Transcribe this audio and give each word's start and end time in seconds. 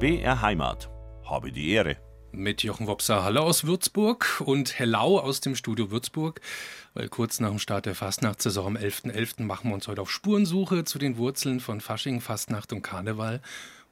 BR 0.00 0.40
Heimat. 0.40 0.88
Habe 1.26 1.52
die 1.52 1.72
Ehre. 1.72 1.98
Mit 2.32 2.62
Jochen 2.62 2.86
Wopser 2.86 3.22
Halle 3.22 3.42
aus 3.42 3.64
Würzburg 3.64 4.42
und 4.42 4.78
Hellau 4.78 5.18
aus 5.18 5.42
dem 5.42 5.54
Studio 5.54 5.90
Würzburg. 5.90 6.40
Weil 6.94 7.10
kurz 7.10 7.38
nach 7.38 7.50
dem 7.50 7.58
Start 7.58 7.84
der 7.84 7.94
Fastnachtssaison 7.94 8.66
am 8.66 8.76
11.11. 8.82 9.12
.11. 9.12 9.42
machen 9.42 9.68
wir 9.68 9.74
uns 9.74 9.88
heute 9.88 10.00
auf 10.00 10.10
Spurensuche 10.10 10.84
zu 10.84 10.98
den 10.98 11.18
Wurzeln 11.18 11.60
von 11.60 11.82
Fasching, 11.82 12.22
Fastnacht 12.22 12.72
und 12.72 12.80
Karneval. 12.80 13.42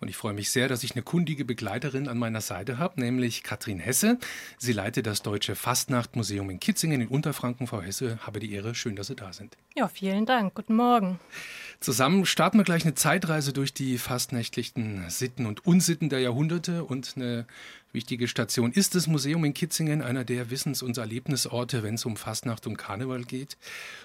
Und 0.00 0.08
ich 0.08 0.16
freue 0.16 0.32
mich 0.32 0.50
sehr, 0.50 0.68
dass 0.68 0.84
ich 0.84 0.92
eine 0.92 1.02
kundige 1.02 1.44
Begleiterin 1.44 2.08
an 2.08 2.18
meiner 2.18 2.40
Seite 2.40 2.78
habe, 2.78 3.00
nämlich 3.00 3.42
Katrin 3.42 3.80
Hesse. 3.80 4.18
Sie 4.56 4.72
leitet 4.72 5.06
das 5.06 5.22
Deutsche 5.22 5.56
Fastnachtmuseum 5.56 6.50
in 6.50 6.60
Kitzingen 6.60 7.00
in 7.00 7.08
Unterfranken. 7.08 7.66
Frau 7.66 7.82
Hesse, 7.82 8.18
habe 8.24 8.38
die 8.38 8.52
Ehre. 8.52 8.74
Schön, 8.74 8.94
dass 8.94 9.08
Sie 9.08 9.16
da 9.16 9.32
sind. 9.32 9.56
Ja, 9.74 9.88
vielen 9.88 10.24
Dank. 10.24 10.54
Guten 10.54 10.76
Morgen. 10.76 11.18
Zusammen 11.80 12.26
starten 12.26 12.58
wir 12.58 12.64
gleich 12.64 12.84
eine 12.84 12.94
Zeitreise 12.94 13.52
durch 13.52 13.72
die 13.72 13.98
fastnächtlichen 13.98 15.08
Sitten 15.10 15.46
und 15.46 15.64
Unsitten 15.66 16.08
der 16.08 16.20
Jahrhunderte 16.20 16.84
und 16.84 17.14
eine 17.16 17.46
Wichtige 17.90 18.28
Station 18.28 18.70
ist 18.70 18.94
das 18.94 19.06
Museum 19.06 19.44
in 19.46 19.54
Kitzingen, 19.54 20.02
einer 20.02 20.22
der 20.22 20.50
Wissens- 20.50 20.82
und 20.82 20.98
Erlebnisorte, 20.98 21.82
wenn 21.82 21.94
es 21.94 22.04
um 22.04 22.16
Fastnacht 22.16 22.66
und 22.66 22.76
Karneval 22.76 23.24
geht. 23.24 23.56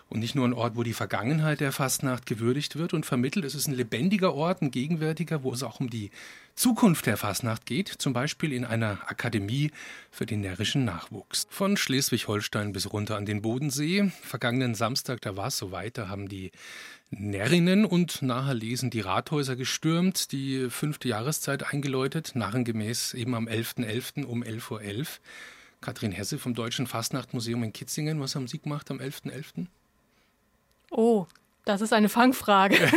Und 0.08 0.22
nicht 0.22 0.36
nur 0.36 0.48
ein 0.48 0.54
Ort, 0.54 0.78
wo 0.78 0.84
die 0.84 0.94
Vergangenheit 0.94 1.60
der 1.60 1.74
Fastnacht 1.74 2.26
gewürdigt 2.26 2.78
wird 2.78 2.94
und 2.94 3.06
vermittelt. 3.06 3.44
Es 3.44 3.56
ist 3.56 3.68
ein 3.68 3.74
lebendiger 3.74 4.34
Ort, 4.36 4.62
ein 4.62 4.72
gegenwärtiger, 4.72 5.44
wo 5.44 5.52
es 5.52 5.64
auch 5.64 5.82
um 5.82 5.90
die 5.90 6.12
Zukunft 6.56 7.08
der 7.08 7.18
Fastnacht 7.18 7.66
geht, 7.66 7.90
zum 7.90 8.14
Beispiel 8.14 8.54
in 8.54 8.64
einer 8.64 9.00
Akademie 9.08 9.72
für 10.12 10.26
den 10.26 10.42
närrischen 10.42 10.86
Nachwuchs. 10.86 11.48
Von 11.50 11.76
Schleswig-Holstein 11.76 12.72
bis 12.72 12.94
runter 12.94 13.18
an 13.18 13.26
den 13.26 13.42
Bodensee. 13.42 14.12
Vergangenen 14.22 14.76
Samstag, 14.76 15.20
da 15.22 15.36
war 15.36 15.48
es 15.48 15.58
soweit, 15.58 15.98
da 15.98 16.08
haben 16.08 16.30
die 16.30 16.52
Närrinnen 17.20 17.86
und 17.86 18.22
Naherlesen 18.22 18.90
die 18.90 19.02
Rathäuser 19.02 19.56
gestürmt, 19.56 20.32
die 20.32 20.70
fünfte 20.70 21.08
Jahreszeit 21.08 21.64
eingeläutet, 21.64 22.32
narrengemäß 22.36 23.14
eben 23.14 23.36
am 23.36 23.48
11.11. 23.48 24.24
.11. 24.24 24.26
um 24.26 24.44
11.11 24.44 24.72
Uhr. 24.72 24.82
.11. 24.82 25.08
Katrin 25.82 26.12
Hesse 26.12 26.38
vom 26.38 26.54
Deutschen 26.54 26.88
Fastnachtmuseum 26.88 27.64
in 27.64 27.74
Kitzingen, 27.74 28.20
was 28.20 28.36
haben 28.36 28.48
Sie 28.48 28.60
gemacht 28.60 28.90
am 28.92 29.00
11.11.? 29.00 29.32
.11.? 29.32 29.68
Oh, 30.92 31.28
das 31.66 31.82
ist 31.82 31.94
eine 31.94 32.10
Fangfrage. 32.10 32.76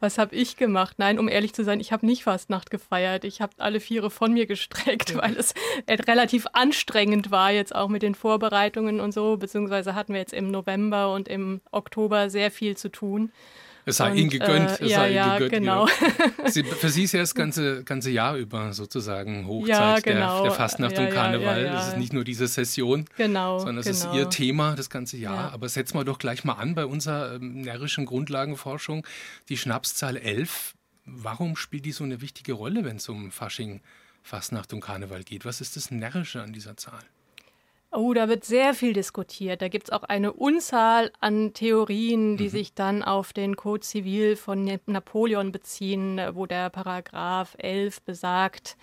Was 0.00 0.16
habe 0.18 0.34
ich 0.34 0.56
gemacht? 0.56 0.98
Nein, 0.98 1.18
um 1.18 1.28
ehrlich 1.28 1.52
zu 1.52 1.64
sein, 1.64 1.80
ich 1.80 1.92
habe 1.92 2.06
nicht 2.06 2.24
Fastnacht 2.24 2.70
gefeiert. 2.70 3.24
Ich 3.24 3.40
habe 3.42 3.52
alle 3.58 3.78
Viere 3.78 4.10
von 4.10 4.32
mir 4.32 4.46
gestreckt, 4.46 5.16
weil 5.16 5.36
es 5.36 5.54
relativ 5.88 6.46
anstrengend 6.52 7.30
war, 7.30 7.52
jetzt 7.52 7.74
auch 7.74 7.88
mit 7.88 8.02
den 8.02 8.14
Vorbereitungen 8.14 9.00
und 9.00 9.12
so. 9.12 9.36
Beziehungsweise 9.36 9.94
hatten 9.94 10.14
wir 10.14 10.20
jetzt 10.20 10.32
im 10.32 10.50
November 10.50 11.12
und 11.12 11.28
im 11.28 11.60
Oktober 11.70 12.30
sehr 12.30 12.50
viel 12.50 12.76
zu 12.76 12.88
tun. 12.90 13.32
Es 13.84 13.96
sei 13.96 14.14
Ihnen 14.14 14.30
gegönnt. 14.30 14.80
Äh, 14.80 14.86
ja, 14.86 15.06
ja, 15.06 15.38
gegönnt, 15.38 15.52
genau. 15.52 15.88
Sie, 16.46 16.62
für 16.62 16.88
Sie 16.88 17.04
ist 17.04 17.12
ja 17.12 17.20
das 17.20 17.34
ganze, 17.36 17.82
ganze 17.84 18.10
Jahr 18.10 18.36
über 18.36 18.72
sozusagen 18.72 19.46
Hochzeit 19.46 19.68
ja, 19.68 20.00
genau. 20.00 20.34
der, 20.34 20.42
der 20.44 20.52
Fastnacht 20.52 20.96
ja, 20.96 21.04
und 21.04 21.10
Karneval. 21.10 21.64
Das 21.64 21.88
ist 21.88 21.96
nicht 21.96 22.12
nur 22.12 22.24
diese 22.24 22.46
Session, 22.46 23.06
genau, 23.16 23.58
sondern 23.58 23.78
es 23.78 23.86
genau. 23.86 24.12
ist 24.12 24.18
Ihr 24.18 24.30
Thema 24.30 24.76
das 24.76 24.90
ganze 24.90 25.16
Jahr. 25.16 25.52
Aber 25.52 25.68
setzen 25.68 25.98
wir 25.98 26.04
doch 26.04 26.18
gleich 26.18 26.44
mal 26.44 26.54
an 26.54 26.74
bei 26.74 26.86
unserer 26.86 27.34
ähm, 27.34 27.62
närrischen 27.62 28.06
Grundlagenforschung. 28.06 29.06
Die 29.48 29.56
Schnapszahl 29.56 30.16
11, 30.16 30.74
warum 31.04 31.56
spielt 31.56 31.84
die 31.84 31.92
so 31.92 32.04
eine 32.04 32.20
wichtige 32.20 32.52
Rolle, 32.52 32.84
wenn 32.84 32.96
es 32.96 33.08
um 33.08 33.32
Fasching, 33.32 33.80
Fastnacht 34.22 34.72
und 34.72 34.80
Karneval 34.80 35.24
geht? 35.24 35.44
Was 35.44 35.60
ist 35.60 35.76
das 35.76 35.90
Närrische 35.90 36.40
an 36.42 36.52
dieser 36.52 36.76
Zahl? 36.76 37.02
Oh, 37.94 38.14
da 38.14 38.26
wird 38.26 38.44
sehr 38.44 38.72
viel 38.72 38.94
diskutiert. 38.94 39.60
Da 39.60 39.68
gibt 39.68 39.88
es 39.88 39.92
auch 39.92 40.02
eine 40.02 40.32
Unzahl 40.32 41.12
an 41.20 41.52
Theorien, 41.52 42.38
die 42.38 42.44
mhm. 42.44 42.48
sich 42.48 42.72
dann 42.72 43.02
auf 43.02 43.34
den 43.34 43.54
Code 43.54 43.80
Zivil 43.82 44.36
von 44.36 44.64
Napoleon 44.86 45.52
beziehen, 45.52 46.18
wo 46.32 46.46
der 46.46 46.70
Paragraph 46.70 47.54
11 47.58 48.00
besagt 48.00 48.78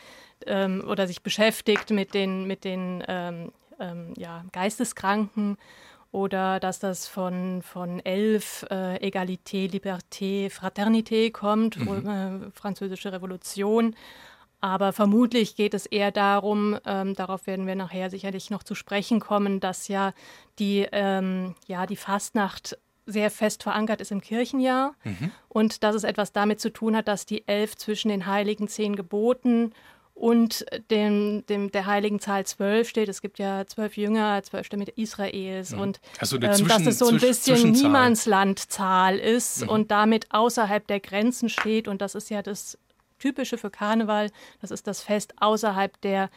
ähm, 0.46 0.84
oder 0.88 1.08
sich 1.08 1.24
beschäftigt 1.24 1.90
mit 1.90 2.14
den, 2.14 2.46
mit 2.46 2.64
den 2.64 3.04
ähm, 3.08 3.52
ähm, 3.80 4.14
ja, 4.16 4.46
Geisteskranken 4.52 5.58
oder 6.12 6.60
dass 6.60 6.78
das 6.78 7.08
von, 7.08 7.64
von 7.64 8.00
11 8.06 8.68
äh, 8.70 8.98
Egalité, 8.98 9.66
Liberté, 9.68 10.52
Fraternité 10.52 11.32
kommt, 11.32 11.78
mhm. 11.78 12.08
äh, 12.08 12.52
französische 12.52 13.12
Revolution. 13.12 13.96
Aber 14.62 14.92
vermutlich 14.92 15.56
geht 15.56 15.74
es 15.74 15.86
eher 15.86 16.12
darum, 16.12 16.78
ähm, 16.86 17.16
darauf 17.16 17.48
werden 17.48 17.66
wir 17.66 17.76
nachher 17.76 18.10
sicherlich 18.10 18.50
noch 18.50 18.64
zu 18.64 18.76
sprechen 18.76 19.20
kommen, 19.20 19.60
dass 19.60 19.88
ja 19.88 20.14
die, 20.60 20.88
ähm, 20.92 21.56
ja, 21.68 21.86
die 21.86 21.96
Fastnacht 21.96 22.78
sehr 23.06 23.32
fest 23.32 23.64
verankert 23.64 24.02
ist 24.02 24.12
im 24.12 24.22
Kirchenjahr 24.22 24.94
mhm. 25.04 25.32
und 25.48 25.84
dass 25.84 25.96
es 25.96 26.04
etwas 26.04 26.32
damit 26.32 26.60
zu 26.60 26.72
tun 26.72 26.96
hat, 26.96 27.08
dass 27.08 27.26
die 27.26 27.48
Elf 27.48 27.76
zwischen 27.76 28.10
den 28.10 28.26
heiligen 28.28 28.68
zehn 28.68 28.96
Geboten 28.96 29.74
und 30.14 30.66
dem, 30.92 31.46
dem, 31.48 31.72
der 31.72 31.86
heiligen 31.86 32.20
Zahl 32.20 32.46
zwölf 32.46 32.90
steht. 32.90 33.08
Es 33.08 33.22
gibt 33.22 33.40
ja 33.40 33.66
zwölf 33.66 33.96
Jünger, 33.96 34.44
zwölf 34.44 34.66
Stämme 34.66 34.84
Israels 34.96 35.72
mhm. 35.72 35.80
und 35.80 36.02
also 36.20 36.36
ähm, 36.36 36.68
dass 36.68 36.86
es 36.86 37.00
so 37.00 37.08
ein 37.08 37.20
bisschen 37.20 37.72
Niemandslandzahl 37.72 39.18
ist 39.18 39.64
mhm. 39.64 39.70
und 39.70 39.92
damit 39.92 40.28
außerhalb 40.32 40.86
der 40.86 41.00
Grenzen 41.00 41.48
steht. 41.48 41.88
Und 41.88 42.02
das 42.02 42.16
ist 42.16 42.30
ja 42.30 42.42
das 42.42 42.78
Typische 43.20 43.58
für 43.58 43.70
Karneval. 43.70 44.32
Das 44.62 44.72
ist 44.72 44.88
das 44.88 45.02
Fest 45.02 45.34
außerhalb 45.40 46.00
der 46.02 46.30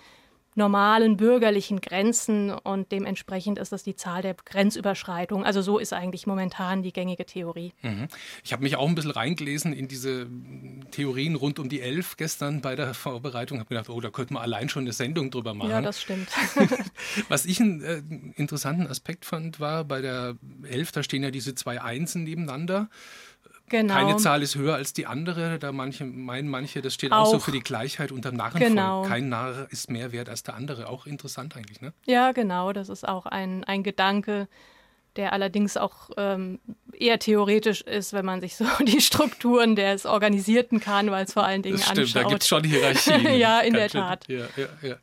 normalen 0.54 1.16
bürgerlichen 1.16 1.81
Grenzen 1.81 2.50
und 2.50 2.93
dementsprechend 2.93 3.59
ist 3.59 3.72
das 3.72 3.84
die 3.84 3.97
Zahl 3.97 4.22
der 4.22 4.34
Grenzüberschreitungen. 4.34 5.47
Also 5.47 5.62
so 5.62 5.78
ist 5.78 5.93
eigentlich 5.93 6.26
momentan 6.26 6.82
die 6.82 6.93
gängige 6.93 7.25
Theorie. 7.25 7.72
Mhm. 7.82 8.09
Ich 8.44 8.53
habe 8.53 8.62
mich 8.62 8.76
auch 8.76 8.87
ein 8.87 8.94
bisschen 8.94 9.12
reingelesen 9.12 9.72
in 9.72 9.88
diese 9.88 10.26
Theorien 10.91 11.37
rund 11.37 11.59
um 11.59 11.69
die 11.69 11.81
Elf 11.81 12.16
gestern 12.16 12.60
bei 12.60 12.76
der 12.76 12.93
Vorbereitung. 12.93 13.60
Habe 13.60 13.69
gedacht, 13.70 13.88
oh, 13.88 14.00
da 14.00 14.10
könnte 14.10 14.34
man 14.34 14.43
allein 14.43 14.69
schon 14.69 14.82
eine 14.82 14.93
Sendung 14.93 15.31
drüber 15.31 15.54
machen. 15.54 15.70
Ja, 15.70 15.81
das 15.81 16.03
stimmt. 16.03 16.28
Was 17.28 17.47
ich 17.47 17.60
einen 17.60 17.82
äh, 17.82 18.03
interessanten 18.37 18.87
Aspekt 18.87 19.25
fand, 19.25 19.59
war 19.59 19.84
bei 19.84 20.03
der 20.03 20.37
Elf, 20.64 20.93
da 20.93 21.03
stehen 21.03 21.22
ja 21.22 21.31
diese 21.31 21.54
zwei 21.54 21.81
Einsen 21.81 22.25
nebeneinander. 22.25 22.91
Genau. 23.72 23.94
Keine 23.94 24.19
Zahl 24.19 24.43
ist 24.43 24.55
höher 24.55 24.75
als 24.75 24.93
die 24.93 25.06
andere. 25.06 25.59
Da 25.59 25.72
manche 25.72 26.05
meinen 26.05 26.47
manche, 26.49 26.83
das 26.83 26.93
steht 26.93 27.10
auch, 27.10 27.22
auch 27.22 27.31
so 27.31 27.38
für 27.38 27.53
die 27.53 27.60
Gleichheit 27.60 28.12
unter 28.12 28.31
Narrenvolk. 28.31 28.69
Genau. 28.69 29.03
Kein 29.05 29.31
Narr 29.31 29.66
ist 29.71 29.91
mehr 29.91 30.12
wert 30.12 30.28
als 30.28 30.43
der 30.43 30.55
andere. 30.55 30.88
Auch 30.88 31.06
interessant 31.06 31.56
eigentlich, 31.56 31.81
ne? 31.81 31.94
Ja, 32.05 32.32
genau. 32.32 32.75
Das 32.75 32.91
ist 32.91 33.09
auch 33.09 33.25
ein, 33.25 33.65
ein 33.65 33.82
Gedanke, 33.82 34.47
der 35.16 35.32
allerdings 35.32 35.78
auch 35.78 36.11
ähm, 36.19 36.61
eher 36.93 37.19
theoretisch 37.19 37.81
ist, 37.81 38.12
wenn 38.12 38.27
man 38.27 38.43
sich 38.43 38.56
so 38.56 38.66
die 38.87 39.00
Strukturen 39.00 39.75
des 39.75 40.05
organisierten 40.05 40.78
Karnevals 40.78 41.32
vor 41.32 41.44
allen 41.44 41.62
Dingen 41.62 41.78
das 41.78 41.87
stimmt, 41.87 42.00
anschaut. 42.00 42.25
Da 42.25 42.28
gibt 42.28 42.43
es 42.43 42.49
schon 42.49 42.65
Hierarchien. 42.65 43.34
ja, 43.38 43.61
in 43.61 43.72
der 43.72 43.88
Tat. 43.88 44.28
Ja, 44.28 44.44
ja, 44.56 44.66
ja. 44.82 44.97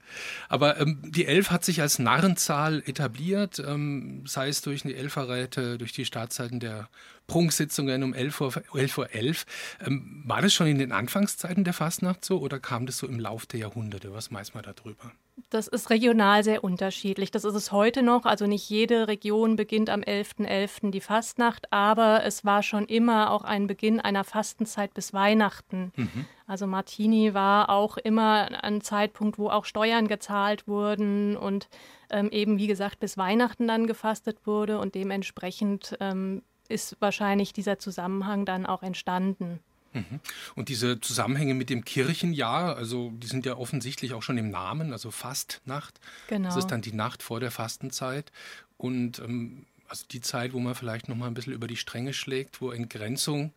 Aber 0.47 0.79
ähm, 0.79 1.02
die 1.08 1.25
Elf 1.25 1.50
hat 1.50 1.66
sich 1.66 1.81
als 1.81 1.97
Narrenzahl 1.97 2.84
etabliert, 2.85 3.58
ähm, 3.68 4.25
sei 4.28 4.47
es 4.47 4.62
durch 4.62 4.84
die 4.84 4.94
Elferräte, 4.94 5.79
durch 5.79 5.91
die 5.91 6.06
Startzeiten 6.06 6.59
der 6.59 6.88
Prunksitzungen 7.29 8.03
um 8.03 8.13
11 8.13 8.41
Uhr. 8.41 8.53
11 8.73 8.97
Uhr 8.97 9.13
11. 9.13 9.45
Ähm, 9.85 10.23
war 10.25 10.41
das 10.41 10.53
schon 10.53 10.67
in 10.67 10.78
den 10.78 10.91
Anfangszeiten 10.91 11.63
der 11.63 11.73
Fastnacht 11.73 12.25
so 12.25 12.40
oder 12.40 12.59
kam 12.59 12.85
das 12.85 12.97
so 12.97 13.07
im 13.07 13.19
Lauf 13.19 13.45
der 13.45 13.62
Jahrhunderte? 13.62 14.13
Was 14.13 14.34
weiß 14.34 14.53
man 14.53 14.63
darüber? 14.63 15.12
Das 15.50 15.67
ist 15.67 15.90
regional 15.90 16.44
sehr 16.44 16.63
unterschiedlich. 16.63 17.31
Das 17.31 17.45
ist 17.45 17.56
es 17.56 17.72
heute 17.72 18.03
noch. 18.03 18.25
Also 18.25 18.45
nicht 18.45 18.69
jede 18.69 19.07
Region 19.07 19.56
beginnt 19.56 19.90
am 19.90 20.01
11.11. 20.01 20.45
.11. 20.45 20.91
die 20.91 21.01
Fastnacht, 21.01 21.72
aber 21.72 22.23
es 22.25 22.44
war 22.44 22.62
schon 22.62 22.85
immer 22.85 23.31
auch 23.31 23.44
ein 23.44 23.67
Beginn 23.67 24.00
einer 24.00 24.23
Fastenzeit 24.23 24.94
bis 24.94 25.13
Weihnachten. 25.13 25.91
Mhm. 25.96 26.25
Also 26.46 26.67
Martini 26.67 27.34
war 27.34 27.69
auch 27.69 27.97
immer 27.97 28.63
ein 28.63 28.81
Zeitpunkt, 28.81 29.38
wo 29.38 29.50
auch 29.50 29.66
Steuern 29.66 30.07
gezahlt 30.07 30.67
wurden 30.67 31.38
und 31.38 31.69
ähm, 32.09 32.29
eben, 32.31 32.57
wie 32.57 32.67
gesagt, 32.67 33.00
bis 33.00 33.17
Weihnachten 33.17 33.67
dann 33.67 33.88
gefastet 33.88 34.46
wurde 34.46 34.79
und 34.79 34.96
dementsprechend 34.96 35.96
ähm, 36.00 36.41
ist 36.70 36.96
wahrscheinlich 37.00 37.52
dieser 37.52 37.80
Zusammenhang 37.80 38.46
dann 38.46 38.66
auch 38.66 38.84
entstanden. 38.84 39.60
Mhm. 39.94 40.20
Und 40.56 40.70
diese 40.70 41.02
Zusammenhänge 41.02 41.56
mit 41.56 41.70
dem 41.70 41.84
Kirchenjahr, 41.84 42.76
also 42.76 43.12
die 43.12 43.28
sind 43.28 43.46
ja 43.46 43.58
offensichtlich 43.58 44.14
auch 44.14 44.24
schon 44.24 44.38
im 44.38 44.52
Namen, 44.52 44.94
also 44.94 45.12
Fastnacht. 45.12 46.00
Genau. 46.28 46.48
Das 46.48 46.58
ist 46.58 46.68
dann 46.68 46.82
die 46.82 46.94
Nacht 46.94 47.24
vor 47.24 47.40
der 47.40 47.52
Fastenzeit 47.52 48.32
und 48.78 49.20
ähm, 49.20 49.66
also 49.88 50.06
die 50.12 50.22
Zeit, 50.22 50.54
wo 50.54 50.60
man 50.60 50.76
vielleicht 50.76 51.10
noch 51.10 51.16
mal 51.16 51.28
ein 51.28 51.34
bisschen 51.34 51.54
über 51.54 51.68
die 51.68 51.76
Stränge 51.76 52.14
schlägt, 52.14 52.62
wo 52.62 52.72
Entgrenzung 52.72 53.54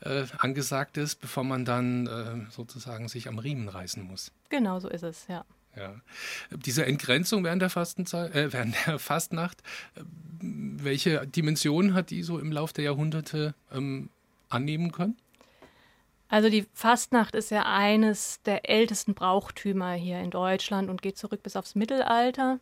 äh, 0.00 0.24
angesagt 0.38 0.96
ist, 0.96 1.20
bevor 1.20 1.44
man 1.44 1.64
dann 1.64 2.06
äh, 2.06 2.50
sozusagen 2.50 3.08
sich 3.08 3.28
am 3.28 3.38
Riemen 3.38 3.68
reißen 3.68 4.02
muss. 4.02 4.32
Genau 4.48 4.80
so 4.80 4.88
ist 4.88 5.02
es, 5.02 5.26
ja. 5.28 5.44
Ja. 5.78 5.94
Diese 6.50 6.84
Entgrenzung 6.86 7.44
während 7.44 7.62
der 7.62 7.70
Fastenzeit, 7.70 8.34
äh, 8.34 8.52
während 8.52 8.74
der 8.86 8.98
Fastnacht, 8.98 9.60
äh, 9.94 10.00
welche 10.40 11.26
Dimensionen 11.26 11.94
hat 11.94 12.10
die 12.10 12.22
so 12.22 12.38
im 12.38 12.52
Laufe 12.52 12.74
der 12.74 12.84
Jahrhunderte 12.84 13.54
ähm, 13.72 14.10
annehmen 14.48 14.92
können? 14.92 15.16
Also 16.28 16.50
die 16.50 16.66
Fastnacht 16.74 17.34
ist 17.34 17.50
ja 17.50 17.64
eines 17.64 18.42
der 18.42 18.68
ältesten 18.68 19.14
Brauchtümer 19.14 19.92
hier 19.92 20.20
in 20.20 20.30
Deutschland 20.30 20.90
und 20.90 21.00
geht 21.00 21.16
zurück 21.16 21.42
bis 21.42 21.56
aufs 21.56 21.74
Mittelalter. 21.74 22.60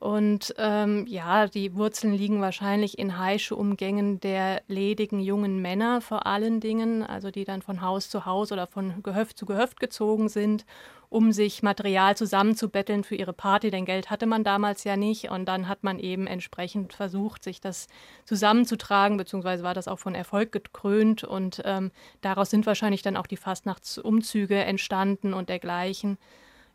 Und 0.00 0.54
ähm, 0.56 1.04
ja, 1.06 1.46
die 1.46 1.74
Wurzeln 1.74 2.14
liegen 2.14 2.40
wahrscheinlich 2.40 2.98
in 2.98 3.18
Heische-Umgängen 3.18 4.18
der 4.18 4.62
ledigen 4.66 5.20
jungen 5.20 5.60
Männer 5.60 6.00
vor 6.00 6.26
allen 6.26 6.58
Dingen, 6.58 7.02
also 7.02 7.30
die 7.30 7.44
dann 7.44 7.60
von 7.60 7.82
Haus 7.82 8.08
zu 8.08 8.24
Haus 8.24 8.50
oder 8.50 8.66
von 8.66 9.02
Gehöft 9.02 9.36
zu 9.36 9.44
Gehöft 9.44 9.78
gezogen 9.78 10.30
sind, 10.30 10.64
um 11.10 11.32
sich 11.32 11.62
Material 11.62 12.16
zusammenzubetteln 12.16 13.04
für 13.04 13.14
ihre 13.14 13.34
Party, 13.34 13.70
denn 13.70 13.84
Geld 13.84 14.08
hatte 14.08 14.24
man 14.24 14.42
damals 14.42 14.84
ja 14.84 14.96
nicht. 14.96 15.28
Und 15.30 15.44
dann 15.44 15.68
hat 15.68 15.84
man 15.84 15.98
eben 15.98 16.26
entsprechend 16.26 16.94
versucht, 16.94 17.44
sich 17.44 17.60
das 17.60 17.86
zusammenzutragen, 18.24 19.18
beziehungsweise 19.18 19.64
war 19.64 19.74
das 19.74 19.86
auch 19.86 19.98
von 19.98 20.14
Erfolg 20.14 20.50
gekrönt. 20.50 21.24
Und 21.24 21.60
ähm, 21.66 21.90
daraus 22.22 22.48
sind 22.48 22.64
wahrscheinlich 22.64 23.02
dann 23.02 23.18
auch 23.18 23.26
die 23.26 23.36
Fastnachtsumzüge 23.36 24.64
entstanden 24.64 25.34
und 25.34 25.50
dergleichen. 25.50 26.16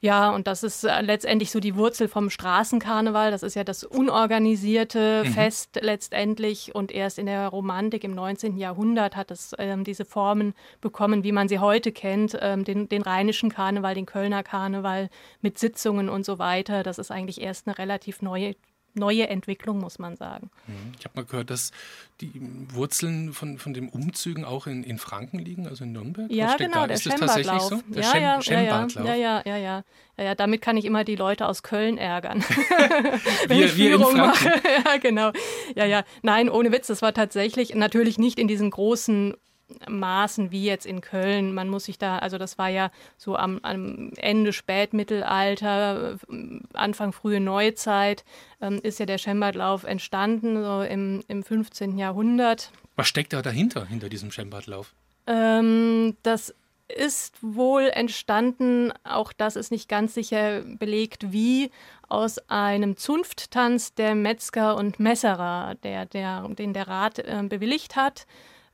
Ja, 0.05 0.29
und 0.29 0.45
das 0.45 0.61
ist 0.61 0.83
äh, 0.83 1.01
letztendlich 1.01 1.49
so 1.49 1.59
die 1.59 1.75
Wurzel 1.75 2.07
vom 2.07 2.29
Straßenkarneval. 2.29 3.31
Das 3.31 3.41
ist 3.41 3.55
ja 3.55 3.63
das 3.63 3.83
unorganisierte 3.83 5.23
mhm. 5.25 5.31
Fest 5.31 5.79
letztendlich. 5.81 6.75
Und 6.75 6.91
erst 6.91 7.17
in 7.17 7.25
der 7.25 7.47
Romantik 7.47 8.03
im 8.03 8.13
19. 8.13 8.55
Jahrhundert 8.57 9.15
hat 9.15 9.31
es 9.31 9.55
ähm, 9.57 9.83
diese 9.83 10.05
Formen 10.05 10.53
bekommen, 10.79 11.23
wie 11.23 11.31
man 11.31 11.47
sie 11.47 11.57
heute 11.57 11.91
kennt. 11.91 12.37
Ähm, 12.39 12.63
den, 12.65 12.87
den 12.87 13.01
rheinischen 13.01 13.49
Karneval, 13.49 13.95
den 13.95 14.05
Kölner 14.05 14.43
Karneval 14.43 15.09
mit 15.41 15.57
Sitzungen 15.57 16.07
und 16.07 16.23
so 16.23 16.37
weiter. 16.37 16.83
Das 16.83 16.99
ist 16.99 17.09
eigentlich 17.09 17.41
erst 17.41 17.65
eine 17.65 17.79
relativ 17.79 18.21
neue 18.21 18.53
neue 18.95 19.27
Entwicklung, 19.27 19.79
muss 19.79 19.99
man 19.99 20.15
sagen. 20.15 20.49
Mhm. 20.67 20.93
Ich 20.99 21.05
habe 21.05 21.19
mal 21.19 21.25
gehört, 21.25 21.49
dass 21.49 21.71
die 22.21 22.31
Wurzeln 22.69 23.33
von, 23.33 23.57
von 23.57 23.73
den 23.73 23.89
Umzügen 23.89 24.45
auch 24.45 24.67
in, 24.67 24.83
in 24.83 24.97
Franken 24.97 25.39
liegen, 25.39 25.67
also 25.67 25.83
in 25.83 25.91
Nürnberg. 25.91 26.31
Ja, 26.31 26.55
genau, 26.55 26.81
da? 26.81 26.87
der 26.87 26.95
Ist 26.95 27.05
das 27.05 27.19
tatsächlich 27.19 27.61
so? 27.61 27.81
Der 27.87 28.03
ja, 28.03 28.11
Schem 28.11 28.21
ja, 28.21 28.41
Schembadlauf. 28.41 29.05
Ja, 29.05 29.15
ja, 29.15 29.41
ja, 29.45 29.57
ja, 29.57 29.83
ja, 30.17 30.23
ja. 30.23 30.35
Damit 30.35 30.61
kann 30.61 30.77
ich 30.77 30.85
immer 30.85 31.03
die 31.03 31.15
Leute 31.15 31.47
aus 31.47 31.61
Köln 31.61 31.97
ärgern. 31.97 32.43
Wenn 33.47 33.59
wir, 33.59 33.65
ich 33.65 33.73
Führung 33.73 34.15
mache. 34.15 34.49
ja, 34.85 34.97
genau. 34.97 35.31
Ja, 35.75 35.85
ja. 35.85 36.03
Nein, 36.21 36.49
ohne 36.49 36.71
Witz, 36.71 36.87
das 36.87 37.01
war 37.01 37.13
tatsächlich 37.13 37.75
natürlich 37.75 38.17
nicht 38.17 38.39
in 38.39 38.47
diesen 38.47 38.71
großen 38.71 39.35
Maßen 39.87 40.51
wie 40.51 40.63
jetzt 40.63 40.85
in 40.85 41.01
Köln. 41.01 41.53
Man 41.53 41.69
muss 41.69 41.85
sich 41.85 41.97
da, 41.97 42.19
also 42.19 42.37
das 42.37 42.57
war 42.57 42.69
ja 42.69 42.91
so 43.17 43.35
am, 43.35 43.59
am 43.63 44.11
Ende 44.17 44.53
Spätmittelalter, 44.53 46.17
Anfang 46.73 47.13
frühe 47.13 47.39
Neuzeit, 47.39 48.23
ähm, 48.61 48.79
ist 48.83 48.99
ja 48.99 49.05
der 49.05 49.17
Schembadlauf 49.17 49.83
entstanden, 49.83 50.63
so 50.63 50.81
im, 50.81 51.23
im 51.27 51.43
15. 51.43 51.97
Jahrhundert. 51.97 52.71
Was 52.95 53.07
steckt 53.07 53.33
da 53.33 53.41
dahinter, 53.41 53.85
hinter 53.85 54.09
diesem 54.09 54.31
Schembadlauf? 54.31 54.93
Ähm, 55.27 56.15
das 56.23 56.53
ist 56.87 57.37
wohl 57.41 57.89
entstanden, 57.91 58.93
auch 59.03 59.33
das 59.33 59.55
ist 59.55 59.71
nicht 59.71 59.89
ganz 59.89 60.13
sicher 60.13 60.61
belegt, 60.61 61.31
wie 61.31 61.71
aus 62.07 62.37
einem 62.47 62.95
Zunfttanz 62.95 63.95
der 63.95 64.13
Metzger 64.13 64.75
und 64.75 64.99
Messerer, 64.99 65.73
der, 65.81 66.05
der, 66.05 66.47
den 66.49 66.73
der 66.73 66.87
Rat 66.87 67.17
äh, 67.19 67.41
bewilligt 67.49 67.95
hat 67.95 68.27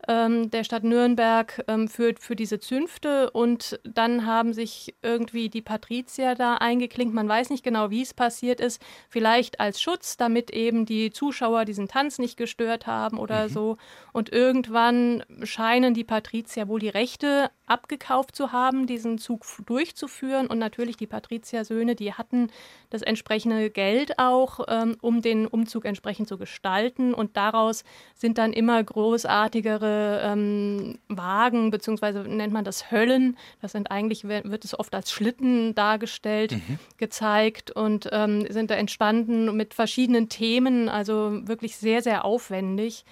ähm, 0.08 0.50
der 0.50 0.64
Stadt 0.64 0.84
Nürnberg 0.84 1.64
ähm, 1.68 1.88
für, 1.88 2.14
für 2.20 2.36
diese 2.36 2.60
Zünfte 2.60 3.30
und 3.32 3.80
dann 3.84 4.26
haben 4.26 4.54
sich 4.54 4.96
irgendwie 5.02 5.50
die 5.50 5.62
Patrizier 5.62 6.36
da 6.36 6.56
eingeklinkt. 6.56 7.14
Man 7.14 7.30
weiß 7.30 7.50
nicht 7.50 7.64
genau, 7.64 7.90
wie 7.90 8.02
es 8.02 8.14
passiert 8.14 8.60
ist. 8.60 8.82
Vielleicht 9.10 9.60
als 9.60 9.82
Schutz, 9.82 10.18
damit 10.18 10.52
eben 10.52 10.86
die 10.86 11.12
Zuschauer 11.12 11.66
diesen 11.66 11.88
Tanz 11.88 12.20
nicht 12.20 12.38
gestört 12.38 12.88
haben 12.88 13.18
oder 13.18 13.48
mhm. 13.48 13.54
so. 13.54 13.78
Und 14.14 14.32
irgendwann 14.32 15.24
scheinen 15.44 15.94
die 15.94 16.04
Patrizier 16.04 16.68
wohl 16.68 16.80
die 16.80 16.90
Rechte 16.90 17.52
abgekauft 17.66 18.36
zu 18.36 18.52
haben, 18.52 18.88
diesen 18.88 19.18
Zug 19.18 19.46
durchzuführen. 19.66 20.48
Und 20.48 20.60
natürlich 20.60 20.98
die 20.98 21.08
Patriziersöhne, 21.08 21.96
die 21.96 22.14
hatten 22.14 22.50
das 22.92 23.02
entsprechende 23.02 23.70
Geld 23.70 24.20
auch, 24.20 24.60
ähm, 24.68 24.98
um 25.02 25.22
den 25.22 25.48
Umzug 25.48 25.86
entsprechend 25.86 26.28
zu 26.28 26.38
gestalten. 26.38 27.14
Und 27.14 27.36
daraus 27.38 27.84
sind 28.14 28.38
dann 28.38 28.54
immer 28.54 28.84
großartigere 28.84 30.22
ähm, 30.24 31.00
Wagen, 31.08 31.72
beziehungsweise 31.72 32.20
nennt 32.20 32.54
man 32.54 32.66
das 32.66 32.92
Höllen. 32.92 33.38
Das 33.62 33.72
sind 33.72 33.90
eigentlich, 33.90 34.26
wird 34.26 34.66
es 34.66 34.78
oft 34.78 34.94
als 34.94 35.12
Schlitten 35.12 35.74
dargestellt, 35.74 36.52
mhm. 36.52 36.80
gezeigt 36.98 37.72
und 37.72 38.10
ähm, 38.12 38.46
sind 38.50 38.70
da 38.70 38.76
entstanden 38.76 39.56
mit 39.56 39.74
verschiedenen 39.74 40.30
Themen, 40.30 40.90
also 40.90 41.48
wirklich 41.48 41.78
sehr, 41.78 42.02
sehr 42.02 42.26
aufwendig. 42.26 43.06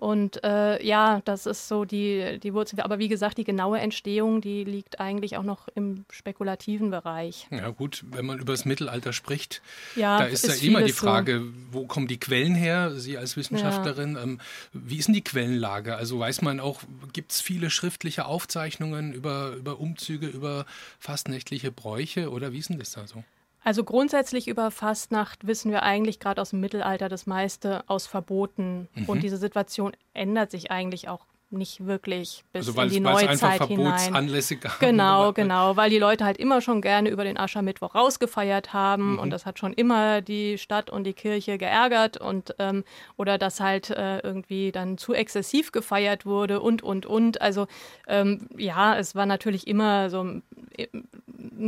Und 0.00 0.42
äh, 0.44 0.82
ja, 0.82 1.20
das 1.26 1.44
ist 1.44 1.68
so 1.68 1.84
die, 1.84 2.38
die 2.42 2.54
Wurzel. 2.54 2.80
Aber 2.80 2.98
wie 2.98 3.08
gesagt, 3.08 3.36
die 3.36 3.44
genaue 3.44 3.80
Entstehung, 3.80 4.40
die 4.40 4.64
liegt 4.64 4.98
eigentlich 4.98 5.36
auch 5.36 5.42
noch 5.42 5.68
im 5.74 6.06
spekulativen 6.08 6.90
Bereich. 6.90 7.46
Ja 7.50 7.68
gut, 7.68 8.02
wenn 8.10 8.24
man 8.24 8.38
über 8.38 8.54
das 8.54 8.64
Mittelalter 8.64 9.12
spricht, 9.12 9.60
ja, 9.96 10.20
da 10.20 10.24
ist, 10.24 10.44
ist 10.44 10.62
ja 10.62 10.68
immer 10.68 10.80
die 10.80 10.94
Frage, 10.94 11.42
wo 11.70 11.86
kommen 11.86 12.08
die 12.08 12.18
Quellen 12.18 12.54
her, 12.54 12.92
Sie 12.92 13.18
als 13.18 13.36
Wissenschaftlerin? 13.36 14.14
Ja. 14.14 14.22
Ähm, 14.22 14.40
wie 14.72 14.96
ist 14.96 15.08
denn 15.08 15.14
die 15.14 15.22
Quellenlage? 15.22 15.96
Also 15.96 16.18
weiß 16.18 16.40
man 16.40 16.60
auch, 16.60 16.80
gibt 17.12 17.32
es 17.32 17.42
viele 17.42 17.68
schriftliche 17.68 18.24
Aufzeichnungen 18.24 19.12
über, 19.12 19.50
über 19.50 19.80
Umzüge, 19.80 20.28
über 20.28 20.64
fastnächtliche 20.98 21.72
Bräuche 21.72 22.30
oder 22.30 22.54
wie 22.54 22.58
ist 22.58 22.70
denn 22.70 22.78
das 22.78 22.92
da 22.92 23.06
so? 23.06 23.22
Also 23.62 23.84
grundsätzlich 23.84 24.48
über 24.48 24.70
Fastnacht 24.70 25.46
wissen 25.46 25.70
wir 25.70 25.82
eigentlich 25.82 26.18
gerade 26.18 26.40
aus 26.40 26.50
dem 26.50 26.60
Mittelalter 26.60 27.08
das 27.08 27.26
meiste 27.26 27.84
aus 27.88 28.06
Verboten. 28.06 28.88
Mhm. 28.94 29.04
Und 29.06 29.22
diese 29.22 29.36
Situation 29.36 29.92
ändert 30.14 30.50
sich 30.50 30.70
eigentlich 30.70 31.08
auch 31.08 31.26
nicht 31.50 31.86
wirklich 31.86 32.44
bis 32.52 32.66
also 32.66 32.76
weil, 32.76 32.86
in 32.88 32.94
die 32.94 33.00
Neuzeit 33.00 33.66
hinein. 33.66 34.14
Anlässe 34.14 34.56
gab. 34.56 34.78
Genau, 34.80 35.32
genau, 35.32 35.76
weil 35.76 35.90
die 35.90 35.98
Leute 35.98 36.24
halt 36.24 36.36
immer 36.38 36.60
schon 36.60 36.80
gerne 36.80 37.08
über 37.10 37.24
den 37.24 37.36
Aschermittwoch 37.36 37.94
rausgefeiert 37.94 38.72
haben 38.72 39.12
mhm. 39.12 39.18
und 39.18 39.30
das 39.30 39.46
hat 39.46 39.58
schon 39.58 39.72
immer 39.72 40.20
die 40.20 40.58
Stadt 40.58 40.90
und 40.90 41.04
die 41.04 41.12
Kirche 41.12 41.58
geärgert 41.58 42.18
und 42.18 42.54
ähm, 42.58 42.84
oder 43.16 43.38
dass 43.38 43.60
halt 43.60 43.90
äh, 43.90 44.18
irgendwie 44.20 44.72
dann 44.72 44.98
zu 44.98 45.12
exzessiv 45.12 45.72
gefeiert 45.72 46.26
wurde 46.26 46.60
und 46.60 46.82
und 46.82 47.06
und. 47.06 47.40
Also 47.40 47.66
ähm, 48.06 48.48
ja, 48.56 48.96
es 48.96 49.14
war 49.14 49.26
natürlich 49.26 49.66
immer 49.66 50.10
so 50.10 50.22
ein 50.22 50.42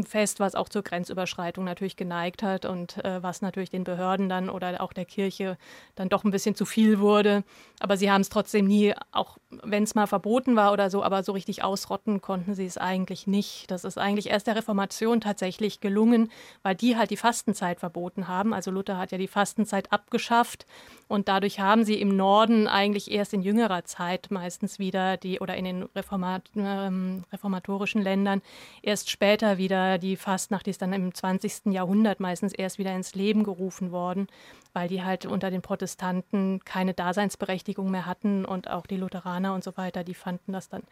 Fest, 0.05 0.41
was 0.41 0.55
auch 0.55 0.69
zur 0.69 0.83
Grenzüberschreitung 0.83 1.65
natürlich 1.65 1.97
geneigt 1.97 2.43
hat 2.43 2.65
und 2.65 3.03
äh, 3.05 3.23
was 3.23 3.43
natürlich 3.43 3.71
den 3.71 3.85
Behörden 3.85 4.29
dann 4.29 4.49
oder 4.49 4.81
auch 4.81 4.93
der 4.93 5.05
Kirche 5.05 5.59
dann 5.95 6.09
doch 6.09 6.25
ein 6.25 6.31
bisschen 6.31 6.55
zu 6.55 6.65
viel 6.65 6.99
wurde. 6.99 7.45
Aber 7.81 7.97
sie 7.97 8.11
haben 8.11 8.21
es 8.21 8.29
trotzdem 8.29 8.67
nie, 8.67 8.95
auch 9.11 9.39
wenn 9.73 9.83
es 9.83 9.97
mal 9.97 10.07
verboten 10.07 10.55
war 10.55 10.73
oder 10.73 10.91
so, 10.91 11.03
aber 11.03 11.25
so 11.25 11.33
richtig 11.33 11.65
ausrotten 11.65 12.21
konnten 12.21 12.55
sie 12.55 12.67
es 12.67 12.79
eigentlich 12.79 13.27
nicht. 13.27 13.69
Das 13.71 13.83
ist 13.83 13.99
eigentlich 13.99 14.31
erst 14.31 14.47
der 14.47 14.55
Reformation 14.55 15.21
tatsächlich 15.21 15.81
gelungen, 15.81 16.31
weil 16.63 16.77
die 16.77 16.97
halt 16.97 17.11
die 17.11 17.17
Fastenzeit 17.17 17.81
verboten 17.81 18.29
haben. 18.29 18.55
Also 18.55 18.71
Luther 18.71 18.99
hat 18.99 19.11
ja 19.11 19.19
die 19.19 19.27
Fastenzeit 19.27 19.93
abgeschafft 19.93 20.67
und 21.09 21.29
dadurch 21.29 21.61
haben 21.61 21.85
sie 21.85 22.01
im 22.01 22.17
Norden 22.17 22.69
eigentlich 22.69 23.11
erst 23.11 23.35
in 23.35 23.43
jüngerer 23.43 23.85
Zeit 23.85 24.29
meistens 24.31 24.79
wieder 24.79 25.17
die 25.17 25.41
oder 25.41 25.57
in 25.57 25.65
den 25.65 25.83
Reformat, 25.97 26.51
äh, 26.55 26.91
reformatorischen 27.33 28.03
Ländern 28.03 28.43
erst 28.83 29.11
später 29.11 29.59
wieder 29.59 29.99
die 29.99 30.17
Fastnacht, 30.17 30.67
die 30.67 30.71
ist 30.71 30.83
dann 30.83 30.93
im 30.93 31.15
20. 31.15 31.73
Jahrhundert 31.73 32.21
meistens 32.21 32.53
erst 32.53 32.79
wieder 32.79 32.95
ins 32.95 33.15
Leben 33.15 33.45
gerufen 33.45 33.93
worden, 33.93 34.27
weil 34.73 34.89
die 34.89 35.03
halt 35.03 35.27
unter 35.27 35.51
den 35.51 35.63
Protestanten 35.63 36.61
keine 36.65 36.95
Daseinsberechtigung 36.95 37.91
mehr 37.91 38.07
hatten 38.07 38.45
und 38.45 38.71
auch 38.71 38.87
die 38.87 38.97
Lutheraner 38.97 39.55
und 39.55 39.62
so 39.63 39.77
weiter, 39.77 40.05
die 40.05 40.15
fanden 40.15 40.53
das 40.53 40.69
dann 40.69 40.83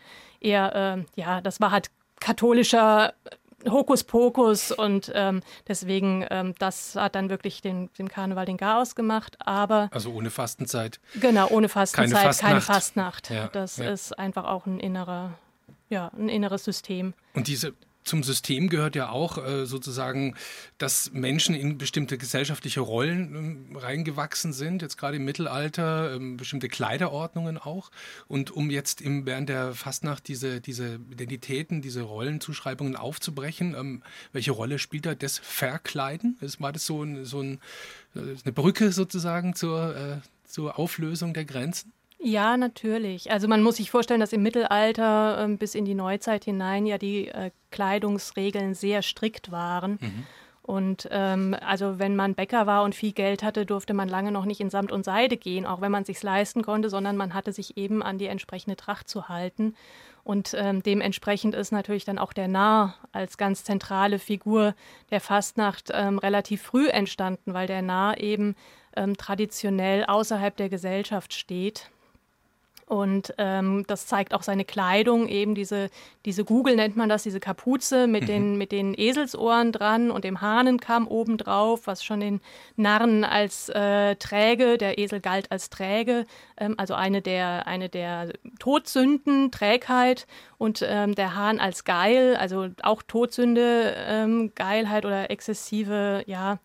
eher, 0.40 0.74
äh, 0.74 1.20
ja, 1.20 1.40
das 1.40 1.60
war 1.60 1.70
halt 1.70 1.90
katholischer 2.20 3.14
Hokuspokus 3.68 4.72
und 4.72 5.12
ähm, 5.14 5.42
deswegen, 5.68 6.24
ähm, 6.30 6.54
das 6.58 6.96
hat 6.96 7.14
dann 7.14 7.28
wirklich 7.28 7.60
den, 7.60 7.90
dem 7.98 8.08
Karneval 8.08 8.46
den 8.46 8.56
Chaos 8.56 8.94
gemacht. 8.94 9.36
Aber 9.40 9.90
also 9.92 10.12
ohne 10.12 10.30
Fastenzeit. 10.30 11.00
Genau, 11.20 11.48
ohne 11.48 11.68
Fastenzeit, 11.68 12.10
keine 12.10 12.24
Fastnacht. 12.24 12.50
Keine 12.50 12.60
Fastnacht. 12.60 13.30
Ja, 13.30 13.48
das 13.48 13.76
ja. 13.76 13.90
ist 13.90 14.18
einfach 14.18 14.44
auch 14.44 14.66
ein 14.66 14.80
innerer, 14.80 15.34
ja, 15.88 16.10
ein 16.16 16.28
inneres 16.28 16.64
System. 16.64 17.12
Und 17.34 17.48
diese 17.48 17.74
zum 18.04 18.22
System 18.22 18.68
gehört 18.68 18.96
ja 18.96 19.10
auch 19.10 19.38
äh, 19.38 19.66
sozusagen, 19.66 20.34
dass 20.78 21.12
Menschen 21.12 21.54
in 21.54 21.78
bestimmte 21.78 22.18
gesellschaftliche 22.18 22.80
Rollen 22.80 23.34
ähm, 23.70 23.76
reingewachsen 23.76 24.52
sind, 24.52 24.82
jetzt 24.82 24.96
gerade 24.96 25.16
im 25.16 25.24
Mittelalter, 25.24 26.14
ähm, 26.14 26.36
bestimmte 26.36 26.68
Kleiderordnungen 26.68 27.58
auch. 27.58 27.90
Und 28.26 28.50
um 28.50 28.70
jetzt 28.70 29.00
im, 29.00 29.26
während 29.26 29.48
der 29.48 29.74
Fastnacht 29.74 30.28
diese, 30.28 30.60
diese 30.60 30.94
Identitäten, 31.10 31.82
diese 31.82 32.02
Rollenzuschreibungen 32.02 32.96
aufzubrechen, 32.96 33.74
ähm, 33.74 34.02
welche 34.32 34.52
Rolle 34.52 34.78
spielt 34.78 35.06
da 35.06 35.14
das 35.14 35.38
Verkleiden? 35.38 36.38
war 36.58 36.72
das 36.72 36.86
so, 36.86 37.02
ein, 37.02 37.24
so 37.24 37.40
ein, 37.40 37.60
äh, 38.14 38.20
eine 38.44 38.52
Brücke 38.52 38.92
sozusagen 38.92 39.54
zur, 39.54 39.96
äh, 39.96 40.16
zur 40.46 40.78
Auflösung 40.78 41.34
der 41.34 41.44
Grenzen? 41.44 41.92
Ja, 42.22 42.58
natürlich. 42.58 43.30
Also 43.30 43.48
man 43.48 43.62
muss 43.62 43.76
sich 43.76 43.90
vorstellen, 43.90 44.20
dass 44.20 44.34
im 44.34 44.42
Mittelalter 44.42 45.42
äh, 45.42 45.56
bis 45.56 45.74
in 45.74 45.86
die 45.86 45.94
Neuzeit 45.94 46.44
hinein 46.44 46.84
ja 46.84 46.98
die 46.98 47.28
äh, 47.28 47.50
Kleidungsregeln 47.70 48.74
sehr 48.74 49.00
strikt 49.00 49.50
waren. 49.50 49.98
Mhm. 50.00 50.26
Und 50.62 51.08
ähm, 51.10 51.56
also 51.66 51.98
wenn 51.98 52.14
man 52.14 52.34
Bäcker 52.34 52.66
war 52.66 52.84
und 52.84 52.94
viel 52.94 53.12
Geld 53.12 53.42
hatte, 53.42 53.64
durfte 53.64 53.94
man 53.94 54.08
lange 54.08 54.30
noch 54.30 54.44
nicht 54.44 54.60
in 54.60 54.68
Samt 54.68 54.92
und 54.92 55.04
Seide 55.04 55.38
gehen, 55.38 55.64
auch 55.64 55.80
wenn 55.80 55.90
man 55.90 56.04
sich 56.04 56.22
leisten 56.22 56.62
konnte, 56.62 56.90
sondern 56.90 57.16
man 57.16 57.32
hatte 57.32 57.52
sich 57.52 57.78
eben 57.78 58.02
an 58.02 58.18
die 58.18 58.26
entsprechende 58.26 58.76
Tracht 58.76 59.08
zu 59.08 59.28
halten. 59.30 59.74
Und 60.22 60.54
ähm, 60.56 60.82
dementsprechend 60.82 61.54
ist 61.54 61.72
natürlich 61.72 62.04
dann 62.04 62.18
auch 62.18 62.34
der 62.34 62.48
Narr 62.48 62.94
als 63.12 63.38
ganz 63.38 63.64
zentrale 63.64 64.18
Figur 64.18 64.74
der 65.10 65.22
Fastnacht 65.22 65.90
ähm, 65.94 66.18
relativ 66.18 66.60
früh 66.62 66.88
entstanden, 66.88 67.54
weil 67.54 67.66
der 67.66 67.80
Narr 67.80 68.18
eben 68.18 68.54
ähm, 68.94 69.16
traditionell 69.16 70.04
außerhalb 70.04 70.54
der 70.56 70.68
Gesellschaft 70.68 71.32
steht 71.32 71.90
und 72.90 73.34
ähm, 73.38 73.84
das 73.86 74.06
zeigt 74.08 74.34
auch 74.34 74.42
seine 74.42 74.64
Kleidung, 74.64 75.28
eben 75.28 75.54
diese, 75.54 75.90
diese 76.24 76.44
Google 76.44 76.74
nennt 76.74 76.96
man 76.96 77.08
das, 77.08 77.22
diese 77.22 77.38
Kapuze 77.38 78.08
mit, 78.08 78.22
mhm. 78.22 78.26
den, 78.26 78.58
mit 78.58 78.72
den 78.72 78.94
Eselsohren 78.98 79.70
dran 79.70 80.10
und 80.10 80.24
dem 80.24 80.40
Hahnenkamm 80.40 81.06
obendrauf, 81.06 81.86
was 81.86 82.02
schon 82.02 82.18
den 82.18 82.40
Narren 82.74 83.22
als 83.22 83.68
äh, 83.68 84.16
träge, 84.16 84.76
der 84.76 84.98
Esel 84.98 85.20
galt 85.20 85.52
als 85.52 85.70
träge, 85.70 86.26
ähm, 86.56 86.74
also 86.78 86.94
eine 86.94 87.22
der, 87.22 87.68
eine 87.68 87.88
der 87.88 88.32
Todsünden, 88.58 89.52
Trägheit 89.52 90.26
und 90.58 90.84
ähm, 90.84 91.14
der 91.14 91.36
Hahn 91.36 91.60
als 91.60 91.84
geil, 91.84 92.36
also 92.40 92.70
auch 92.82 93.02
Todsünde, 93.02 93.94
ähm, 93.98 94.50
Geilheit 94.56 95.04
oder 95.04 95.30
exzessive, 95.30 96.24
ja, 96.26 96.58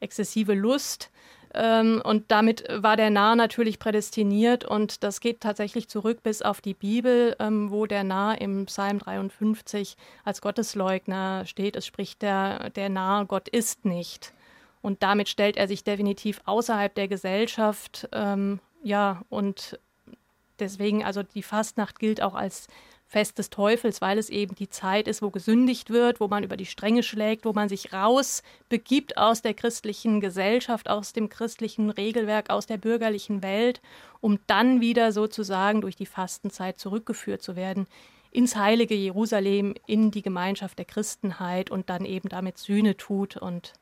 exzessive 0.00 0.52
Lust. 0.52 1.11
Ähm, 1.54 2.00
und 2.04 2.30
damit 2.30 2.64
war 2.70 2.96
der 2.96 3.10
Narr 3.10 3.36
natürlich 3.36 3.78
prädestiniert 3.78 4.64
und 4.64 5.02
das 5.04 5.20
geht 5.20 5.40
tatsächlich 5.40 5.88
zurück 5.88 6.22
bis 6.22 6.42
auf 6.42 6.60
die 6.60 6.74
Bibel, 6.74 7.36
ähm, 7.38 7.70
wo 7.70 7.86
der 7.86 8.04
Narr 8.04 8.40
im 8.40 8.66
Psalm 8.66 8.98
53 8.98 9.96
als 10.24 10.40
Gottesleugner 10.40 11.44
steht. 11.46 11.76
Es 11.76 11.86
spricht 11.86 12.22
der, 12.22 12.70
der 12.70 12.88
Narr, 12.88 13.26
Gott 13.26 13.48
ist 13.48 13.84
nicht. 13.84 14.32
Und 14.80 15.02
damit 15.02 15.28
stellt 15.28 15.56
er 15.56 15.68
sich 15.68 15.84
definitiv 15.84 16.40
außerhalb 16.44 16.94
der 16.94 17.08
Gesellschaft. 17.08 18.08
Ähm, 18.12 18.58
ja, 18.82 19.22
und 19.28 19.78
deswegen, 20.58 21.04
also 21.04 21.22
die 21.22 21.42
Fastnacht 21.42 21.98
gilt 21.98 22.22
auch 22.22 22.34
als 22.34 22.66
Fest 23.12 23.38
des 23.38 23.50
Teufels, 23.50 24.00
weil 24.00 24.16
es 24.16 24.30
eben 24.30 24.54
die 24.54 24.70
Zeit 24.70 25.06
ist, 25.06 25.20
wo 25.20 25.28
gesündigt 25.28 25.90
wird, 25.90 26.18
wo 26.18 26.28
man 26.28 26.44
über 26.44 26.56
die 26.56 26.64
Stränge 26.64 27.02
schlägt, 27.02 27.44
wo 27.44 27.52
man 27.52 27.68
sich 27.68 27.92
rausbegibt 27.92 29.18
aus 29.18 29.42
der 29.42 29.52
christlichen 29.52 30.22
Gesellschaft, 30.22 30.88
aus 30.88 31.12
dem 31.12 31.28
christlichen 31.28 31.90
Regelwerk, 31.90 32.48
aus 32.48 32.64
der 32.64 32.78
bürgerlichen 32.78 33.42
Welt, 33.42 33.82
um 34.22 34.38
dann 34.46 34.80
wieder 34.80 35.12
sozusagen 35.12 35.82
durch 35.82 35.94
die 35.94 36.06
Fastenzeit 36.06 36.78
zurückgeführt 36.78 37.42
zu 37.42 37.54
werden 37.54 37.86
ins 38.30 38.56
heilige 38.56 38.94
Jerusalem, 38.94 39.74
in 39.86 40.10
die 40.10 40.22
Gemeinschaft 40.22 40.78
der 40.78 40.86
Christenheit 40.86 41.70
und 41.70 41.90
dann 41.90 42.06
eben 42.06 42.30
damit 42.30 42.56
Sühne 42.56 42.96
tut 42.96 43.36
und 43.36 43.74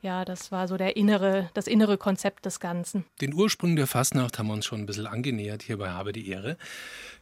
ja, 0.00 0.24
das 0.24 0.52
war 0.52 0.68
so 0.68 0.76
der 0.76 0.96
innere, 0.96 1.50
das 1.54 1.66
innere 1.66 1.98
Konzept 1.98 2.46
des 2.46 2.60
Ganzen. 2.60 3.04
Den 3.20 3.34
Ursprung 3.34 3.74
der 3.74 3.86
Fastnacht 3.86 4.38
haben 4.38 4.46
wir 4.46 4.52
uns 4.52 4.66
schon 4.66 4.80
ein 4.80 4.86
bisschen 4.86 5.06
angenähert 5.06 5.62
hier 5.62 5.76
bei 5.76 5.90
Habe 5.90 6.12
die 6.12 6.28
Ehre. 6.28 6.56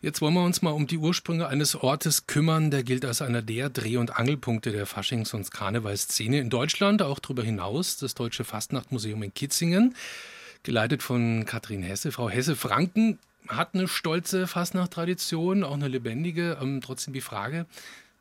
Jetzt 0.03 0.21
wollen 0.21 0.35
wir 0.35 0.45
uns 0.45 0.61
mal 0.61 0.71
um 0.71 0.87
die 0.87 0.99
Ursprünge 0.99 1.49
eines 1.49 1.75
Ortes 1.75 2.27
kümmern, 2.27 2.71
der 2.71 2.83
gilt 2.83 3.05
als 3.05 3.23
einer 3.23 3.41
der 3.41 3.71
Dreh- 3.71 3.97
und 3.97 4.19
Angelpunkte 4.19 4.73
der 4.73 4.87
Faschings- 4.87 5.35
und 5.35 5.51
Karnevalszene 5.51 6.39
in 6.39 6.51
Deutschland, 6.51 7.01
auch 7.01 7.19
darüber 7.19 7.43
hinaus, 7.43 7.97
das 7.97 8.15
Deutsche 8.15 8.45
Fastnachtmuseum 8.45 9.23
in 9.23 9.33
Kitzingen, 9.33 9.95
geleitet 10.63 11.03
von 11.03 11.47
Katrin 11.47 11.83
Hesse. 11.83 12.13
Frau 12.13 12.29
Hesse-Franken 12.29 13.19
hat 13.49 13.75
eine 13.75 13.89
stolze 13.89 14.47
Fastnacht-Tradition, 14.47 15.65
auch 15.65 15.75
eine 15.75 15.89
lebendige. 15.89 16.59
Ähm, 16.61 16.81
trotzdem 16.83 17.15
die 17.15 17.21
Frage, 17.21 17.67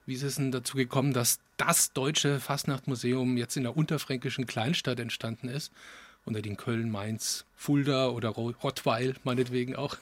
wie 0.05 0.13
ist 0.13 0.23
es 0.23 0.35
denn 0.35 0.51
dazu 0.51 0.77
gekommen, 0.77 1.13
dass 1.13 1.39
das 1.57 1.93
deutsche 1.93 2.39
Fastnachtmuseum 2.39 3.37
jetzt 3.37 3.57
in 3.57 3.63
der 3.63 3.75
unterfränkischen 3.75 4.45
Kleinstadt 4.45 4.99
entstanden 4.99 5.47
ist? 5.47 5.71
Unter 6.25 6.41
den 6.41 6.57
Köln, 6.57 6.89
Mainz, 6.89 7.45
Fulda 7.55 8.09
oder 8.09 8.29
Rottweil 8.29 9.15
meinetwegen 9.23 9.75
auch? 9.75 9.97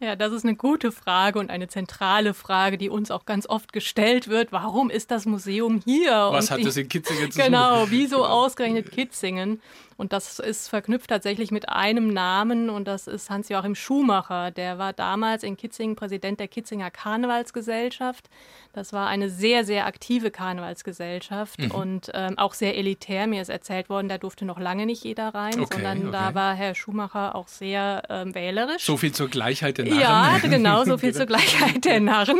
Ja, 0.00 0.14
das 0.14 0.32
ist 0.32 0.44
eine 0.44 0.54
gute 0.54 0.92
Frage 0.92 1.40
und 1.40 1.50
eine 1.50 1.66
zentrale 1.66 2.32
Frage, 2.32 2.78
die 2.78 2.88
uns 2.88 3.10
auch 3.10 3.24
ganz 3.24 3.48
oft 3.48 3.72
gestellt 3.72 4.28
wird. 4.28 4.52
Warum 4.52 4.90
ist 4.90 5.10
das 5.10 5.26
Museum 5.26 5.80
hier? 5.84 6.12
Was 6.12 6.50
und 6.50 6.58
hat 6.58 6.66
das 6.66 6.76
in 6.76 6.88
Kitzingen 6.88 7.32
zu 7.32 7.38
tun? 7.38 7.44
Genau, 7.46 7.86
wieso 7.90 8.24
ausgerechnet 8.24 8.92
Kitzingen? 8.92 9.60
Und 9.98 10.12
das 10.12 10.38
ist 10.38 10.68
verknüpft 10.68 11.10
tatsächlich 11.10 11.50
mit 11.50 11.68
einem 11.68 12.12
Namen 12.12 12.70
und 12.70 12.86
das 12.86 13.08
ist 13.08 13.30
Hans-Joachim 13.30 13.74
Schumacher. 13.74 14.52
Der 14.52 14.78
war 14.78 14.92
damals 14.92 15.42
in 15.42 15.56
Kitzingen 15.56 15.96
Präsident 15.96 16.38
der 16.38 16.46
Kitzinger 16.46 16.92
Karnevalsgesellschaft. 16.92 18.30
Das 18.72 18.92
war 18.92 19.08
eine 19.08 19.28
sehr, 19.28 19.64
sehr 19.64 19.86
aktive 19.86 20.30
Karnevalsgesellschaft 20.30 21.58
mhm. 21.58 21.70
und 21.72 22.10
ähm, 22.14 22.38
auch 22.38 22.54
sehr 22.54 22.76
elitär. 22.76 23.26
Mir 23.26 23.42
ist 23.42 23.48
erzählt 23.48 23.88
worden, 23.88 24.08
da 24.08 24.18
durfte 24.18 24.44
noch 24.44 24.60
lange 24.60 24.86
nicht 24.86 25.02
jeder 25.02 25.34
rein, 25.34 25.58
okay, 25.58 25.66
sondern 25.72 25.98
okay. 25.98 26.12
da 26.12 26.34
war 26.36 26.54
Herr 26.54 26.76
Schumacher 26.76 27.34
auch 27.34 27.48
sehr 27.48 28.04
ähm, 28.08 28.36
wählerisch. 28.36 28.84
So 28.84 28.96
viel 28.96 29.10
zur 29.10 29.28
Gleichheit 29.28 29.78
der 29.78 29.86
Narren. 29.86 30.00
Ja, 30.00 30.38
genau, 30.42 30.84
so 30.84 30.96
viel 30.96 31.12
zur 31.16 31.26
Gleichheit 31.26 31.84
der 31.84 31.98
Narren. 31.98 32.38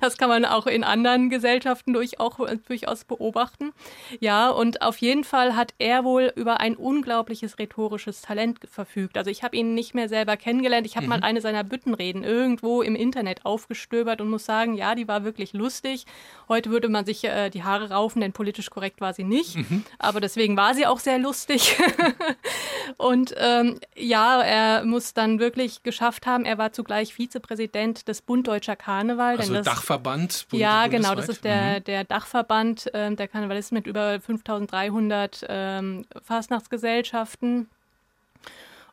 Das 0.00 0.16
kann 0.16 0.30
man 0.30 0.46
auch 0.46 0.66
in 0.66 0.82
anderen 0.82 1.28
Gesellschaften 1.28 1.92
durch, 1.92 2.18
auch, 2.18 2.38
durchaus 2.66 3.04
beobachten. 3.04 3.72
Ja, 4.18 4.48
und 4.48 4.80
auf 4.80 4.96
jeden 4.96 5.24
Fall 5.24 5.56
hat 5.56 5.74
er 5.78 6.04
wohl 6.04 6.21
wohl 6.22 6.32
über 6.36 6.60
ein 6.60 6.76
unglaubliches 6.76 7.58
rhetorisches 7.58 8.22
Talent 8.22 8.60
verfügt. 8.70 9.16
Also 9.16 9.30
ich 9.30 9.42
habe 9.42 9.56
ihn 9.56 9.74
nicht 9.74 9.94
mehr 9.94 10.08
selber 10.08 10.36
kennengelernt. 10.36 10.86
Ich 10.86 10.96
habe 10.96 11.04
mhm. 11.04 11.10
mal 11.10 11.20
eine 11.22 11.40
seiner 11.40 11.64
Büttenreden 11.64 12.22
irgendwo 12.24 12.82
im 12.82 12.94
Internet 12.94 13.44
aufgestöbert 13.44 14.20
und 14.20 14.30
muss 14.30 14.44
sagen, 14.44 14.74
ja, 14.74 14.94
die 14.94 15.08
war 15.08 15.24
wirklich 15.24 15.52
lustig. 15.52 16.06
Heute 16.48 16.70
würde 16.70 16.88
man 16.88 17.04
sich 17.04 17.24
äh, 17.24 17.50
die 17.50 17.64
Haare 17.64 17.90
raufen, 17.90 18.20
denn 18.20 18.32
politisch 18.32 18.70
korrekt 18.70 19.00
war 19.00 19.12
sie 19.14 19.24
nicht. 19.24 19.56
Mhm. 19.56 19.84
Aber 19.98 20.20
deswegen 20.20 20.56
war 20.56 20.74
sie 20.74 20.86
auch 20.86 21.00
sehr 21.00 21.18
lustig. 21.18 21.76
und 22.96 23.34
ähm, 23.36 23.78
ja, 23.96 24.42
er 24.42 24.84
muss 24.84 25.14
dann 25.14 25.38
wirklich 25.38 25.82
geschafft 25.82 26.26
haben. 26.26 26.44
Er 26.44 26.58
war 26.58 26.72
zugleich 26.72 27.14
Vizepräsident 27.14 28.08
des 28.08 28.22
Bund 28.22 28.46
Deutscher 28.46 28.76
Karneval. 28.76 29.38
Also 29.38 29.54
das, 29.54 29.64
Dachverband? 29.64 30.46
Bund, 30.48 30.60
ja, 30.60 30.86
genau. 30.86 31.14
Das 31.14 31.28
ist 31.28 31.44
der, 31.44 31.80
mhm. 31.80 31.84
der 31.84 32.04
Dachverband 32.04 32.92
äh, 32.94 33.14
der 33.14 33.28
Karnevalisten 33.28 33.76
mit 33.76 33.86
über 33.86 34.20
5300 34.20 35.46
ähm, 35.48 36.04
Fastnachtsgesellschaften. 36.22 37.68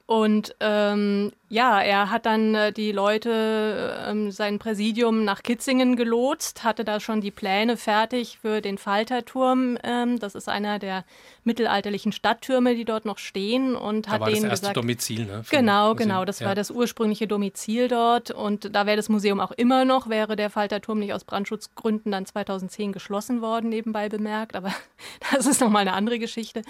Und 0.10 0.56
ähm, 0.60 1.32
ja, 1.50 1.80
er 1.80 2.10
hat 2.10 2.26
dann 2.26 2.56
äh, 2.56 2.74
die 2.74 2.92
Leute, 2.92 3.96
ähm, 4.08 4.32
sein 4.32 4.58
Präsidium 4.58 5.24
nach 5.24 5.44
Kitzingen 5.44 5.96
gelotst, 5.96 6.64
hatte 6.64 6.84
da 6.84 7.00
schon 7.00 7.22
die 7.22 7.30
Pläne 7.30 7.78
fertig 7.78 8.40
für 8.42 8.60
den 8.60 8.80
Falterturm. 8.80 9.78
Ähm, 9.84 10.18
das 10.18 10.34
ist 10.34 10.50
einer 10.50 10.80
der 10.80 11.06
mittelalterlichen 11.44 12.12
Stadttürme, 12.12 12.74
die 12.74 12.86
dort 12.86 13.06
noch 13.06 13.20
stehen. 13.20 13.76
Und 13.76 14.08
da 14.08 14.14
hat 14.14 14.22
war 14.22 14.30
denen 14.32 14.42
das 14.42 14.50
erste 14.50 14.62
gesagt, 14.64 14.78
Domizil, 14.78 15.26
ne? 15.26 15.44
Genau, 15.52 15.94
genau. 15.94 16.26
Das 16.26 16.40
ja. 16.40 16.48
war 16.48 16.56
das 16.56 16.72
ursprüngliche 16.72 17.28
Domizil 17.28 17.88
dort. 17.88 18.32
Und 18.32 18.74
da 18.74 18.88
wäre 18.88 18.98
das 18.98 19.10
Museum 19.10 19.40
auch 19.40 19.52
immer 19.52 19.86
noch, 19.86 20.10
wäre 20.10 20.36
der 20.36 20.50
Falterturm 20.50 20.98
nicht 20.98 21.14
aus 21.14 21.24
Brandschutzgründen 21.24 22.12
dann 22.12 22.26
2010 22.26 22.94
geschlossen 22.94 23.44
worden, 23.44 23.70
nebenbei 23.70 24.10
bemerkt. 24.10 24.56
Aber 24.56 24.74
das 25.36 25.46
ist 25.46 25.62
nochmal 25.62 25.82
eine 25.82 25.94
andere 25.94 26.18
Geschichte. 26.18 26.64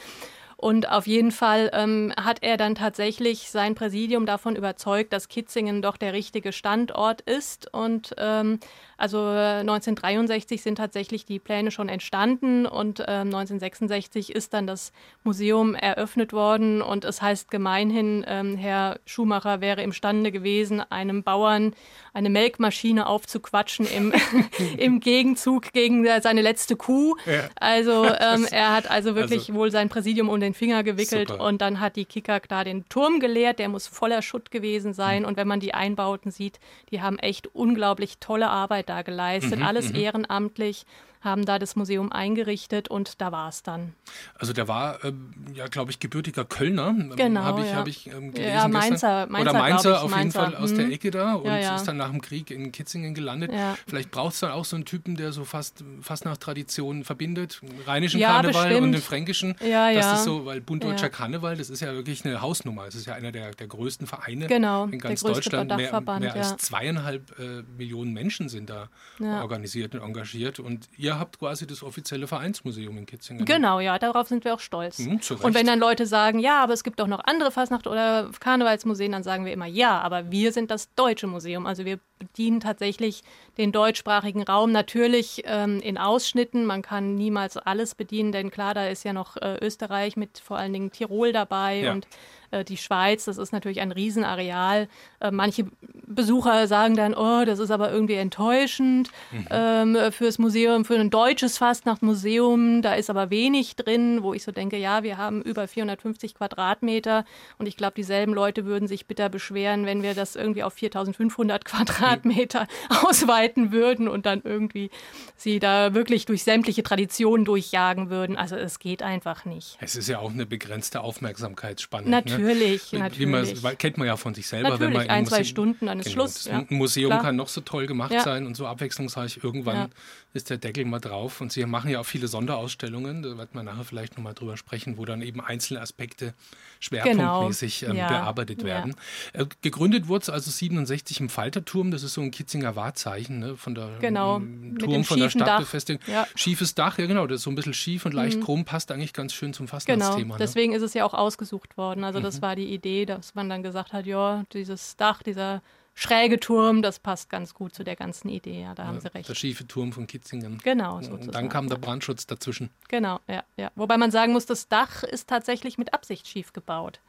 Und 0.60 0.89
auf 0.89 1.08
jeden 1.08 1.32
Fall 1.32 1.70
ähm, 1.72 2.12
hat 2.20 2.44
er 2.44 2.58
dann 2.58 2.75
tatsächlich 2.75 3.50
sein 3.50 3.75
Präsidium 3.75 4.25
davon 4.25 4.58
überzeugt, 4.58 5.13
dass 5.13 5.30
Kitzingen 5.30 5.82
doch 5.82 5.96
der 5.96 6.12
richtige 6.12 6.51
Standort 6.51 7.22
ist. 7.22 7.74
Und 7.74 8.13
ähm, 8.18 8.60
also 9.00 9.20
1963 9.29 10.62
sind 10.62 10.75
tatsächlich 10.75 11.25
die 11.25 11.39
Pläne 11.39 11.72
schon 11.72 11.88
entstanden 11.88 12.65
und 12.65 13.00
äh, 13.00 13.03
1966 13.03 14.36
ist 14.36 14.53
dann 14.53 14.68
das 14.68 14.91
Museum 15.24 15.74
eröffnet 15.74 16.34
worden. 16.34 16.82
Und 16.82 17.06
es 17.06 17.22
heißt 17.22 17.50
gemeinhin, 17.50 18.25
ähm, 18.27 18.58
Herr 18.58 19.00
Schumacher 19.06 19.62
wäre 19.62 19.82
imstande 19.84 20.34
gewesen, 20.34 20.82
einem 20.91 21.24
Bauern 21.24 21.74
eine 22.13 22.29
Melkmaschine 22.29 23.08
aufzuquatschen 23.08 23.86
im, 23.88 24.12
im 24.77 25.00
Gegenzug 25.00 25.72
gegen 25.72 26.06
seine 26.22 26.41
letzte 26.41 26.75
Kuh. 26.75 27.15
Ja. 27.25 27.44
Also 27.56 28.03
ähm, 28.20 28.48
er 28.51 28.75
hat 28.75 28.91
also 28.91 29.15
wirklich 29.15 29.48
also, 29.48 29.53
wohl 29.53 29.72
sein 29.72 29.88
Präsidium 29.88 30.27
um 30.27 30.41
den 30.41 30.53
Finger 30.53 30.84
gewickelt 30.84 31.29
super. 31.29 31.46
und 31.46 31.62
dann 31.62 31.79
hat 31.79 31.96
die 31.96 32.03
Kicker 32.03 32.41
da 32.46 32.65
den 32.65 32.89
Turm 32.89 33.22
geleert. 33.22 33.60
Der 33.60 33.70
muss 33.70 33.88
voller 33.88 34.22
Schutt 34.22 34.51
gewesen 34.51 34.94
sein. 34.94 35.22
Mhm. 35.22 35.27
Und 35.29 35.38
wenn 35.38 35.48
man 35.48 35.62
die 35.62 35.74
Einbauten 35.74 36.32
sieht, 36.32 36.60
die 36.91 37.01
haben 37.01 37.18
echt 37.18 37.48
unglaublich 37.56 38.18
tolle 38.20 38.50
Arbeit 38.50 38.88
da 38.89 39.01
geleistet. 39.01 39.60
Mhm, 39.60 39.65
Alles 39.65 39.89
mhm. 39.89 39.96
ehrenamtlich 40.00 40.86
haben 41.21 41.45
da 41.45 41.59
das 41.59 41.75
Museum 41.75 42.11
eingerichtet 42.11 42.88
und 42.88 43.19
da 43.19 43.31
war 43.31 43.49
es 43.49 43.61
dann. 43.61 43.93
Also 44.35 44.53
der 44.53 44.67
war, 44.67 45.03
ähm, 45.03 45.33
ja, 45.53 45.67
glaube 45.67 45.91
ich, 45.91 45.99
gebürtiger 45.99 46.45
Kölner. 46.45 46.88
Ähm, 46.89 47.13
genau, 47.15 47.41
Habe 47.41 47.61
ich, 47.61 47.67
ja. 47.67 47.75
hab 47.75 47.88
ich 47.88 48.07
ähm, 48.07 48.31
gelesen 48.31 48.53
ja, 48.53 48.67
Mainzer, 48.67 49.27
Mainzer, 49.27 49.49
Oder 49.49 49.59
Mainzer, 49.59 50.01
auf 50.03 50.11
Mainzer. 50.11 50.39
jeden 50.39 50.53
Fall 50.53 50.63
aus 50.63 50.71
mhm. 50.71 50.77
der 50.77 50.91
Ecke 50.91 51.11
da 51.11 51.33
und 51.33 51.45
ja, 51.45 51.57
ja. 51.57 51.75
ist 51.75 51.83
dann 51.85 51.97
nach 51.97 52.09
dem 52.09 52.21
Krieg 52.21 52.51
in 52.51 52.71
Kitzingen 52.71 53.13
gelandet. 53.13 53.51
Vielleicht 53.88 54.11
braucht 54.11 54.33
es 54.33 54.39
dann 54.39 54.51
auch 54.51 54.65
so 54.65 54.77
einen 54.77 54.85
Typen, 54.85 55.15
der 55.15 55.33
so 55.33 55.43
fast, 55.43 55.83
fast 56.01 56.23
nach 56.23 56.38
Tradition 56.38 57.03
verbindet, 57.03 57.61
rheinischen 57.85 58.21
Karneval 58.21 58.63
bestimmt. 58.63 58.81
und 58.81 58.91
den 58.93 59.01
fränkischen. 59.01 59.55
Ja, 59.61 59.89
ja. 59.89 59.99
Das 59.99 60.19
ist 60.19 60.25
so, 60.25 60.45
weil 60.45 60.61
Bund 60.61 60.83
Deutscher 60.83 61.09
Karneval, 61.09 61.57
das 61.57 61.69
ist 61.69 61.81
ja 61.81 61.93
wirklich 61.93 62.23
eine 62.23 62.41
Hausnummer. 62.41 62.88
Es 62.88 62.95
ist 62.95 63.05
ja 63.05 63.13
einer 63.13 63.31
der, 63.31 63.51
der 63.51 63.67
größten 63.67 64.07
Vereine 64.07 64.47
genau, 64.47 64.85
in 64.85 64.99
ganz 64.99 65.21
Deutschland. 65.21 65.75
Mehr, 65.75 66.01
mehr 66.19 66.35
als 66.35 66.57
zweieinhalb 66.57 67.38
äh, 67.39 67.63
Millionen 67.77 68.13
Menschen 68.13 68.47
sind 68.47 68.69
da 68.69 68.89
organisiert 69.19 69.95
und 69.95 70.01
engagiert 70.01 70.59
und 70.59 70.88
ihr 70.97 71.09
ihr 71.10 71.20
habt 71.20 71.39
quasi 71.39 71.66
das 71.66 71.84
offizielle 71.84 72.28
Vereinsmuseum 72.28 72.98
in 72.98 73.06
Kitzingen. 73.06 73.46
Genau, 73.46 73.80
ja, 73.80 73.98
darauf 73.98 74.28
sind 74.28 74.46
wir 74.46 74.54
auch 74.54 74.60
stolz. 74.60 75.00
Mhm, 75.00 75.20
und 75.42 75.54
wenn 75.54 75.66
dann 75.66 75.80
Leute 75.80 76.06
sagen, 76.06 76.39
ja, 76.39 76.62
aber 76.63 76.74
es 76.74 76.84
gibt 76.84 77.01
auch 77.01 77.08
noch 77.08 77.20
andere 77.25 77.51
Fastnacht- 77.51 77.88
oder 77.88 78.30
Karnevalsmuseen, 78.39 79.12
dann 79.12 79.24
sagen 79.24 79.46
wir 79.46 79.54
immer 79.54 79.66
ja, 79.66 80.00
aber 80.00 80.32
wir 80.32 80.54
sind 80.54 80.70
das 80.72 80.94
deutsche 80.94 81.28
Museum. 81.28 81.66
Also 81.66 81.86
wir 81.86 82.00
bedienen 82.19 82.59
tatsächlich 82.59 83.23
den 83.57 83.71
deutschsprachigen 83.71 84.43
Raum. 84.43 84.71
Natürlich 84.71 85.43
ähm, 85.45 85.79
in 85.79 85.97
Ausschnitten, 85.97 86.65
man 86.65 86.81
kann 86.81 87.15
niemals 87.15 87.57
alles 87.57 87.95
bedienen, 87.95 88.31
denn 88.31 88.51
klar, 88.51 88.73
da 88.73 88.88
ist 88.88 89.03
ja 89.03 89.13
noch 89.13 89.38
äh, 89.38 89.57
Österreich 89.61 90.17
mit 90.17 90.39
vor 90.39 90.57
allen 90.57 90.73
Dingen 90.73 90.91
Tirol 90.91 91.31
dabei 91.31 91.81
ja. 91.81 91.91
und 91.93 92.07
äh, 92.51 92.63
die 92.63 92.77
Schweiz, 92.77 93.25
das 93.25 93.38
ist 93.38 93.51
natürlich 93.51 93.81
ein 93.81 93.91
Riesenareal. 93.91 94.88
Äh, 95.19 95.31
manche 95.31 95.65
Besucher 96.07 96.67
sagen 96.67 96.95
dann, 96.95 97.13
oh, 97.13 97.45
das 97.45 97.59
ist 97.59 97.71
aber 97.71 97.91
irgendwie 97.91 98.15
enttäuschend 98.15 99.11
mhm. 99.31 99.47
ähm, 99.49 99.97
fürs 100.11 100.39
Museum, 100.39 100.85
für 100.85 100.95
ein 100.95 101.09
deutsches 101.09 101.57
Fastnachtmuseum, 101.57 102.81
da 102.81 102.95
ist 102.95 103.09
aber 103.09 103.29
wenig 103.29 103.75
drin, 103.75 104.23
wo 104.23 104.33
ich 104.33 104.43
so 104.43 104.51
denke, 104.51 104.77
ja, 104.77 105.03
wir 105.03 105.17
haben 105.17 105.41
über 105.41 105.67
450 105.67 106.35
Quadratmeter 106.35 107.25
und 107.57 107.67
ich 107.67 107.77
glaube, 107.77 107.93
dieselben 107.95 108.33
Leute 108.33 108.65
würden 108.65 108.88
sich 108.88 109.05
bitter 109.05 109.29
beschweren, 109.29 109.85
wenn 109.85 110.01
wir 110.01 110.15
das 110.15 110.35
irgendwie 110.35 110.63
auf 110.63 110.73
4500 110.73 111.65
Quadratmeter 111.65 112.09
mhm. 112.18 112.48
ausweiten 113.04 113.72
würden 113.72 114.08
und 114.08 114.25
dann 114.25 114.42
irgendwie 114.44 114.89
sie 115.36 115.60
da 115.60 115.94
wirklich 115.94 116.25
durch 116.25 116.44
sämtliche 116.44 116.84
Traditionen 116.84 117.46
durchjagen 117.46 118.10
würden. 118.10 118.36
Also 118.36 118.56
es 118.56 118.80
geht 118.80 119.04
einfach 119.04 119.46
nicht. 119.46 119.78
Es 119.80 119.96
ist 119.96 120.10
ja 120.10 120.20
auch 120.20 120.32
eine 120.32 120.46
begrenzte 120.46 121.01
Aufmerksamkeitsspanne. 121.01 122.10
Natürlich. 122.10 122.92
Ne? 122.92 123.00
Natürlich. 123.00 123.62
Man, 123.62 123.78
kennt 123.78 123.98
man 123.98 124.08
ja 124.08 124.18
von 124.18 124.34
sich 124.34 124.48
selber. 124.48 124.70
Natürlich, 124.70 124.94
wenn 124.94 125.08
man 125.08 125.10
ein, 125.10 125.25
zwei 125.25 125.44
Stunden, 125.44 125.86
dann 125.86 126.00
ist 126.00 126.06
genau, 126.06 126.24
Schluss. 126.24 126.46
Ja. 126.46 126.60
Ein 126.60 126.68
Museum 126.70 127.10
Klar. 127.10 127.22
kann 127.22 127.36
noch 127.36 127.48
so 127.48 127.62
toll 127.62 127.88
gemacht 127.88 128.12
ja. 128.12 128.24
sein 128.24 128.46
und 128.46 128.56
so 128.56 128.68
abwechslungsreich. 128.68 129.39
Irgendwann 129.44 129.75
ja. 129.75 129.89
ist 130.34 130.50
der 130.50 130.58
Deckel 130.58 130.86
mal 130.86 131.00
drauf. 131.00 131.42
Und 131.42 131.51
Sie 131.51 131.66
machen 131.66 131.89
ja 131.89 132.00
auch 132.00 132.06
viele 132.06 132.28
Sonderausstellungen, 132.28 133.24
da 133.24 133.38
wird 133.38 133.56
man 133.56 133.66
nachher 133.66 133.84
vielleicht 133.84 134.18
nochmal 134.18 134.34
drüber 134.34 134.58
sprechen, 134.58 134.98
wo 134.98 135.06
dann 135.06 135.22
eben 135.22 135.42
einzelne 135.42 135.82
Aspekte 135.82 136.34
schwerpunktmäßig 136.80 137.82
genau. 137.82 137.94
ähm, 137.94 138.08
bearbeitet 138.08 138.63
werden. 138.63 138.96
Äh, 139.34 139.46
gegründet 139.62 140.08
wurde 140.08 140.24
es 140.24 140.30
also 140.30 140.51
67 140.51 141.20
im 141.20 141.30
Falterturm, 141.30 141.92
das 142.00 142.12
ist 142.12 142.13
so 142.13 142.22
ein 142.22 142.32
Kitzinger 142.32 142.75
Wahrzeichen 142.75 143.39
ne, 143.39 143.58
von 143.58 143.75
der 143.75 143.98
genau. 144.00 144.39
Turm 144.79 145.03
von 145.03 145.20
der 145.20 145.29
Stadtbefestigung. 145.29 146.01
Schiefes 146.36 146.75
Dach, 146.75 146.98
ja 146.98 147.06
genau, 147.06 147.27
das 147.27 147.38
ist 147.38 147.44
so 147.44 147.51
ein 147.51 147.56
bisschen 147.56 147.74
schief 147.74 148.06
und 148.06 148.13
leicht 148.13 148.38
mhm. 148.38 148.44
krumm, 148.44 148.65
passt 148.65 148.91
eigentlich 148.91 149.13
ganz 149.13 149.34
schön 149.34 149.53
zum 149.53 149.68
Fastnachtsthema. 149.68 150.18
Genau, 150.18 150.34
ne? 150.34 150.39
deswegen 150.39 150.74
ist 150.74 150.82
es 150.82 150.94
ja 150.94 151.06
auch 151.06 151.13
ausgesucht 151.13 151.77
worden. 151.77 152.03
Also 152.03 152.20
das 152.20 152.38
mhm. 152.38 152.41
war 152.41 152.56
die 152.56 152.74
Idee, 152.74 153.06
dass 153.06 153.36
man 153.36 153.50
dann 153.50 153.63
gesagt 153.63 153.94
hat, 153.94 154.06
ja, 154.06 154.44
dieses 154.53 154.96
Dach, 154.98 155.22
dieser 155.24 155.62
schräge 155.94 156.39
Turm, 156.39 156.82
das 156.82 157.00
passt 157.00 157.29
ganz 157.29 157.53
gut 157.53 157.75
zu 157.75 157.84
der 157.84 157.96
ganzen 157.96 158.29
Idee. 158.29 158.62
Ja, 158.62 158.74
da 158.74 158.84
ja, 158.84 158.89
haben 158.89 159.01
Sie 159.01 159.13
recht. 159.13 159.27
Der 159.27 159.36
schiefe 159.36 159.68
Turm 159.68 159.91
von 159.91 160.08
Kitzingen. 160.08 160.60
Genau. 160.63 160.96
Sozusagen. 161.01 161.25
Und 161.27 161.36
dann 161.36 161.50
kam 161.50 161.68
der 161.68 161.77
Brandschutz 161.77 162.25
dazwischen. 162.25 162.70
Genau, 162.88 163.20
ja, 163.27 163.44
ja. 163.58 163.72
Wobei 163.75 163.98
man 163.98 164.12
sagen 164.12 164.32
muss, 164.32 164.46
das 164.46 164.70
Dach 164.70 165.03
ist 165.03 165.27
tatsächlich 165.27 165.77
mit 165.77 165.94
Absicht 165.94 166.27
schief 166.27 166.53
gebaut. 166.53 167.01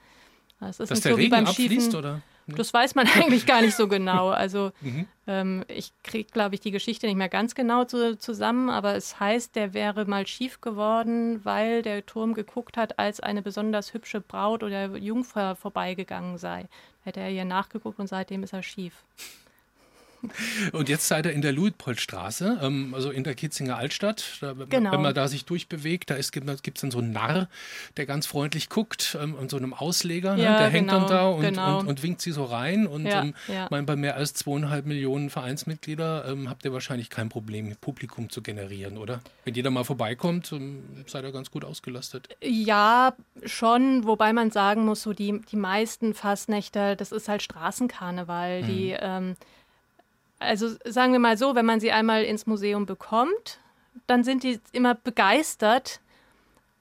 Das 0.59 0.81
ist 0.81 0.91
Dass 0.91 1.01
der 1.01 1.13
so 1.13 1.17
Regen 1.17 1.35
abfließt, 1.47 1.71
schiefen, 1.71 1.97
oder? 1.97 2.23
Das 2.57 2.73
weiß 2.73 2.95
man 2.95 3.07
eigentlich 3.15 3.47
gar 3.47 3.61
nicht 3.61 3.77
so 3.77 3.89
genau. 3.89 4.29
Also 4.29 4.73
mhm. 4.81 5.07
ähm, 5.27 5.65
ich 5.69 5.93
kriege, 6.03 6.31
glaube 6.31 6.55
ich, 6.55 6.61
die 6.61 6.71
Geschichte 6.71 7.07
nicht 7.07 7.17
mehr 7.17 7.29
ganz 7.29 7.55
genau 7.55 7.85
zu, 7.85 8.19
zusammen, 8.19 8.71
aber 8.71 8.95
es 8.95 9.21
heißt, 9.21 9.57
der 9.57 9.75
wäre 9.75 10.05
mal 10.05 10.27
schief 10.27 10.61
geworden, 10.61 11.45
weil 11.45 11.83
der 11.83 12.07
Turm 12.07 12.35
geguckt 12.35 12.77
hat, 12.77 12.99
als 12.99 13.21
eine 13.21 13.43
besonders 13.43 13.95
hübsche 13.95 14.21
Braut 14.21 14.63
oder 14.63 14.97
Jungfer 14.97 15.57
vorbeigegangen 15.57 16.39
sei. 16.39 16.69
Hätte 17.03 17.21
er 17.21 17.29
hier 17.29 17.45
nachgeguckt 17.45 17.99
und 17.99 18.07
seitdem 18.07 18.43
ist 18.43 18.53
er 18.53 18.63
schief. 18.63 19.05
Und 20.73 20.89
jetzt 20.89 21.09
seid 21.09 21.27
ihr 21.27 21.33
in 21.33 21.43
der 21.43 21.53
Luitpoldstraße, 21.53 22.61
ähm, 22.63 22.95
also 22.95 23.11
in 23.11 23.25
der 23.25 23.35
Kitzinger 23.35 23.77
Altstadt. 23.77 24.39
Da, 24.41 24.53
genau. 24.53 24.93
Wenn 24.93 25.03
man 25.03 25.15
da 25.15 25.29
sich 25.29 25.45
durchbewegt, 25.45 26.11
da 26.11 26.17
gibt 26.17 26.79
es 26.79 26.81
dann 26.81 26.91
so 26.91 26.99
einen 26.99 27.13
Narr, 27.13 27.49
der 27.97 28.07
ganz 28.07 28.27
freundlich 28.27 28.69
guckt 28.69 29.17
ähm, 29.21 29.35
und 29.35 29.51
so 29.51 29.57
einem 29.57 29.75
Ausleger, 29.75 30.37
ne? 30.37 30.45
ja, 30.45 30.59
der 30.59 30.69
hängt 30.69 30.91
dann 30.91 31.07
genau, 31.07 31.09
da 31.09 31.29
und, 31.29 31.43
genau. 31.43 31.79
und, 31.81 31.89
und, 31.89 32.03
winkt 32.03 32.21
sie 32.21 32.33
so 32.33 32.45
rein. 32.45 32.87
Und 32.87 33.07
ja, 33.07 33.23
ähm, 33.23 33.35
ja. 33.49 33.69
Mein, 33.71 33.87
bei 33.87 33.97
mehr 33.97 34.17
als 34.17 34.35
zweieinhalb 34.35 34.87
Millionen 34.87 35.31
Vereinsmitglieder 35.31 36.27
ähm, 36.29 36.49
habt 36.49 36.65
ihr 36.65 36.73
wahrscheinlich 36.73 37.11
kein 37.11 37.29
Problem, 37.29 37.75
Publikum 37.81 38.31
zu 38.31 38.43
generieren, 38.43 38.99
oder? 38.99 39.21
Wenn 39.45 39.55
jeder 39.55 39.71
mal 39.71 39.85
vorbeikommt, 39.85 40.53
ähm, 40.53 40.83
seid 41.07 41.25
ihr 41.25 41.33
ganz 41.33 41.51
gut 41.51 41.65
ausgelastet. 41.65 42.29
Ja, 42.43 43.15
schon, 43.45 44.07
wobei 44.07 44.33
man 44.33 44.51
sagen 44.51 44.85
muss, 44.85 45.03
so 45.03 45.13
die, 45.13 45.41
die 45.51 45.57
meisten 45.57 46.15
Fastnächte, 46.15 46.97
das 46.97 47.13
ist 47.13 47.29
halt 47.29 47.43
Straßenkarneval, 47.43 48.63
mhm. 48.63 48.67
die 48.67 48.97
ähm, 48.99 49.37
also 50.41 50.69
sagen 50.85 51.13
wir 51.13 51.21
mal 51.21 51.37
so, 51.37 51.55
wenn 51.55 51.67
man 51.67 51.81
sie 51.81 51.93
einmal 51.93 52.25
ins 52.25 52.47
Museum 52.47 52.87
bekommt, 52.87 53.61
dann 54.07 54.25
sind 54.25 54.43
die 54.43 54.59
immer 54.73 54.95
begeistert. 54.95 56.01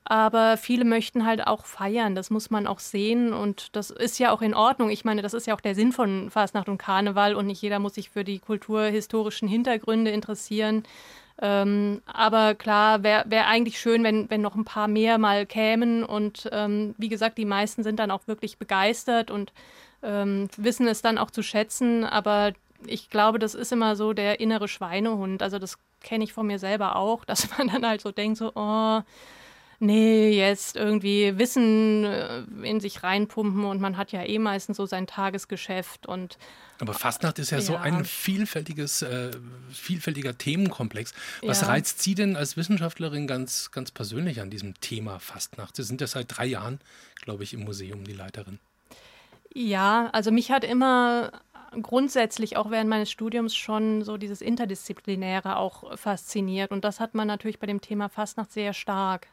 Aber 0.06 0.58
viele 0.58 0.86
möchten 0.86 1.24
halt 1.24 1.46
auch 1.46 1.66
feiern, 1.68 2.16
das 2.16 2.32
muss 2.32 2.50
man 2.50 2.66
auch 2.66 2.80
sehen 2.80 3.32
und 3.32 3.76
das 3.76 3.92
ist 3.92 4.18
ja 4.18 4.32
auch 4.32 4.42
in 4.42 4.56
Ordnung. 4.56 4.90
Ich 4.90 5.06
meine, 5.06 5.22
das 5.22 5.36
ist 5.36 5.46
ja 5.46 5.54
auch 5.54 5.62
der 5.62 5.76
Sinn 5.76 5.92
von 5.92 6.32
Fastnacht 6.32 6.68
und 6.68 6.80
Karneval 6.80 7.36
und 7.36 7.46
nicht 7.46 7.62
jeder 7.62 7.78
muss 7.78 7.94
sich 7.94 8.10
für 8.10 8.24
die 8.24 8.40
kulturhistorischen 8.40 9.48
Hintergründe 9.48 10.10
interessieren. 10.10 10.82
Ähm, 11.40 12.02
aber 12.08 12.56
klar, 12.56 13.04
wäre 13.04 13.24
wär 13.28 13.48
eigentlich 13.48 13.80
schön, 13.80 14.04
wenn, 14.04 14.28
wenn 14.32 14.42
noch 14.42 14.56
ein 14.56 14.66
paar 14.66 14.88
mehr 14.88 15.20
mal 15.20 15.46
kämen 15.46 16.04
und 16.04 16.50
ähm, 16.52 16.96
wie 16.98 17.10
gesagt, 17.10 17.38
die 17.38 17.46
meisten 17.46 17.84
sind 17.84 18.00
dann 18.00 18.10
auch 18.10 18.26
wirklich 18.26 18.58
begeistert 18.58 19.30
und 19.30 19.54
ähm, 20.02 20.50
wissen 20.58 20.88
es 20.88 21.04
dann 21.04 21.20
auch 21.20 21.30
zu 21.30 21.44
schätzen, 21.44 22.04
aber 22.04 22.54
ich 22.86 23.10
glaube, 23.10 23.40
das 23.40 23.56
ist 23.56 23.72
immer 23.72 23.96
so 23.96 24.14
der 24.14 24.40
innere 24.40 24.68
Schweinehund. 24.68 25.42
Also 25.44 25.60
das 25.60 25.78
kenne 26.02 26.24
ich 26.24 26.34
von 26.34 26.48
mir 26.48 26.60
selber 26.60 26.96
auch, 26.96 27.26
dass 27.26 27.50
man 27.58 27.68
dann 27.68 27.86
halt 27.86 28.02
so 28.02 28.12
denkt, 28.12 28.38
so, 28.38 28.52
oh, 28.56 29.02
nee, 29.80 30.30
jetzt 30.32 30.76
irgendwie 30.76 31.38
Wissen 31.38 32.04
äh, 32.06 32.44
in 32.64 32.80
sich 32.80 33.04
reinpumpen 33.04 33.66
und 33.66 33.82
man 33.82 33.98
hat 33.98 34.12
ja 34.12 34.24
eh 34.24 34.40
meistens 34.40 34.78
so 34.78 34.86
sein 34.86 35.08
Tagesgeschäft 35.08 36.06
und 36.06 36.38
aber 36.82 36.94
Fastnacht 36.94 37.40
ist 37.40 37.50
ja, 37.50 37.58
ja. 37.58 37.64
so 37.64 37.76
ein 37.76 38.06
vielfältiges, 38.06 39.02
äh, 39.02 39.32
vielfältiger 39.70 40.38
Themenkomplex. 40.38 41.14
Was 41.42 41.60
ja. 41.62 41.68
reizt 41.68 42.02
Sie 42.02 42.16
denn 42.16 42.38
als 42.38 42.56
Wissenschaftlerin 42.56 43.28
ganz, 43.28 43.72
ganz 43.72 43.92
persönlich 43.92 44.40
an 44.40 44.50
diesem 44.50 44.80
Thema 44.80 45.20
Fastnacht? 45.20 45.76
Sie 45.76 45.84
sind 45.84 46.00
ja 46.00 46.08
seit 46.08 46.38
drei 46.38 46.46
Jahren, 46.46 46.80
glaube 47.22 47.44
ich, 47.44 47.54
im 47.54 47.66
Museum 47.66 48.06
die 48.06 48.14
Leiterin. 48.14 48.60
Ja, 49.54 50.10
also 50.14 50.32
mich 50.32 50.52
hat 50.52 50.64
immer 50.64 51.32
grundsätzlich 51.82 52.58
auch 52.58 52.72
während 52.72 52.90
meines 52.90 53.12
Studiums 53.12 53.56
schon 53.56 54.04
so 54.04 54.18
dieses 54.18 54.42
Interdisziplinäre 54.42 55.58
auch 55.58 55.98
fasziniert. 55.98 56.72
Und 56.72 56.84
das 56.84 57.00
hat 57.00 57.16
man 57.16 57.28
natürlich 57.28 57.60
bei 57.60 57.68
dem 57.68 57.82
Thema 57.82 58.10
Fastnacht 58.10 58.52
sehr 58.52 58.74
stark. 58.74 59.28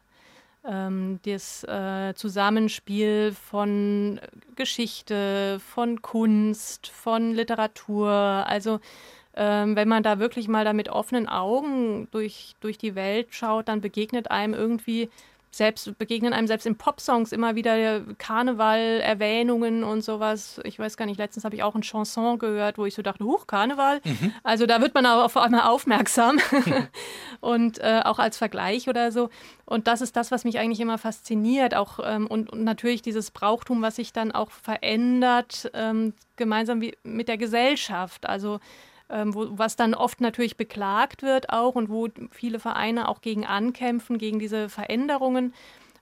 Ähm, 0.65 1.21
das 1.25 1.65
äh, 1.65 2.15
Zusammenspiel 2.15 3.33
von 3.33 4.21
Geschichte, 4.57 5.61
von 5.61 6.03
Kunst, 6.03 6.89
von 6.89 7.33
Literatur. 7.33 8.11
Also 8.11 8.81
ähm, 9.35 9.77
wenn 9.77 9.89
man 9.89 10.03
da 10.03 10.19
wirklich 10.19 10.49
mal 10.49 10.65
da 10.65 10.73
mit 10.73 10.89
offenen 10.89 11.29
Augen 11.29 12.09
durch, 12.11 12.57
durch 12.61 12.79
die 12.79 12.95
Welt 12.95 13.29
schaut, 13.31 13.69
dann 13.69 13.81
begegnet 13.81 14.31
einem 14.31 14.55
irgendwie 14.55 15.11
selbst 15.51 15.97
begegnen 15.99 16.33
einem 16.33 16.47
selbst 16.47 16.67
in 16.67 16.77
Popsongs 16.77 17.33
immer 17.33 17.55
wieder 17.55 18.01
Karneval, 18.19 19.01
Erwähnungen 19.01 19.85
und 19.85 20.03
sowas. 20.03 20.61
Ich 20.65 20.79
weiß 20.79 20.97
gar 20.97 21.07
nicht, 21.07 21.19
letztens 21.19 21.45
habe 21.45 21.57
ich 21.57 21.63
auch 21.63 21.75
ein 21.75 21.83
Chanson 21.83 22.39
gehört, 22.39 22.79
wo 22.79 22.85
ich 22.85 22.95
so 22.95 23.03
dachte, 23.03 23.25
huch, 23.25 23.47
Karneval. 23.47 24.01
Mhm. 24.05 24.33
Also 24.43 24.67
da 24.67 24.81
wird 24.81 24.95
man 24.95 25.07
auch 25.07 25.25
auf 25.25 25.37
einmal 25.37 25.63
aufmerksam. 25.63 26.39
und 27.41 27.79
äh, 27.79 28.03
auch 28.05 28.19
als 28.19 28.37
Vergleich 28.37 28.89
oder 28.89 29.13
so. 29.13 29.31
Und 29.65 29.87
das 29.87 30.01
ist 30.01 30.17
das, 30.17 30.31
was 30.31 30.45
mich 30.45 30.59
eigentlich 30.59 30.81
immer 30.81 30.99
fasziniert. 30.99 31.75
Auch 31.75 32.01
ähm, 32.05 32.27
und, 32.27 32.51
und, 32.51 32.63
natürlich 32.65 33.03
dieses 33.03 33.31
Brauchtum, 33.31 33.83
was 33.83 33.97
sich 33.97 34.13
dann 34.13 34.33
auch 34.33 34.51
verändert, 34.51 35.71
ähm, 35.75 36.13
gemeinsam 36.37 36.81
wie, 36.81 36.97
mit 37.03 37.29
der 37.29 37.39
Gesellschaft. 37.39 38.27
Also 38.27 38.61
ähm, 39.11 39.35
wo, 39.35 39.47
was 39.51 39.77
dann 39.77 39.95
oft 39.95 40.21
natürlich 40.21 40.57
beklagt 40.57 41.23
wird 41.23 41.51
auch 41.51 41.75
und 41.75 41.89
wo 41.89 42.09
viele 42.31 42.59
Vereine 42.59 43.09
auch 43.09 43.21
gegen 43.21 43.47
ankämpfen, 43.47 44.19
gegen 44.19 44.39
diese 44.39 44.69
Veränderungen, 44.69 45.55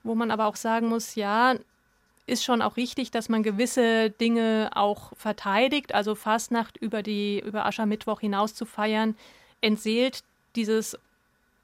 wo 0.03 0.15
man 0.15 0.31
aber 0.31 0.47
auch 0.47 0.55
sagen 0.55 0.87
muss, 0.87 1.15
ja, 1.15 1.55
ist 2.27 2.43
schon 2.43 2.61
auch 2.61 2.77
richtig, 2.77 3.11
dass 3.11 3.29
man 3.29 3.43
gewisse 3.43 4.09
Dinge 4.09 4.71
auch 4.73 5.11
verteidigt. 5.15 5.93
Also 5.93 6.15
Fastnacht 6.15 6.77
über 6.77 7.03
die 7.03 7.39
über 7.39 7.65
Aschermittwoch 7.65 8.19
hinaus 8.19 8.55
zu 8.55 8.65
feiern, 8.65 9.15
entseelt 9.61 10.23
dieses 10.55 10.97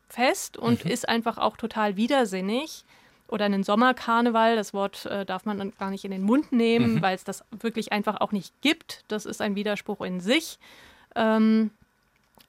Fest 0.07 0.57
und 0.57 0.85
mhm. 0.85 0.91
ist 0.91 1.09
einfach 1.09 1.37
auch 1.37 1.57
total 1.57 1.97
widersinnig. 1.97 2.83
Oder 3.27 3.45
einen 3.45 3.63
Sommerkarneval, 3.63 4.57
das 4.57 4.73
Wort 4.73 5.05
äh, 5.05 5.25
darf 5.25 5.45
man 5.45 5.57
dann 5.57 5.71
gar 5.79 5.89
nicht 5.89 6.03
in 6.03 6.11
den 6.11 6.21
Mund 6.21 6.51
nehmen, 6.51 6.95
mhm. 6.95 7.01
weil 7.01 7.15
es 7.15 7.23
das 7.23 7.45
wirklich 7.51 7.93
einfach 7.93 8.19
auch 8.19 8.33
nicht 8.33 8.53
gibt. 8.59 9.05
Das 9.07 9.25
ist 9.25 9.41
ein 9.41 9.55
Widerspruch 9.55 10.01
in 10.01 10.19
sich. 10.19 10.59
Ähm, 11.15 11.71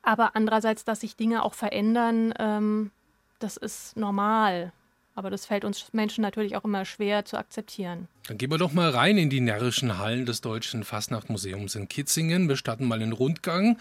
aber 0.02 0.34
andererseits, 0.34 0.84
dass 0.84 1.00
sich 1.00 1.16
Dinge 1.16 1.42
auch 1.42 1.54
verändern, 1.54 2.34
ähm, 2.38 2.90
das 3.38 3.56
ist 3.56 3.96
normal. 3.96 4.72
Aber 5.14 5.28
das 5.28 5.44
fällt 5.44 5.64
uns 5.64 5.92
Menschen 5.92 6.22
natürlich 6.22 6.56
auch 6.56 6.64
immer 6.64 6.84
schwer 6.84 7.24
zu 7.24 7.36
akzeptieren. 7.36 8.08
Dann 8.28 8.38
gehen 8.38 8.50
wir 8.50 8.58
doch 8.58 8.72
mal 8.72 8.88
rein 8.88 9.18
in 9.18 9.28
die 9.28 9.40
närrischen 9.40 9.98
Hallen 9.98 10.24
des 10.24 10.40
Deutschen 10.40 10.84
Fastnachtmuseums 10.84 11.74
in 11.74 11.88
Kitzingen. 11.88 12.48
Wir 12.48 12.56
starten 12.56 12.86
mal 12.86 13.02
einen 13.02 13.12
Rundgang. 13.12 13.78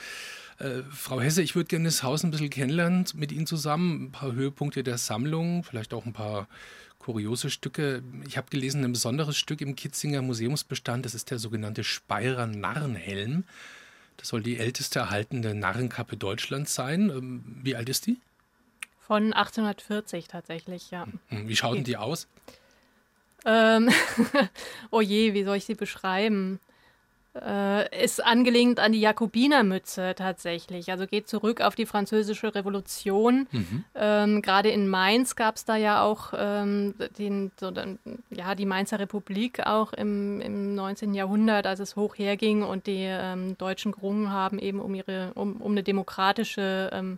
Äh, 0.59 0.83
Frau 0.91 1.21
Hesse, 1.21 1.41
ich 1.41 1.55
würde 1.55 1.67
gerne 1.67 1.85
das 1.85 2.03
Haus 2.03 2.23
ein 2.23 2.31
bisschen 2.31 2.49
kennenlernen 2.49 3.05
mit 3.15 3.31
Ihnen 3.31 3.47
zusammen. 3.47 4.05
Ein 4.05 4.11
paar 4.11 4.33
Höhepunkte 4.33 4.83
der 4.83 4.97
Sammlung, 4.97 5.63
vielleicht 5.63 5.93
auch 5.93 6.05
ein 6.05 6.13
paar 6.13 6.47
kuriose 6.99 7.49
Stücke. 7.49 8.03
Ich 8.27 8.37
habe 8.37 8.49
gelesen, 8.49 8.83
ein 8.83 8.91
besonderes 8.91 9.37
Stück 9.37 9.61
im 9.61 9.75
Kitzinger 9.75 10.21
Museumsbestand, 10.21 11.05
das 11.05 11.15
ist 11.15 11.31
der 11.31 11.39
sogenannte 11.39 11.83
Speyerer 11.83 12.45
Narrenhelm. 12.45 13.45
Das 14.21 14.27
soll 14.27 14.43
die 14.43 14.59
älteste 14.59 14.99
erhaltene 14.99 15.55
Narrenkappe 15.55 16.15
Deutschlands 16.15 16.75
sein. 16.75 17.09
Ähm, 17.09 17.43
wie 17.63 17.75
alt 17.75 17.89
ist 17.89 18.05
die? 18.05 18.17
Von 18.99 19.33
1840 19.33 20.27
tatsächlich, 20.27 20.91
ja. 20.91 21.07
Hm, 21.29 21.47
wie 21.47 21.55
schaut 21.55 21.75
denn 21.75 21.83
die 21.83 21.97
aus? 21.97 22.27
Ähm, 23.45 23.89
oh 24.91 25.01
je, 25.01 25.33
wie 25.33 25.43
soll 25.43 25.57
ich 25.57 25.65
sie 25.65 25.73
beschreiben? 25.73 26.59
Äh, 27.33 28.03
ist 28.03 28.21
angelehnt 28.21 28.77
an 28.81 28.91
die 28.91 28.99
Jakobinermütze 28.99 30.15
tatsächlich. 30.17 30.91
Also 30.91 31.07
geht 31.07 31.29
zurück 31.29 31.61
auf 31.61 31.75
die 31.75 31.85
französische 31.85 32.53
Revolution. 32.53 33.47
Mhm. 33.51 33.85
Ähm, 33.95 34.41
Gerade 34.41 34.69
in 34.69 34.89
Mainz 34.89 35.37
gab 35.37 35.55
es 35.55 35.63
da 35.63 35.77
ja 35.77 36.03
auch 36.03 36.33
ähm, 36.37 36.93
den, 37.17 37.51
so, 37.57 37.71
ja, 38.31 38.53
die 38.53 38.65
Mainzer 38.65 38.99
Republik 38.99 39.65
auch 39.65 39.93
im, 39.93 40.41
im 40.41 40.75
19. 40.75 41.13
Jahrhundert, 41.13 41.67
als 41.67 41.79
es 41.79 41.95
hoch 41.95 42.17
herging 42.17 42.63
und 42.63 42.85
die 42.85 43.05
ähm, 43.07 43.57
Deutschen 43.57 43.93
gerungen 43.93 44.29
haben, 44.29 44.59
eben 44.59 44.81
um 44.81 44.93
ihre, 44.93 45.31
um, 45.35 45.61
um 45.61 45.71
eine 45.71 45.83
demokratische 45.83 46.89
ähm, 46.91 47.17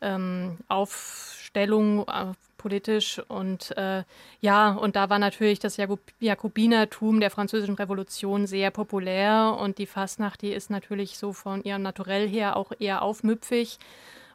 ähm, 0.00 0.58
Aufstellung 0.68 2.06
äh, 2.06 2.34
politisch. 2.60 3.20
Und 3.28 3.76
äh, 3.76 4.04
ja, 4.40 4.72
und 4.72 4.94
da 4.94 5.08
war 5.08 5.18
natürlich 5.18 5.58
das 5.58 5.78
Jakobinertum 6.20 7.20
der 7.20 7.30
französischen 7.30 7.74
Revolution 7.74 8.46
sehr 8.46 8.70
populär 8.70 9.56
und 9.58 9.78
die 9.78 9.86
Fastnacht, 9.86 10.42
die 10.42 10.52
ist 10.52 10.70
natürlich 10.70 11.16
so 11.16 11.32
von 11.32 11.64
ihrem 11.64 11.82
Naturell 11.82 12.28
her 12.28 12.56
auch 12.56 12.72
eher 12.78 13.02
aufmüpfig. 13.02 13.78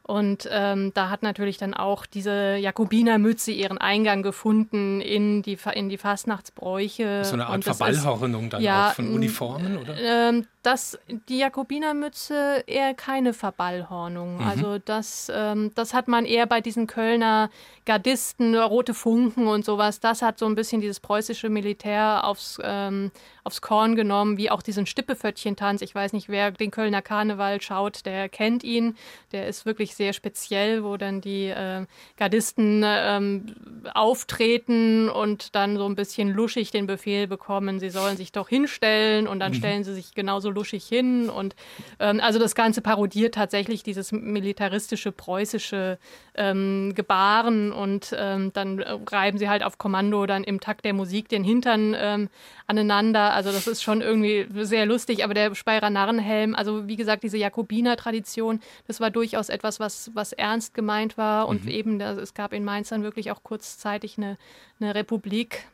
Und 0.06 0.48
ähm, 0.52 0.92
da 0.94 1.10
hat 1.10 1.24
natürlich 1.24 1.58
dann 1.58 1.74
auch 1.74 2.06
diese 2.06 2.54
Jakobinermütze 2.54 3.50
ihren 3.50 3.76
Eingang 3.76 4.22
gefunden 4.22 5.00
in 5.00 5.42
die, 5.42 5.58
in 5.74 5.88
die 5.88 5.98
Fastnachtsbräuche. 5.98 7.24
So 7.24 7.32
eine 7.32 7.48
Art 7.48 7.64
Verballhornung 7.64 8.48
dann 8.48 8.62
ja, 8.62 8.90
auch 8.90 8.92
von 8.94 9.12
Uniformen, 9.12 9.78
oder? 9.78 9.96
Ähm, 9.98 10.46
das, 10.62 10.96
die 11.28 11.38
Jakobinermütze 11.38 12.62
eher 12.68 12.94
keine 12.94 13.34
Verballhornung. 13.34 14.36
Mhm. 14.36 14.46
Also 14.46 14.78
das, 14.78 15.30
ähm, 15.34 15.72
das 15.74 15.92
hat 15.92 16.06
man 16.06 16.24
eher 16.24 16.46
bei 16.46 16.60
diesen 16.60 16.86
Kölner 16.86 17.50
Gardisten, 17.84 18.54
rote 18.54 18.94
Funken 18.94 19.48
und 19.48 19.64
sowas. 19.64 19.98
Das 19.98 20.22
hat 20.22 20.38
so 20.38 20.46
ein 20.46 20.54
bisschen 20.54 20.80
dieses 20.80 21.00
preußische 21.00 21.48
Militär 21.48 22.22
aufs, 22.22 22.60
ähm, 22.62 23.10
aufs 23.46 23.60
Korn 23.60 23.94
genommen, 23.94 24.36
wie 24.36 24.50
auch 24.50 24.60
diesen 24.60 24.86
Stippeföttchentanz. 24.86 25.80
Ich 25.80 25.94
weiß 25.94 26.12
nicht, 26.12 26.28
wer 26.28 26.50
den 26.50 26.72
Kölner 26.72 27.00
Karneval 27.00 27.60
schaut, 27.62 28.04
der 28.04 28.28
kennt 28.28 28.64
ihn. 28.64 28.96
Der 29.30 29.46
ist 29.46 29.64
wirklich 29.64 29.94
sehr 29.94 30.12
speziell, 30.12 30.82
wo 30.82 30.96
dann 30.96 31.20
die 31.20 31.46
äh, 31.46 31.86
Gardisten 32.16 32.82
ähm, 32.84 33.54
auftreten 33.94 35.08
und 35.08 35.54
dann 35.54 35.76
so 35.76 35.86
ein 35.86 35.94
bisschen 35.94 36.30
luschig 36.30 36.72
den 36.72 36.88
Befehl 36.88 37.28
bekommen, 37.28 37.78
sie 37.78 37.90
sollen 37.90 38.16
sich 38.16 38.32
doch 38.32 38.48
hinstellen 38.48 39.28
und 39.28 39.38
dann 39.38 39.52
mhm. 39.52 39.56
stellen 39.56 39.84
sie 39.84 39.94
sich 39.94 40.14
genauso 40.14 40.50
luschig 40.50 40.84
hin. 40.84 41.30
Und 41.30 41.54
ähm, 42.00 42.20
also 42.20 42.40
das 42.40 42.56
Ganze 42.56 42.82
parodiert 42.82 43.36
tatsächlich 43.36 43.84
dieses 43.84 44.10
militaristische 44.10 45.12
preußische 45.12 45.98
ähm, 46.34 46.94
Gebaren 46.96 47.72
und 47.72 48.14
ähm, 48.18 48.52
dann 48.52 48.80
reiben 48.80 49.38
sie 49.38 49.48
halt 49.48 49.62
auf 49.62 49.78
Kommando 49.78 50.26
dann 50.26 50.42
im 50.42 50.60
Takt 50.60 50.84
der 50.84 50.94
Musik 50.94 51.28
den 51.28 51.44
Hintern 51.44 51.94
ähm, 51.96 52.28
aneinander. 52.66 53.35
Also 53.36 53.52
das 53.52 53.66
ist 53.66 53.82
schon 53.82 54.00
irgendwie 54.00 54.46
sehr 54.64 54.86
lustig, 54.86 55.22
aber 55.22 55.34
der 55.34 55.54
Speyerer 55.54 55.90
Narrenhelm, 55.90 56.54
also 56.54 56.88
wie 56.88 56.96
gesagt, 56.96 57.22
diese 57.22 57.36
Jakobiner-Tradition, 57.36 58.60
das 58.86 58.98
war 58.98 59.10
durchaus 59.10 59.50
etwas, 59.50 59.78
was, 59.78 60.10
was 60.14 60.32
ernst 60.32 60.72
gemeint 60.72 61.18
war 61.18 61.46
und 61.46 61.66
mhm. 61.66 61.70
eben, 61.70 62.00
es 62.00 62.32
gab 62.32 62.54
in 62.54 62.64
Mainz 62.64 62.88
dann 62.88 63.02
wirklich 63.02 63.30
auch 63.30 63.42
kurzzeitig 63.42 64.16
eine, 64.16 64.38
eine 64.80 64.94
Republik, 64.94 65.66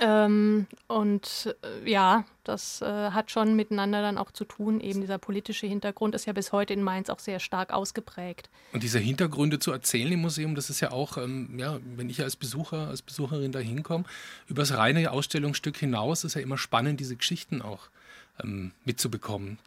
ähm, 0.00 0.66
und 0.88 1.54
äh, 1.62 1.90
ja, 1.90 2.24
das 2.44 2.82
äh, 2.82 3.10
hat 3.10 3.30
schon 3.30 3.54
miteinander 3.54 4.02
dann 4.02 4.18
auch 4.18 4.30
zu 4.30 4.44
tun. 4.44 4.80
Eben 4.80 5.00
dieser 5.00 5.18
politische 5.18 5.66
Hintergrund 5.66 6.14
ist 6.14 6.26
ja 6.26 6.32
bis 6.32 6.52
heute 6.52 6.72
in 6.72 6.82
Mainz 6.82 7.10
auch 7.10 7.18
sehr 7.18 7.40
stark 7.40 7.72
ausgeprägt. 7.72 8.50
Und 8.72 8.82
diese 8.82 8.98
Hintergründe 8.98 9.58
zu 9.58 9.72
erzählen 9.72 10.12
im 10.12 10.20
Museum, 10.20 10.54
das 10.54 10.70
ist 10.70 10.80
ja 10.80 10.90
auch, 10.90 11.16
ähm, 11.16 11.58
ja, 11.58 11.78
wenn 11.96 12.10
ich 12.10 12.22
als 12.22 12.36
Besucher, 12.36 12.88
als 12.88 13.02
Besucherin 13.02 13.52
da 13.52 13.58
hinkomme, 13.58 14.04
über 14.48 14.62
das 14.62 14.76
reine 14.76 15.10
Ausstellungsstück 15.10 15.76
hinaus 15.76 16.24
ist 16.24 16.34
ja 16.34 16.40
immer 16.40 16.58
spannend, 16.58 17.00
diese 17.00 17.16
Geschichten 17.16 17.62
auch 17.62 17.88
ähm, 18.42 18.72
mitzubekommen. 18.84 19.58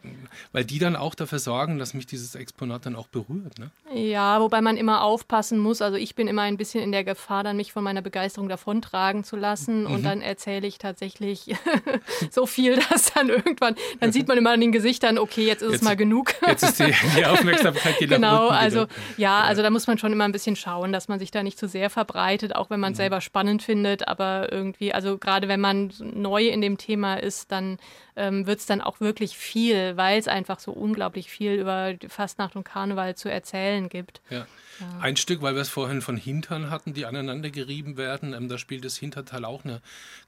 Weil 0.52 0.64
die 0.64 0.78
dann 0.78 0.96
auch 0.96 1.14
dafür 1.14 1.38
sorgen, 1.38 1.78
dass 1.78 1.94
mich 1.94 2.06
dieses 2.06 2.34
Exponat 2.34 2.86
dann 2.86 2.96
auch 2.96 3.08
berührt. 3.08 3.58
Ne? 3.58 3.70
Ja, 3.94 4.40
wobei 4.40 4.60
man 4.60 4.76
immer 4.76 5.02
aufpassen 5.02 5.58
muss. 5.58 5.82
Also 5.82 5.96
ich 5.96 6.14
bin 6.14 6.28
immer 6.28 6.42
ein 6.42 6.56
bisschen 6.56 6.82
in 6.82 6.92
der 6.92 7.04
Gefahr, 7.04 7.44
dann 7.44 7.56
mich 7.56 7.72
von 7.72 7.84
meiner 7.84 8.02
Begeisterung 8.02 8.48
davontragen 8.48 9.24
zu 9.24 9.36
lassen. 9.36 9.84
Mhm. 9.84 9.90
Und 9.90 10.02
dann 10.04 10.20
erzähle 10.20 10.66
ich 10.66 10.78
tatsächlich 10.78 11.54
so 12.30 12.46
viel, 12.46 12.76
dass 12.90 13.12
dann 13.12 13.28
irgendwann, 13.28 13.76
dann 14.00 14.12
sieht 14.12 14.28
man 14.28 14.36
immer 14.36 14.50
an 14.50 14.60
den 14.60 14.72
Gesichtern, 14.72 15.18
okay, 15.18 15.46
jetzt 15.46 15.62
ist 15.62 15.70
jetzt, 15.70 15.82
es 15.82 15.82
mal 15.82 15.96
genug. 15.96 16.34
jetzt 16.46 16.62
ist 16.62 16.80
die, 16.80 16.92
die 17.16 17.24
Aufmerksamkeit 17.26 17.98
geht 17.98 18.10
Genau, 18.10 18.48
also 18.48 18.86
ja, 19.16 19.42
also 19.42 19.62
da 19.62 19.70
muss 19.70 19.86
man 19.86 19.98
schon 19.98 20.12
immer 20.12 20.24
ein 20.24 20.32
bisschen 20.32 20.56
schauen, 20.56 20.92
dass 20.92 21.08
man 21.08 21.18
sich 21.18 21.30
da 21.30 21.42
nicht 21.42 21.58
zu 21.58 21.68
sehr 21.68 21.90
verbreitet, 21.90 22.54
auch 22.54 22.70
wenn 22.70 22.80
man 22.80 22.92
es 22.92 22.98
mhm. 22.98 23.02
selber 23.02 23.20
spannend 23.20 23.62
findet. 23.62 24.08
Aber 24.08 24.52
irgendwie, 24.52 24.92
also 24.92 25.18
gerade 25.18 25.48
wenn 25.48 25.60
man 25.60 25.92
neu 26.00 26.48
in 26.48 26.60
dem 26.60 26.78
Thema 26.78 27.14
ist, 27.14 27.52
dann 27.52 27.78
ähm, 28.16 28.46
wird 28.46 28.60
es 28.60 28.66
dann 28.66 28.80
auch 28.80 29.00
wirklich 29.00 29.36
viel, 29.36 29.96
weil 29.96 30.18
es 30.18 30.28
einfach 30.28 30.58
so 30.58 30.72
unglaublich 30.72 31.30
viel 31.30 31.52
über 31.52 31.94
Fastnacht 32.08 32.56
und 32.56 32.64
Karneval 32.64 33.14
zu 33.14 33.30
erzählen 33.30 33.88
gibt. 33.88 34.20
Ja. 34.30 34.46
Ja. 34.80 34.98
Ein 35.00 35.16
Stück, 35.16 35.42
weil 35.42 35.54
wir 35.54 35.62
es 35.62 35.68
vorhin 35.68 36.02
von 36.02 36.16
Hintern 36.16 36.70
hatten, 36.70 36.92
die 36.92 37.06
aneinander 37.06 37.50
gerieben 37.50 37.96
werden. 37.96 38.34
Ähm, 38.34 38.48
da 38.48 38.58
spielt 38.58 38.84
das 38.84 38.96
Hinterteil 38.96 39.44
auch 39.44 39.64
eine 39.64 39.80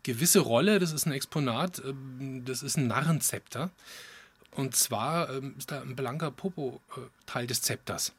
gewisse 0.02 0.40
Rolle. 0.40 0.78
Das 0.78 0.92
ist 0.92 1.06
ein 1.06 1.12
Exponat, 1.12 1.82
ähm, 1.84 2.44
das 2.44 2.62
ist 2.62 2.76
ein 2.76 2.86
Narrenzepter. 2.86 3.70
Und 4.52 4.74
zwar 4.74 5.30
ähm, 5.30 5.54
ist 5.58 5.70
da 5.70 5.82
ein 5.82 5.96
blanker 5.96 6.30
Popo 6.30 6.80
äh, 6.96 7.00
Teil 7.26 7.46
des 7.46 7.62
Zepters. 7.62 8.12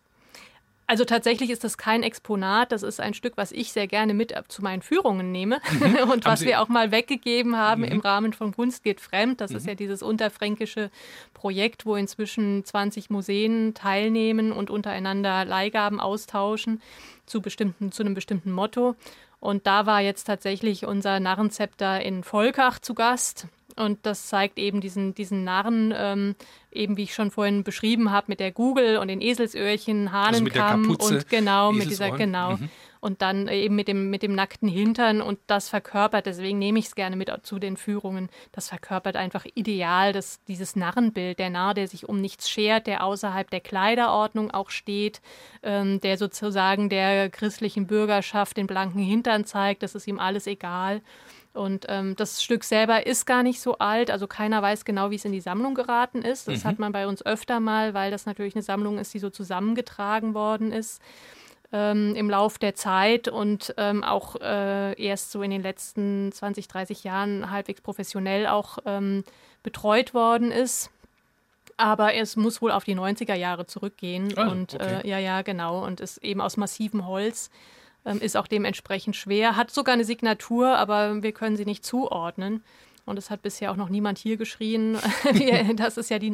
Also 0.89 1.05
tatsächlich 1.05 1.51
ist 1.51 1.63
das 1.63 1.77
kein 1.77 2.01
Exponat, 2.01 2.71
das 2.71 2.81
ist 2.81 2.99
ein 2.99 3.13
Stück, 3.13 3.33
was 3.35 3.51
ich 3.51 3.71
sehr 3.71 3.85
gerne 3.85 4.15
mit 4.15 4.33
zu 4.47 4.63
meinen 4.63 4.81
Führungen 4.81 5.31
nehme 5.31 5.61
mhm. 5.79 6.09
und 6.11 6.25
was 6.25 6.41
wir 6.41 6.59
auch 6.59 6.67
mal 6.67 6.91
weggegeben 6.91 7.55
haben 7.55 7.83
mhm. 7.83 7.89
im 7.89 7.99
Rahmen 7.99 8.33
von 8.33 8.55
Kunst 8.55 8.83
geht 8.83 8.99
fremd. 8.99 9.39
Das 9.39 9.51
mhm. 9.51 9.57
ist 9.57 9.67
ja 9.67 9.75
dieses 9.75 10.01
unterfränkische 10.01 10.89
Projekt, 11.35 11.85
wo 11.85 11.95
inzwischen 11.95 12.65
20 12.65 13.11
Museen 13.11 13.75
teilnehmen 13.75 14.51
und 14.51 14.71
untereinander 14.71 15.45
Leihgaben 15.45 15.99
austauschen 15.99 16.81
zu, 17.27 17.39
bestimmten, 17.39 17.91
zu 17.91 18.01
einem 18.01 18.15
bestimmten 18.15 18.51
Motto. 18.51 18.95
Und 19.39 19.67
da 19.67 19.85
war 19.85 20.01
jetzt 20.01 20.23
tatsächlich 20.23 20.87
unser 20.87 21.19
Narrenzepter 21.19 22.01
in 22.01 22.23
Volkach 22.23 22.79
zu 22.79 22.95
Gast. 22.95 23.45
Und 23.75 23.99
das 24.07 24.27
zeigt 24.27 24.57
eben 24.57 24.81
diesen, 24.81 25.13
diesen 25.13 25.43
Narren, 25.43 25.93
ähm, 25.95 26.35
eben 26.71 26.97
wie 26.97 27.03
ich 27.03 27.13
schon 27.13 27.31
vorhin 27.31 27.63
beschrieben 27.63 28.11
habe, 28.11 28.25
mit 28.29 28.39
der 28.39 28.51
Google 28.51 28.97
und 28.97 29.07
den 29.07 29.21
Eselsöhrchen, 29.21 30.11
Hahnenkamm 30.11 30.95
also 30.99 31.15
und 31.15 31.29
genau, 31.29 31.71
mit 31.71 31.89
dieser, 31.89 32.11
genau. 32.11 32.57
Mhm. 32.57 32.69
Und 33.01 33.21
dann 33.21 33.47
eben 33.47 33.75
mit 33.75 33.87
dem, 33.87 34.09
mit 34.09 34.23
dem 34.23 34.35
nackten 34.35 34.67
Hintern 34.67 35.21
und 35.21 35.39
das 35.47 35.69
verkörpert, 35.69 36.25
deswegen 36.25 36.59
nehme 36.59 36.79
ich 36.79 36.87
es 36.87 36.95
gerne 36.95 37.15
mit 37.15 37.31
zu 37.43 37.57
den 37.57 37.77
Führungen, 37.77 38.27
das 38.51 38.67
verkörpert 38.67 39.15
einfach 39.15 39.45
ideal 39.55 40.11
das, 40.11 40.43
dieses 40.49 40.75
Narrenbild, 40.75 41.39
der 41.39 41.49
Narr, 41.49 41.73
der 41.73 41.87
sich 41.87 42.09
um 42.09 42.19
nichts 42.19 42.49
schert, 42.49 42.87
der 42.87 43.05
außerhalb 43.05 43.49
der 43.49 43.61
Kleiderordnung 43.61 44.51
auch 44.51 44.69
steht, 44.69 45.21
ähm, 45.63 46.01
der 46.01 46.17
sozusagen 46.17 46.89
der 46.89 47.29
christlichen 47.29 47.87
Bürgerschaft 47.87 48.57
den 48.57 48.67
blanken 48.67 49.01
Hintern 49.01 49.45
zeigt, 49.45 49.81
das 49.81 49.95
ist 49.95 50.05
ihm 50.05 50.19
alles 50.19 50.45
egal. 50.45 51.01
Und 51.53 51.85
ähm, 51.89 52.15
das 52.15 52.43
Stück 52.43 52.63
selber 52.63 53.07
ist 53.07 53.25
gar 53.25 53.43
nicht 53.43 53.59
so 53.59 53.77
alt, 53.79 54.11
also 54.11 54.27
keiner 54.27 54.61
weiß 54.61 54.85
genau, 54.85 55.09
wie 55.09 55.15
es 55.15 55.25
in 55.25 55.31
die 55.31 55.41
Sammlung 55.41 55.73
geraten 55.73 56.21
ist. 56.21 56.47
Das 56.47 56.63
mhm. 56.63 56.67
hat 56.67 56.79
man 56.79 56.91
bei 56.91 57.07
uns 57.07 57.25
öfter 57.25 57.59
mal, 57.59 57.93
weil 57.93 58.11
das 58.11 58.25
natürlich 58.25 58.55
eine 58.55 58.63
Sammlung 58.63 58.99
ist, 58.99 59.13
die 59.13 59.19
so 59.19 59.29
zusammengetragen 59.29 60.33
worden 60.33 60.71
ist 60.71 61.01
ähm, 61.71 62.15
im 62.15 62.29
Lauf 62.29 62.57
der 62.57 62.75
Zeit 62.75 63.27
und 63.27 63.73
ähm, 63.77 64.03
auch 64.03 64.35
äh, 64.41 64.99
erst 65.01 65.31
so 65.31 65.41
in 65.41 65.51
den 65.51 65.61
letzten 65.61 66.31
20, 66.31 66.67
30 66.67 67.03
Jahren 67.03 67.51
halbwegs 67.51 67.81
professionell 67.81 68.47
auch 68.47 68.79
ähm, 68.85 69.23
betreut 69.63 70.13
worden 70.13 70.51
ist. 70.51 70.89
Aber 71.77 72.13
es 72.13 72.35
muss 72.35 72.61
wohl 72.61 72.71
auf 72.71 72.83
die 72.83 72.95
90er 72.95 73.35
Jahre 73.35 73.65
zurückgehen. 73.65 74.33
Ah, 74.37 74.49
und 74.49 74.75
okay. 74.75 75.01
äh, 75.03 75.07
ja, 75.07 75.17
ja, 75.17 75.43
genau. 75.43 75.85
Und 75.85 76.01
ist 76.01 76.17
eben 76.17 76.41
aus 76.41 76.57
massivem 76.57 77.07
Holz 77.07 77.49
ist 78.19 78.37
auch 78.37 78.47
dementsprechend 78.47 79.15
schwer, 79.15 79.55
hat 79.55 79.71
sogar 79.71 79.93
eine 79.93 80.05
Signatur, 80.05 80.77
aber 80.77 81.21
wir 81.21 81.31
können 81.31 81.57
sie 81.57 81.65
nicht 81.65 81.85
zuordnen. 81.85 82.63
Und 83.05 83.17
es 83.17 83.31
hat 83.31 83.41
bisher 83.41 83.71
auch 83.71 83.75
noch 83.75 83.89
niemand 83.89 84.19
hier 84.19 84.37
geschrien. 84.37 84.97
das 85.75 85.97
ist 85.97 86.11
ja 86.11 86.19
die 86.19 86.29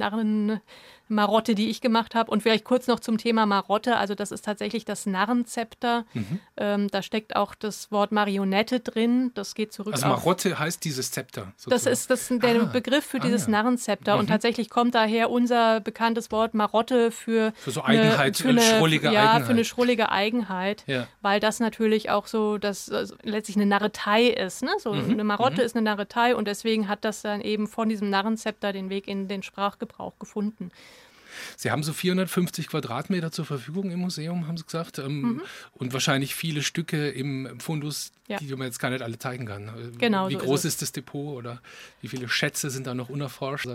Narren-Marotte, 1.10 1.56
die 1.56 1.70
ich 1.70 1.82
gemacht 1.82 2.16
habe. 2.16 2.32
Und 2.32 2.44
vielleicht 2.44 2.64
kurz 2.64 2.88
noch 2.88 3.00
zum 3.00 3.18
Thema 3.18 3.46
Marotte. 3.46 3.98
Also 3.98 4.16
das 4.16 4.32
ist 4.32 4.46
tatsächlich 4.46 4.86
das 4.86 5.06
Narrenzepter. 5.06 6.06
Mhm. 6.14 6.40
Ähm, 6.58 6.88
da 6.90 7.02
steckt 7.02 7.36
auch 7.36 7.56
das 7.56 7.92
Wort 7.92 8.12
Marionette 8.12 8.80
drin. 8.80 9.32
Das 9.36 9.56
geht 9.56 9.74
zurück 9.74 9.94
Also 9.94 10.08
Marotte 10.08 10.58
heißt 10.58 10.84
dieses 10.84 11.12
Zepter. 11.12 11.54
Sozusagen. 11.58 11.72
Das 11.72 11.86
ist 11.86 12.10
das 12.10 12.28
der 12.28 12.62
ah, 12.62 12.66
Begriff 12.66 13.06
für 13.06 13.18
ah, 13.18 13.26
dieses 13.26 13.46
ja. 13.46 13.52
Narrenzepter. 13.52 14.16
Mhm. 14.16 14.20
Und 14.22 14.28
tatsächlich 14.28 14.70
kommt 14.70 14.96
daher 14.96 15.30
unser 15.30 15.80
bekanntes 15.80 16.32
Wort 16.32 16.54
Marotte 16.54 17.12
für, 17.12 17.54
für 17.56 17.72
so 17.72 17.84
Eigenheit, 17.84 18.20
eine, 18.20 18.34
für 18.34 18.50
eine, 18.50 18.62
schrullige 18.62 19.12
ja, 19.12 19.22
Eigenheit. 19.22 19.46
für 19.46 19.52
eine 19.52 19.66
schrullige 19.66 20.12
Eigenheit. 20.12 20.84
Ja. 20.88 21.08
Weil 21.22 21.40
das 21.40 21.60
natürlich 21.60 22.10
auch 22.10 22.28
so, 22.28 22.58
dass 22.58 22.90
also 22.90 23.16
letztlich 23.24 23.58
eine 23.58 23.66
Narretei 23.66 24.28
ist. 24.28 24.64
Ne? 24.64 24.72
So 24.80 24.94
mhm. 24.94 25.12
eine 25.12 25.24
Marotte 25.24 25.62
mhm. 25.62 25.66
ist 25.66 25.76
eine 25.76 25.84
Narretei 25.84 26.36
und 26.36 26.48
deswegen 26.48 26.88
hat 26.88 27.06
das 27.06 27.22
dann 27.22 27.42
eben 27.42 27.68
von 27.68 27.90
diesem 27.90 28.10
Narrenzepter 28.10 28.74
den 28.74 28.90
Weg 28.90 29.08
in 29.08 29.28
den 29.28 29.44
Sprachgebrauch 29.44 30.18
gefunden. 30.20 30.72
Sie 31.58 31.72
haben 31.72 31.84
so 31.84 31.94
450 31.94 32.68
Quadratmeter 32.68 33.32
zur 33.32 33.46
Verfügung 33.46 33.92
im 33.92 34.00
Museum, 34.00 34.48
haben 34.48 34.58
Sie 34.58 34.66
gesagt. 34.66 35.00
Ähm, 35.00 35.22
mhm. 35.22 35.42
Und 35.74 35.94
wahrscheinlich 35.94 36.36
viele 36.36 36.62
Stücke 36.62 37.10
im 37.10 37.60
Fundus, 37.60 38.12
ja. 38.28 38.38
die 38.38 38.54
man 38.56 38.68
jetzt 38.68 38.80
gar 38.80 38.90
nicht 38.90 39.02
alle 39.02 39.18
zeigen 39.20 39.46
kann. 39.46 39.68
Äh, 39.68 39.98
genau. 39.98 40.30
Wie 40.30 40.34
so 40.34 40.40
groß 40.40 40.66
ist, 40.66 40.76
ist, 40.76 40.82
das 40.82 40.92
Depot 40.92 41.36
oder 41.38 41.62
wie 42.02 42.08
viele 42.08 42.30
Schätze 42.30 42.70
sind 42.70 42.88
da 42.88 42.94
noch 42.94 43.10
unerforscht? 43.10 43.68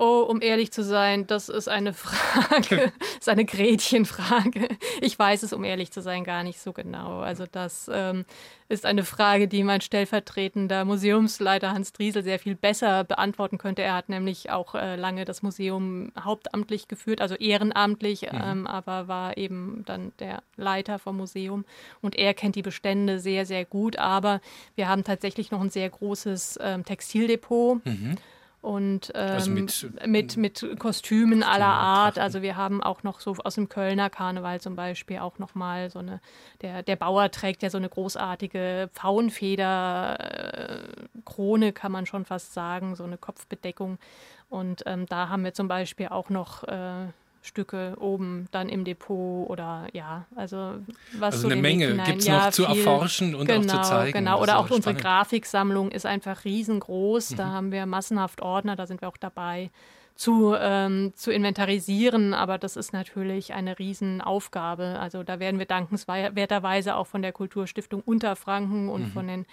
Oh, 0.00 0.24
um 0.28 0.40
ehrlich 0.40 0.70
zu 0.70 0.84
sein, 0.84 1.26
das 1.26 1.48
ist 1.48 1.68
eine 1.68 1.92
Frage, 1.92 2.92
das 3.00 3.18
ist 3.18 3.28
eine 3.28 3.44
Gretchenfrage. 3.44 4.68
Ich 5.00 5.18
weiß 5.18 5.42
es, 5.42 5.52
um 5.52 5.64
ehrlich 5.64 5.90
zu 5.90 6.02
sein, 6.02 6.22
gar 6.22 6.44
nicht 6.44 6.60
so 6.60 6.72
genau. 6.72 7.18
Also 7.18 7.46
das 7.50 7.90
ähm, 7.92 8.24
ist 8.68 8.86
eine 8.86 9.02
Frage, 9.02 9.48
die 9.48 9.64
mein 9.64 9.80
stellvertretender 9.80 10.84
Museumsleiter 10.84 11.72
Hans 11.72 11.92
Driesel 11.92 12.22
sehr 12.22 12.38
viel 12.38 12.54
besser 12.54 13.02
beantworten 13.02 13.58
könnte. 13.58 13.82
Er 13.82 13.94
hat 13.94 14.08
nämlich 14.08 14.50
auch 14.50 14.76
äh, 14.76 14.94
lange 14.94 15.24
das 15.24 15.42
Museum 15.42 16.12
hauptamtlich 16.16 16.86
geführt, 16.86 17.20
also 17.20 17.34
ehrenamtlich, 17.34 18.22
mhm. 18.22 18.40
ähm, 18.40 18.66
aber 18.68 19.08
war 19.08 19.36
eben 19.36 19.82
dann 19.84 20.12
der 20.20 20.44
Leiter 20.54 21.00
vom 21.00 21.16
Museum. 21.16 21.64
Und 22.02 22.14
er 22.14 22.34
kennt 22.34 22.54
die 22.54 22.62
Bestände 22.62 23.18
sehr, 23.18 23.46
sehr 23.46 23.64
gut. 23.64 23.98
Aber 23.98 24.40
wir 24.76 24.88
haben 24.88 25.02
tatsächlich 25.02 25.50
noch 25.50 25.60
ein 25.60 25.70
sehr 25.70 25.90
großes 25.90 26.60
ähm, 26.62 26.84
Textildepot. 26.84 27.84
Mhm 27.84 28.16
und 28.60 29.12
ähm, 29.14 29.32
also 29.32 29.50
mit, 29.50 30.06
mit, 30.06 30.36
mit 30.36 30.66
Kostümen 30.78 31.42
aller 31.44 31.66
Art. 31.66 32.18
Also 32.18 32.42
wir 32.42 32.56
haben 32.56 32.82
auch 32.82 33.04
noch 33.04 33.20
so 33.20 33.36
aus 33.44 33.54
dem 33.54 33.68
Kölner 33.68 34.10
Karneval 34.10 34.60
zum 34.60 34.74
Beispiel 34.74 35.18
auch 35.18 35.38
noch 35.38 35.54
mal 35.54 35.90
so 35.90 36.00
eine, 36.00 36.20
der, 36.60 36.82
der 36.82 36.96
Bauer 36.96 37.30
trägt 37.30 37.62
ja 37.62 37.70
so 37.70 37.78
eine 37.78 37.88
großartige 37.88 38.90
Pfauenfeder-Krone, 38.92 41.72
kann 41.72 41.92
man 41.92 42.06
schon 42.06 42.24
fast 42.24 42.52
sagen, 42.52 42.96
so 42.96 43.04
eine 43.04 43.16
Kopfbedeckung. 43.16 44.00
Und 44.48 44.82
ähm, 44.86 45.06
da 45.06 45.28
haben 45.28 45.44
wir 45.44 45.54
zum 45.54 45.68
Beispiel 45.68 46.08
auch 46.08 46.28
noch 46.28 46.64
äh, 46.64 47.06
Stücke 47.48 47.96
oben 47.98 48.46
dann 48.52 48.68
im 48.68 48.84
Depot 48.84 49.48
oder 49.50 49.86
ja, 49.92 50.26
also 50.36 50.74
was 51.18 51.34
also 51.34 51.48
so 51.48 51.52
eine 51.52 51.60
Menge 51.60 51.96
gibt 52.04 52.20
es 52.20 52.26
ja, 52.26 52.46
noch 52.46 52.50
zu 52.50 52.64
viel, 52.64 52.76
erforschen 52.78 53.34
und 53.34 53.46
genau, 53.46 53.74
auch 53.74 53.82
zu 53.82 53.88
zeigen. 53.88 54.18
Genau, 54.18 54.40
oder 54.40 54.58
auch 54.58 54.70
unsere 54.70 54.94
Grafiksammlung 54.94 55.90
ist 55.90 56.06
einfach 56.06 56.44
riesengroß. 56.44 57.32
Mhm. 57.32 57.36
Da 57.36 57.46
haben 57.48 57.72
wir 57.72 57.86
massenhaft 57.86 58.42
Ordner, 58.42 58.76
da 58.76 58.86
sind 58.86 59.00
wir 59.00 59.08
auch 59.08 59.16
dabei 59.16 59.70
zu, 60.18 60.54
ähm, 60.58 61.12
zu 61.14 61.30
inventarisieren, 61.30 62.34
aber 62.34 62.58
das 62.58 62.76
ist 62.76 62.92
natürlich 62.92 63.54
eine 63.54 63.78
Riesenaufgabe. 63.78 64.98
Also 64.98 65.22
da 65.22 65.38
werden 65.38 65.60
wir 65.60 65.66
dankenswerterweise 65.66 66.96
auch 66.96 67.06
von 67.06 67.22
der 67.22 67.32
Kulturstiftung 67.32 68.02
Unterfranken 68.04 68.88
und 68.88 69.02
mhm. 69.02 69.12
von, 69.12 69.28
den, 69.28 69.46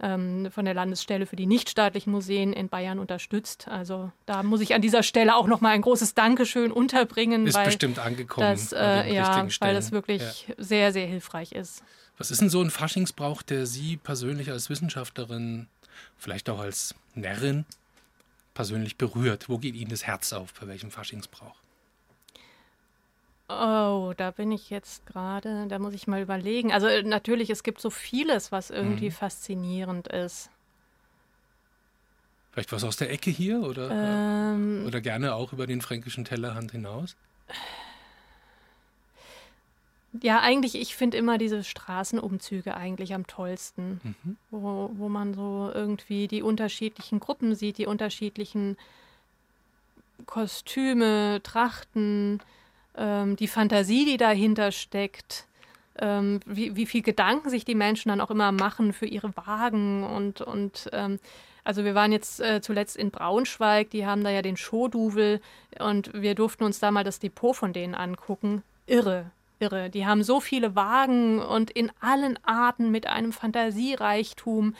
ähm, 0.00 0.50
von 0.50 0.64
der 0.64 0.74
Landesstelle 0.74 1.26
für 1.26 1.36
die 1.36 1.46
nichtstaatlichen 1.46 2.12
Museen 2.12 2.52
in 2.52 2.68
Bayern 2.68 2.98
unterstützt. 2.98 3.68
Also 3.68 4.10
da 4.26 4.42
muss 4.42 4.60
ich 4.60 4.74
an 4.74 4.82
dieser 4.82 5.02
Stelle 5.02 5.36
auch 5.36 5.46
nochmal 5.46 5.72
ein 5.72 5.82
großes 5.82 6.14
Dankeschön 6.14 6.72
unterbringen. 6.72 7.46
Ist 7.46 7.54
weil 7.54 7.66
bestimmt 7.66 7.98
angekommen. 7.98 8.46
Das, 8.46 8.72
äh, 8.72 9.12
ja, 9.12 9.46
weil 9.60 9.74
das 9.74 9.92
wirklich 9.92 10.46
ja. 10.48 10.54
sehr, 10.58 10.92
sehr 10.92 11.06
hilfreich 11.06 11.52
ist. 11.52 11.82
Was 12.18 12.30
ist 12.30 12.40
denn 12.40 12.50
so 12.50 12.60
ein 12.60 12.70
Faschingsbrauch, 12.70 13.42
der 13.42 13.66
Sie 13.66 13.96
persönlich 13.96 14.50
als 14.50 14.68
Wissenschaftlerin, 14.68 15.68
vielleicht 16.18 16.50
auch 16.50 16.58
als 16.58 16.94
Närrin, 17.14 17.64
persönlich 18.52 18.98
berührt? 18.98 19.48
Wo 19.48 19.58
geht 19.58 19.74
Ihnen 19.74 19.90
das 19.90 20.06
Herz 20.06 20.32
auf 20.32 20.52
bei 20.60 20.66
welchem 20.66 20.90
Faschingsbrauch? 20.90 21.59
Oh, 23.50 24.12
da 24.16 24.30
bin 24.30 24.52
ich 24.52 24.70
jetzt 24.70 25.06
gerade, 25.06 25.66
da 25.66 25.80
muss 25.80 25.92
ich 25.92 26.06
mal 26.06 26.22
überlegen. 26.22 26.72
Also 26.72 26.86
äh, 26.86 27.02
natürlich, 27.02 27.50
es 27.50 27.64
gibt 27.64 27.80
so 27.80 27.90
vieles, 27.90 28.52
was 28.52 28.70
irgendwie 28.70 29.06
mhm. 29.06 29.14
faszinierend 29.14 30.06
ist. 30.06 30.50
Vielleicht 32.52 32.70
was 32.70 32.84
aus 32.84 32.96
der 32.96 33.10
Ecke 33.10 33.30
hier 33.30 33.62
oder, 33.62 33.90
ähm, 33.90 34.84
oder 34.86 35.00
gerne 35.00 35.34
auch 35.34 35.52
über 35.52 35.66
den 35.66 35.80
fränkischen 35.80 36.24
Tellerhand 36.24 36.70
hinaus? 36.70 37.16
Ja, 40.22 40.40
eigentlich, 40.40 40.74
ich 40.74 40.94
finde 40.94 41.16
immer 41.16 41.38
diese 41.38 41.64
Straßenumzüge 41.64 42.76
eigentlich 42.76 43.14
am 43.14 43.26
tollsten, 43.26 44.00
mhm. 44.02 44.36
wo, 44.50 44.90
wo 44.94 45.08
man 45.08 45.34
so 45.34 45.70
irgendwie 45.72 46.28
die 46.28 46.42
unterschiedlichen 46.42 47.20
Gruppen 47.20 47.54
sieht, 47.54 47.78
die 47.78 47.86
unterschiedlichen 47.86 48.76
Kostüme, 50.26 51.40
Trachten, 51.42 52.40
ähm, 52.96 53.36
die 53.36 53.48
Fantasie, 53.48 54.04
die 54.04 54.16
dahinter 54.16 54.72
steckt, 54.72 55.46
ähm, 55.98 56.40
wie, 56.46 56.76
wie 56.76 56.86
viel 56.86 57.02
Gedanken 57.02 57.50
sich 57.50 57.64
die 57.64 57.74
Menschen 57.74 58.08
dann 58.08 58.20
auch 58.20 58.30
immer 58.30 58.52
machen 58.52 58.92
für 58.92 59.06
ihre 59.06 59.36
Wagen 59.36 60.04
und, 60.04 60.40
und 60.40 60.88
ähm, 60.92 61.18
also 61.64 61.84
wir 61.84 61.94
waren 61.94 62.12
jetzt 62.12 62.40
äh, 62.40 62.60
zuletzt 62.60 62.96
in 62.96 63.10
Braunschweig, 63.10 63.90
die 63.90 64.06
haben 64.06 64.24
da 64.24 64.30
ja 64.30 64.42
den 64.42 64.56
Showduvel 64.56 65.40
und 65.78 66.10
wir 66.14 66.34
durften 66.34 66.64
uns 66.64 66.80
da 66.80 66.90
mal 66.90 67.04
das 67.04 67.18
Depot 67.18 67.54
von 67.54 67.72
denen 67.72 67.94
angucken. 67.94 68.62
Irre, 68.86 69.30
irre. 69.60 69.90
Die 69.90 70.06
haben 70.06 70.22
so 70.22 70.40
viele 70.40 70.74
Wagen 70.74 71.40
und 71.40 71.70
in 71.70 71.92
allen 72.00 72.38
Arten 72.44 72.90
mit 72.90 73.06
einem 73.06 73.32
Fantasiereichtum 73.32 74.74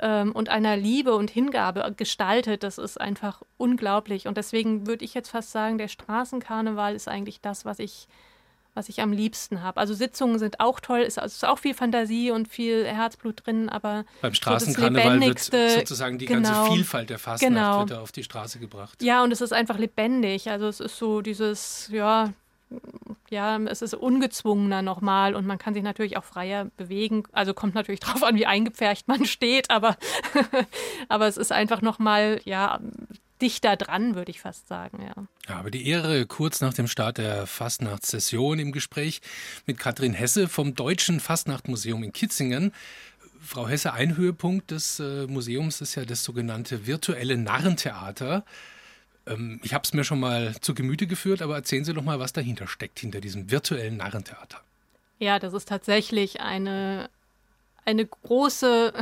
ähm, 0.00 0.32
und 0.32 0.48
einer 0.48 0.76
Liebe 0.76 1.14
und 1.14 1.30
Hingabe 1.30 1.94
gestaltet. 1.96 2.62
Das 2.62 2.78
ist 2.78 3.00
einfach 3.00 3.42
unglaublich. 3.56 4.26
Und 4.28 4.36
deswegen 4.36 4.86
würde 4.86 5.04
ich 5.04 5.14
jetzt 5.14 5.30
fast 5.30 5.52
sagen, 5.52 5.78
der 5.78 5.88
Straßenkarneval 5.88 6.94
ist 6.94 7.08
eigentlich 7.08 7.40
das, 7.40 7.64
was 7.64 7.78
ich 7.78 8.08
was 8.76 8.90
ich 8.90 9.00
am 9.00 9.10
liebsten 9.10 9.62
habe. 9.62 9.80
Also 9.80 9.94
Sitzungen 9.94 10.38
sind 10.38 10.60
auch 10.60 10.80
toll, 10.80 11.00
es 11.00 11.16
ist, 11.16 11.24
ist, 11.24 11.44
auch 11.44 11.58
viel 11.58 11.72
Fantasie 11.72 12.30
und 12.30 12.46
viel 12.46 12.84
Herzblut 12.84 13.46
drin, 13.46 13.70
aber 13.70 14.04
beim 14.20 14.34
Straßenkarneval 14.34 15.18
so 15.38 15.52
wird 15.52 15.70
sozusagen 15.72 16.18
die 16.18 16.26
genau, 16.26 16.52
ganze 16.52 16.72
Vielfalt 16.72 17.10
der 17.10 17.18
Fastnacht 17.18 17.54
genau. 17.54 17.78
wird 17.80 17.94
auf 17.94 18.12
die 18.12 18.22
Straße 18.22 18.58
gebracht. 18.58 19.02
Ja, 19.02 19.24
und 19.24 19.32
es 19.32 19.40
ist 19.40 19.54
einfach 19.54 19.78
lebendig. 19.78 20.50
Also 20.50 20.68
es 20.68 20.80
ist 20.80 20.98
so 20.98 21.22
dieses, 21.22 21.88
ja, 21.90 22.34
ja, 23.30 23.58
es 23.58 23.82
ist 23.82 23.94
ungezwungener 23.94 24.82
nochmal 24.82 25.34
und 25.34 25.46
man 25.46 25.58
kann 25.58 25.74
sich 25.74 25.82
natürlich 25.82 26.16
auch 26.16 26.24
freier 26.24 26.66
bewegen. 26.76 27.24
Also 27.32 27.54
kommt 27.54 27.74
natürlich 27.74 28.00
darauf 28.06 28.22
an, 28.22 28.36
wie 28.36 28.46
eingepfercht 28.46 29.08
man 29.08 29.24
steht, 29.24 29.70
aber, 29.70 29.96
aber 31.08 31.26
es 31.26 31.36
ist 31.36 31.52
einfach 31.52 31.82
nochmal, 31.82 32.40
ja, 32.44 32.80
dichter 33.42 33.76
dran, 33.76 34.14
würde 34.14 34.30
ich 34.30 34.40
fast 34.40 34.66
sagen, 34.68 35.02
ja. 35.02 35.26
Ja, 35.48 35.60
aber 35.60 35.70
die 35.70 35.86
Ehre 35.86 36.26
kurz 36.26 36.60
nach 36.60 36.72
dem 36.72 36.88
Start 36.88 37.18
der 37.18 37.46
Fastnachtssession 37.46 38.58
im 38.58 38.72
Gespräch 38.72 39.20
mit 39.66 39.78
Katrin 39.78 40.14
Hesse 40.14 40.48
vom 40.48 40.74
Deutschen 40.74 41.20
Fastnachtmuseum 41.20 42.02
in 42.02 42.12
Kitzingen. 42.12 42.72
Frau 43.42 43.68
Hesse, 43.68 43.92
ein 43.92 44.16
Höhepunkt 44.16 44.70
des 44.70 44.98
äh, 45.00 45.26
Museums 45.26 45.80
ist 45.80 45.94
ja 45.94 46.04
das 46.04 46.24
sogenannte 46.24 46.86
virtuelle 46.86 47.36
Narrentheater. 47.36 48.44
Ähm, 49.26 49.60
ich 49.62 49.74
habe 49.74 49.82
es 49.84 49.92
mir 49.92 50.04
schon 50.04 50.20
mal 50.20 50.54
zu 50.60 50.74
Gemüte 50.74 51.06
geführt, 51.06 51.42
aber 51.42 51.56
erzählen 51.56 51.84
Sie 51.84 51.94
doch 51.94 52.02
mal, 52.02 52.18
was 52.18 52.32
dahinter 52.32 52.66
steckt, 52.66 52.98
hinter 52.98 53.20
diesem 53.20 53.50
virtuellen 53.50 53.96
Narrentheater. 53.96 54.60
Ja, 55.18 55.38
das 55.38 55.54
ist 55.54 55.68
tatsächlich 55.68 56.40
eine, 56.40 57.08
eine 57.84 58.04
große 58.06 58.92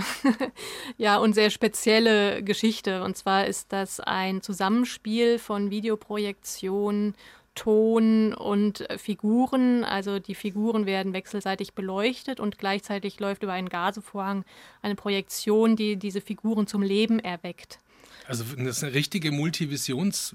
ja, 0.99 1.19
und 1.19 1.35
sehr 1.35 1.51
spezielle 1.51 2.43
Geschichte. 2.43 3.03
Und 3.03 3.17
zwar 3.17 3.47
ist 3.47 3.73
das 3.73 4.01
ein 4.01 4.43
Zusammenspiel 4.43 5.39
von 5.39 5.71
Videoprojektion, 5.71 7.15
Ton 7.55 8.35
und 8.35 8.87
Figuren. 8.97 9.85
Also 9.85 10.19
die 10.19 10.35
Figuren 10.35 10.87
werden 10.87 11.13
wechselseitig 11.13 11.75
beleuchtet 11.75 12.41
und 12.41 12.59
gleichzeitig 12.59 13.21
läuft 13.21 13.43
über 13.43 13.53
einen 13.53 13.69
Gasevorhang 13.69 14.45
eine 14.83 14.97
Projektion, 14.97 15.77
die 15.77 15.97
diese 15.97 16.21
Figuren 16.21 16.67
zum 16.67 16.83
Leben 16.83 17.21
erweckt. 17.21 17.79
Also 18.27 18.45
das 18.57 18.79
ist 18.79 18.85
eine 18.85 18.95
richtige 18.95 19.33
Multivisions, 19.33 20.35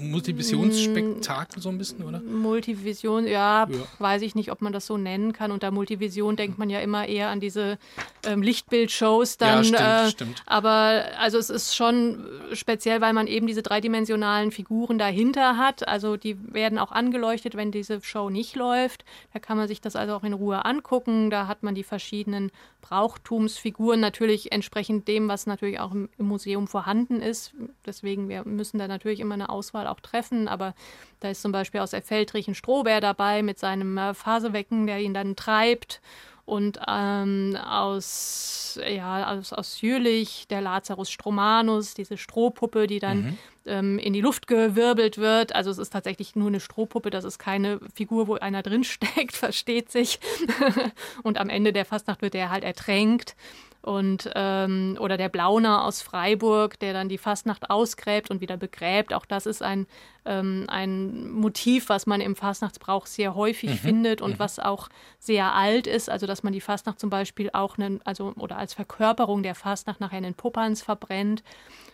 Multivisionsspektakel 0.00 1.60
so 1.60 1.68
ein 1.68 1.76
bisschen, 1.76 2.02
oder? 2.02 2.20
Multivision, 2.20 3.26
ja, 3.26 3.68
ja, 3.68 3.78
weiß 3.98 4.22
ich 4.22 4.34
nicht, 4.34 4.50
ob 4.50 4.62
man 4.62 4.72
das 4.72 4.86
so 4.86 4.96
nennen 4.96 5.34
kann. 5.34 5.52
Unter 5.52 5.70
Multivision 5.70 6.36
denkt 6.36 6.58
man 6.58 6.70
ja 6.70 6.80
immer 6.80 7.06
eher 7.06 7.28
an 7.28 7.40
diese 7.40 7.78
ähm, 8.24 8.40
Lichtbildshows 8.40 9.36
dann. 9.36 9.64
Ja, 9.64 9.64
stimmt, 9.64 9.80
äh, 9.80 10.10
stimmt. 10.10 10.42
Aber 10.46 11.04
also 11.18 11.36
es 11.36 11.50
ist 11.50 11.76
schon 11.76 12.24
speziell, 12.54 13.02
weil 13.02 13.12
man 13.12 13.26
eben 13.26 13.46
diese 13.46 13.62
dreidimensionalen 13.62 14.50
Figuren 14.50 14.96
dahinter 14.96 15.58
hat. 15.58 15.86
Also 15.86 16.16
die 16.16 16.38
werden 16.54 16.78
auch 16.78 16.92
angeleuchtet, 16.92 17.54
wenn 17.54 17.70
diese 17.70 18.00
Show 18.02 18.30
nicht 18.30 18.56
läuft. 18.56 19.04
Da 19.34 19.40
kann 19.40 19.58
man 19.58 19.68
sich 19.68 19.82
das 19.82 19.94
also 19.94 20.14
auch 20.14 20.24
in 20.24 20.32
Ruhe 20.32 20.64
angucken. 20.64 21.28
Da 21.28 21.48
hat 21.48 21.62
man 21.62 21.74
die 21.74 21.84
verschiedenen 21.84 22.50
Brauchtumsfiguren 22.80 24.00
natürlich 24.00 24.52
entsprechend 24.52 25.06
dem, 25.08 25.28
was 25.28 25.46
natürlich 25.46 25.80
auch 25.80 25.92
im, 25.92 26.08
im 26.16 26.26
Museum 26.26 26.66
vorhanden 26.66 27.20
ist. 27.20 27.25
Deswegen, 27.84 28.28
wir 28.28 28.44
müssen 28.44 28.78
da 28.78 28.88
natürlich 28.88 29.20
immer 29.20 29.34
eine 29.34 29.48
Auswahl 29.48 29.86
auch 29.86 30.00
treffen. 30.00 30.48
Aber 30.48 30.74
da 31.20 31.30
ist 31.30 31.42
zum 31.42 31.52
Beispiel 31.52 31.80
aus 31.80 31.90
der 31.90 32.02
Feldrich 32.02 32.48
ein 32.48 32.54
Strohbär 32.54 33.00
dabei 33.00 33.42
mit 33.42 33.58
seinem 33.58 33.96
äh, 33.98 34.14
Phasewecken, 34.14 34.86
der 34.86 35.00
ihn 35.00 35.14
dann 35.14 35.36
treibt 35.36 36.00
und 36.46 36.78
ähm, 36.86 37.58
aus, 37.68 38.78
ja, 38.88 39.32
aus, 39.32 39.52
aus 39.52 39.80
Jülich 39.80 40.46
der 40.48 40.60
Lazarus 40.60 41.10
Stromanus, 41.10 41.94
diese 41.94 42.16
Strohpuppe, 42.16 42.86
die 42.86 43.00
dann 43.00 43.18
mhm. 43.18 43.38
ähm, 43.66 43.98
in 43.98 44.12
die 44.12 44.20
Luft 44.20 44.46
gewirbelt 44.46 45.18
wird. 45.18 45.56
Also 45.56 45.72
es 45.72 45.78
ist 45.78 45.90
tatsächlich 45.90 46.36
nur 46.36 46.46
eine 46.46 46.60
Strohpuppe, 46.60 47.10
das 47.10 47.24
ist 47.24 47.40
keine 47.40 47.80
Figur, 47.92 48.28
wo 48.28 48.34
einer 48.34 48.62
drin 48.62 48.84
steckt, 48.84 49.32
versteht 49.36 49.90
sich. 49.90 50.20
und 51.24 51.36
am 51.38 51.50
Ende 51.50 51.72
der 51.72 51.84
Fastnacht 51.84 52.22
wird 52.22 52.36
er 52.36 52.50
halt 52.50 52.62
ertränkt 52.62 53.34
und 53.86 54.28
ähm, 54.34 54.98
oder 54.98 55.16
der 55.16 55.28
Blauner 55.28 55.84
aus 55.84 56.02
Freiburg, 56.02 56.78
der 56.80 56.92
dann 56.92 57.08
die 57.08 57.18
Fastnacht 57.18 57.70
ausgräbt 57.70 58.30
und 58.30 58.40
wieder 58.40 58.56
begräbt. 58.56 59.14
Auch 59.14 59.24
das 59.24 59.46
ist 59.46 59.62
ein, 59.62 59.86
ähm, 60.24 60.64
ein 60.66 61.30
Motiv, 61.30 61.88
was 61.88 62.04
man 62.04 62.20
im 62.20 62.34
Fastnachtsbrauch 62.34 63.06
sehr 63.06 63.36
häufig 63.36 63.70
mhm. 63.70 63.78
findet 63.78 64.20
und 64.22 64.32
mhm. 64.32 64.38
was 64.40 64.58
auch 64.58 64.88
sehr 65.20 65.54
alt 65.54 65.86
ist. 65.86 66.10
Also 66.10 66.26
dass 66.26 66.42
man 66.42 66.52
die 66.52 66.60
Fastnacht 66.60 66.98
zum 66.98 67.10
Beispiel 67.10 67.48
auch 67.52 67.78
einen, 67.78 68.00
also 68.04 68.32
oder 68.36 68.58
als 68.58 68.74
Verkörperung 68.74 69.44
der 69.44 69.54
Fastnacht 69.54 70.00
nachher 70.00 70.18
in 70.18 70.24
den 70.24 70.34
verbrennt. 70.34 71.44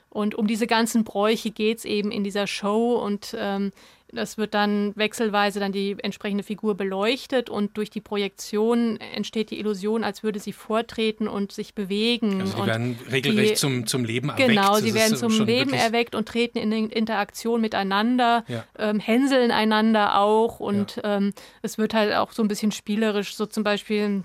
Und 0.09 0.35
um 0.35 0.47
diese 0.47 0.67
ganzen 0.67 1.05
Bräuche 1.05 1.51
geht 1.51 1.79
es 1.79 1.85
eben 1.85 2.11
in 2.11 2.25
dieser 2.25 2.47
Show 2.47 2.95
und 2.95 3.37
ähm, 3.39 3.71
das 4.13 4.37
wird 4.37 4.55
dann 4.55 4.95
wechselweise 4.95 5.59
dann 5.59 5.73
die 5.73 5.97
entsprechende 6.03 6.45
Figur 6.45 6.77
beleuchtet 6.77 7.49
und 7.49 7.77
durch 7.77 7.91
die 7.91 8.01
Projektion 8.01 8.99
entsteht 9.01 9.51
die 9.51 9.59
Illusion, 9.59 10.05
als 10.05 10.23
würde 10.23 10.39
sie 10.39 10.53
vortreten 10.53 11.29
und 11.29 11.53
sich 11.53 11.75
bewegen. 11.75 12.41
Also 12.41 12.61
die 12.61 12.67
werden 12.67 12.99
regelrecht 13.11 13.53
die, 13.53 13.55
zum, 13.55 13.87
zum 13.87 14.05
Leben 14.05 14.29
erweckt. 14.29 14.49
Genau, 14.49 14.75
sie 14.77 14.95
werden 14.95 15.17
zum 15.17 15.45
Leben 15.45 15.73
erweckt 15.73 16.15
und 16.15 16.29
treten 16.29 16.59
in 16.59 16.73
Interaktion 16.91 17.61
miteinander, 17.61 18.45
ja. 18.49 18.65
ähm, 18.79 19.01
hänseln 19.01 19.51
einander 19.51 20.19
auch 20.19 20.61
und 20.61 20.97
ja. 20.97 21.17
ähm, 21.17 21.33
es 21.63 21.79
wird 21.79 21.95
halt 21.95 22.15
auch 22.15 22.33
so 22.33 22.43
ein 22.43 22.49
bisschen 22.49 22.73
spielerisch, 22.73 23.35
so 23.35 23.47
zum 23.47 23.65
Beispiel 23.65 24.25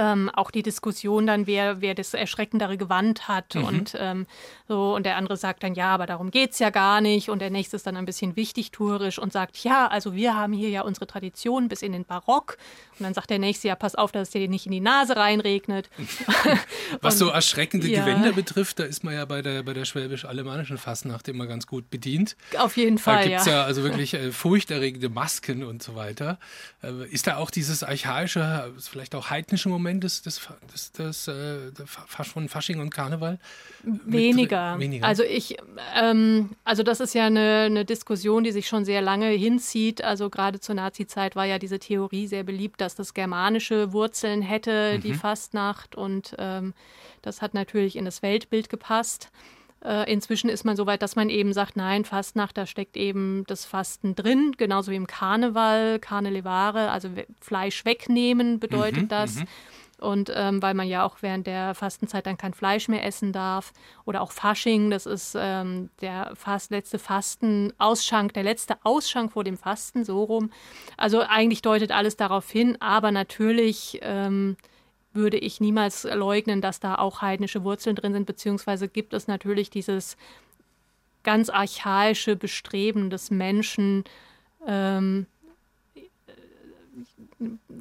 ähm, 0.00 0.30
auch 0.30 0.50
die 0.50 0.62
Diskussion 0.62 1.26
dann, 1.26 1.46
wer, 1.46 1.82
wer 1.82 1.94
das 1.94 2.14
erschreckendere 2.14 2.78
Gewand 2.78 3.28
hat 3.28 3.54
mhm. 3.54 3.64
und 3.64 3.96
ähm, 3.98 4.26
so 4.66 4.94
und 4.94 5.04
der 5.04 5.16
andere 5.16 5.36
sagt 5.36 5.62
dann, 5.62 5.74
ja, 5.74 5.92
aber 5.92 6.06
darum 6.06 6.30
geht 6.30 6.52
es 6.52 6.58
ja 6.58 6.70
gar 6.70 7.00
nicht 7.00 7.28
und 7.28 7.40
der 7.40 7.50
nächste 7.50 7.76
ist 7.76 7.86
dann 7.86 7.96
ein 7.96 8.06
bisschen 8.06 8.34
wichtigtuerisch 8.34 9.18
und 9.18 9.32
sagt, 9.32 9.58
ja, 9.62 9.88
also 9.88 10.14
wir 10.14 10.34
haben 10.34 10.54
hier 10.54 10.70
ja 10.70 10.82
unsere 10.82 11.06
Tradition 11.06 11.68
bis 11.68 11.82
in 11.82 11.92
den 11.92 12.04
Barock 12.04 12.56
und 12.98 13.04
dann 13.04 13.14
sagt 13.14 13.30
der 13.30 13.38
nächste, 13.38 13.68
ja, 13.68 13.74
pass 13.74 13.94
auf, 13.94 14.10
dass 14.12 14.28
es 14.28 14.30
dir 14.30 14.48
nicht 14.48 14.66
in 14.66 14.72
die 14.72 14.80
Nase 14.80 15.16
reinregnet. 15.16 15.90
Was 17.00 17.14
und, 17.14 17.18
so 17.18 17.28
erschreckende 17.28 17.88
ja. 17.88 18.04
Gewänder 18.04 18.32
betrifft, 18.32 18.78
da 18.78 18.84
ist 18.84 19.04
man 19.04 19.14
ja 19.14 19.24
bei 19.26 19.42
der, 19.42 19.62
bei 19.62 19.74
der 19.74 19.84
schwäbisch-alemannischen 19.84 20.78
Fastnacht 20.78 21.28
immer 21.28 21.46
ganz 21.46 21.66
gut 21.66 21.90
bedient. 21.90 22.36
Auf 22.58 22.76
jeden 22.76 22.98
Fall, 22.98 23.24
Da 23.24 23.28
gibt 23.28 23.40
es 23.40 23.46
ja. 23.46 23.52
ja. 23.52 23.64
also 23.64 23.82
wirklich 23.84 24.14
äh, 24.14 24.32
furchterregende 24.32 25.10
Masken 25.10 25.62
und 25.62 25.82
so 25.82 25.94
weiter. 25.94 26.38
Äh, 26.82 27.06
ist 27.10 27.26
da 27.26 27.36
auch 27.36 27.50
dieses 27.50 27.82
archaische, 27.82 28.72
vielleicht 28.78 29.14
auch 29.14 29.30
heidnische 29.30 29.68
Moment 29.68 29.89
Moment 29.90 30.04
des, 30.04 30.22
des, 30.22 30.40
des, 30.72 30.92
des 30.92 31.28
äh, 31.28 31.72
von 32.24 32.48
Fasching 32.48 32.80
und 32.80 32.90
Karneval? 32.90 33.38
Weniger. 33.82 34.72
Mit, 34.72 34.80
weniger. 34.80 35.06
Also 35.06 35.22
ich, 35.24 35.56
ähm, 35.96 36.50
also 36.64 36.82
das 36.82 37.00
ist 37.00 37.14
ja 37.14 37.26
eine, 37.26 37.64
eine, 37.66 37.84
Diskussion, 37.84 38.44
die 38.44 38.52
sich 38.52 38.68
schon 38.68 38.84
sehr 38.84 39.02
lange 39.02 39.28
hinzieht. 39.28 40.02
Also 40.02 40.30
gerade 40.30 40.60
zur 40.60 40.76
Nazi-Zeit 40.76 41.34
war 41.34 41.44
ja 41.44 41.58
diese 41.58 41.78
Theorie 41.78 42.26
sehr 42.26 42.44
beliebt, 42.44 42.80
dass 42.80 42.94
das 42.94 43.14
germanische 43.14 43.92
Wurzeln 43.92 44.42
hätte, 44.42 44.94
mhm. 44.96 45.00
die 45.02 45.14
Fastnacht. 45.14 45.96
Und 45.96 46.34
ähm, 46.38 46.74
das 47.22 47.42
hat 47.42 47.54
natürlich 47.54 47.96
in 47.96 48.04
das 48.04 48.22
Weltbild 48.22 48.68
gepasst. 48.68 49.30
Äh, 49.82 50.12
inzwischen 50.12 50.50
ist 50.50 50.64
man 50.64 50.76
so 50.76 50.84
weit, 50.86 51.00
dass 51.00 51.16
man 51.16 51.30
eben 51.30 51.54
sagt, 51.54 51.76
nein, 51.76 52.04
Fastnacht, 52.04 52.58
da 52.58 52.66
steckt 52.66 52.96
eben 52.98 53.44
das 53.46 53.64
Fasten 53.64 54.14
drin, 54.14 54.52
genauso 54.58 54.90
wie 54.92 54.96
im 54.96 55.06
Karneval, 55.06 55.98
Carnelevare, 55.98 56.90
also 56.90 57.08
Fleisch 57.40 57.84
wegnehmen 57.86 58.60
bedeutet 58.60 59.04
mhm, 59.04 59.08
das. 59.08 59.36
Mhm. 59.36 59.44
Und 60.00 60.32
ähm, 60.34 60.62
weil 60.62 60.74
man 60.74 60.88
ja 60.88 61.04
auch 61.04 61.18
während 61.20 61.46
der 61.46 61.74
Fastenzeit 61.74 62.26
dann 62.26 62.38
kein 62.38 62.54
Fleisch 62.54 62.88
mehr 62.88 63.04
essen 63.04 63.32
darf. 63.32 63.72
Oder 64.04 64.22
auch 64.22 64.32
Fasching, 64.32 64.90
das 64.90 65.06
ist 65.06 65.36
ähm, 65.38 65.90
der 66.00 66.32
fast 66.34 66.70
letzte 66.70 66.98
Fastenausschank, 66.98 68.32
der 68.34 68.42
letzte 68.42 68.76
Ausschank 68.82 69.32
vor 69.32 69.44
dem 69.44 69.56
Fasten, 69.56 70.04
so 70.04 70.24
rum. 70.24 70.50
Also 70.96 71.20
eigentlich 71.20 71.62
deutet 71.62 71.92
alles 71.92 72.16
darauf 72.16 72.50
hin, 72.50 72.76
aber 72.80 73.12
natürlich 73.12 73.98
ähm, 74.02 74.56
würde 75.12 75.38
ich 75.38 75.60
niemals 75.60 76.04
leugnen, 76.04 76.60
dass 76.60 76.80
da 76.80 76.94
auch 76.96 77.20
heidnische 77.20 77.64
Wurzeln 77.64 77.96
drin 77.96 78.12
sind, 78.12 78.26
beziehungsweise 78.26 78.88
gibt 78.88 79.12
es 79.12 79.26
natürlich 79.26 79.70
dieses 79.70 80.16
ganz 81.22 81.50
archaische 81.50 82.36
Bestreben 82.36 83.10
des 83.10 83.30
Menschen, 83.30 84.04
ähm, 84.66 85.26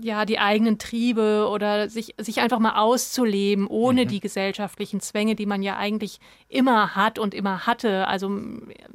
ja, 0.02 0.26
die 0.26 0.40
eigenen 0.40 0.78
Triebe 0.78 1.48
oder 1.52 1.90
sich, 1.90 2.16
sich 2.18 2.40
einfach 2.40 2.60
mal 2.60 2.80
auszuleben, 2.80 3.68
ohne 3.68 4.06
mhm. 4.06 4.08
die 4.08 4.20
gesellschaftlichen 4.22 5.02
Zwänge, 5.02 5.36
die 5.36 5.46
man 5.46 5.62
ja 5.62 5.78
eigentlich 5.78 6.20
immer 6.48 6.96
hat 6.96 7.20
und 7.20 7.34
immer 7.34 7.68
hatte. 7.68 8.08
Also 8.08 8.30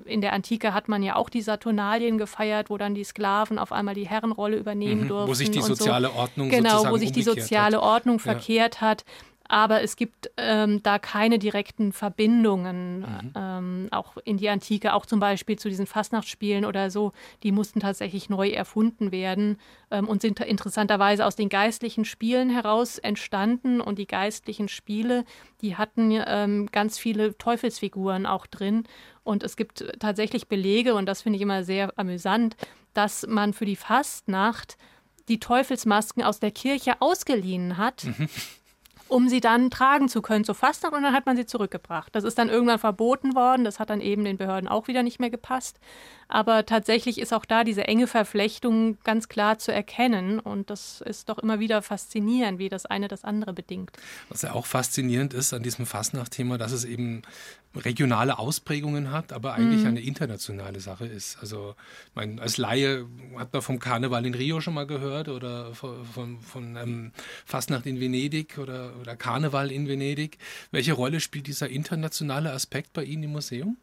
in 0.05 0.21
der 0.23 0.33
Antike 0.33 0.73
hat 0.73 0.89
man 0.89 1.03
ja 1.03 1.17
auch 1.17 1.29
die 1.29 1.43
Saturnalien 1.43 2.17
gefeiert, 2.17 2.71
wo 2.71 2.79
dann 2.79 2.95
die 2.95 3.05
Sklaven 3.05 3.59
auf 3.59 3.73
einmal 3.73 3.95
die 3.95 4.09
Herrenrolle 4.09 4.57
übernehmen 4.57 5.05
mhm. 5.05 5.09
durften. 5.09 5.31
Wo 5.31 5.35
sich 5.35 5.51
die 5.51 5.61
soziale 5.61 6.09
so. 6.09 6.15
Ordnung 6.15 6.49
Genau, 6.49 6.91
wo 6.91 6.97
sich 6.97 7.13
die 7.13 7.23
soziale 7.23 7.77
hat. 7.77 7.85
Ordnung 7.85 8.19
verkehrt 8.19 8.77
ja. 8.77 8.81
hat 8.81 9.05
aber 9.55 9.83
es 9.83 9.95
gibt 9.95 10.33
ähm, 10.37 10.83
da 10.83 10.99
keine 10.99 11.39
direkten 11.39 11.93
Verbindungen, 11.93 13.03
mhm. 13.03 13.33
ähm, 13.37 13.89
auch 13.93 14.17
in 14.25 14.37
die 14.37 14.49
Antike, 14.49 14.93
auch 14.95 15.07
zum 15.07 15.21
Beispiel 15.21 15.57
zu 15.57 15.69
diesen 15.69 15.87
Fastnachtsspielen 15.87 16.65
oder 16.65 16.91
so, 16.91 17.13
die 17.45 17.53
mussten 17.53 17.79
tatsächlich 17.79 18.29
neu 18.29 18.49
erfunden 18.49 19.13
werden 19.13 19.59
ähm, 19.93 20.09
und 20.09 20.23
sind 20.23 20.41
interessanterweise 20.41 21.25
aus 21.25 21.37
den 21.37 21.51
geistlichen 21.51 22.05
Spielen 22.05 22.51
heraus 22.51 22.99
entstanden 22.99 23.81
und 23.81 24.01
die 24.01 24.09
geistlichen 24.09 24.67
Spiele, 24.67 25.25
die 25.61 25.77
hatten 25.77 26.21
ähm, 26.27 26.67
ganz 26.73 26.99
viele 26.99 27.39
Teufelsfiguren 27.39 28.27
auch 28.27 28.49
drin 28.49 28.83
und 29.23 29.45
es 29.45 29.55
gibt 29.55 29.85
tatsächlich 30.01 30.49
Belege 30.49 30.97
und 30.97 31.07
das 31.07 31.23
finde 31.23 31.37
ich 31.37 31.43
immer 31.43 31.63
sehr 31.63 31.97
amüsant, 31.97 32.57
dass 32.93 33.25
man 33.29 33.53
für 33.53 33.67
die 33.67 33.77
Fastnacht 33.77 34.77
die 35.29 35.39
Teufelsmasken 35.39 36.25
aus 36.25 36.41
der 36.41 36.51
Kirche 36.51 37.01
ausgeliehen 37.01 37.77
hat. 37.77 38.03
Mhm 38.03 38.29
um 39.15 39.29
sie 39.29 39.41
dann 39.41 39.71
tragen 39.71 40.09
zu 40.09 40.23
können 40.23 40.43
zur 40.43 40.57
Fastnacht 40.57 40.93
und 40.93 41.05
dann 41.05 41.15
hat 41.15 41.25
man 41.25 41.37
sie 41.37 41.47
zurückgebracht. 41.47 42.13
Das 42.17 42.25
ist 42.25 42.37
dann 42.37 42.49
irgendwann 42.49 42.81
verboten 42.81 43.37
worden, 43.37 43.63
das 43.63 43.79
hat 43.79 43.89
dann 43.89 44.01
eben 44.01 44.25
den 44.25 44.39
Behörden 44.39 44.69
auch 44.69 44.89
wieder 44.89 45.05
nicht 45.05 45.21
mehr 45.21 45.31
gepasst. 45.31 45.79
Aber 46.27 46.67
tatsächlich 46.67 47.21
ist 47.21 47.33
auch 47.33 47.45
da 47.45 47.63
diese 47.63 47.87
enge 47.87 48.09
Verflechtung 48.09 48.99
ganz 49.05 49.29
klar 49.29 49.57
zu 49.57 49.73
erkennen 49.73 50.41
und 50.41 50.69
das 50.69 51.01
ist 51.01 51.29
doch 51.29 51.39
immer 51.39 51.61
wieder 51.61 51.81
faszinierend, 51.81 52.59
wie 52.59 52.69
das 52.69 52.87
eine 52.87 53.07
das 53.07 53.23
andere 53.23 53.53
bedingt. 53.53 53.93
Was 54.31 54.43
ja 54.43 54.53
auch 54.53 54.67
faszinierend 54.67 55.33
ist 55.33 55.55
an 55.55 55.63
diesem 55.63 55.87
Fastnacht-Thema, 55.87 56.59
dass 56.59 56.73
es 56.73 56.85
eben 56.85 57.23
regionale 57.77 58.39
Ausprägungen 58.39 59.11
hat, 59.11 59.33
aber 59.33 59.55
eigentlich 59.55 59.81
mhm. 59.81 59.89
eine 59.89 60.01
internationale 60.01 60.81
Sache 60.81 61.07
ist. 61.07 61.39
Also 61.41 61.75
mein, 62.15 62.39
als 62.39 62.57
Laie 62.57 63.07
hat 63.37 63.53
man 63.53 63.63
vom 63.63 63.79
Karneval 63.79 64.27
in 64.27 64.35
Rio 64.35 64.61
schon 64.61 64.75
mal 64.75 64.87
gehört 64.87 65.29
oder 65.29 65.75
von, 65.75 66.05
von, 66.05 66.41
von 66.41 66.77
ähm, 66.77 67.13
Fastnacht 67.45 67.87
in 67.87 68.01
Venedig 68.01 68.59
oder, 68.59 68.93
oder 69.01 69.17
Karneval 69.17 69.71
in 69.71 69.89
Venedig. 69.89 70.39
Welche 70.71 70.93
Rolle 70.93 71.21
spielt 71.21 71.47
dieser 71.47 71.69
internationale 71.69 72.53
Aspekt 72.53 72.93
bei 72.93 73.05
Ihnen 73.05 73.25
im 73.25 73.33
Museum? 73.33 73.77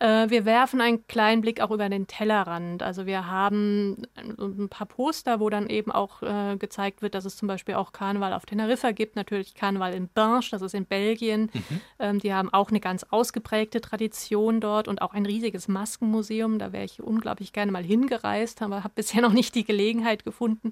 Äh, 0.00 0.30
wir 0.30 0.46
werfen 0.46 0.80
einen 0.80 1.06
kleinen 1.06 1.42
Blick 1.42 1.60
auch 1.60 1.70
über 1.70 1.88
den 1.88 2.06
Tellerrand. 2.06 2.82
Also 2.82 3.04
wir 3.04 3.26
haben 3.26 4.02
ein 4.16 4.68
paar 4.70 4.86
Poster, 4.86 5.40
wo 5.40 5.50
dann 5.50 5.68
eben 5.68 5.92
auch 5.92 6.22
äh, 6.22 6.56
gezeigt 6.56 7.02
wird, 7.02 7.14
dass 7.14 7.26
es 7.26 7.36
zum 7.36 7.48
Beispiel 7.48 7.74
auch 7.74 7.92
Karneval 7.92 8.32
auf 8.32 8.46
Teneriffa 8.46 8.92
gibt, 8.92 9.14
natürlich 9.14 9.54
Karneval 9.54 9.92
in 9.92 10.08
Binge, 10.08 10.40
das 10.50 10.62
ist 10.62 10.74
in 10.74 10.86
Belgien. 10.86 11.50
Mhm. 11.52 11.80
Ähm, 11.98 12.18
die 12.18 12.32
haben 12.32 12.50
auch 12.50 12.70
eine 12.70 12.80
ganz 12.80 13.04
ausgeprägte 13.10 13.82
Tradition 13.82 14.60
dort 14.60 14.88
und 14.88 15.02
auch 15.02 15.12
ein 15.12 15.26
riesiges 15.26 15.68
Maskenmuseum. 15.68 16.58
Da 16.58 16.72
wäre 16.72 16.84
ich 16.84 17.02
unglaublich 17.02 17.52
gerne 17.52 17.70
mal 17.70 17.84
hingereist, 17.84 18.62
aber 18.62 18.82
habe 18.84 18.94
bisher 18.94 19.20
noch 19.20 19.34
nicht 19.34 19.54
die 19.54 19.64
Gelegenheit 19.64 20.24
gefunden. 20.24 20.70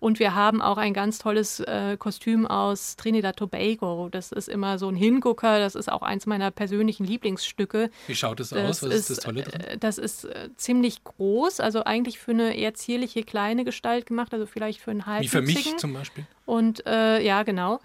Und 0.00 0.18
wir 0.18 0.34
haben 0.34 0.62
auch 0.62 0.78
ein 0.78 0.94
ganz 0.94 1.18
tolles 1.18 1.60
äh, 1.60 1.98
Kostüm 1.98 2.46
aus 2.46 2.96
Trinidad 2.96 3.36
Tobago. 3.36 4.08
Das 4.10 4.32
ist 4.32 4.48
immer 4.48 4.78
so 4.78 4.88
ein 4.88 4.96
Hingucker, 4.96 5.58
das 5.58 5.74
ist 5.74 5.92
auch 5.92 6.00
eins 6.00 6.24
meiner 6.24 6.50
persönlichen 6.50 7.04
Lieblingsstücke. 7.04 7.90
Wie 8.06 8.14
schaut 8.14 8.40
es 8.40 8.54
aus? 8.54 8.61
Aus? 8.68 8.82
Was 8.82 8.90
ist, 8.90 8.94
ist, 8.94 9.10
das 9.10 9.18
Tolle 9.18 9.42
dran? 9.42 9.60
Äh, 9.60 9.78
das 9.78 9.98
ist 9.98 10.24
äh, 10.24 10.50
ziemlich 10.56 11.04
groß, 11.04 11.60
also 11.60 11.84
eigentlich 11.84 12.18
für 12.18 12.32
eine 12.32 12.56
eher 12.56 12.74
zierliche 12.74 13.22
kleine 13.22 13.64
Gestalt 13.64 14.06
gemacht, 14.06 14.32
also 14.32 14.46
vielleicht 14.46 14.80
für 14.80 14.90
einen 14.90 15.06
halben. 15.06 15.24
Wie 15.24 15.28
für 15.28 15.42
mich 15.42 15.76
zum 15.76 15.92
Beispiel. 15.92 16.26
Und 16.46 16.86
äh, 16.86 17.22
ja, 17.22 17.42
genau. 17.42 17.80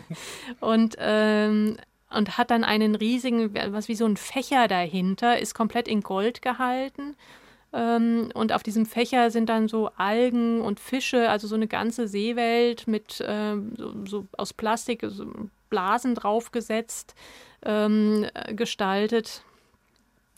und 0.60 0.96
ähm, 0.98 1.76
und 2.10 2.38
hat 2.38 2.50
dann 2.50 2.64
einen 2.64 2.94
riesigen, 2.94 3.54
was 3.72 3.88
wie 3.88 3.94
so 3.94 4.06
ein 4.06 4.16
Fächer 4.16 4.66
dahinter, 4.66 5.38
ist 5.38 5.54
komplett 5.54 5.88
in 5.88 6.00
Gold 6.00 6.40
gehalten. 6.40 7.16
Ähm, 7.72 8.30
und 8.34 8.52
auf 8.52 8.62
diesem 8.62 8.86
Fächer 8.86 9.30
sind 9.30 9.48
dann 9.48 9.68
so 9.68 9.90
Algen 9.96 10.60
und 10.62 10.80
Fische, 10.80 11.28
also 11.28 11.46
so 11.46 11.54
eine 11.54 11.68
ganze 11.68 12.08
Seewelt 12.08 12.86
mit 12.86 13.22
ähm, 13.26 13.74
so, 13.76 13.94
so, 14.06 14.26
aus 14.36 14.54
Plastik, 14.54 15.04
so 15.06 15.26
Blasen 15.68 16.14
draufgesetzt, 16.14 17.14
ähm, 17.62 18.26
gestaltet. 18.52 19.42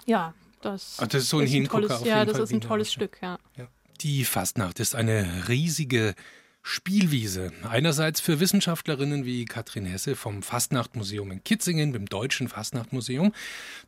Ja, 0.06 0.34
das, 0.62 0.98
Ach, 1.00 1.06
das 1.06 1.22
ist 1.22 1.30
so 1.30 1.38
ein, 1.38 1.46
ist 1.46 1.54
ein 1.54 1.68
tolles, 1.68 2.04
Ja, 2.04 2.24
das 2.24 2.34
Fall 2.34 2.44
ist 2.44 2.52
ein 2.52 2.60
tolles 2.60 2.92
Stück, 2.92 3.18
ja. 3.22 3.38
ja. 3.56 3.68
Die 4.00 4.24
Fastnacht 4.24 4.80
ist 4.80 4.94
eine 4.94 5.48
riesige 5.48 6.14
Spielwiese. 6.62 7.52
Einerseits 7.68 8.20
für 8.20 8.38
Wissenschaftlerinnen 8.38 9.24
wie 9.24 9.46
Katrin 9.46 9.86
Hesse 9.86 10.14
vom 10.14 10.42
Fastnachtmuseum 10.42 11.30
in 11.30 11.42
Kitzingen, 11.42 11.92
dem 11.92 12.06
Deutschen 12.06 12.48
Fastnachtmuseum. 12.48 13.32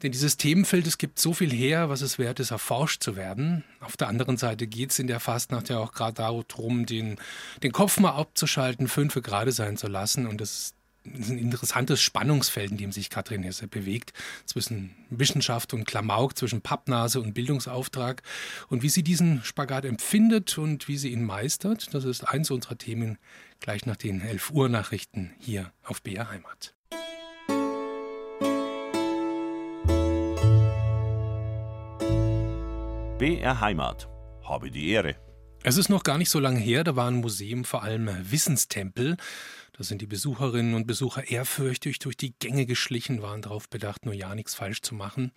Denn 0.02 0.12
dieses 0.12 0.38
Themenfeld, 0.38 0.86
es 0.86 0.96
gibt 0.96 1.18
so 1.18 1.34
viel 1.34 1.52
her, 1.52 1.90
was 1.90 2.00
es 2.00 2.18
wert 2.18 2.40
ist, 2.40 2.50
erforscht 2.50 3.02
zu 3.02 3.14
werden. 3.14 3.64
Auf 3.80 3.98
der 3.98 4.08
anderen 4.08 4.38
Seite 4.38 4.66
geht 4.66 4.90
es 4.90 4.98
in 4.98 5.06
der 5.06 5.20
Fastnacht 5.20 5.68
ja 5.68 5.78
auch 5.78 5.92
gerade 5.92 6.14
darum, 6.14 6.86
den, 6.86 7.16
den 7.62 7.72
Kopf 7.72 8.00
mal 8.00 8.12
abzuschalten, 8.12 8.88
fünfe 8.88 9.20
gerade 9.20 9.52
sein 9.52 9.76
zu 9.76 9.86
lassen. 9.86 10.26
Und 10.26 10.40
das 10.40 10.74
ist 11.04 11.30
ein 11.30 11.38
interessantes 11.38 12.00
Spannungsfeld, 12.00 12.70
in 12.70 12.76
dem 12.76 12.92
sich 12.92 13.10
Katrin 13.10 13.42
Hesse 13.42 13.68
bewegt, 13.68 14.12
zwischen 14.46 14.94
Wissenschaft 15.10 15.74
und 15.74 15.84
Klamauk, 15.84 16.36
zwischen 16.36 16.60
Pappnase 16.60 17.20
und 17.20 17.34
Bildungsauftrag. 17.34 18.22
Und 18.68 18.82
wie 18.82 18.88
sie 18.88 19.02
diesen 19.02 19.42
Spagat 19.44 19.84
empfindet 19.84 20.58
und 20.58 20.88
wie 20.88 20.96
sie 20.96 21.12
ihn 21.12 21.24
meistert, 21.24 21.92
das 21.94 22.04
ist 22.04 22.28
eins 22.28 22.50
unserer 22.50 22.78
Themen 22.78 23.18
gleich 23.60 23.86
nach 23.86 23.96
den 23.96 24.20
11 24.20 24.50
Uhr 24.50 24.68
Nachrichten 24.68 25.32
hier 25.38 25.72
auf 25.84 26.02
BR 26.02 26.30
Heimat. 26.30 26.74
BR 33.18 33.60
Heimat. 33.60 34.08
Habe 34.42 34.70
die 34.70 34.90
Ehre. 34.90 35.14
Es 35.62 35.76
ist 35.76 35.88
noch 35.88 36.02
gar 36.02 36.18
nicht 36.18 36.28
so 36.28 36.40
lange 36.40 36.58
her, 36.58 36.82
da 36.82 36.96
waren 36.96 37.20
Museen 37.20 37.64
vor 37.64 37.84
allem 37.84 38.10
Wissenstempel. 38.20 39.16
Da 39.74 39.84
sind 39.84 40.02
die 40.02 40.06
Besucherinnen 40.06 40.74
und 40.74 40.86
Besucher 40.86 41.30
ehrfürchtig 41.30 41.98
durch 41.98 42.16
die 42.16 42.34
Gänge 42.38 42.66
geschlichen, 42.66 43.22
waren 43.22 43.40
darauf 43.40 43.70
bedacht, 43.70 44.04
nur 44.04 44.14
ja 44.14 44.34
nichts 44.34 44.54
falsch 44.54 44.82
zu 44.82 44.94
machen. 44.94 45.32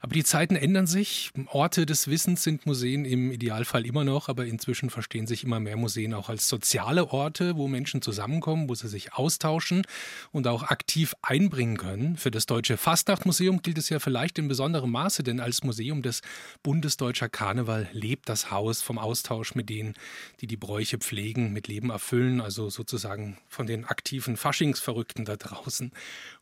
Aber 0.00 0.14
die 0.14 0.24
Zeiten 0.24 0.56
ändern 0.56 0.86
sich. 0.86 1.30
Orte 1.46 1.86
des 1.86 2.08
Wissens 2.08 2.42
sind 2.42 2.66
Museen 2.66 3.04
im 3.04 3.32
Idealfall 3.32 3.86
immer 3.86 4.04
noch, 4.04 4.28
aber 4.28 4.44
inzwischen 4.44 4.90
verstehen 4.90 5.26
sich 5.26 5.42
immer 5.42 5.58
mehr 5.58 5.76
Museen 5.76 6.12
auch 6.12 6.28
als 6.28 6.48
soziale 6.48 7.12
Orte, 7.12 7.56
wo 7.56 7.66
Menschen 7.66 8.02
zusammenkommen, 8.02 8.68
wo 8.68 8.74
sie 8.74 8.88
sich 8.88 9.14
austauschen 9.14 9.86
und 10.32 10.46
auch 10.46 10.64
aktiv 10.64 11.14
einbringen 11.22 11.78
können. 11.78 12.16
Für 12.18 12.30
das 12.30 12.44
Deutsche 12.44 12.76
Fastnachtmuseum 12.76 13.62
gilt 13.62 13.78
es 13.78 13.88
ja 13.88 13.98
vielleicht 13.98 14.38
in 14.38 14.48
besonderem 14.48 14.90
Maße, 14.90 15.22
denn 15.22 15.40
als 15.40 15.64
Museum 15.64 16.02
des 16.02 16.20
Bundesdeutscher 16.62 17.30
Karneval 17.30 17.88
lebt 17.92 18.28
das 18.28 18.50
Haus 18.50 18.82
vom 18.82 18.98
Austausch 18.98 19.54
mit 19.54 19.70
denen, 19.70 19.94
die 20.40 20.46
die 20.46 20.58
Bräuche 20.58 20.98
pflegen, 20.98 21.52
mit 21.52 21.68
Leben 21.68 21.88
erfüllen, 21.88 22.42
also 22.42 22.68
sozusagen 22.68 23.38
von 23.48 23.65
den 23.66 23.84
aktiven 23.84 24.36
Faschingsverrückten 24.36 25.24
da 25.24 25.36
draußen. 25.36 25.92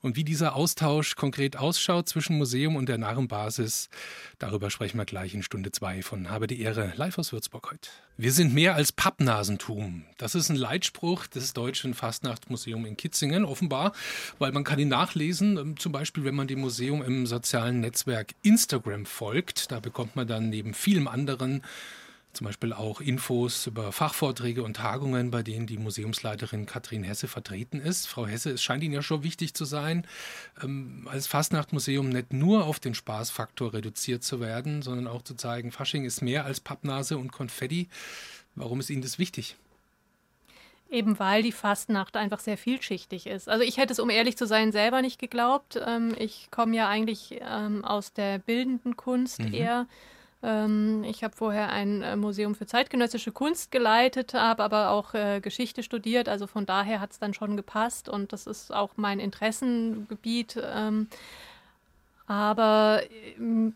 Und 0.01 0.17
wie 0.17 0.25
dieser 0.25 0.55
Austausch 0.55 1.15
konkret 1.15 1.57
ausschaut 1.57 2.09
zwischen 2.09 2.37
Museum 2.39 2.77
und 2.77 2.89
der 2.89 2.99
Narrenbar, 2.99 3.45
Basis. 3.45 3.91
Darüber 4.39 4.71
sprechen 4.71 4.97
wir 4.97 5.05
gleich 5.05 5.35
in 5.35 5.43
Stunde 5.43 5.71
2 5.71 6.03
von 6.03 6.31
Habe 6.31 6.47
die 6.47 6.61
Ehre 6.61 6.93
live 6.97 7.19
aus 7.19 7.33
Würzburg 7.33 7.71
heute. 7.71 7.91
Wir 8.17 8.33
sind 8.33 8.55
mehr 8.55 8.75
als 8.75 8.93
Pappnasentum. 8.93 10.05
Das 10.19 10.35
ist 10.35 10.49
ein 10.49 10.57
Leitspruch 10.57 11.27
des 11.27 11.53
Deutschen 11.53 11.95
Fastnachtsmuseums 11.95 12.89
in 12.89 12.97
Kitzingen, 12.97 13.45
offenbar, 13.45 13.93
weil 14.39 14.53
man 14.53 14.65
kann 14.65 14.79
ihn 14.79 14.89
nachlesen, 14.89 15.59
ähm, 15.59 15.77
zum 15.77 15.93
Beispiel, 15.93 16.25
wenn 16.25 16.37
man 16.37 16.47
dem 16.47 16.61
Museum 16.61 17.03
im 17.03 17.27
sozialen 17.27 17.81
Netzwerk 17.81 18.35
Instagram 18.43 19.05
folgt. 19.05 19.71
Da 19.73 19.81
bekommt 19.81 20.17
man 20.17 20.27
dann 20.27 20.49
neben 20.49 20.75
vielem 20.75 21.07
anderen 21.07 21.65
zum 22.35 22.47
Beispiel 22.47 22.73
auch 22.73 23.01
Infos 23.01 23.67
über 23.67 23.93
Fachvorträge 23.93 24.63
und 24.63 24.77
Tagungen, 24.77 25.31
bei 25.31 25.43
denen 25.43 25.67
die 25.67 25.79
Museumsleiterin 25.79 26.67
Katrin 26.67 27.03
Hesse 27.03 27.29
vertreten 27.29 27.81
ist. 27.81 28.07
Frau 28.07 28.27
Hesse, 28.27 28.51
es 28.51 28.63
scheint 28.63 28.83
Ihnen 28.83 28.95
ja 28.95 29.03
schon 29.03 29.23
wichtig 29.23 29.55
zu 29.55 29.65
sein, 29.65 30.07
ähm, 30.63 31.09
als 31.11 31.27
Fastnachtmuseum 31.27 32.09
nicht 32.09 32.33
nur 32.33 32.65
auf 32.65 32.81
den 32.81 32.95
Spaßfaktor 32.95 33.73
reduziert 33.75 34.23
zu 34.25 34.41
werden, 34.41 34.83
sondern 34.83 35.07
auch 35.07 35.23
zu 35.23 35.35
zeigen, 35.35 35.73
Fasching 35.73 36.05
ist 36.05 36.23
mehr 36.23 36.45
als 36.45 36.61
Pappnase 36.61 37.17
und 37.17 37.33
Konfetti. 37.33 37.89
Warum 38.55 38.81
ist 38.81 38.91
Ihnen 38.91 39.03
das 39.03 39.19
wichtig? 39.19 39.57
Eben 40.91 41.19
weil 41.19 41.43
die 41.43 41.53
Fastnacht 41.53 42.17
einfach 42.17 42.39
sehr 42.39 42.57
vielschichtig 42.57 43.27
ist. 43.27 43.49
Also 43.49 43.65
ich 43.65 43.79
hätte 43.79 43.93
es, 43.93 43.99
um 43.99 44.11
ehrlich 44.11 44.37
zu 44.37 44.47
sein, 44.47 44.71
selber 44.71 45.03
nicht 45.03 45.19
geglaubt. 45.19 45.81
Ähm, 45.85 46.15
ich 46.19 46.49
komme 46.51 46.77
ja 46.77 46.89
eigentlich 46.89 47.41
ähm, 47.41 47.85
aus 47.85 48.13
der 48.13 48.39
bildenden 48.39 48.97
Kunst 48.97 49.41
mhm. 49.41 49.55
eher 49.55 49.87
ähm, 50.45 51.05
ich 51.05 51.25
habe 51.25 51.35
vorher 51.35 51.71
ein 51.71 52.03
äh, 52.03 52.17
Museum 52.17 52.55
für 52.55 52.67
zeitgenössische 52.67 53.33
Kunst 53.33 53.73
geleitet, 53.73 54.35
habe 54.35 54.63
aber 54.63 54.91
auch 54.91 55.15
äh, 55.15 55.41
Geschichte 55.41 55.83
studiert. 55.83 56.29
Also 56.29 56.47
von 56.47 56.67
daher 56.67 57.01
hat 57.01 57.13
es 57.13 57.19
dann 57.19 57.33
schon 57.33 57.57
gepasst 57.57 58.09
und 58.09 58.33
das 58.33 58.47
ist 58.47 58.73
auch 58.73 58.91
mein 58.97 59.21
Interessengebiet. 59.21 60.61
Ähm, 60.63 61.09
aber 62.27 63.03
ähm, 63.39 63.75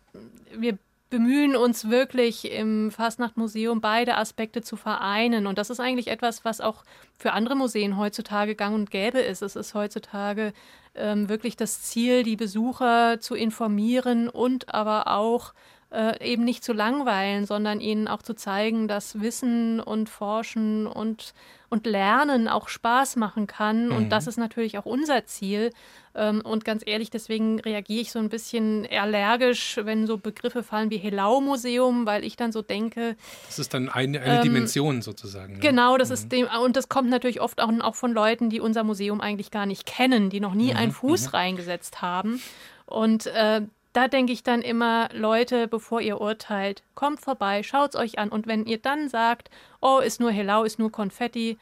wir 0.57 0.79
bemühen 1.11 1.57
uns 1.57 1.89
wirklich 1.89 2.51
im 2.51 2.91
Fastnachtmuseum 2.91 3.81
beide 3.81 4.17
Aspekte 4.17 4.61
zu 4.61 4.77
vereinen. 4.77 5.47
Und 5.47 5.57
das 5.57 5.71
ist 5.71 5.81
eigentlich 5.81 6.09
etwas, 6.09 6.45
was 6.45 6.61
auch 6.61 6.85
für 7.17 7.33
andere 7.33 7.57
Museen 7.57 7.97
heutzutage 7.97 8.55
gang 8.55 8.75
und 8.75 8.91
gäbe 8.91 9.21
ist. 9.21 9.41
Es 9.41 9.57
ist 9.57 9.75
heutzutage 9.75 10.53
ähm, 10.95 11.31
wirklich 11.31 11.57
das 11.57 11.83
Ziel, 11.83 12.25
die 12.25 12.37
Besucher 12.37 13.21
zu 13.21 13.35
informieren 13.35 14.29
und 14.29 14.75
aber 14.75 15.09
auch 15.09 15.55
äh, 15.91 16.33
eben 16.33 16.45
nicht 16.45 16.65
zu 16.65 16.73
langweilen, 16.73 17.47
sondern 17.47 17.81
ihnen 17.81 18.09
auch 18.09 18.23
zu 18.23 18.35
zeigen, 18.35 18.89
dass 18.89 19.21
Wissen 19.21 19.81
und 19.81 20.11
Forschen 20.11 20.87
und, 20.87 21.33
und 21.71 21.87
Lernen 21.87 22.47
auch 22.47 22.69
Spaß 22.69 23.17
machen 23.17 23.47
kann. 23.47 23.87
Mhm. 23.87 23.97
Und 23.97 24.11
das 24.11 24.27
ist 24.27 24.37
natürlich 24.37 24.77
auch 24.77 24.85
unser 24.85 25.25
Ziel. 25.25 25.71
Ähm, 26.15 26.43
und 26.43 26.67
ganz 26.67 26.83
ehrlich, 26.85 27.09
deswegen 27.09 27.59
reagiere 27.61 28.03
ich 28.03 28.13
so 28.13 28.19
ein 28.19 28.29
bisschen 28.29 28.87
allergisch, 28.91 29.81
wenn 29.83 30.07
so 30.07 30.19
Begriffe 30.19 30.63
fallen 30.63 30.91
wie 30.91 30.99
Helau-Museum, 30.99 32.05
weil 32.05 32.23
ich 32.23 32.37
dann 32.37 32.53
so 32.53 32.61
denke. 32.61 33.17
Das 33.47 33.59
ist 33.59 33.73
dann 33.73 33.89
eine, 33.89 34.21
eine 34.21 34.37
ähm, 34.37 34.43
Dimension 34.43 35.01
sozusagen. 35.01 35.55
Ne? 35.55 35.61
Genau, 35.61 35.97
das 35.97 36.11
mhm. 36.11 36.15
ist 36.15 36.33
dem, 36.33 36.49
und 36.65 36.77
das 36.77 36.91
kommt 36.91 37.09
natürlich 37.09 37.41
oft 37.41 37.63
auch, 37.63 37.73
auch 37.81 37.95
von 37.95 38.13
Leuten, 38.13 38.51
die 38.51 38.61
unser 38.61 38.85
Museum 38.85 39.23
eigentlich 39.23 39.51
gar 39.51 39.65
nicht 39.65 39.87
kennen, 39.87 40.29
die 40.29 40.41
noch 40.41 40.55
nie 40.55 40.73
mhm. 40.73 40.77
einen 40.77 40.93
Fuß 40.93 41.29
mhm. 41.29 41.31
reingesetzt 41.31 42.03
haben. 42.03 42.43
Und 42.85 43.27
äh, 43.27 43.63
da 43.99 44.07
denke 44.07 44.33
ich 44.33 44.45
dann 44.45 44.63
immer, 44.63 45.09
Leute, 45.13 45.67
bevor 45.67 46.01
ihr 46.01 46.21
urteilt, 46.21 46.85
kommt 46.95 47.21
vorbei, 47.21 47.65
schaut 47.65 47.97
es 47.97 48.01
euch 48.01 48.21
an. 48.21 48.29
Und 48.29 48.47
wenn 48.47 48.65
ihr 48.65 48.79
dann 48.79 49.09
sagt, 49.09 49.51
oh, 49.81 49.99
ist 49.99 50.21
nur 50.21 50.31
Helau, 50.31 50.63
ist 50.63 50.79
nur 50.79 50.93
Konfetti, 50.93 51.59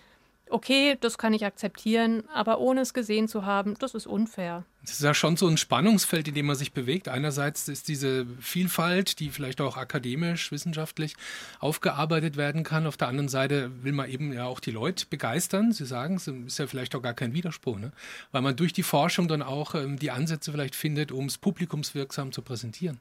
okay, 0.51 0.97
das 1.01 1.19
kann 1.19 1.35
ich 1.35 1.45
akzeptieren, 1.45 2.23
aber 2.33 2.59
ohne 2.59 2.81
es 2.81 2.95
gesehen 2.95 3.29
zu 3.29 3.45
haben, 3.45 3.75
das 3.79 3.95
ist 3.95 4.07
unfair. 4.07 4.65
Es 4.85 4.93
ist 4.93 5.03
ja 5.03 5.15
schon 5.15 5.37
so 5.37 5.49
ein 5.49 5.57
Spannungsfeld, 5.57 6.29
in 6.29 6.35
dem 6.35 6.47
man 6.47 6.55
sich 6.55 6.73
bewegt. 6.73 7.09
Einerseits 7.09 7.67
ist 7.69 7.89
diese 7.89 8.25
Vielfalt, 8.41 9.19
die 9.19 9.31
vielleicht 9.31 9.61
auch 9.61 9.77
akademisch, 9.77 10.53
wissenschaftlich 10.53 11.15
aufgearbeitet 11.59 12.37
werden 12.37 12.63
kann. 12.63 12.87
Auf 12.87 12.97
der 12.97 13.09
anderen 13.09 13.29
Seite 13.29 13.71
will 13.83 13.93
man 13.93 14.09
eben 14.09 14.33
ja 14.33 14.45
auch 14.45 14.61
die 14.61 14.71
Leute 14.71 15.07
begeistern. 15.11 15.73
Sie 15.73 15.87
sagen, 15.87 16.15
es 16.15 16.29
ist 16.29 16.59
ja 16.59 16.69
vielleicht 16.69 16.95
auch 16.95 17.03
gar 17.03 17.15
kein 17.15 17.35
Widerspruch, 17.35 17.79
ne? 17.79 17.91
weil 18.31 18.43
man 18.43 18.55
durch 18.55 18.73
die 18.73 18.85
Forschung 18.85 19.27
dann 19.27 19.43
auch 19.43 19.75
ähm, 19.75 19.99
die 19.99 20.13
Ansätze 20.13 20.53
vielleicht 20.53 20.77
findet, 20.77 21.11
um 21.11 21.27
es 21.27 21.37
publikumswirksam 21.39 22.31
zu 22.31 22.43
präsentieren. 22.43 23.01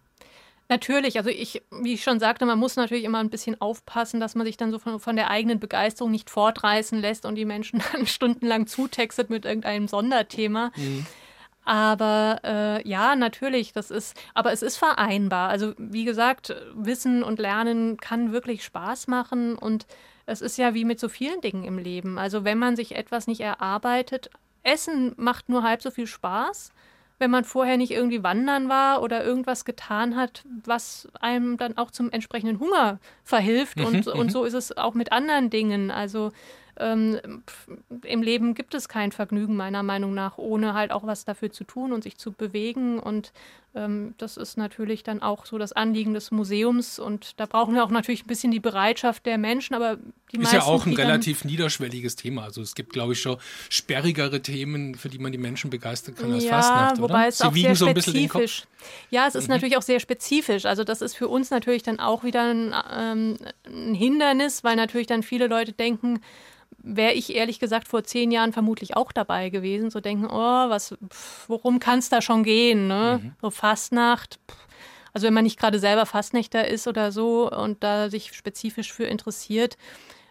Natürlich, 0.67 1.17
also 1.17 1.29
ich, 1.29 1.61
wie 1.71 1.93
ich 1.93 2.03
schon 2.03 2.19
sagte, 2.19 2.45
man 2.45 2.57
muss 2.57 2.75
natürlich 2.75 3.03
immer 3.03 3.19
ein 3.19 3.29
bisschen 3.29 3.59
aufpassen, 3.61 4.19
dass 4.19 4.33
man 4.33 4.47
sich 4.47 4.57
dann 4.57 4.71
so 4.71 4.79
von, 4.79 4.99
von 4.99 5.15
der 5.15 5.29
eigenen 5.29 5.59
Begeisterung 5.59 6.11
nicht 6.11 6.29
fortreißen 6.31 6.99
lässt 6.99 7.25
und 7.25 7.35
die 7.35 7.45
Menschen 7.45 7.83
dann 7.93 8.07
stundenlang 8.07 8.65
zutextet 8.65 9.29
mit 9.29 9.45
irgendeinem 9.45 9.87
Sonderthema. 9.87 10.71
Mhm. 10.75 11.05
Aber 11.65 12.39
äh, 12.43 12.87
ja, 12.87 13.15
natürlich, 13.15 13.73
das 13.73 13.89
ist, 13.89 14.15
aber 14.33 14.51
es 14.51 14.61
ist 14.61 14.77
vereinbar. 14.77 15.49
Also 15.49 15.73
wie 15.77 16.05
gesagt, 16.05 16.55
Wissen 16.75 17.23
und 17.23 17.39
Lernen 17.39 17.97
kann 17.97 18.31
wirklich 18.31 18.63
Spaß 18.63 19.07
machen 19.07 19.55
und 19.55 19.85
es 20.27 20.41
ist 20.41 20.57
ja 20.57 20.73
wie 20.73 20.85
mit 20.85 20.99
so 20.99 21.09
vielen 21.09 21.41
Dingen 21.41 21.63
im 21.63 21.77
Leben. 21.77 22.17
Also 22.17 22.43
wenn 22.43 22.59
man 22.59 22.75
sich 22.75 22.95
etwas 22.95 23.27
nicht 23.27 23.41
erarbeitet, 23.41 24.29
Essen 24.63 25.13
macht 25.17 25.49
nur 25.49 25.63
halb 25.63 25.81
so 25.81 25.91
viel 25.91 26.07
Spaß, 26.07 26.71
wenn 27.17 27.31
man 27.31 27.43
vorher 27.43 27.77
nicht 27.77 27.91
irgendwie 27.91 28.23
wandern 28.23 28.69
war 28.69 29.01
oder 29.01 29.23
irgendwas 29.23 29.65
getan 29.65 30.15
hat, 30.15 30.43
was 30.65 31.07
einem 31.19 31.57
dann 31.57 31.77
auch 31.77 31.91
zum 31.91 32.11
entsprechenden 32.11 32.59
Hunger 32.59 32.99
verhilft. 33.23 33.77
Mhm, 33.77 33.85
und, 33.85 34.07
und 34.07 34.27
mhm. 34.27 34.31
so 34.31 34.43
ist 34.43 34.53
es 34.53 34.75
auch 34.77 34.93
mit 34.93 35.11
anderen 35.11 35.49
Dingen. 35.49 35.91
Also 35.91 36.31
ähm, 36.77 37.41
im 38.03 38.21
Leben 38.21 38.53
gibt 38.53 38.73
es 38.73 38.89
kein 38.89 39.11
Vergnügen, 39.11 39.55
meiner 39.55 39.83
Meinung 39.83 40.13
nach, 40.13 40.37
ohne 40.37 40.73
halt 40.73 40.91
auch 40.91 41.05
was 41.05 41.23
dafür 41.23 41.51
zu 41.51 41.63
tun 41.63 41.93
und 41.93 42.03
sich 42.03 42.17
zu 42.17 42.31
bewegen. 42.31 42.99
Und 42.99 43.31
das 44.17 44.37
ist 44.37 44.57
natürlich 44.57 45.03
dann 45.03 45.21
auch 45.21 45.45
so 45.45 45.57
das 45.57 45.73
Anliegen 45.73 46.13
des 46.13 46.31
Museums. 46.31 46.97
Und 46.97 47.39
da 47.39 47.45
brauchen 47.45 47.75
wir 47.75 47.83
auch 47.83 47.89
natürlich 47.89 48.23
ein 48.23 48.27
bisschen 48.27 48.51
die 48.51 48.61
Bereitschaft 48.61 49.25
der 49.25 49.37
Menschen, 49.37 49.75
aber 49.75 49.97
die 50.31 50.37
Ist 50.37 50.43
meisten. 50.43 50.55
ja 50.55 50.63
auch 50.63 50.85
ein 50.85 50.93
relativ 50.93 51.43
niederschwelliges 51.43 52.15
Thema. 52.15 52.43
Also 52.43 52.61
es 52.61 52.73
gibt, 52.73 52.93
glaube 52.93 53.13
ich, 53.13 53.21
schon 53.21 53.37
sperrigere 53.69 54.41
Themen, 54.41 54.95
für 54.95 55.09
die 55.09 55.19
man 55.19 55.33
die 55.33 55.37
Menschen 55.37 55.69
begeistern 55.69 56.15
kann 56.15 56.31
als 56.31 56.45
ja, 56.45 56.51
Fastnacht, 56.51 57.01
wobei 57.01 57.13
oder? 57.13 57.27
es 57.27 57.37
Sie 57.39 57.43
auch 57.43 57.53
wiegen 57.53 57.67
sehr 57.67 57.75
so 57.75 57.85
ein 57.87 57.93
bisschen 57.93 58.13
den 58.13 58.29
Kopf. 58.29 58.41
Mhm. 58.41 58.47
spezifisch. 58.47 58.67
Ja, 59.09 59.27
es 59.27 59.35
ist 59.35 59.49
natürlich 59.49 59.75
auch 59.75 59.81
sehr 59.81 59.99
spezifisch. 59.99 60.65
Also 60.65 60.85
das 60.85 61.01
ist 61.01 61.15
für 61.15 61.27
uns 61.27 61.49
natürlich 61.49 61.83
dann 61.83 61.99
auch 61.99 62.23
wieder 62.23 62.43
ein, 62.43 62.73
ähm, 62.97 63.37
ein 63.65 63.93
Hindernis, 63.93 64.63
weil 64.63 64.77
natürlich 64.77 65.07
dann 65.07 65.21
viele 65.21 65.47
Leute 65.47 65.73
denken, 65.73 66.21
wäre 66.85 67.13
ich 67.13 67.35
ehrlich 67.35 67.59
gesagt 67.59 67.87
vor 67.87 68.03
zehn 68.03 68.31
Jahren 68.31 68.53
vermutlich 68.53 68.95
auch 68.95 69.11
dabei 69.11 69.49
gewesen, 69.49 69.89
so 69.89 69.99
denken, 69.99 70.27
oh, 70.27 70.69
was, 70.69 70.95
pf, 71.09 71.49
worum 71.49 71.79
kann 71.79 71.99
es 71.99 72.09
da 72.09 72.21
schon 72.21 72.43
gehen? 72.43 72.87
Ne? 72.87 73.19
Mhm. 73.21 73.31
So 73.41 73.49
Fastnacht. 73.49 74.39
Pf. 74.49 74.55
Also 75.13 75.27
wenn 75.27 75.33
man 75.33 75.45
nicht 75.45 75.57
gerade 75.57 75.79
selber 75.79 76.05
Fastnächter 76.05 76.67
ist 76.67 76.87
oder 76.87 77.11
so 77.13 77.49
und 77.49 77.83
da 77.83 78.09
sich 78.09 78.33
spezifisch 78.33 78.91
für 78.91 79.05
interessiert, 79.05 79.77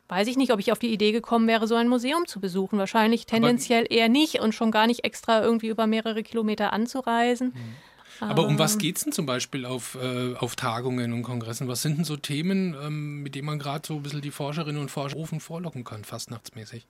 weiß 0.08 0.28
ich 0.28 0.36
nicht, 0.36 0.52
ob 0.52 0.60
ich 0.60 0.72
auf 0.72 0.78
die 0.78 0.92
Idee 0.92 1.10
gekommen 1.10 1.48
wäre, 1.48 1.66
so 1.66 1.74
ein 1.74 1.88
Museum 1.88 2.26
zu 2.26 2.38
besuchen. 2.38 2.78
Wahrscheinlich 2.78 3.24
tendenziell 3.24 3.86
eher 3.88 4.10
nicht 4.10 4.40
und 4.40 4.54
schon 4.54 4.70
gar 4.70 4.86
nicht 4.86 5.02
extra 5.04 5.42
irgendwie 5.42 5.68
über 5.68 5.86
mehrere 5.86 6.22
Kilometer 6.22 6.74
anzureisen. 6.74 7.54
Aber 8.20 8.46
um 8.46 8.58
was 8.58 8.78
geht 8.78 8.96
es 8.96 9.04
denn 9.04 9.12
zum 9.12 9.26
Beispiel 9.26 9.66
auf, 9.66 9.96
äh, 10.00 10.34
auf 10.36 10.56
Tagungen 10.56 11.12
und 11.12 11.22
Kongressen? 11.22 11.68
Was 11.68 11.82
sind 11.82 11.98
denn 11.98 12.04
so 12.04 12.16
Themen, 12.16 12.74
ähm, 12.82 13.22
mit 13.22 13.34
denen 13.34 13.46
man 13.46 13.58
gerade 13.58 13.86
so 13.86 13.94
ein 13.96 14.02
bisschen 14.02 14.22
die 14.22 14.30
Forscherinnen 14.30 14.80
und 14.80 14.90
Forscher 14.90 15.16
Ofen 15.16 15.40
vorlocken 15.40 15.84
kann, 15.84 16.04
fastnachtsmäßig? 16.04 16.86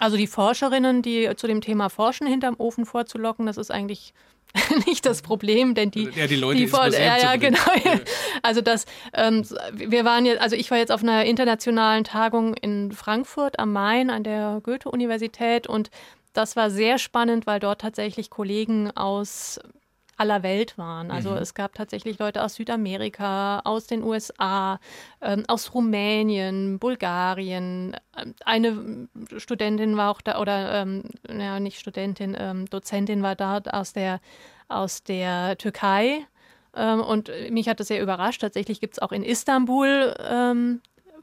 Also 0.00 0.16
die 0.16 0.26
Forscherinnen, 0.26 1.02
die 1.02 1.30
zu 1.36 1.46
dem 1.46 1.60
Thema 1.60 1.88
forschen, 1.88 2.26
hinterm 2.26 2.56
Ofen 2.58 2.84
vorzulocken, 2.84 3.46
das 3.46 3.56
ist 3.56 3.70
eigentlich 3.70 4.12
nicht 4.86 5.06
das 5.06 5.22
Problem, 5.22 5.74
denn 5.74 5.90
die, 5.90 6.08
Ja, 6.14 6.26
die 6.26 6.36
Leute 6.36 6.66
For- 6.68 6.84
Museum 6.84 7.02
ja, 7.02 7.18
ja, 7.18 7.36
genau. 7.36 7.58
Also 8.42 8.60
das, 8.60 8.86
ähm, 9.12 9.44
wir 9.72 10.04
waren 10.04 10.26
jetzt, 10.26 10.40
also 10.40 10.56
ich 10.56 10.70
war 10.70 10.78
jetzt 10.78 10.92
auf 10.92 11.02
einer 11.02 11.24
internationalen 11.24 12.04
Tagung 12.04 12.54
in 12.54 12.92
Frankfurt 12.92 13.58
am 13.58 13.72
Main 13.72 14.10
an 14.10 14.22
der 14.24 14.60
Goethe-Universität 14.62 15.66
und 15.66 15.90
das 16.34 16.56
war 16.56 16.70
sehr 16.70 16.98
spannend, 16.98 17.46
weil 17.46 17.60
dort 17.60 17.80
tatsächlich 17.80 18.28
Kollegen 18.28 18.90
aus 18.96 19.60
aller 20.16 20.42
Welt 20.42 20.76
waren. 20.78 21.10
Also 21.10 21.30
Mhm. 21.30 21.36
es 21.38 21.54
gab 21.54 21.74
tatsächlich 21.74 22.18
Leute 22.18 22.42
aus 22.42 22.54
Südamerika, 22.54 23.60
aus 23.64 23.86
den 23.86 24.02
USA, 24.02 24.78
ähm, 25.20 25.44
aus 25.48 25.74
Rumänien, 25.74 26.78
Bulgarien. 26.78 27.96
Ähm, 28.16 28.34
Eine 28.44 29.08
Studentin 29.38 29.96
war 29.96 30.10
auch 30.10 30.20
da, 30.20 30.40
oder 30.40 30.82
ähm, 30.82 31.02
ja, 31.28 31.60
nicht 31.60 31.78
Studentin, 31.80 32.36
ähm, 32.38 32.66
Dozentin 32.66 33.22
war 33.22 33.34
da 33.36 33.60
aus 33.72 33.92
der, 33.92 34.20
aus 34.68 35.02
der 35.02 35.56
Türkei. 35.58 36.26
Ähm, 36.76 37.00
und 37.00 37.30
mich 37.50 37.68
hat 37.68 37.80
das 37.80 37.88
sehr 37.88 38.02
überrascht. 38.02 38.40
Tatsächlich 38.40 38.80
gibt 38.80 38.94
es 38.94 38.98
auch 39.02 39.12
in 39.12 39.22
Istanbul 39.22 40.14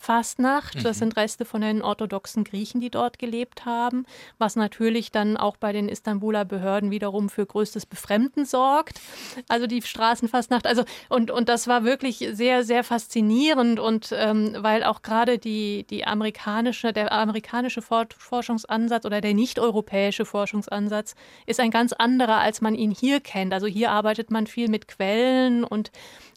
Fastnacht. 0.01 0.83
Das 0.83 0.97
sind 0.97 1.15
Reste 1.15 1.45
von 1.45 1.61
den 1.61 1.81
orthodoxen 1.81 2.43
Griechen, 2.43 2.81
die 2.81 2.89
dort 2.89 3.19
gelebt 3.19 3.65
haben, 3.65 4.05
was 4.39 4.55
natürlich 4.55 5.11
dann 5.11 5.37
auch 5.37 5.57
bei 5.57 5.71
den 5.71 5.87
Istanbuler 5.87 6.43
Behörden 6.43 6.89
wiederum 6.89 7.29
für 7.29 7.45
größtes 7.45 7.85
Befremden 7.85 8.45
sorgt. 8.45 8.99
Also 9.47 9.67
die 9.67 9.81
Straßenfastnacht. 9.81 10.65
Also 10.65 10.83
und, 11.09 11.29
und 11.29 11.49
das 11.49 11.67
war 11.67 11.83
wirklich 11.83 12.27
sehr, 12.31 12.63
sehr 12.63 12.83
faszinierend 12.83 13.79
und 13.79 14.09
ähm, 14.13 14.55
weil 14.57 14.83
auch 14.83 15.03
gerade 15.03 15.37
die, 15.37 15.85
die 15.89 16.05
amerikanische, 16.05 16.93
der 16.93 17.11
amerikanische 17.11 17.81
For 17.81 18.07
Forschungsansatz 18.17 19.05
oder 19.05 19.21
der 19.21 19.35
nicht-europäische 19.35 20.25
Forschungsansatz 20.25 21.13
ist 21.45 21.59
ein 21.59 21.69
ganz 21.69 21.93
anderer, 21.93 22.39
als 22.39 22.61
man 22.61 22.73
ihn 22.73 22.91
hier 22.91 23.19
kennt. 23.19 23.53
Also 23.53 23.67
hier 23.67 23.91
arbeitet 23.91 24.31
man 24.31 24.47
viel 24.47 24.67
mit 24.67 24.87
Quellen 24.87 25.63
und 25.63 25.91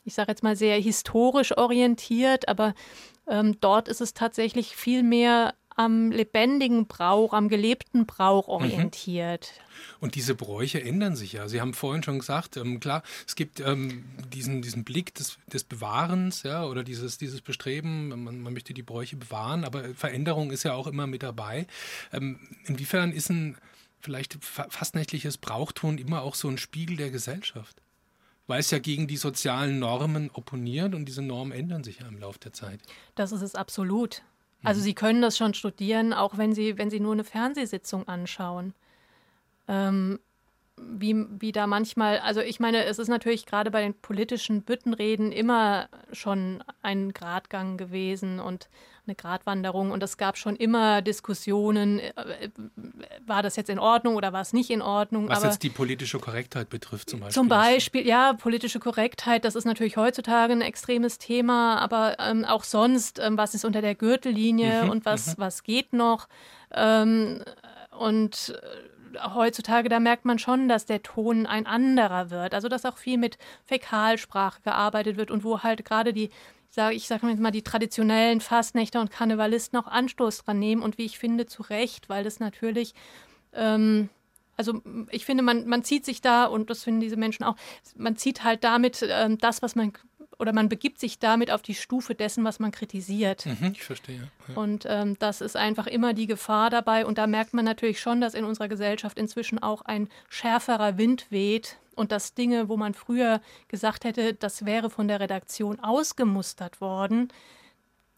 ich 0.04 0.14
sage 0.14 0.30
jetzt 0.30 0.42
mal 0.42 0.56
sehr 0.56 0.78
historisch 0.78 1.56
orientiert, 1.56 2.48
aber 2.48 2.74
ähm, 3.28 3.58
dort 3.60 3.88
ist 3.88 4.00
es 4.00 4.14
tatsächlich 4.14 4.76
viel 4.76 5.02
mehr 5.02 5.54
am 5.76 6.12
lebendigen 6.12 6.86
Brauch, 6.86 7.32
am 7.32 7.48
gelebten 7.48 8.06
Brauch 8.06 8.46
orientiert. 8.46 9.50
Und 9.98 10.14
diese 10.14 10.36
Bräuche 10.36 10.80
ändern 10.80 11.16
sich 11.16 11.32
ja. 11.32 11.48
Sie 11.48 11.60
haben 11.60 11.74
vorhin 11.74 12.04
schon 12.04 12.20
gesagt, 12.20 12.56
ähm, 12.56 12.78
klar, 12.78 13.02
es 13.26 13.34
gibt 13.34 13.58
ähm, 13.58 14.04
diesen, 14.32 14.62
diesen 14.62 14.84
Blick 14.84 15.14
des, 15.14 15.36
des 15.52 15.64
Bewahrens, 15.64 16.44
ja, 16.44 16.64
oder 16.64 16.84
dieses, 16.84 17.18
dieses 17.18 17.40
Bestreben, 17.40 18.10
man, 18.10 18.40
man 18.40 18.52
möchte 18.52 18.72
die 18.72 18.84
Bräuche 18.84 19.16
bewahren, 19.16 19.64
aber 19.64 19.94
Veränderung 19.94 20.52
ist 20.52 20.62
ja 20.62 20.74
auch 20.74 20.86
immer 20.86 21.08
mit 21.08 21.24
dabei. 21.24 21.66
Ähm, 22.12 22.38
inwiefern 22.66 23.10
ist 23.10 23.30
ein 23.30 23.58
vielleicht 24.00 24.36
fa- 24.44 24.68
fastnächtliches 24.70 25.38
Brauchton 25.38 25.98
immer 25.98 26.22
auch 26.22 26.36
so 26.36 26.48
ein 26.48 26.58
Spiegel 26.58 26.96
der 26.96 27.10
Gesellschaft? 27.10 27.82
Weil 28.46 28.60
es 28.60 28.70
ja 28.70 28.78
gegen 28.78 29.06
die 29.06 29.16
sozialen 29.16 29.78
Normen 29.78 30.30
opponiert 30.32 30.94
und 30.94 31.06
diese 31.06 31.22
Normen 31.22 31.52
ändern 31.52 31.82
sich 31.82 32.00
ja 32.00 32.08
im 32.08 32.18
Laufe 32.18 32.38
der 32.38 32.52
Zeit. 32.52 32.80
Das 33.14 33.32
ist 33.32 33.42
es 33.42 33.54
absolut. 33.54 34.22
Also 34.62 34.80
Sie 34.80 34.94
können 34.94 35.20
das 35.20 35.36
schon 35.36 35.54
studieren, 35.54 36.12
auch 36.12 36.38
wenn 36.38 36.54
Sie, 36.54 36.78
wenn 36.78 36.90
Sie 36.90 37.00
nur 37.00 37.12
eine 37.12 37.24
Fernsehsitzung 37.24 38.08
anschauen. 38.08 38.74
Ähm, 39.68 40.18
wie, 40.76 41.26
wie 41.38 41.52
da 41.52 41.66
manchmal, 41.66 42.18
also 42.18 42.40
ich 42.40 42.60
meine, 42.60 42.84
es 42.84 42.98
ist 42.98 43.08
natürlich 43.08 43.46
gerade 43.46 43.70
bei 43.70 43.82
den 43.82 43.94
politischen 43.94 44.62
Büttenreden 44.62 45.32
immer 45.32 45.88
schon 46.12 46.64
ein 46.82 47.12
Gratgang 47.12 47.76
gewesen 47.76 48.40
und 48.40 48.68
eine 49.06 49.14
Gratwanderung 49.14 49.90
und 49.90 50.02
es 50.02 50.16
gab 50.16 50.38
schon 50.38 50.56
immer 50.56 51.02
Diskussionen, 51.02 51.98
äh, 51.98 52.10
äh, 52.10 52.50
war 53.26 53.42
das 53.42 53.56
jetzt 53.56 53.68
in 53.70 53.78
Ordnung 53.78 54.16
oder 54.16 54.32
war 54.32 54.40
es 54.40 54.52
nicht 54.52 54.70
in 54.70 54.82
Ordnung. 54.82 55.28
Was 55.28 55.38
aber 55.38 55.48
jetzt 55.48 55.62
die 55.62 55.70
politische 55.70 56.18
Korrektheit 56.18 56.70
betrifft 56.70 57.10
zum 57.10 57.20
Beispiel. 57.20 57.34
zum 57.34 57.48
Beispiel, 57.48 58.06
ja, 58.06 58.32
politische 58.32 58.80
Korrektheit, 58.80 59.44
das 59.44 59.54
ist 59.54 59.64
natürlich 59.64 59.96
heutzutage 59.96 60.52
ein 60.52 60.62
extremes 60.62 61.18
Thema, 61.18 61.78
aber 61.78 62.16
ähm, 62.18 62.44
auch 62.44 62.64
sonst, 62.64 63.18
ähm, 63.18 63.36
was 63.36 63.54
ist 63.54 63.64
unter 63.64 63.82
der 63.82 63.94
Gürtellinie 63.94 64.90
und 64.90 65.04
was, 65.04 65.38
was 65.38 65.62
geht 65.62 65.92
noch. 65.92 66.28
Ähm, 66.72 67.42
und 67.98 68.58
äh, 69.14 69.24
heutzutage, 69.34 69.88
da 69.88 70.00
merkt 70.00 70.24
man 70.24 70.38
schon, 70.38 70.68
dass 70.68 70.86
der 70.86 71.02
Ton 71.02 71.46
ein 71.46 71.66
anderer 71.66 72.30
wird. 72.30 72.54
Also, 72.54 72.68
dass 72.68 72.84
auch 72.84 72.98
viel 72.98 73.18
mit 73.18 73.38
Fäkalsprache 73.64 74.60
gearbeitet 74.62 75.16
wird 75.16 75.30
und 75.30 75.44
wo 75.44 75.62
halt 75.62 75.84
gerade 75.84 76.12
die, 76.12 76.30
sage 76.74 76.96
ich 76.96 77.06
sag 77.06 77.22
jetzt 77.22 77.40
mal, 77.40 77.52
die 77.52 77.62
traditionellen 77.62 78.40
Fastnächter 78.40 79.00
und 79.00 79.12
Karnevalisten 79.12 79.78
auch 79.78 79.86
Anstoß 79.86 80.38
dran 80.38 80.58
nehmen 80.58 80.82
und 80.82 80.98
wie 80.98 81.04
ich 81.04 81.20
finde, 81.20 81.46
zu 81.46 81.62
Recht, 81.62 82.08
weil 82.08 82.24
das 82.24 82.40
natürlich. 82.40 82.94
Ähm, 83.52 84.08
also 84.56 84.82
ich 85.10 85.24
finde, 85.24 85.44
man, 85.44 85.66
man 85.66 85.84
zieht 85.84 86.04
sich 86.04 86.20
da, 86.20 86.46
und 86.46 86.70
das 86.70 86.82
finden 86.82 87.00
diese 87.00 87.16
Menschen 87.16 87.44
auch, 87.44 87.56
man 87.96 88.16
zieht 88.16 88.42
halt 88.44 88.64
damit 88.64 89.04
ähm, 89.08 89.38
das, 89.38 89.62
was 89.62 89.76
man, 89.76 89.92
oder 90.38 90.52
man 90.52 90.68
begibt 90.68 90.98
sich 90.98 91.20
damit 91.20 91.50
auf 91.50 91.62
die 91.62 91.74
Stufe 91.74 92.14
dessen, 92.16 92.44
was 92.44 92.58
man 92.58 92.72
kritisiert. 92.72 93.46
Mhm, 93.46 93.72
ich 93.72 93.82
verstehe. 93.84 94.30
Ja. 94.48 94.54
Und 94.56 94.84
ähm, 94.88 95.16
das 95.18 95.40
ist 95.40 95.56
einfach 95.56 95.86
immer 95.86 96.12
die 96.12 96.26
Gefahr 96.26 96.70
dabei. 96.70 97.06
Und 97.06 97.18
da 97.18 97.26
merkt 97.28 97.54
man 97.54 97.64
natürlich 97.64 98.00
schon, 98.00 98.20
dass 98.20 98.34
in 98.34 98.44
unserer 98.44 98.68
Gesellschaft 98.68 99.18
inzwischen 99.18 99.60
auch 99.60 99.82
ein 99.82 100.08
schärferer 100.28 100.98
Wind 100.98 101.26
weht 101.30 101.78
und 101.94 102.12
dass 102.12 102.34
Dinge, 102.34 102.68
wo 102.68 102.76
man 102.76 102.94
früher 102.94 103.40
gesagt 103.68 104.04
hätte, 104.04 104.34
das 104.34 104.64
wäre 104.64 104.90
von 104.90 105.08
der 105.08 105.20
Redaktion 105.20 105.80
ausgemustert 105.80 106.80
worden, 106.80 107.28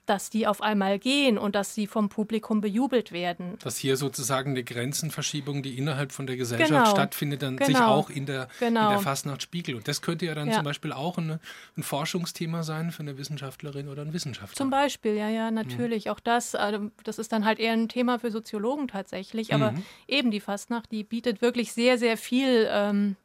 dass 0.07 0.31
die 0.31 0.47
auf 0.47 0.63
einmal 0.63 1.01
gehen 1.01 1.37
und 1.37 1.57
dass 1.57 1.75
sie 1.75 1.89
vom 1.89 2.09
Publikum 2.09 2.61
bejubelt 2.61 3.11
werden. 3.11 3.59
Dass 3.65 3.77
hier 3.77 3.97
sozusagen 3.97 4.53
eine 4.53 4.63
Grenzenverschiebung, 4.63 5.65
die 5.65 5.77
innerhalb 5.77 6.13
von 6.13 6.29
der 6.29 6.37
Gesellschaft 6.37 6.71
Genau. 6.71 6.91
stattfindet, 6.91 7.43
dann 7.43 7.59
sich 7.59 7.77
Genau. 7.77 7.89
auch 7.93 8.09
in 8.09 8.25
der, 8.25 8.47
Genau. 8.61 8.83
in 8.85 8.89
der 8.91 8.99
Fastnacht 9.01 9.43
spiegelt. 9.43 9.77
Und 9.77 9.89
das 9.89 10.03
könnte 10.03 10.25
ja 10.27 10.37
dann 10.37 10.47
Ja. 10.47 10.55
zum 10.55 10.63
Beispiel 10.63 10.93
auch 10.93 11.19
eine, 11.19 11.41
ein 11.77 11.83
Forschungsthema 11.83 12.63
sein 12.63 12.93
für 12.93 13.01
eine 13.03 13.19
Wissenschaftlerin 13.19 13.89
oder 13.89 14.03
einen 14.03 14.13
Wissenschaftler. 14.13 14.55
Zum 14.57 14.71
Beispiel, 14.71 15.17
ja, 15.17 15.29
ja, 15.29 15.51
natürlich. 15.51 16.09
Auch 16.09 16.21
das, 16.21 16.55
also 16.55 16.89
das 17.03 17.19
ist 17.19 17.33
dann 17.33 17.45
halt 17.45 17.59
eher 17.59 17.73
ein 17.73 17.89
Thema 17.89 18.21
für 18.21 18.31
Soziologen 18.31 18.87
tatsächlich. 18.87 19.55
Aber 19.55 19.75
eben 20.07 20.31
die 20.31 20.39
Fastnacht, 20.41 20.93
die 20.93 21.03
bietet 21.03 21.43
wirklich 21.43 21.73
sehr, 21.73 21.99
sehr 21.99 22.17
viel. 22.17 22.69
Ähm, 22.71 23.17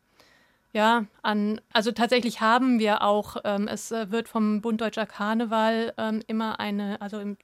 ja, 0.74 1.06
an, 1.22 1.60
also 1.74 1.92
tatsächlich 1.92 2.42
haben 2.42 2.80
wir 2.80 3.02
auch, 3.02 3.38
ähm, 3.44 3.68
es 3.68 3.92
äh, 3.92 4.10
wird 4.12 4.30
vom 4.30 4.62
Bund 4.62 4.80
Deutscher 4.80 5.06
Karneval 5.06 5.94
ähm, 5.98 6.22
immer 6.28 6.60
eine, 6.60 7.02
also 7.02 7.20
im 7.20 7.38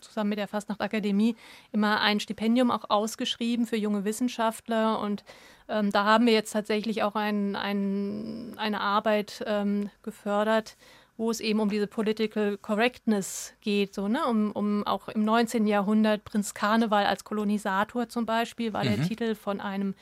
zusammen 0.00 0.30
mit 0.30 0.38
der 0.38 0.48
Fastnachtakademie 0.48 1.36
immer 1.72 2.00
ein 2.00 2.20
Stipendium 2.20 2.70
auch 2.70 2.90
ausgeschrieben 2.90 3.66
für 3.66 3.76
junge 3.76 4.04
Wissenschaftler 4.04 5.00
und 5.00 5.24
ähm, 5.68 5.92
da 5.92 6.04
haben 6.04 6.26
wir 6.26 6.32
jetzt 6.32 6.52
tatsächlich 6.52 7.02
auch 7.02 7.14
ein, 7.14 7.54
ein, 7.54 8.54
eine 8.56 8.80
Arbeit 8.80 9.44
ähm, 9.46 9.90
gefördert, 10.02 10.76
wo 11.16 11.30
es 11.30 11.40
eben 11.40 11.60
um 11.60 11.68
diese 11.68 11.86
Political 11.86 12.56
Correctness 12.58 13.54
geht, 13.60 13.94
so, 13.94 14.08
ne? 14.08 14.24
um, 14.26 14.52
um 14.52 14.86
auch 14.86 15.08
im 15.08 15.24
19. 15.24 15.66
Jahrhundert 15.66 16.24
Prinz 16.24 16.54
Karneval 16.54 17.06
als 17.06 17.24
Kolonisator 17.24 18.08
zum 18.08 18.26
Beispiel, 18.26 18.72
war 18.72 18.84
mhm. 18.84 18.96
der 18.96 19.02
Titel 19.06 19.34
von 19.34 19.60
einem 19.60 19.94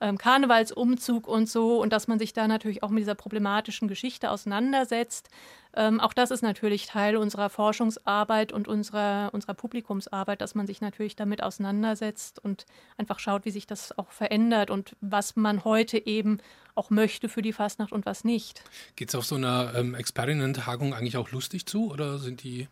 ähm, 0.00 0.18
Karnevalsumzug 0.18 1.26
und 1.28 1.48
so 1.48 1.80
und 1.80 1.92
dass 1.92 2.08
man 2.08 2.18
sich 2.18 2.32
da 2.32 2.48
natürlich 2.48 2.82
auch 2.82 2.90
mit 2.90 3.02
dieser 3.02 3.14
problematischen 3.14 3.88
Geschichte 3.88 4.30
auseinandersetzt. 4.30 5.28
Ähm, 5.76 6.00
auch 6.00 6.12
das 6.12 6.30
ist 6.30 6.42
natürlich 6.42 6.86
Teil 6.86 7.16
unserer 7.16 7.50
Forschungsarbeit 7.50 8.52
und 8.52 8.68
unserer, 8.68 9.30
unserer 9.32 9.54
Publikumsarbeit, 9.54 10.40
dass 10.40 10.54
man 10.54 10.66
sich 10.66 10.80
natürlich 10.80 11.16
damit 11.16 11.42
auseinandersetzt 11.42 12.38
und 12.38 12.66
einfach 12.96 13.18
schaut, 13.18 13.44
wie 13.44 13.50
sich 13.50 13.66
das 13.66 13.96
auch 13.98 14.12
verändert 14.12 14.70
und 14.70 14.96
was 15.00 15.36
man 15.36 15.64
heute 15.64 16.04
eben 16.06 16.38
auch 16.76 16.90
möchte 16.90 17.28
für 17.28 17.42
die 17.42 17.52
Fastnacht 17.52 17.92
und 17.92 18.06
was 18.06 18.24
nicht. 18.24 18.62
Geht 18.96 19.08
es 19.08 19.14
auf 19.14 19.24
so 19.24 19.34
einer 19.34 19.72
ähm, 19.74 19.94
Experiment-Tagung 19.94 20.94
eigentlich 20.94 21.16
auch 21.16 21.30
lustig 21.30 21.66
zu 21.66 21.90
oder 21.90 22.18
sind 22.18 22.42
die 22.42 22.68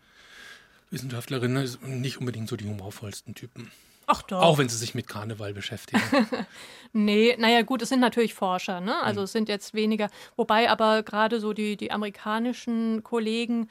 Wissenschaftlerinnen 0.90 1.68
nicht 2.00 2.18
unbedingt 2.18 2.48
so 2.48 2.56
die 2.56 2.66
humorvollsten 2.66 3.34
Typen? 3.34 3.70
Ach 4.12 4.22
doch. 4.22 4.42
Auch 4.42 4.58
wenn 4.58 4.68
sie 4.68 4.76
sich 4.76 4.94
mit 4.94 5.06
Karneval 5.06 5.54
beschäftigen. 5.54 6.02
nee, 6.92 7.34
naja, 7.38 7.62
gut, 7.62 7.80
es 7.80 7.88
sind 7.88 8.00
natürlich 8.00 8.34
Forscher, 8.34 8.80
ne? 8.80 9.02
Also 9.02 9.20
mhm. 9.20 9.24
es 9.24 9.32
sind 9.32 9.48
jetzt 9.48 9.72
weniger, 9.72 10.10
wobei 10.36 10.70
aber 10.70 11.02
gerade 11.02 11.40
so 11.40 11.54
die, 11.54 11.78
die 11.78 11.90
amerikanischen 11.90 13.02
Kollegen 13.02 13.70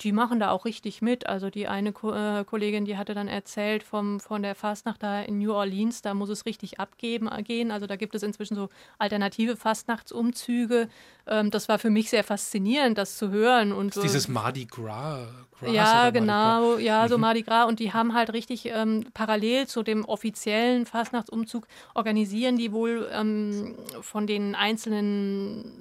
die 0.00 0.12
machen 0.12 0.40
da 0.40 0.50
auch 0.50 0.64
richtig 0.64 1.02
mit. 1.02 1.26
Also 1.26 1.50
die 1.50 1.68
eine 1.68 1.92
Ko 1.92 2.12
äh, 2.12 2.44
Kollegin, 2.44 2.84
die 2.84 2.96
hatte 2.96 3.14
dann 3.14 3.28
erzählt 3.28 3.82
vom, 3.82 4.18
von 4.20 4.42
der 4.42 4.54
Fastnacht 4.54 5.02
da 5.02 5.20
in 5.22 5.38
New 5.38 5.52
Orleans, 5.52 6.02
da 6.02 6.14
muss 6.14 6.28
es 6.28 6.46
richtig 6.46 6.80
abgeben 6.80 7.28
äh, 7.30 7.42
gehen. 7.42 7.70
Also 7.70 7.86
da 7.86 7.96
gibt 7.96 8.14
es 8.14 8.22
inzwischen 8.22 8.56
so 8.56 8.68
alternative 8.98 9.56
Fastnachtsumzüge. 9.56 10.88
Ähm, 11.26 11.50
das 11.50 11.68
war 11.68 11.78
für 11.78 11.90
mich 11.90 12.10
sehr 12.10 12.24
faszinierend, 12.24 12.98
das 12.98 13.16
zu 13.16 13.30
hören. 13.30 13.72
Und, 13.72 13.96
äh, 13.96 14.00
dieses 14.00 14.28
Mardi 14.28 14.64
Gras. 14.64 15.28
Gras 15.60 15.72
ja, 15.72 16.10
genau, 16.10 16.72
Gras? 16.72 16.82
ja, 16.82 17.08
so 17.08 17.16
mhm. 17.16 17.20
Mardi 17.20 17.42
Gras. 17.42 17.68
Und 17.68 17.78
die 17.78 17.92
haben 17.92 18.14
halt 18.14 18.32
richtig 18.32 18.66
ähm, 18.66 19.04
parallel 19.14 19.68
zu 19.68 19.82
dem 19.82 20.04
offiziellen 20.04 20.86
Fastnachtsumzug 20.86 21.66
organisieren 21.94 22.56
die 22.56 22.72
wohl 22.72 23.08
ähm, 23.12 23.74
von 24.00 24.26
den 24.26 24.54
einzelnen 24.54 25.72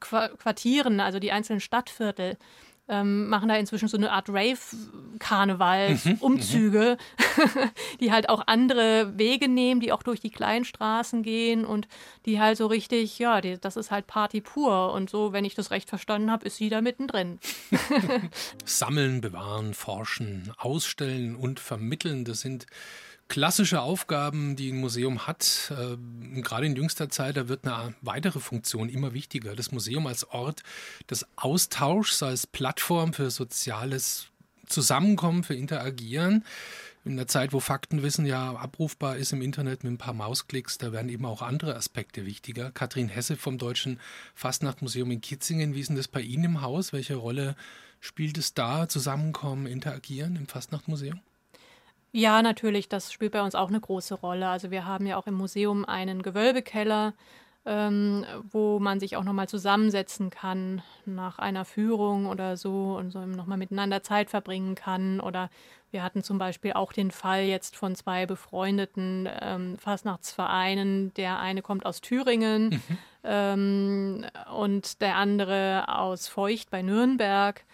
Quartieren, 0.00 1.00
also 1.00 1.18
die 1.18 1.32
einzelnen 1.32 1.60
Stadtviertel, 1.60 2.36
ähm, 2.88 3.28
machen 3.28 3.48
da 3.48 3.56
inzwischen 3.56 3.88
so 3.88 3.96
eine 3.96 4.12
Art 4.12 4.28
Rave-Karneval-Umzüge, 4.28 6.96
mhm, 6.96 7.70
die 8.00 8.12
halt 8.12 8.28
auch 8.28 8.42
andere 8.46 9.18
Wege 9.18 9.48
nehmen, 9.48 9.80
die 9.80 9.92
auch 9.92 10.02
durch 10.02 10.20
die 10.20 10.30
kleinen 10.30 10.64
Straßen 10.64 11.22
gehen 11.22 11.64
und 11.64 11.88
die 12.26 12.40
halt 12.40 12.56
so 12.56 12.66
richtig, 12.66 13.18
ja, 13.18 13.40
die, 13.40 13.58
das 13.58 13.76
ist 13.76 13.90
halt 13.90 14.06
Party 14.06 14.40
pur. 14.40 14.92
Und 14.92 15.10
so, 15.10 15.32
wenn 15.32 15.44
ich 15.44 15.54
das 15.54 15.70
recht 15.70 15.88
verstanden 15.88 16.30
habe, 16.30 16.46
ist 16.46 16.56
sie 16.56 16.68
da 16.68 16.80
mittendrin. 16.80 17.38
Sammeln, 18.64 19.20
bewahren, 19.20 19.74
forschen, 19.74 20.52
ausstellen 20.56 21.36
und 21.36 21.60
vermitteln, 21.60 22.24
das 22.24 22.40
sind 22.40 22.66
klassische 23.28 23.80
Aufgaben, 23.82 24.56
die 24.56 24.72
ein 24.72 24.80
Museum 24.80 25.26
hat. 25.26 25.72
Äh, 25.76 26.40
gerade 26.40 26.66
in 26.66 26.76
jüngster 26.76 27.08
Zeit, 27.08 27.36
da 27.36 27.48
wird 27.48 27.66
eine 27.66 27.94
weitere 28.00 28.40
Funktion 28.40 28.88
immer 28.88 29.12
wichtiger. 29.12 29.54
Das 29.54 29.70
Museum 29.70 30.06
als 30.06 30.28
Ort 30.30 30.62
des 31.10 31.26
Austauschs, 31.36 32.22
als 32.22 32.46
Plattform 32.46 33.12
für 33.12 33.30
soziales 33.30 34.28
Zusammenkommen, 34.66 35.44
für 35.44 35.54
Interagieren. 35.54 36.44
In 37.04 37.16
der 37.16 37.26
Zeit, 37.26 37.52
wo 37.52 37.60
Faktenwissen 37.60 38.26
ja 38.26 38.54
abrufbar 38.54 39.16
ist 39.16 39.32
im 39.32 39.40
Internet 39.40 39.82
mit 39.82 39.92
ein 39.92 39.98
paar 39.98 40.12
Mausklicks, 40.12 40.76
da 40.76 40.92
werden 40.92 41.08
eben 41.08 41.24
auch 41.24 41.40
andere 41.40 41.74
Aspekte 41.74 42.26
wichtiger. 42.26 42.70
Kathrin 42.70 43.08
Hesse 43.08 43.36
vom 43.36 43.56
Deutschen 43.56 43.98
Fastnachtmuseum 44.34 45.10
in 45.12 45.20
Kitzingen, 45.20 45.74
wie 45.74 45.80
ist 45.80 45.88
denn 45.88 45.96
das 45.96 46.08
bei 46.08 46.20
Ihnen 46.20 46.44
im 46.44 46.60
Haus? 46.60 46.92
Welche 46.92 47.14
Rolle 47.14 47.56
spielt 48.00 48.36
es 48.36 48.52
da, 48.52 48.88
Zusammenkommen, 48.88 49.66
Interagieren 49.66 50.36
im 50.36 50.48
Fastnachtmuseum? 50.48 51.20
Ja, 52.12 52.40
natürlich, 52.42 52.88
das 52.88 53.12
spielt 53.12 53.32
bei 53.32 53.42
uns 53.42 53.54
auch 53.54 53.68
eine 53.68 53.80
große 53.80 54.14
Rolle. 54.14 54.48
Also 54.48 54.70
wir 54.70 54.86
haben 54.86 55.06
ja 55.06 55.16
auch 55.16 55.26
im 55.26 55.34
Museum 55.34 55.84
einen 55.84 56.22
Gewölbekeller, 56.22 57.12
ähm, 57.66 58.24
wo 58.50 58.78
man 58.78 58.98
sich 58.98 59.16
auch 59.16 59.24
nochmal 59.24 59.48
zusammensetzen 59.48 60.30
kann 60.30 60.80
nach 61.04 61.38
einer 61.38 61.66
Führung 61.66 62.26
oder 62.26 62.56
so 62.56 62.96
und 62.96 63.10
so 63.10 63.26
nochmal 63.26 63.58
miteinander 63.58 64.02
Zeit 64.02 64.30
verbringen 64.30 64.74
kann. 64.74 65.20
Oder 65.20 65.50
wir 65.90 66.02
hatten 66.02 66.22
zum 66.22 66.38
Beispiel 66.38 66.72
auch 66.72 66.94
den 66.94 67.10
Fall 67.10 67.42
jetzt 67.42 67.76
von 67.76 67.94
zwei 67.94 68.24
befreundeten 68.24 69.28
ähm, 69.40 69.76
Fastnachtsvereinen. 69.76 71.12
Der 71.14 71.38
eine 71.40 71.60
kommt 71.60 71.84
aus 71.84 72.00
Thüringen 72.00 72.70
mhm. 72.70 72.98
ähm, 73.24 74.26
und 74.56 75.02
der 75.02 75.16
andere 75.16 75.84
aus 75.88 76.26
Feucht 76.26 76.70
bei 76.70 76.80
Nürnberg. 76.80 77.64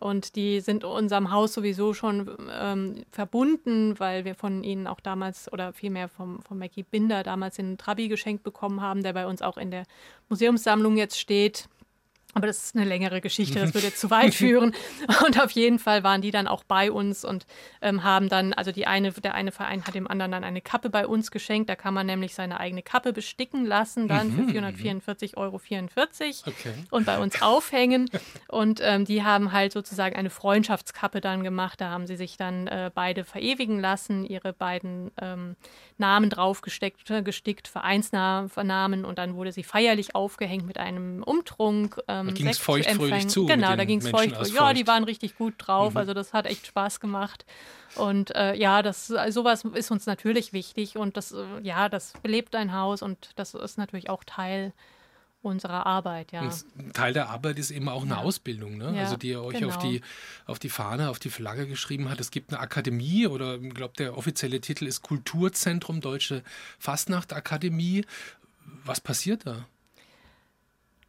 Und 0.00 0.36
die 0.36 0.60
sind 0.60 0.84
unserem 0.84 1.30
Haus 1.32 1.54
sowieso 1.54 1.92
schon 1.92 2.30
ähm, 2.52 3.04
verbunden, 3.10 3.98
weil 3.98 4.24
wir 4.24 4.34
von 4.34 4.62
ihnen 4.62 4.86
auch 4.86 5.00
damals 5.00 5.52
oder 5.52 5.72
vielmehr 5.72 6.08
vom, 6.08 6.40
von 6.42 6.58
Mackie 6.58 6.84
Binder 6.84 7.22
damals 7.22 7.56
den 7.56 7.78
Trabi 7.78 8.08
geschenkt 8.08 8.44
bekommen 8.44 8.80
haben, 8.80 9.02
der 9.02 9.12
bei 9.12 9.26
uns 9.26 9.42
auch 9.42 9.56
in 9.56 9.70
der 9.70 9.84
Museumssammlung 10.28 10.96
jetzt 10.96 11.18
steht. 11.18 11.68
Aber 12.38 12.46
das 12.46 12.64
ist 12.64 12.76
eine 12.76 12.84
längere 12.84 13.20
Geschichte, 13.20 13.58
das 13.58 13.74
würde 13.74 13.88
jetzt 13.88 14.00
zu 14.00 14.10
weit 14.10 14.34
führen. 14.34 14.74
Und 15.26 15.40
auf 15.40 15.50
jeden 15.50 15.78
Fall 15.78 16.04
waren 16.04 16.22
die 16.22 16.30
dann 16.30 16.46
auch 16.46 16.64
bei 16.64 16.90
uns 16.90 17.24
und 17.24 17.46
ähm, 17.82 18.04
haben 18.04 18.28
dann, 18.28 18.52
also 18.52 18.72
die 18.72 18.86
eine, 18.86 19.12
der 19.12 19.34
eine 19.34 19.52
Verein 19.52 19.84
hat 19.84 19.94
dem 19.94 20.06
anderen 20.06 20.32
dann 20.32 20.44
eine 20.44 20.60
Kappe 20.60 20.90
bei 20.90 21.06
uns 21.06 21.30
geschenkt. 21.30 21.68
Da 21.68 21.76
kann 21.76 21.94
man 21.94 22.06
nämlich 22.06 22.34
seine 22.34 22.60
eigene 22.60 22.82
Kappe 22.82 23.12
besticken 23.12 23.66
lassen, 23.66 24.08
dann 24.08 24.28
mhm, 24.28 24.48
für 24.48 24.60
444,44 24.60 25.36
Euro 25.36 25.60
okay. 26.46 26.74
und 26.90 27.06
bei 27.06 27.18
uns 27.18 27.42
aufhängen. 27.42 28.10
Und 28.48 28.80
ähm, 28.82 29.04
die 29.04 29.24
haben 29.24 29.52
halt 29.52 29.72
sozusagen 29.72 30.16
eine 30.16 30.30
Freundschaftskappe 30.30 31.20
dann 31.20 31.42
gemacht. 31.42 31.80
Da 31.80 31.90
haben 31.90 32.06
sie 32.06 32.16
sich 32.16 32.36
dann 32.36 32.66
äh, 32.66 32.90
beide 32.94 33.24
verewigen 33.24 33.80
lassen, 33.80 34.24
ihre 34.24 34.52
beiden 34.52 35.10
ähm, 35.20 35.56
Namen 35.98 36.30
draufgesteckt, 36.30 37.10
äh, 37.10 37.22
gestickt, 37.22 37.68
Vereinsnamen 37.68 39.04
und 39.04 39.18
dann 39.18 39.34
wurde 39.34 39.52
sie 39.52 39.64
feierlich 39.64 40.14
aufgehängt 40.14 40.66
mit 40.66 40.78
einem 40.78 41.22
Umtrunk. 41.22 42.00
Ähm, 42.08 42.27
da 42.28 42.34
ging 42.34 42.48
es 42.48 42.58
feuchtfröhlich 42.58 43.28
zu. 43.28 43.46
Genau, 43.46 43.76
da 43.76 43.84
ging 43.84 44.00
es 44.00 44.08
feuchtfröhlich. 44.08 44.54
Ja, 44.54 44.72
die 44.72 44.86
waren 44.86 45.04
richtig 45.04 45.36
gut 45.36 45.54
drauf, 45.58 45.92
mhm. 45.92 45.98
also 45.98 46.14
das 46.14 46.32
hat 46.32 46.46
echt 46.46 46.66
Spaß 46.66 47.00
gemacht. 47.00 47.44
Und 47.94 48.34
äh, 48.34 48.54
ja, 48.54 48.82
das, 48.82 49.08
sowas 49.30 49.64
ist 49.64 49.90
uns 49.90 50.06
natürlich 50.06 50.52
wichtig 50.52 50.96
und 50.96 51.16
das, 51.16 51.32
äh, 51.32 51.44
ja, 51.62 51.88
das 51.88 52.12
belebt 52.22 52.54
ein 52.54 52.72
Haus 52.72 53.02
und 53.02 53.30
das 53.36 53.54
ist 53.54 53.78
natürlich 53.78 54.10
auch 54.10 54.24
Teil 54.24 54.72
unserer 55.40 55.86
Arbeit, 55.86 56.32
ja. 56.32 56.42
Und 56.42 56.94
Teil 56.94 57.12
der 57.12 57.28
Arbeit 57.28 57.58
ist 57.58 57.70
eben 57.70 57.88
auch 57.88 58.02
eine 58.02 58.14
ja. 58.14 58.18
Ausbildung, 58.18 58.76
ne? 58.76 58.92
Ja, 58.94 59.02
also 59.02 59.16
die 59.16 59.28
ihr 59.28 59.42
euch 59.42 59.58
genau. 59.58 59.68
auf, 59.68 59.78
die, 59.78 60.00
auf 60.46 60.58
die 60.58 60.68
Fahne, 60.68 61.10
auf 61.10 61.18
die 61.18 61.30
Flagge 61.30 61.66
geschrieben 61.66 62.10
hat. 62.10 62.20
Es 62.20 62.30
gibt 62.30 62.52
eine 62.52 62.60
Akademie 62.60 63.26
oder 63.26 63.60
ich 63.60 63.74
glaube, 63.74 63.94
der 63.96 64.16
offizielle 64.16 64.60
Titel 64.60 64.86
ist 64.86 65.02
Kulturzentrum 65.02 66.00
Deutsche 66.00 66.42
Fastnachtakademie. 66.78 68.04
Was 68.84 69.00
passiert 69.00 69.46
da? 69.46 69.66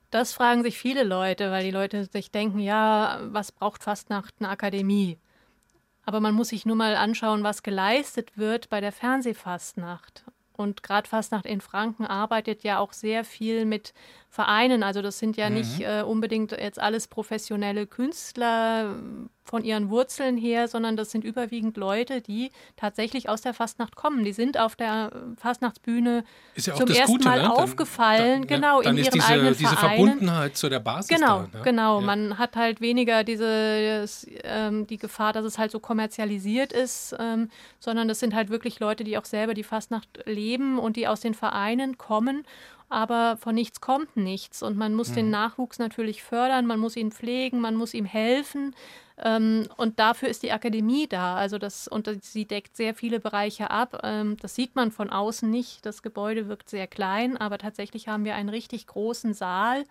Das 0.09 0.33
fragen 0.33 0.63
sich 0.63 0.77
viele 0.77 1.03
Leute, 1.03 1.51
weil 1.51 1.63
die 1.63 1.71
Leute 1.71 2.05
sich 2.05 2.31
denken, 2.31 2.59
ja, 2.59 3.19
was 3.23 3.51
braucht 3.51 3.83
Fastnacht 3.83 4.35
eine 4.39 4.49
Akademie? 4.49 5.19
Aber 6.03 6.19
man 6.19 6.33
muss 6.33 6.49
sich 6.49 6.65
nur 6.65 6.75
mal 6.75 6.95
anschauen, 6.95 7.43
was 7.43 7.61
geleistet 7.61 8.37
wird 8.37 8.69
bei 8.69 8.81
der 8.81 8.91
Fernsehfastnacht. 8.91 10.23
Und 10.53 10.83
gerade 10.83 11.07
Fastnacht 11.07 11.45
in 11.45 11.61
Franken 11.61 12.05
arbeitet 12.05 12.63
ja 12.63 12.79
auch 12.79 12.91
sehr 12.91 13.23
viel 13.23 13.63
mit 13.63 13.93
Vereinen. 14.29 14.83
Also 14.83 15.01
das 15.01 15.19
sind 15.19 15.37
ja 15.37 15.49
mhm. 15.49 15.55
nicht 15.55 15.81
äh, 15.81 16.01
unbedingt 16.01 16.51
jetzt 16.51 16.79
alles 16.79 17.07
professionelle 17.07 17.87
Künstler 17.87 18.95
von 19.49 19.63
ihren 19.63 19.89
Wurzeln 19.89 20.37
her, 20.37 20.67
sondern 20.67 20.95
das 20.95 21.09
sind 21.09 21.23
überwiegend 21.23 21.75
Leute, 21.75 22.21
die 22.21 22.51
tatsächlich 22.77 23.29
aus 23.29 23.41
der 23.41 23.55
Fastnacht 23.55 23.95
kommen. 23.95 24.23
Die 24.23 24.31
sind 24.31 24.59
auf 24.59 24.75
der 24.75 25.11
Fastnachtsbühne 25.37 26.23
ja 26.55 26.75
zum 26.75 26.87
ersten 26.87 27.13
Gute, 27.13 27.27
Mal 27.27 27.41
ne? 27.41 27.51
aufgefallen, 27.51 28.41
dann, 28.41 28.47
genau, 28.47 28.81
dann 28.83 28.95
in 28.95 29.05
ihren 29.05 29.13
diese, 29.13 29.27
eigenen 29.27 29.57
diese 29.57 29.75
Verbundenheit 29.75 30.55
zu 30.55 30.69
der 30.69 30.79
Basis. 30.79 31.07
Genau, 31.07 31.47
da, 31.51 31.57
ne? 31.57 31.63
genau. 31.63 31.99
Ja. 31.99 32.05
Man 32.05 32.37
hat 32.37 32.55
halt 32.55 32.79
weniger 32.79 33.23
diese 33.23 34.05
ähm, 34.43 34.85
die 34.85 34.97
Gefahr, 34.97 35.33
dass 35.33 35.45
es 35.45 35.57
halt 35.57 35.71
so 35.71 35.79
kommerzialisiert 35.79 36.71
ist, 36.71 37.15
ähm, 37.19 37.49
sondern 37.79 38.07
das 38.07 38.19
sind 38.19 38.35
halt 38.35 38.49
wirklich 38.51 38.79
Leute, 38.79 39.03
die 39.03 39.17
auch 39.17 39.25
selber 39.25 39.55
die 39.55 39.63
Fastnacht 39.63 40.07
leben 40.25 40.77
und 40.77 40.95
die 40.95 41.07
aus 41.07 41.21
den 41.21 41.33
Vereinen 41.33 41.97
kommen 41.97 42.45
aber 42.89 43.37
von 43.37 43.53
nichts 43.55 43.81
kommt 43.81 44.17
nichts. 44.17 44.63
Und 44.63 44.75
man 44.75 44.95
muss 44.95 45.09
mhm. 45.11 45.15
den 45.15 45.29
Nachwuchs 45.29 45.79
natürlich 45.79 46.23
fördern, 46.23 46.65
man 46.65 46.79
muss 46.79 46.95
ihn 46.95 47.11
pflegen, 47.11 47.61
man 47.61 47.75
muss 47.75 47.93
ihm 47.93 48.05
helfen. 48.05 48.75
Ähm, 49.21 49.67
und 49.77 49.99
dafür 49.99 50.29
ist 50.29 50.43
die 50.43 50.51
Akademie 50.51 51.07
da. 51.07 51.35
Also 51.35 51.57
das, 51.57 51.87
und 51.87 52.09
sie 52.23 52.45
deckt 52.45 52.75
sehr 52.75 52.95
viele 52.95 53.19
Bereiche 53.19 53.69
ab. 53.69 53.99
Ähm, 54.03 54.37
das 54.41 54.55
sieht 54.55 54.75
man 54.75 54.91
von 54.91 55.09
außen 55.09 55.49
nicht. 55.49 55.85
Das 55.85 56.01
Gebäude 56.01 56.47
wirkt 56.47 56.69
sehr 56.69 56.87
klein, 56.87 57.35
aber 57.35 57.57
tatsächlich 57.57 58.07
haben 58.07 58.23
wir 58.23 58.35
einen 58.35 58.49
richtig 58.49 58.87
großen 58.87 59.33
Saal, 59.33 59.83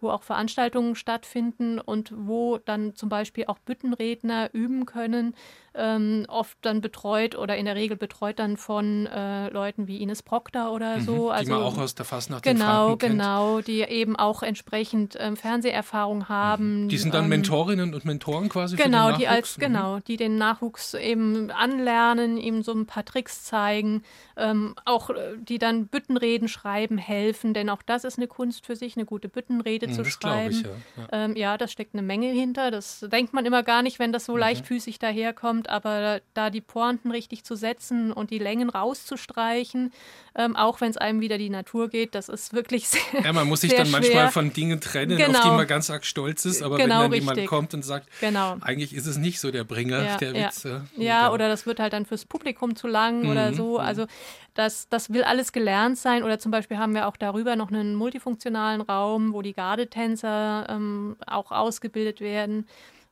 wo 0.00 0.10
auch 0.10 0.22
Veranstaltungen 0.22 0.94
stattfinden 0.94 1.80
und 1.80 2.12
wo 2.14 2.58
dann 2.58 2.94
zum 2.94 3.08
Beispiel 3.08 3.46
auch 3.46 3.58
Büttenredner 3.58 4.50
üben 4.52 4.84
können, 4.84 5.34
ähm, 5.74 6.26
oft 6.28 6.56
dann 6.62 6.80
betreut 6.80 7.36
oder 7.36 7.56
in 7.56 7.64
der 7.64 7.76
Regel 7.76 7.96
betreut 7.96 8.38
dann 8.38 8.56
von 8.56 9.06
äh, 9.06 9.48
Leuten 9.48 9.86
wie 9.86 10.02
Ines 10.02 10.22
Proctor 10.22 10.72
oder 10.72 10.98
mhm, 10.98 11.00
so. 11.02 11.24
Mhm, 11.24 11.30
also, 11.30 11.44
die 11.44 11.50
man 11.50 11.62
auch 11.62 11.78
aus 11.78 11.94
der 11.94 12.04
Fastnacht 12.04 12.42
Genau, 12.42 12.96
genau, 12.96 13.60
die 13.60 13.80
eben 13.80 14.16
auch 14.16 14.42
entsprechend 14.42 15.18
Fernseherfahrung 15.34 16.18
mhm. 16.18 16.28
haben. 16.28 16.88
Die 16.88 16.98
sind 16.98 17.14
dann 17.14 17.28
Mentorinnen 17.28 17.94
und 17.94 18.04
Mentoren 18.04 18.48
quasi 18.48 18.75
genau, 18.76 19.06
für 19.06 19.12
den 19.12 19.18
die 19.20 19.28
als 19.28 19.56
genau, 19.56 19.98
die 20.00 20.16
den 20.16 20.38
Nachwuchs 20.38 20.94
eben 20.94 21.50
anlernen, 21.50 22.38
ihm 22.38 22.62
so 22.62 22.72
ein 22.72 22.86
paar 22.86 23.04
Tricks 23.04 23.44
zeigen, 23.44 24.02
ähm, 24.36 24.74
auch 24.84 25.10
äh, 25.10 25.36
die 25.36 25.58
dann 25.58 25.88
Büttenreden 25.88 26.48
schreiben 26.48 26.98
helfen, 26.98 27.54
denn 27.54 27.70
auch 27.70 27.82
das 27.82 28.04
ist 28.04 28.18
eine 28.18 28.28
Kunst 28.28 28.66
für 28.66 28.76
sich, 28.76 28.96
eine 28.96 29.04
gute 29.04 29.28
Büttenrede 29.28 29.88
mhm, 29.88 29.92
zu 29.92 30.04
schreiben. 30.04 30.54
Ich, 30.54 30.62
ja. 30.62 30.68
Ja. 30.96 31.08
Ähm, 31.12 31.36
ja. 31.36 31.58
das 31.58 31.72
steckt 31.72 31.94
eine 31.94 32.02
Menge 32.02 32.28
hinter. 32.28 32.70
Das 32.70 33.00
denkt 33.10 33.32
man 33.32 33.46
immer 33.46 33.62
gar 33.62 33.82
nicht, 33.82 33.98
wenn 33.98 34.12
das 34.12 34.26
so 34.26 34.34
mhm. 34.34 34.40
leichtfüßig 34.40 34.98
daherkommt 34.98 35.46
kommt, 35.46 35.68
aber 35.68 36.20
da 36.34 36.50
die 36.50 36.60
Pointen 36.60 37.10
richtig 37.10 37.44
zu 37.44 37.54
setzen 37.54 38.12
und 38.12 38.30
die 38.30 38.38
Längen 38.38 38.68
rauszustreichen, 38.68 39.92
ähm, 40.34 40.56
auch 40.56 40.80
wenn 40.80 40.90
es 40.90 40.96
einem 40.96 41.20
wieder 41.20 41.38
die 41.38 41.50
Natur 41.50 41.88
geht, 41.88 42.14
das 42.14 42.28
ist 42.28 42.52
wirklich 42.52 42.88
sehr 42.88 43.00
Ja, 43.24 43.32
man 43.32 43.46
muss 43.46 43.60
sich 43.60 43.74
dann 43.74 43.86
schwer. 43.86 44.00
manchmal 44.00 44.30
von 44.30 44.52
Dingen 44.52 44.80
trennen, 44.80 45.16
genau. 45.16 45.38
auf 45.38 45.44
die 45.44 45.50
man 45.50 45.66
ganz 45.66 45.88
arg 45.90 46.04
stolz 46.04 46.44
ist, 46.44 46.62
aber 46.62 46.76
genau, 46.76 46.84
wenn 46.84 46.88
dann 46.88 47.12
richtig. 47.12 47.30
jemand 47.30 47.48
kommt 47.48 47.74
und 47.74 47.84
sagt, 47.84 48.08
genau. 48.20 48.56
Eigentlich 48.66 48.94
ist 48.94 49.06
es 49.06 49.16
nicht 49.16 49.40
so 49.40 49.50
der 49.50 49.64
Bringer, 49.64 50.02
ja, 50.02 50.16
der 50.16 50.32
ja. 50.32 50.48
Witz. 50.48 50.64
Ja, 50.64 50.82
ja, 50.96 51.32
oder 51.32 51.48
das 51.48 51.66
wird 51.66 51.80
halt 51.80 51.92
dann 51.92 52.04
fürs 52.04 52.24
Publikum 52.24 52.76
zu 52.76 52.88
lang 52.88 53.22
mhm. 53.22 53.30
oder 53.30 53.54
so. 53.54 53.74
Mhm. 53.74 53.86
Also 53.86 54.06
das, 54.54 54.88
das 54.88 55.12
will 55.12 55.22
alles 55.22 55.52
gelernt 55.52 55.98
sein. 55.98 56.22
Oder 56.22 56.38
zum 56.38 56.50
Beispiel 56.50 56.78
haben 56.78 56.94
wir 56.94 57.06
auch 57.06 57.16
darüber 57.16 57.56
noch 57.56 57.70
einen 57.70 57.94
multifunktionalen 57.94 58.80
Raum, 58.80 59.32
wo 59.32 59.42
die 59.42 59.52
Gardetänzer 59.52 60.66
ähm, 60.68 61.16
auch 61.26 61.52
ausgebildet 61.52 62.20
werden 62.20 62.66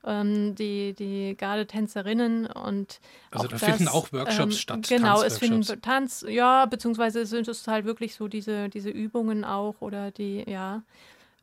ähm, 0.07 0.55
die, 0.55 0.95
die 0.95 1.37
Gardetänzerinnen 1.37 2.47
und 2.47 3.01
Also 3.31 3.49
da 3.49 3.57
das, 3.57 3.65
finden 3.65 3.89
auch 3.89 4.13
Workshops 4.13 4.55
ähm, 4.55 4.59
statt. 4.61 4.87
Genau, 4.89 5.23
es 5.23 5.39
finden 5.39 5.63
Tanz, 5.81 6.25
ja, 6.29 6.67
beziehungsweise 6.67 7.27
sind 7.27 7.49
es 7.49 7.67
halt 7.67 7.85
wirklich 7.85 8.15
so 8.15 8.29
diese, 8.29 8.69
diese 8.69 8.91
Übungen 8.91 9.45
auch 9.45 9.77
oder 9.81 10.11
die, 10.11 10.45
ja. 10.49 10.83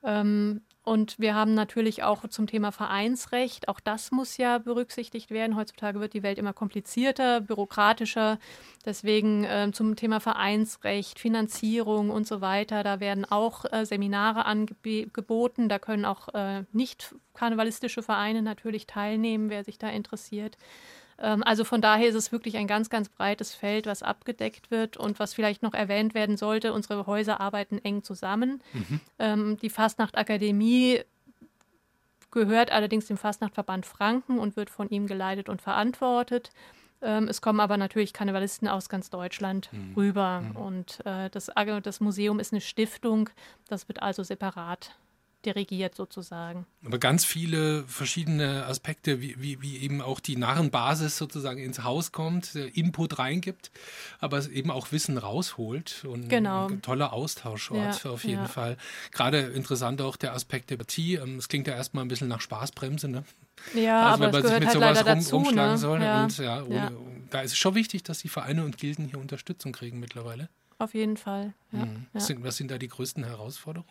Ähm, 0.04 0.62
und 0.84 1.20
wir 1.20 1.36
haben 1.36 1.54
natürlich 1.54 2.02
auch 2.02 2.28
zum 2.28 2.48
Thema 2.48 2.72
Vereinsrecht, 2.72 3.68
auch 3.68 3.80
das 3.80 4.10
muss 4.12 4.38
ja 4.38 4.58
berücksichtigt 4.58 5.30
werden. 5.30 5.56
Heutzutage 5.56 6.00
wird 6.00 6.14
die 6.14 6.24
Welt 6.24 6.40
immer 6.40 6.54
komplizierter, 6.54 7.40
bürokratischer. 7.40 8.40
Deswegen 8.84 9.44
äh, 9.44 9.70
zum 9.74 9.96
Thema 9.96 10.20
Vereinsrecht, 10.20 11.20
Finanzierung 11.20 12.10
und 12.10 12.26
so 12.26 12.42
weiter, 12.42 12.84
da 12.84 13.00
werden 13.00 13.26
auch 13.26 13.66
äh, 13.72 13.86
Seminare 13.86 14.46
angeboten. 14.46 15.70
Da 15.70 15.78
können 15.78 16.06
auch 16.06 16.34
äh, 16.34 16.64
nicht 16.72 17.14
karnevalistische 17.36 18.02
Vereine 18.02 18.42
natürlich 18.42 18.88
teilnehmen, 18.88 19.52
wer 19.52 19.64
sich 19.64 19.78
da 19.78 19.90
interessiert. 19.90 20.58
Ähm, 21.22 21.44
also 21.44 21.64
von 21.64 21.82
daher 21.82 22.10
ist 22.10 22.16
es 22.16 22.32
wirklich 22.32 22.58
ein 22.58 22.68
ganz, 22.68 22.90
ganz 22.90 23.10
breites 23.10 23.54
Feld, 23.54 23.86
was 23.86 24.04
abgedeckt 24.04 24.72
wird 24.72 24.98
und 24.98 25.20
was 25.20 25.34
vielleicht 25.34 25.64
noch 25.64 25.74
erwähnt 25.74 26.14
werden 26.14 26.36
sollte. 26.36 26.74
Unsere 26.74 27.06
Häuser 27.06 27.40
arbeiten 27.40 27.78
eng 27.80 28.04
zusammen. 28.04 28.62
Mhm. 28.74 29.00
Ähm, 29.20 29.58
die 29.62 29.70
Fastnachtakademie 29.70 31.02
gehört 32.32 32.72
allerdings 32.72 33.06
dem 33.06 33.18
Fastnachtverband 33.18 33.86
Franken 33.86 34.40
und 34.40 34.56
wird 34.56 34.70
von 34.70 34.90
ihm 34.90 35.06
geleitet 35.06 35.50
und 35.50 35.62
verantwortet. 35.62 36.50
Ähm, 37.02 37.28
es 37.28 37.42
kommen 37.42 37.60
aber 37.60 37.78
natürlich 37.78 38.14
Karnevalisten 38.14 38.68
aus 38.68 38.90
ganz 38.90 39.10
Deutschland 39.10 39.70
mhm. 39.72 39.94
rüber. 39.96 40.42
Mhm. 40.42 40.56
Und 40.56 41.06
äh, 41.06 41.30
das, 41.30 41.52
das 41.84 42.00
Museum 42.00 42.40
ist 42.40 42.54
eine 42.54 42.62
Stiftung, 42.62 43.30
das 43.68 43.88
wird 43.88 44.02
also 44.02 44.24
separat 44.24 44.96
dirigiert 45.46 45.96
sozusagen. 45.96 46.66
Aber 46.86 46.98
ganz 46.98 47.26
viele 47.26 47.84
verschiedene 47.84 48.66
Aspekte, 48.66 49.22
wie, 49.22 49.36
wie, 49.42 49.62
wie 49.62 49.78
eben 49.78 50.02
auch 50.02 50.20
die 50.20 50.36
Narrenbasis 50.36 51.18
sozusagen 51.18 51.62
ins 51.62 51.84
Haus 51.84 52.12
kommt, 52.12 52.56
Input 52.56 53.20
reingibt, 53.20 53.72
aber 54.20 54.50
eben 54.50 54.72
auch 54.72 54.92
Wissen 54.92 55.18
rausholt 55.18 56.06
und 56.06 56.30
genau. 56.30 56.68
ein 56.68 56.82
toller 56.82 57.14
Austauschort 57.14 58.04
ja, 58.04 58.12
auf 58.12 58.24
jeden 58.24 58.44
ja. 58.44 58.48
Fall. 58.48 58.78
Gerade 59.12 59.40
interessant 59.40 60.02
auch 60.02 60.16
der 60.16 60.34
Aspekt 60.34 60.70
der 60.70 60.78
Partie. 60.78 61.16
Ähm, 61.16 61.38
es 61.38 61.48
klingt 61.48 61.68
ja 61.68 61.76
erstmal 61.76 62.06
ein 62.06 62.08
bisschen 62.08 62.28
nach 62.28 62.42
Spaßbremse, 62.42 63.08
ne? 63.08 63.24
Ja, 63.76 64.12
also, 64.12 64.24
aber 64.24 64.34
wenn 64.34 64.42
man 64.42 64.52
sich 64.52 64.60
mit 64.60 64.68
halt 64.68 64.74
sowas 64.74 64.98
rum, 65.00 65.06
dazu, 65.06 65.36
rumschlagen 65.36 65.72
ne? 65.74 65.78
soll. 65.78 66.02
Ja. 66.02 66.24
Und 66.24 66.38
ja, 66.38 66.64
ohne, 66.64 66.92
da 67.30 67.42
ist 67.42 67.52
es 67.52 67.58
schon 67.58 67.76
wichtig, 67.76 68.04
dass 68.04 68.20
die 68.20 68.30
Vereine 68.30 68.64
und 68.66 68.78
Gilden 68.78 69.06
hier 69.06 69.20
Unterstützung 69.20 69.72
kriegen 69.72 70.00
mittlerweile. 70.00 70.50
Auf 70.80 70.96
jeden 70.96 71.18
Fall. 71.18 71.54
Mhm. 71.72 72.08
Was, 72.14 72.28
sind, 72.28 72.44
was 72.44 72.58
sind 72.58 72.72
da 72.72 72.80
die 72.80 72.88
größten 72.88 73.24
Herausforderungen? 73.24 73.90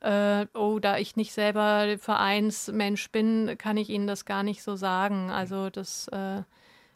Äh, 0.00 0.46
oh, 0.54 0.78
da 0.78 0.98
ich 0.98 1.16
nicht 1.16 1.32
selber 1.32 1.96
Vereinsmensch 1.98 3.10
bin, 3.10 3.56
kann 3.58 3.76
ich 3.76 3.90
Ihnen 3.90 4.06
das 4.06 4.24
gar 4.24 4.42
nicht 4.42 4.62
so 4.62 4.76
sagen. 4.76 5.30
Also 5.30 5.70
das 5.70 6.08
äh, 6.08 6.42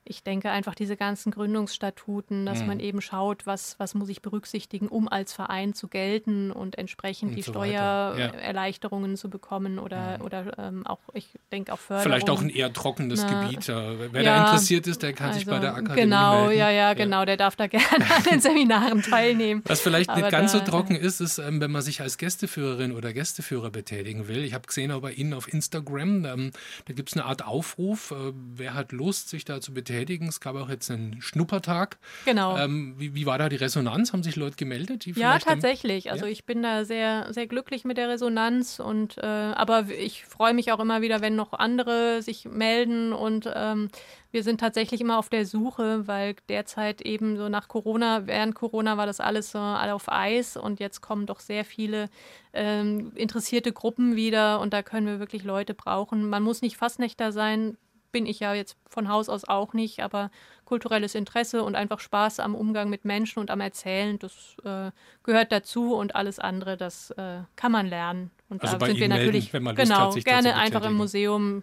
ich 0.04 0.22
denke 0.22 0.50
einfach 0.50 0.74
diese 0.74 0.96
ganzen 0.96 1.30
Gründungsstatuten, 1.30 2.46
dass 2.46 2.60
mhm. 2.60 2.66
man 2.66 2.80
eben 2.80 3.00
schaut, 3.00 3.46
was, 3.46 3.78
was 3.78 3.94
muss 3.94 4.08
ich 4.08 4.22
berücksichtigen, 4.22 4.88
um 4.88 5.08
als 5.08 5.32
Verein 5.32 5.74
zu 5.74 5.88
gelten 5.88 6.50
und 6.50 6.78
entsprechend 6.78 7.30
und 7.30 7.36
die 7.36 7.42
so 7.42 7.52
Steuererleichterungen 7.52 9.12
ja. 9.12 9.16
zu 9.16 9.28
bekommen 9.28 9.78
oder, 9.78 10.18
mhm. 10.18 10.24
oder 10.24 10.58
ähm, 10.58 10.86
auch, 10.86 11.00
ich 11.12 11.28
denke 11.52 11.72
auch 11.72 11.78
Förderung. 11.78 12.04
Vielleicht 12.04 12.30
auch 12.30 12.40
ein 12.40 12.50
eher 12.50 12.72
trockenes 12.72 13.24
Na, 13.24 13.42
Gebiet. 13.42 13.68
Wer 13.68 14.22
ja, 14.22 14.36
da 14.36 14.46
interessiert 14.46 14.86
ist, 14.86 15.02
der 15.02 15.12
kann 15.12 15.28
also, 15.28 15.38
sich 15.38 15.48
bei 15.48 15.58
der 15.58 15.74
Akademie 15.74 16.00
Genau, 16.00 16.46
melden. 16.46 16.58
ja, 16.58 16.70
ja, 16.70 16.94
genau, 16.94 17.24
der 17.24 17.36
darf 17.36 17.56
da 17.56 17.66
gerne 17.66 18.10
an 18.10 18.22
den 18.24 18.40
Seminaren 18.40 19.02
teilnehmen. 19.02 19.62
Was 19.66 19.80
vielleicht 19.80 20.08
Aber 20.08 20.20
nicht 20.20 20.30
ganz 20.30 20.52
da, 20.52 20.58
so 20.58 20.64
trocken 20.64 20.96
ist, 20.96 21.20
ist, 21.20 21.38
ähm, 21.38 21.60
wenn 21.60 21.70
man 21.70 21.82
sich 21.82 22.00
als 22.00 22.18
Gästeführerin 22.18 22.92
oder 22.92 23.12
Gästeführer 23.12 23.70
betätigen 23.70 24.28
will. 24.28 24.44
Ich 24.44 24.54
habe 24.54 24.66
gesehen, 24.66 24.90
auch 24.92 25.02
bei 25.02 25.12
Ihnen 25.12 25.34
auf 25.34 25.52
Instagram, 25.52 26.24
ähm, 26.24 26.50
da 26.86 26.94
gibt 26.94 27.10
es 27.10 27.16
eine 27.16 27.26
Art 27.26 27.44
Aufruf, 27.44 28.12
äh, 28.12 28.32
wer 28.54 28.74
hat 28.74 28.92
Lust, 28.92 29.28
sich 29.28 29.44
da 29.44 29.60
zu 29.60 29.74
betätigen 29.74 29.89
betätigen. 29.90 30.28
Es 30.28 30.40
gab 30.40 30.56
auch 30.56 30.68
jetzt 30.68 30.90
einen 30.90 31.20
Schnuppertag. 31.20 31.98
Genau. 32.24 32.56
Ähm, 32.56 32.94
wie, 32.98 33.14
wie, 33.14 33.26
war 33.26 33.38
da 33.38 33.48
die 33.48 33.56
Resonanz? 33.56 34.12
Haben 34.12 34.22
sich 34.22 34.36
Leute 34.36 34.56
gemeldet? 34.56 35.06
ja, 35.06 35.38
tatsächlich. 35.38 36.04
Dann, 36.04 36.12
also 36.12 36.26
ja? 36.26 36.32
ich 36.32 36.44
bin 36.44 36.62
da 36.62 36.84
sehr, 36.84 37.32
sehr 37.32 37.46
glücklich 37.46 37.84
mit 37.84 37.96
der 37.96 38.08
Resonanz 38.08 38.80
und 38.80 39.18
äh, 39.18 39.26
aber 39.26 39.88
ich 39.88 40.24
freue 40.24 40.54
mich 40.54 40.72
auch 40.72 40.80
immer 40.80 41.02
wieder, 41.02 41.20
wenn 41.20 41.36
noch 41.36 41.52
andere 41.52 42.22
sich 42.22 42.44
melden 42.46 43.12
und 43.12 43.50
ähm, 43.52 43.88
wir 44.32 44.44
sind 44.44 44.60
tatsächlich 44.60 45.00
immer 45.00 45.18
auf 45.18 45.28
der 45.28 45.44
Suche, 45.44 46.06
weil 46.06 46.36
derzeit 46.48 47.00
eben 47.00 47.36
so 47.36 47.48
nach 47.48 47.66
Corona, 47.66 48.28
während 48.28 48.54
Corona 48.54 48.96
war 48.96 49.06
das 49.06 49.18
alles 49.18 49.50
so 49.50 49.58
alle 49.58 49.94
auf 49.94 50.10
Eis 50.10 50.56
und 50.56 50.78
jetzt 50.78 51.00
kommen 51.00 51.26
doch 51.26 51.40
sehr 51.40 51.64
viele 51.64 52.08
ähm, 52.52 53.10
interessierte 53.16 53.72
Gruppen 53.72 54.14
wieder 54.14 54.60
und 54.60 54.72
da 54.72 54.82
können 54.82 55.06
wir 55.06 55.18
wirklich 55.18 55.42
Leute 55.42 55.74
brauchen. 55.74 56.28
Man 56.28 56.44
muss 56.44 56.62
nicht 56.62 56.76
Fassnächter 56.76 57.32
sein, 57.32 57.76
bin 58.12 58.26
ich 58.26 58.40
ja 58.40 58.54
jetzt 58.54 58.76
von 58.88 59.08
Haus 59.08 59.28
aus 59.28 59.44
auch 59.44 59.72
nicht, 59.72 60.00
aber 60.00 60.30
kulturelles 60.64 61.14
Interesse 61.14 61.62
und 61.62 61.74
einfach 61.74 62.00
Spaß 62.00 62.40
am 62.40 62.54
Umgang 62.54 62.90
mit 62.90 63.04
Menschen 63.04 63.40
und 63.40 63.50
am 63.50 63.60
Erzählen, 63.60 64.18
das 64.18 64.56
äh, 64.64 64.90
gehört 65.22 65.52
dazu 65.52 65.94
und 65.94 66.14
alles 66.14 66.38
andere, 66.38 66.76
das 66.76 67.10
äh, 67.12 67.40
kann 67.56 67.72
man 67.72 67.86
lernen. 67.86 68.30
Und 68.48 68.62
also 68.62 68.76
da 68.76 68.86
sind 68.86 68.98
wir 68.98 69.08
natürlich 69.08 69.52
melden, 69.52 69.74
genau 69.74 70.14
hat, 70.14 70.24
gerne 70.24 70.56
einfach 70.56 70.84
im 70.84 70.94
Museum. 70.94 71.62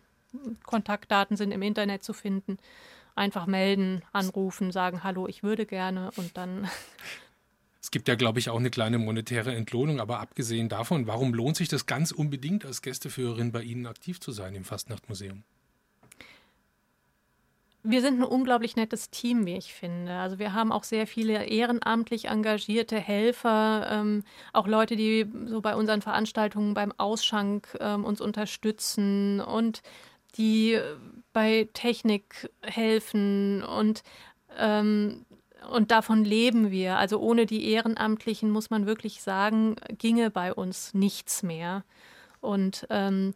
Kontaktdaten 0.66 1.38
sind 1.38 1.52
im 1.52 1.62
Internet 1.62 2.04
zu 2.04 2.14
finden. 2.14 2.58
Einfach 3.16 3.48
melden, 3.48 4.04
anrufen, 4.12 4.72
sagen 4.72 5.04
Hallo, 5.04 5.28
ich 5.28 5.42
würde 5.42 5.66
gerne 5.66 6.12
und 6.18 6.38
dann 6.38 6.70
Es 7.88 7.92
gibt 7.92 8.10
ja, 8.10 8.16
glaube 8.16 8.40
ich, 8.40 8.50
auch 8.50 8.60
eine 8.60 8.70
kleine 8.70 8.98
monetäre 8.98 9.56
Entlohnung, 9.56 10.02
aber 10.02 10.20
abgesehen 10.20 10.68
davon, 10.68 11.08
warum 11.08 11.34
lohnt 11.34 11.56
sich 11.56 11.70
das 11.70 11.86
ganz 11.86 12.12
unbedingt 12.12 12.66
als 12.66 12.82
Gästeführerin 12.82 13.54
bei 13.54 13.64
Ihnen 13.64 13.86
aktiv 13.86 14.20
zu 14.20 14.34
sein 14.34 14.56
im 14.56 14.66
Fastnachtmuseum? 14.66 15.46
Wir 17.84 18.02
sind 18.02 18.20
ein 18.20 18.24
unglaublich 18.24 18.76
nettes 18.76 19.10
Team, 19.10 19.46
wie 19.46 19.56
ich 19.56 19.74
finde. 19.74 20.14
Also 20.14 20.40
wir 20.40 20.54
haben 20.54 20.72
auch 20.72 20.84
sehr 20.84 21.08
viele 21.08 21.46
ehrenamtlich 21.46 22.26
engagierte 22.26 23.00
Helfer, 23.00 23.88
ähm, 23.90 24.24
auch 24.54 24.68
Leute, 24.68 24.96
die 24.96 25.26
so 25.46 25.62
bei 25.62 25.76
unseren 25.76 26.02
Veranstaltungen 26.02 26.74
beim 26.74 26.92
Ausschank 26.98 27.78
ähm, 27.80 28.04
uns 28.04 28.20
unterstützen 28.20 29.40
und 29.40 29.82
die 30.38 30.80
bei 31.34 31.70
Technik 31.74 32.50
helfen 32.62 33.64
und 33.64 34.04
ähm, 34.58 35.26
und 35.72 35.92
davon 35.92 36.24
leben 36.24 36.72
wir. 36.72 36.98
Also 36.98 37.20
ohne 37.20 37.46
die 37.46 37.70
Ehrenamtlichen 37.72 38.52
muss 38.52 38.70
man 38.70 38.86
wirklich 38.86 39.22
sagen, 39.22 39.76
ginge 39.98 40.30
bei 40.30 40.54
uns 40.54 40.94
nichts 40.94 41.44
mehr. 41.44 41.84
Und 42.40 42.88
ähm, 42.90 43.34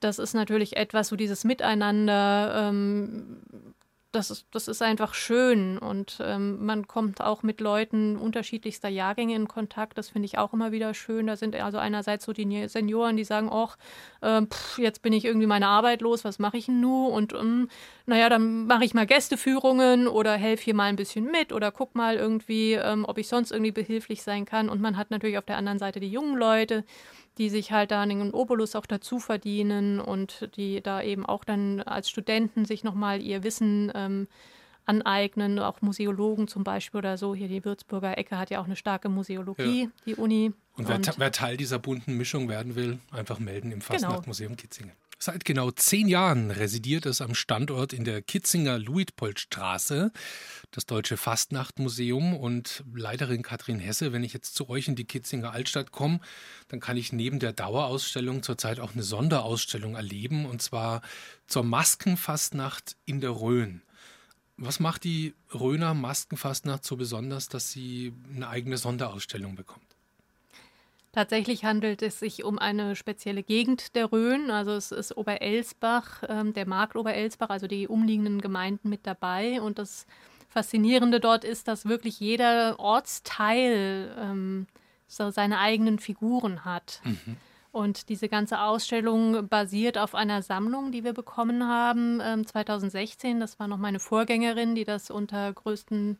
das 0.00 0.18
ist 0.18 0.34
natürlich 0.34 0.76
etwas, 0.76 1.08
so 1.08 1.16
dieses 1.16 1.44
Miteinander, 1.44 2.68
ähm, 2.68 3.42
das 4.14 4.30
ist, 4.30 4.46
das 4.52 4.68
ist 4.68 4.82
einfach 4.82 5.14
schön 5.14 5.78
und 5.78 6.18
ähm, 6.20 6.64
man 6.64 6.86
kommt 6.86 7.20
auch 7.20 7.42
mit 7.42 7.60
Leuten 7.60 8.16
unterschiedlichster 8.16 8.88
Jahrgänge 8.88 9.34
in 9.34 9.48
Kontakt. 9.48 9.98
Das 9.98 10.10
finde 10.10 10.26
ich 10.26 10.38
auch 10.38 10.52
immer 10.52 10.72
wieder 10.72 10.94
schön. 10.94 11.26
Da 11.26 11.36
sind 11.36 11.56
also 11.56 11.78
einerseits 11.78 12.24
so 12.24 12.32
die 12.32 12.68
Senioren, 12.68 13.16
die 13.16 13.24
sagen, 13.24 13.50
ach, 13.52 13.76
äh, 14.20 14.42
jetzt 14.76 15.02
bin 15.02 15.12
ich 15.12 15.24
irgendwie 15.24 15.46
meine 15.46 15.66
Arbeit 15.66 16.00
los, 16.00 16.24
was 16.24 16.38
mache 16.38 16.56
ich 16.56 16.66
denn 16.66 16.80
nun? 16.80 17.12
Und 17.12 17.32
ähm, 17.32 17.68
naja, 18.06 18.28
dann 18.28 18.66
mache 18.66 18.84
ich 18.84 18.94
mal 18.94 19.06
Gästeführungen 19.06 20.06
oder 20.06 20.34
helfe 20.34 20.64
hier 20.64 20.74
mal 20.74 20.84
ein 20.84 20.96
bisschen 20.96 21.30
mit 21.30 21.52
oder 21.52 21.72
guck 21.72 21.94
mal 21.94 22.16
irgendwie, 22.16 22.74
ähm, 22.74 23.04
ob 23.06 23.18
ich 23.18 23.28
sonst 23.28 23.50
irgendwie 23.50 23.72
behilflich 23.72 24.22
sein 24.22 24.44
kann. 24.44 24.68
Und 24.68 24.80
man 24.80 24.96
hat 24.96 25.10
natürlich 25.10 25.38
auf 25.38 25.46
der 25.46 25.56
anderen 25.56 25.78
Seite 25.78 26.00
die 26.00 26.10
jungen 26.10 26.36
Leute, 26.36 26.84
die 27.38 27.50
sich 27.50 27.72
halt 27.72 27.90
da 27.90 28.02
einen 28.02 28.32
Obolus 28.32 28.76
auch 28.76 28.86
dazu 28.86 29.18
verdienen 29.18 30.00
und 30.00 30.48
die 30.56 30.80
da 30.80 31.02
eben 31.02 31.26
auch 31.26 31.44
dann 31.44 31.80
als 31.80 32.08
Studenten 32.08 32.64
sich 32.64 32.84
nochmal 32.84 33.20
ihr 33.20 33.42
Wissen 33.42 33.90
ähm, 34.04 34.28
aneignen, 34.86 35.58
auch 35.58 35.80
Museologen 35.82 36.48
zum 36.48 36.64
Beispiel 36.64 36.98
oder 36.98 37.16
so. 37.16 37.34
Hier 37.34 37.48
die 37.48 37.64
Würzburger 37.64 38.18
Ecke 38.18 38.38
hat 38.38 38.50
ja 38.50 38.60
auch 38.60 38.66
eine 38.66 38.76
starke 38.76 39.08
Museologie, 39.08 39.82
ja. 39.82 39.90
die 40.06 40.14
Uni. 40.14 40.52
Und 40.76 40.88
wer, 40.88 40.96
und 40.96 41.18
wer, 41.18 41.32
Teil 41.32 41.56
dieser 41.56 41.78
bunten 41.78 42.16
Mischung 42.16 42.48
werden 42.48 42.74
will, 42.74 42.98
einfach 43.10 43.38
melden 43.38 43.72
im 43.72 43.78
genau. 43.78 43.92
Fastnachtmuseum 43.92 44.56
Kitzingen. 44.56 44.92
Seit 45.18 45.44
genau 45.46 45.70
zehn 45.70 46.08
Jahren 46.08 46.50
residiert 46.50 47.06
es 47.06 47.22
am 47.22 47.34
Standort 47.34 47.94
in 47.94 48.04
der 48.04 48.20
Kitzinger 48.20 48.78
Luitpoldstraße, 48.78 50.12
das 50.70 50.84
Deutsche 50.84 51.16
Fastnachtmuseum. 51.16 52.34
Und 52.34 52.84
Leiterin 52.94 53.42
Katrin 53.42 53.78
Hesse, 53.78 54.12
wenn 54.12 54.24
ich 54.24 54.34
jetzt 54.34 54.54
zu 54.54 54.68
euch 54.68 54.86
in 54.88 54.96
die 54.96 55.06
Kitzinger 55.06 55.52
Altstadt 55.52 55.92
komme, 55.92 56.20
dann 56.68 56.80
kann 56.80 56.98
ich 56.98 57.12
neben 57.12 57.38
der 57.38 57.54
Dauerausstellung 57.54 58.42
zurzeit 58.42 58.80
auch 58.80 58.92
eine 58.92 59.02
Sonderausstellung 59.02 59.94
erleben, 59.94 60.44
und 60.44 60.60
zwar 60.60 61.00
zur 61.46 61.62
Maskenfastnacht 61.62 62.96
in 63.06 63.22
der 63.22 63.30
Rhön. 63.30 63.80
Was 64.56 64.78
macht 64.80 65.04
die 65.04 65.34
Rhöner 65.52 65.94
Maskenfastnacht 65.94 66.84
so 66.84 66.96
besonders, 66.96 67.48
dass 67.48 67.70
sie 67.70 68.12
eine 68.34 68.48
eigene 68.48 68.76
Sonderausstellung 68.76 69.56
bekommt? 69.56 69.84
Tatsächlich 71.12 71.64
handelt 71.64 72.02
es 72.02 72.18
sich 72.18 72.42
um 72.42 72.58
eine 72.58 72.96
spezielle 72.96 73.44
Gegend 73.44 73.94
der 73.94 74.10
Rhön. 74.10 74.50
Also 74.50 74.72
es 74.72 74.90
ist 74.90 75.16
Oberelsbach, 75.16 76.24
ähm, 76.28 76.54
der 76.54 76.66
Markt 76.66 76.96
Oberelsbach, 76.96 77.50
also 77.50 77.68
die 77.68 77.86
umliegenden 77.86 78.40
Gemeinden 78.40 78.88
mit 78.88 79.06
dabei. 79.06 79.60
Und 79.60 79.78
das 79.78 80.06
Faszinierende 80.48 81.20
dort 81.20 81.44
ist, 81.44 81.68
dass 81.68 81.84
wirklich 81.84 82.18
jeder 82.18 82.80
Ortsteil 82.80 84.12
ähm, 84.18 84.66
so 85.06 85.30
seine 85.30 85.58
eigenen 85.58 86.00
Figuren 86.00 86.64
hat. 86.64 87.00
Mhm. 87.04 87.36
Und 87.74 88.08
diese 88.08 88.28
ganze 88.28 88.60
Ausstellung 88.60 89.48
basiert 89.48 89.98
auf 89.98 90.14
einer 90.14 90.42
Sammlung, 90.42 90.92
die 90.92 91.02
wir 91.02 91.12
bekommen 91.12 91.66
haben 91.66 92.20
ähm, 92.22 92.46
2016. 92.46 93.40
Das 93.40 93.58
war 93.58 93.66
noch 93.66 93.78
meine 93.78 93.98
Vorgängerin, 93.98 94.76
die 94.76 94.84
das 94.84 95.10
unter 95.10 95.52
größten 95.52 96.16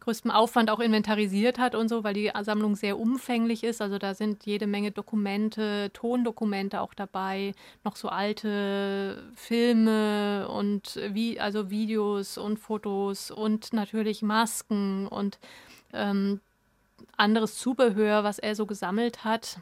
größtem 0.00 0.30
Aufwand 0.30 0.70
auch 0.70 0.80
inventarisiert 0.80 1.58
hat 1.58 1.74
und 1.74 1.88
so, 1.88 2.04
weil 2.04 2.14
die 2.14 2.30
Sammlung 2.42 2.74
sehr 2.74 2.98
umfänglich 2.98 3.64
ist. 3.64 3.80
Also 3.80 3.98
da 3.98 4.12
sind 4.12 4.44
jede 4.44 4.66
Menge 4.66 4.90
Dokumente, 4.90 5.90
Tondokumente 5.94 6.82
auch 6.82 6.92
dabei, 6.92 7.54
noch 7.82 7.96
so 7.96 8.08
alte 8.08 9.22
Filme 9.34 10.48
und 10.48 11.00
wie, 11.10 11.40
also 11.40 11.70
Videos 11.70 12.36
und 12.36 12.58
Fotos 12.58 13.30
und 13.30 13.72
natürlich 13.72 14.20
Masken 14.22 15.06
und 15.06 15.38
ähm, 15.92 16.40
anderes 17.16 17.56
Zubehör, 17.56 18.22
was 18.22 18.38
er 18.38 18.54
so 18.54 18.66
gesammelt 18.66 19.24
hat. 19.24 19.60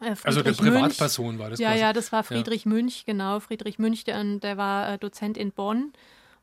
Äh, 0.00 0.14
also 0.24 0.42
der 0.42 0.52
Privatperson 0.52 1.26
Münch. 1.26 1.38
war 1.38 1.50
das. 1.50 1.58
Ja, 1.58 1.70
quasi. 1.70 1.80
ja, 1.80 1.92
das 1.92 2.12
war 2.12 2.22
Friedrich 2.22 2.64
ja. 2.64 2.70
Münch, 2.70 3.04
genau. 3.06 3.40
Friedrich 3.40 3.78
Münch, 3.78 4.04
der, 4.04 4.22
der 4.22 4.56
war 4.56 4.94
äh, 4.94 4.98
Dozent 4.98 5.36
in 5.36 5.52
Bonn 5.52 5.92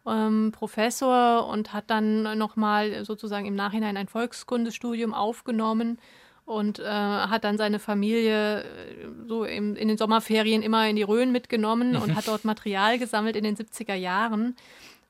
ähm, 0.08 0.52
Professor 0.52 1.48
und 1.48 1.74
hat 1.74 1.86
dann 1.88 2.38
nochmal 2.38 3.06
sozusagen 3.06 3.46
im 3.46 3.56
Nachhinein 3.56 3.98
ein 3.98 4.08
Volkskundestudium 4.08 5.14
aufgenommen 5.14 5.98
und 6.46 6.80
äh, 6.80 6.84
hat 6.84 7.44
dann 7.44 7.58
seine 7.58 7.80
Familie 7.80 8.62
äh, 8.62 8.66
so 9.28 9.46
im, 9.46 9.76
in 9.76 9.88
den 9.88 9.98
Sommerferien 9.98 10.62
immer 10.62 10.88
in 10.88 10.96
die 10.96 11.04
Rhön 11.04 11.32
mitgenommen 11.32 11.96
und 11.96 12.16
hat 12.16 12.28
dort 12.28 12.46
Material 12.46 13.00
gesammelt 13.00 13.36
in 13.36 13.44
den 13.44 13.58
70er 13.58 13.96
Jahren. 13.96 14.56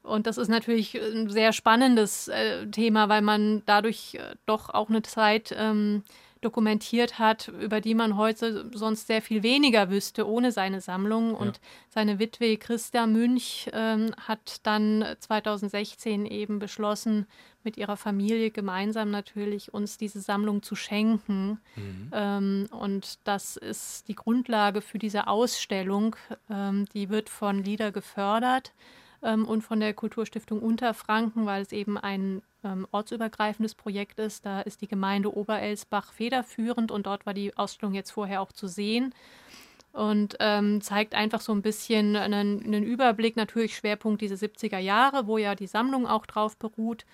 Und 0.02 0.28
das 0.28 0.38
ist 0.38 0.50
natürlich 0.50 0.96
ein 0.96 1.30
sehr 1.30 1.52
spannendes 1.52 2.28
äh, 2.28 2.68
Thema, 2.68 3.10
weil 3.10 3.22
man 3.22 3.64
dadurch 3.66 4.18
doch 4.46 4.70
auch 4.70 4.90
eine 4.90 5.02
Zeit 5.02 5.54
ähm, 5.58 6.04
dokumentiert 6.46 7.20
hat, 7.20 7.50
über 7.60 7.82
die 7.82 7.96
man 7.96 8.16
heute 8.16 8.70
sonst 8.74 9.08
sehr 9.08 9.22
viel 9.22 9.44
weniger 9.44 9.90
wüsste 9.90 10.28
ohne 10.28 10.52
seine 10.52 10.80
Sammlung. 10.80 11.34
Und 11.34 11.58
ja. 11.58 11.62
seine 11.90 12.20
Witwe 12.20 12.58
Christa 12.58 13.08
Münch 13.08 13.70
ähm, 13.74 14.12
hat 14.28 14.60
dann 14.64 15.04
2016 15.20 16.26
eben 16.26 16.60
beschlossen, 16.60 17.26
mit 17.64 17.78
ihrer 17.78 17.98
Familie 17.98 18.52
gemeinsam 18.52 19.10
natürlich 19.10 19.74
uns 19.74 19.98
diese 19.98 20.22
Sammlung 20.22 20.62
zu 20.62 20.76
schenken. 20.76 21.60
Mhm. 21.76 22.12
Ähm, 22.14 22.68
und 22.70 23.18
das 23.24 23.58
ist 23.58 24.08
die 24.08 24.16
Grundlage 24.16 24.82
für 24.82 25.00
diese 25.00 25.28
Ausstellung. 25.28 26.16
Ähm, 26.50 26.86
die 26.94 27.10
wird 27.10 27.28
von 27.28 27.64
LIDA 27.64 27.90
gefördert 27.90 28.72
ähm, 29.26 29.46
und 29.46 29.64
von 29.64 29.82
der 29.82 29.94
Kulturstiftung 29.94 30.62
Unterfranken, 30.62 31.46
weil 31.46 31.62
es 31.62 31.74
eben 31.74 31.98
ein 31.98 32.42
ähm, 32.64 32.88
ortsübergreifendes 32.92 33.76
Projekt 33.76 34.20
ist. 34.20 34.46
Da 34.46 34.62
ist 34.62 34.82
die 34.82 34.88
Gemeinde 34.88 35.36
Oberelsbach 35.36 36.14
federführend 36.14 36.92
und 36.92 37.08
dort 37.08 37.26
war 37.26 37.34
die 37.34 37.58
Ausstellung 37.58 37.94
jetzt 37.94 38.12
vorher 38.12 38.42
auch 38.42 38.54
zu 38.54 38.68
sehen 38.68 39.14
und 39.92 40.36
ähm, 40.40 40.82
zeigt 40.82 41.16
einfach 41.16 41.42
so 41.42 41.54
ein 41.54 41.62
bisschen 41.62 42.16
einen, 42.16 42.64
einen, 42.64 42.84
Überblick, 42.84 43.36
natürlich 43.36 43.76
Schwerpunkt 43.76 44.22
diese 44.22 44.36
70er 44.36 44.78
Jahre, 44.78 45.26
wo 45.26 45.38
ja 45.38 45.56
die 45.56 45.68
Sammlung 45.68 46.06
auch 46.06 46.26
drauf 46.26 46.58
beruht 46.58 47.06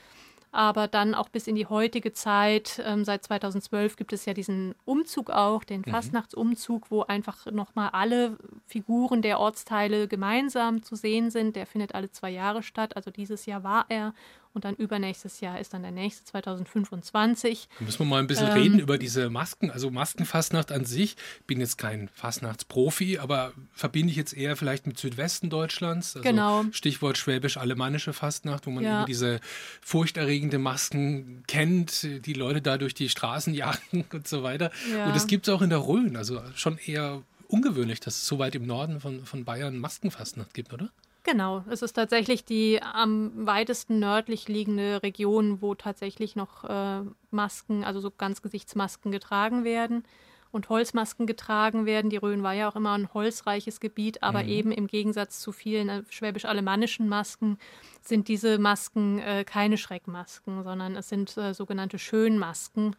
aber 0.52 0.88
dann 0.88 1.16
auch 1.16 1.30
bis 1.30 1.48
in 1.48 1.56
die 1.56 1.66
heutige 1.66 2.12
Zeit. 2.12 2.82
Ähm, 2.86 3.06
seit 3.06 3.24
2012 3.24 3.96
gibt 3.96 4.12
es 4.14 4.26
ja 4.26 4.34
diesen 4.34 4.76
Umzug 4.86 5.30
auch, 5.30 5.64
den 5.64 5.82
mhm. 5.86 5.92
Fastnachtsumzug, 5.92 6.92
wo 6.92 7.04
einfach 7.04 7.46
nochmal 7.52 7.90
alle 7.94 8.38
Figuren 8.68 9.22
der 9.22 9.40
Ortsteile 9.40 10.08
gemeinsam 10.08 10.84
zu 10.84 10.96
sehen 10.96 11.32
sind. 11.32 11.56
Der 11.56 11.66
findet 11.66 11.96
alle 11.96 12.12
zwei 12.12 12.30
Jahre 12.32 12.64
statt. 12.64 12.96
Also 12.96 13.12
dieses 13.12 13.46
Jahr 13.46 13.64
war 13.64 13.86
er 13.90 14.14
und 14.54 14.66
dann 14.66 14.76
übernächstes 14.76 15.40
Jahr 15.40 15.60
ist 15.60 15.74
dann 15.74 15.82
der 15.82 15.92
nächste 15.92 16.26
2025. 16.26 17.70
Da 17.80 17.86
müssen 17.86 18.00
wir 18.00 18.06
mal 18.06 18.20
ein 18.20 18.28
bisschen 18.28 18.48
ähm, 18.48 18.54
reden 18.54 18.80
über 18.80 18.98
diese 18.98 19.30
Masken. 19.30 19.72
Also 19.72 19.92
Maskenfastnacht 19.92 20.72
an 20.72 20.86
sich. 20.86 21.16
Ich 21.40 21.46
bin 21.46 21.60
jetzt 21.60 21.78
kein 21.78 22.10
Fastnachtsprofi, 22.10 23.18
aber 23.18 23.54
verbinde 23.74 24.12
ich 24.12 24.18
jetzt 24.18 24.34
eher 24.34 24.56
vielleicht 24.56 24.88
mit 24.88 24.98
Südwesten 24.98 25.50
Deutschlands. 25.50 26.16
Also 26.16 26.28
genau. 26.28 26.66
Stichwort 26.72 27.18
schwäbisch-alemannische 27.18 28.14
Fastnacht, 28.14 28.68
wo 28.68 28.72
man 28.72 28.84
ja. 28.84 29.00
eben 29.00 29.06
diese 29.06 29.40
furchterregende 29.82 30.60
Masken 30.60 31.44
kennt, 31.48 32.04
die 32.26 32.34
Leute 32.34 32.62
da 32.62 32.78
durch 32.78 32.94
die 32.94 33.10
Straßen 33.10 33.54
jagen 33.54 34.06
und 34.12 34.28
so 34.28 34.44
weiter. 34.44 34.72
Ja. 34.92 35.08
Und 35.08 35.16
das 35.16 35.28
gibt 35.28 35.48
es 35.48 35.54
auch 35.54 35.62
in 35.62 35.70
der 35.70 35.88
Rhön. 35.88 36.18
Also 36.18 36.42
schon 36.56 36.78
eher 36.78 37.22
ungewöhnlich, 37.48 38.00
dass 38.00 38.16
es 38.16 38.28
so 38.28 38.40
weit 38.40 38.56
im 38.56 38.66
Norden 38.66 39.00
von, 39.00 39.26
von 39.26 39.46
Bayern 39.46 39.78
Maskenfastnacht 39.78 40.54
gibt, 40.54 40.74
oder? 40.74 40.90
Genau, 41.24 41.64
es 41.70 41.84
ist 41.84 41.94
tatsächlich 41.94 42.46
die 42.46 42.82
am 42.82 43.46
weitesten 43.46 44.00
nördlich 44.00 44.48
liegende 44.48 45.04
Region, 45.04 45.62
wo 45.62 45.76
tatsächlich 45.76 46.36
noch 46.36 46.64
äh, 46.64 47.02
Masken, 47.30 47.84
also 47.84 48.00
so 48.00 48.10
Ganzgesichtsmasken 48.10 49.12
getragen 49.12 49.64
werden 49.64 50.04
und 50.52 50.70
Holzmasken 50.70 51.28
getragen 51.28 51.86
werden. 51.86 52.10
Die 52.10 52.18
Rhön 52.18 52.42
war 52.42 52.54
ja 52.54 52.70
auch 52.70 52.76
immer 52.76 52.94
ein 52.94 53.14
holzreiches 53.14 53.80
Gebiet, 53.80 54.24
aber 54.24 54.44
mhm. 54.44 54.50
eben 54.50 54.72
im 54.72 54.88
Gegensatz 54.88 55.40
zu 55.40 55.52
vielen 55.52 55.90
äh, 55.90 56.04
schwäbisch-alemannischen 56.10 57.08
Masken 57.08 57.60
sind 58.02 58.28
diese 58.28 58.58
Masken 58.58 59.20
äh, 59.20 59.44
keine 59.44 59.78
Schreckmasken, 59.78 60.64
sondern 60.64 60.96
es 60.96 61.10
sind 61.10 61.38
äh, 61.38 61.54
sogenannte 61.54 62.00
Schönmasken 62.00 62.96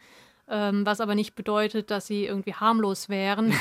ähm, 0.49 0.85
was 0.85 1.01
aber 1.01 1.15
nicht 1.15 1.35
bedeutet, 1.35 1.91
dass 1.91 2.07
sie 2.07 2.27
irgendwie 2.27 2.55
harmlos 2.55 3.09
wären. 3.09 3.51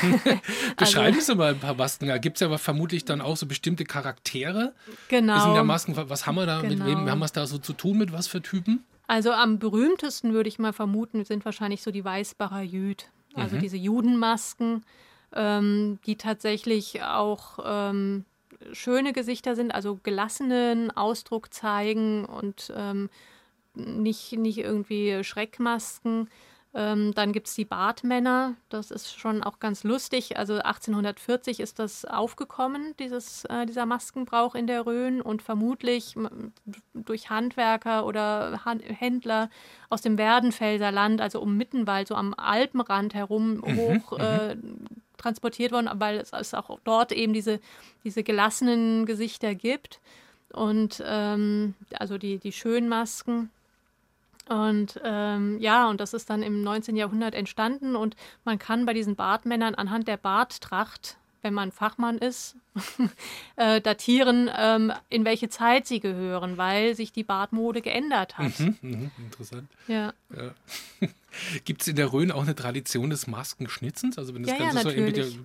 Beschreiben 0.76 1.16
also, 1.16 1.32
Sie 1.32 1.38
mal 1.38 1.54
ein 1.54 1.58
paar 1.60 1.74
Masken. 1.74 2.08
Da 2.08 2.18
gibt 2.18 2.36
es 2.36 2.40
ja 2.40 2.48
aber 2.48 2.58
vermutlich 2.58 3.04
dann 3.04 3.20
auch 3.20 3.36
so 3.36 3.46
bestimmte 3.46 3.84
Charaktere. 3.84 4.74
Genau. 5.08 5.48
In 5.48 5.54
der 5.54 5.64
Masken, 5.64 5.96
was 5.96 6.26
haben 6.26 6.34
wir 6.34 6.46
da, 6.46 6.60
genau. 6.60 6.84
mit 6.84 6.86
wem 6.86 7.10
haben 7.10 7.20
wir 7.20 7.24
es 7.24 7.32
da 7.32 7.46
so 7.46 7.58
zu 7.58 7.72
tun, 7.72 7.98
mit 7.98 8.12
was 8.12 8.26
für 8.26 8.42
Typen? 8.42 8.84
Also 9.06 9.32
am 9.32 9.58
berühmtesten 9.58 10.32
würde 10.32 10.48
ich 10.48 10.58
mal 10.58 10.72
vermuten, 10.72 11.24
sind 11.24 11.44
wahrscheinlich 11.44 11.82
so 11.82 11.90
die 11.90 12.04
Weißbacher 12.04 12.62
Jüd. 12.62 13.10
Also 13.34 13.56
mhm. 13.56 13.60
diese 13.60 13.76
Judenmasken, 13.76 14.84
ähm, 15.34 15.98
die 16.06 16.16
tatsächlich 16.16 17.02
auch 17.02 17.58
ähm, 17.64 18.24
schöne 18.72 19.12
Gesichter 19.12 19.56
sind, 19.56 19.74
also 19.74 19.98
gelassenen 20.02 20.90
Ausdruck 20.90 21.52
zeigen 21.52 22.24
und 22.24 22.72
ähm, 22.76 23.08
nicht, 23.74 24.32
nicht 24.32 24.58
irgendwie 24.58 25.24
Schreckmasken. 25.24 26.28
Ähm, 26.74 27.12
dann 27.12 27.32
gibt 27.32 27.48
es 27.48 27.54
die 27.54 27.66
Bartmänner, 27.66 28.54
das 28.70 28.90
ist 28.90 29.18
schon 29.18 29.42
auch 29.42 29.58
ganz 29.58 29.84
lustig. 29.84 30.38
Also 30.38 30.54
1840 30.54 31.60
ist 31.60 31.78
das 31.78 32.06
aufgekommen, 32.06 32.94
dieses, 32.98 33.44
äh, 33.44 33.66
dieser 33.66 33.84
Maskenbrauch 33.84 34.54
in 34.54 34.66
der 34.66 34.86
Rhön 34.86 35.20
und 35.20 35.42
vermutlich 35.42 36.14
durch 36.94 37.28
Handwerker 37.28 38.06
oder 38.06 38.64
Han 38.64 38.80
Händler 38.80 39.50
aus 39.90 40.00
dem 40.00 40.16
Werdenfelser 40.16 40.90
Land, 40.90 41.20
also 41.20 41.42
um 41.42 41.58
Mittenwald, 41.58 42.08
so 42.08 42.14
am 42.14 42.32
Alpenrand 42.34 43.12
herum 43.12 43.56
mhm, 43.56 43.76
hoch 43.76 44.12
mhm. 44.12 44.24
äh, 44.24 44.56
transportiert 45.18 45.72
worden, 45.72 45.90
weil 45.94 46.16
es, 46.18 46.32
es, 46.32 46.54
auch 46.54 46.78
dort 46.84 47.12
eben 47.12 47.34
diese, 47.34 47.60
diese 48.02 48.22
gelassenen 48.22 49.04
Gesichter 49.04 49.54
gibt. 49.54 50.00
Und 50.54 51.02
ähm, 51.06 51.74
also 51.98 52.16
die, 52.16 52.38
die 52.38 52.52
Schönmasken. 52.52 53.50
Und 54.48 55.00
ähm, 55.04 55.58
ja, 55.60 55.88
und 55.88 56.00
das 56.00 56.14
ist 56.14 56.28
dann 56.28 56.42
im 56.42 56.62
19. 56.62 56.96
Jahrhundert 56.96 57.34
entstanden 57.34 57.96
und 57.96 58.16
man 58.44 58.58
kann 58.58 58.86
bei 58.86 58.92
diesen 58.92 59.14
Bartmännern 59.16 59.74
anhand 59.74 60.08
der 60.08 60.16
Barttracht, 60.16 61.16
wenn 61.42 61.54
man 61.54 61.72
Fachmann 61.72 62.18
ist, 62.18 62.56
äh, 63.56 63.80
datieren, 63.80 64.50
ähm, 64.56 64.92
in 65.08 65.24
welche 65.24 65.48
Zeit 65.48 65.86
sie 65.86 66.00
gehören, 66.00 66.58
weil 66.58 66.94
sich 66.94 67.12
die 67.12 67.24
Bartmode 67.24 67.82
geändert 67.82 68.38
hat. 68.38 68.58
Mhm, 68.58 68.76
mh, 68.82 69.10
interessant. 69.18 69.68
Ja. 69.86 70.12
Ja. 70.34 70.50
Gibt 71.64 71.82
es 71.82 71.88
in 71.88 71.96
der 71.96 72.12
Rhön 72.12 72.30
auch 72.30 72.42
eine 72.42 72.54
Tradition 72.54 73.10
des 73.10 73.26
Maskenschnitzens? 73.26 74.18
Also 74.18 74.34
wenn 74.34 74.42
das 74.42 74.52
ja, 74.52 74.58
Ganze 74.58 74.76
ja, 74.76 74.82
so 74.82 74.88
natürlich. 74.88 75.38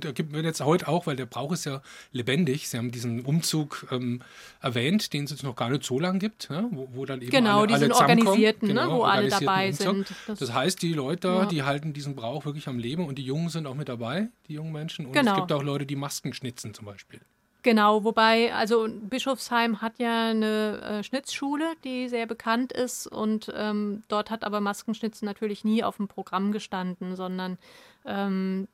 da 0.00 0.12
gibt 0.12 0.32
wir 0.32 0.42
jetzt 0.42 0.60
heute 0.60 0.88
auch, 0.88 1.06
weil 1.06 1.16
der 1.16 1.26
Brauch 1.26 1.52
ist 1.52 1.64
ja 1.64 1.82
lebendig. 2.12 2.68
Sie 2.68 2.76
haben 2.76 2.90
diesen 2.90 3.24
Umzug 3.24 3.86
ähm, 3.90 4.22
erwähnt, 4.60 5.12
den 5.12 5.24
es 5.24 5.30
jetzt 5.30 5.42
noch 5.42 5.56
gar 5.56 5.70
nicht 5.70 5.84
so 5.84 5.98
lange 5.98 6.18
gibt, 6.18 6.48
ja? 6.50 6.66
wo, 6.70 6.88
wo, 6.92 7.04
dann 7.04 7.20
eben 7.20 7.30
genau, 7.30 7.60
alle, 7.60 7.68
diesen 7.68 7.84
alle 7.84 7.92
zusammenkommen. 7.92 8.26
organisierten, 8.28 8.68
genau, 8.68 8.86
ne? 8.86 8.92
wo 8.92 9.02
alle 9.02 9.28
dabei 9.28 9.68
Umzug. 9.68 9.86
sind. 9.86 10.12
Das, 10.26 10.38
das, 10.38 10.52
heißt, 10.52 10.82
die 10.82 10.92
Leute 10.92 11.20
da, 11.20 11.40
Ja. 11.40 11.46
die 11.46 11.62
halten 11.62 11.92
diesen 11.92 12.14
Brauch 12.14 12.44
wirklich 12.44 12.68
am 12.68 12.78
Leben 12.78 13.06
und 13.06 13.16
die 13.18 13.24
Jungen 13.24 13.48
sind 13.48 13.66
auch 13.66 13.74
mit 13.74 13.88
dabei, 13.88 14.28
die 14.48 14.54
jungen 14.54 14.72
Menschen. 14.72 15.06
Und 15.06 15.12
Genau. 15.12 15.32
es 15.32 15.36
gibt 15.38 15.52
auch 15.52 15.62
Leute, 15.62 15.86
die 15.86 15.96
Masken 15.96 16.32
schnitzen 16.32 16.74
zum 16.74 16.86
Beispiel. 16.86 17.20
Genau, 17.62 18.04
wobei, 18.04 18.54
also 18.54 18.88
Bischofsheim 18.88 19.82
hat 19.82 19.98
ja 19.98 20.30
eine 20.30 20.80
äh, 20.80 21.02
Schnitzschule, 21.02 21.74
die 21.84 22.08
sehr 22.08 22.26
bekannt 22.26 22.72
ist 22.72 23.06
und 23.06 23.52
ähm, 23.54 24.02
dort 24.08 24.30
hat 24.30 24.44
aber 24.44 24.60
Maskenschnitzen 24.60 25.26
natürlich 25.26 25.62
nie 25.62 25.84
auf 25.84 25.98
dem 25.98 26.08
Programm 26.08 26.52
gestanden, 26.52 27.16
sondern 27.16 27.58
ähm, 28.06 28.66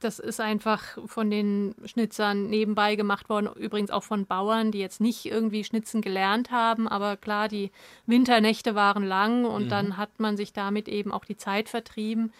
das 0.00 0.20
ist 0.20 0.40
einfach 0.40 0.96
von 1.06 1.30
den 1.30 1.74
Schnitzern 1.84 2.48
nebenbei 2.48 2.94
gemacht 2.94 3.28
worden, 3.28 3.50
übrigens 3.56 3.90
auch 3.90 4.04
von 4.04 4.26
Bauern, 4.26 4.70
die 4.70 4.78
jetzt 4.78 5.00
nicht 5.00 5.26
irgendwie 5.26 5.64
Schnitzen 5.64 6.00
gelernt 6.00 6.50
haben, 6.50 6.88
aber 6.88 7.16
klar, 7.16 7.48
die 7.48 7.70
Winternächte 8.06 8.74
waren 8.74 9.04
lang 9.04 9.44
und 9.44 9.68
dann 9.70 9.96
hat 9.98 10.18
man 10.18 10.36
sich 10.36 10.52
damit 10.52 10.88
eben 10.88 11.12
auch 11.12 11.24
die 11.24 11.36
Zeit 11.36 11.68
vertrieben. 11.68 12.32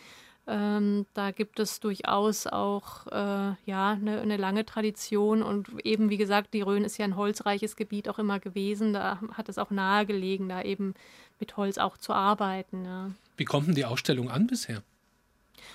Ähm, 0.50 1.04
da 1.12 1.30
gibt 1.30 1.60
es 1.60 1.78
durchaus 1.78 2.46
auch 2.46 3.06
äh, 3.08 3.52
ja, 3.66 3.90
eine, 3.90 4.20
eine 4.22 4.38
lange 4.38 4.64
Tradition 4.64 5.42
und 5.42 5.68
eben, 5.84 6.08
wie 6.08 6.16
gesagt, 6.16 6.54
die 6.54 6.62
Rhön 6.62 6.84
ist 6.84 6.96
ja 6.96 7.04
ein 7.04 7.16
holzreiches 7.16 7.76
Gebiet 7.76 8.08
auch 8.08 8.18
immer 8.18 8.40
gewesen. 8.40 8.94
Da 8.94 9.20
hat 9.34 9.50
es 9.50 9.58
auch 9.58 9.70
nahegelegen, 9.70 10.48
da 10.48 10.62
eben 10.62 10.94
mit 11.38 11.56
Holz 11.58 11.76
auch 11.76 11.98
zu 11.98 12.14
arbeiten. 12.14 12.86
Ja. 12.86 13.10
Wie 13.36 13.44
kommt 13.44 13.68
denn 13.68 13.74
die 13.74 13.84
Ausstellung 13.84 14.30
an 14.30 14.46
bisher? 14.46 14.82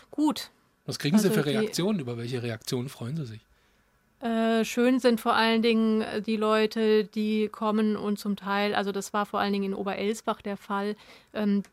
Gut. 0.10 0.50
Was 0.88 0.98
kriegen 0.98 1.20
Sie 1.20 1.28
Also 1.28 1.40
für 1.42 1.48
die- 1.48 1.56
Reaktionen? 1.56 2.00
Über 2.00 2.18
welche 2.18 2.42
Reaktionen 2.42 2.90
freuen 2.90 3.16
Sie 3.16 3.26
sich? 3.26 3.42
Äh, 4.22 4.64
schön 4.66 5.00
sind 5.00 5.20
vor 5.22 5.36
allen 5.36 5.62
Dingen 5.62 6.02
äh, 6.02 6.22
die 6.22 6.38
Leute, 6.38 7.04
die 7.04 7.48
kommen 7.50 7.96
und 7.98 8.18
zum 8.18 8.38
Teil, 8.38 8.74
also 8.74 8.92
das 8.94 9.12
war 9.14 9.26
vor 9.26 9.40
allen 9.42 9.52
Dingen 9.54 9.66
in 9.66 9.74
Oberelsbach 9.74 10.42
der 10.42 10.56
Fall, 10.56 10.96
ähm, 11.34 11.64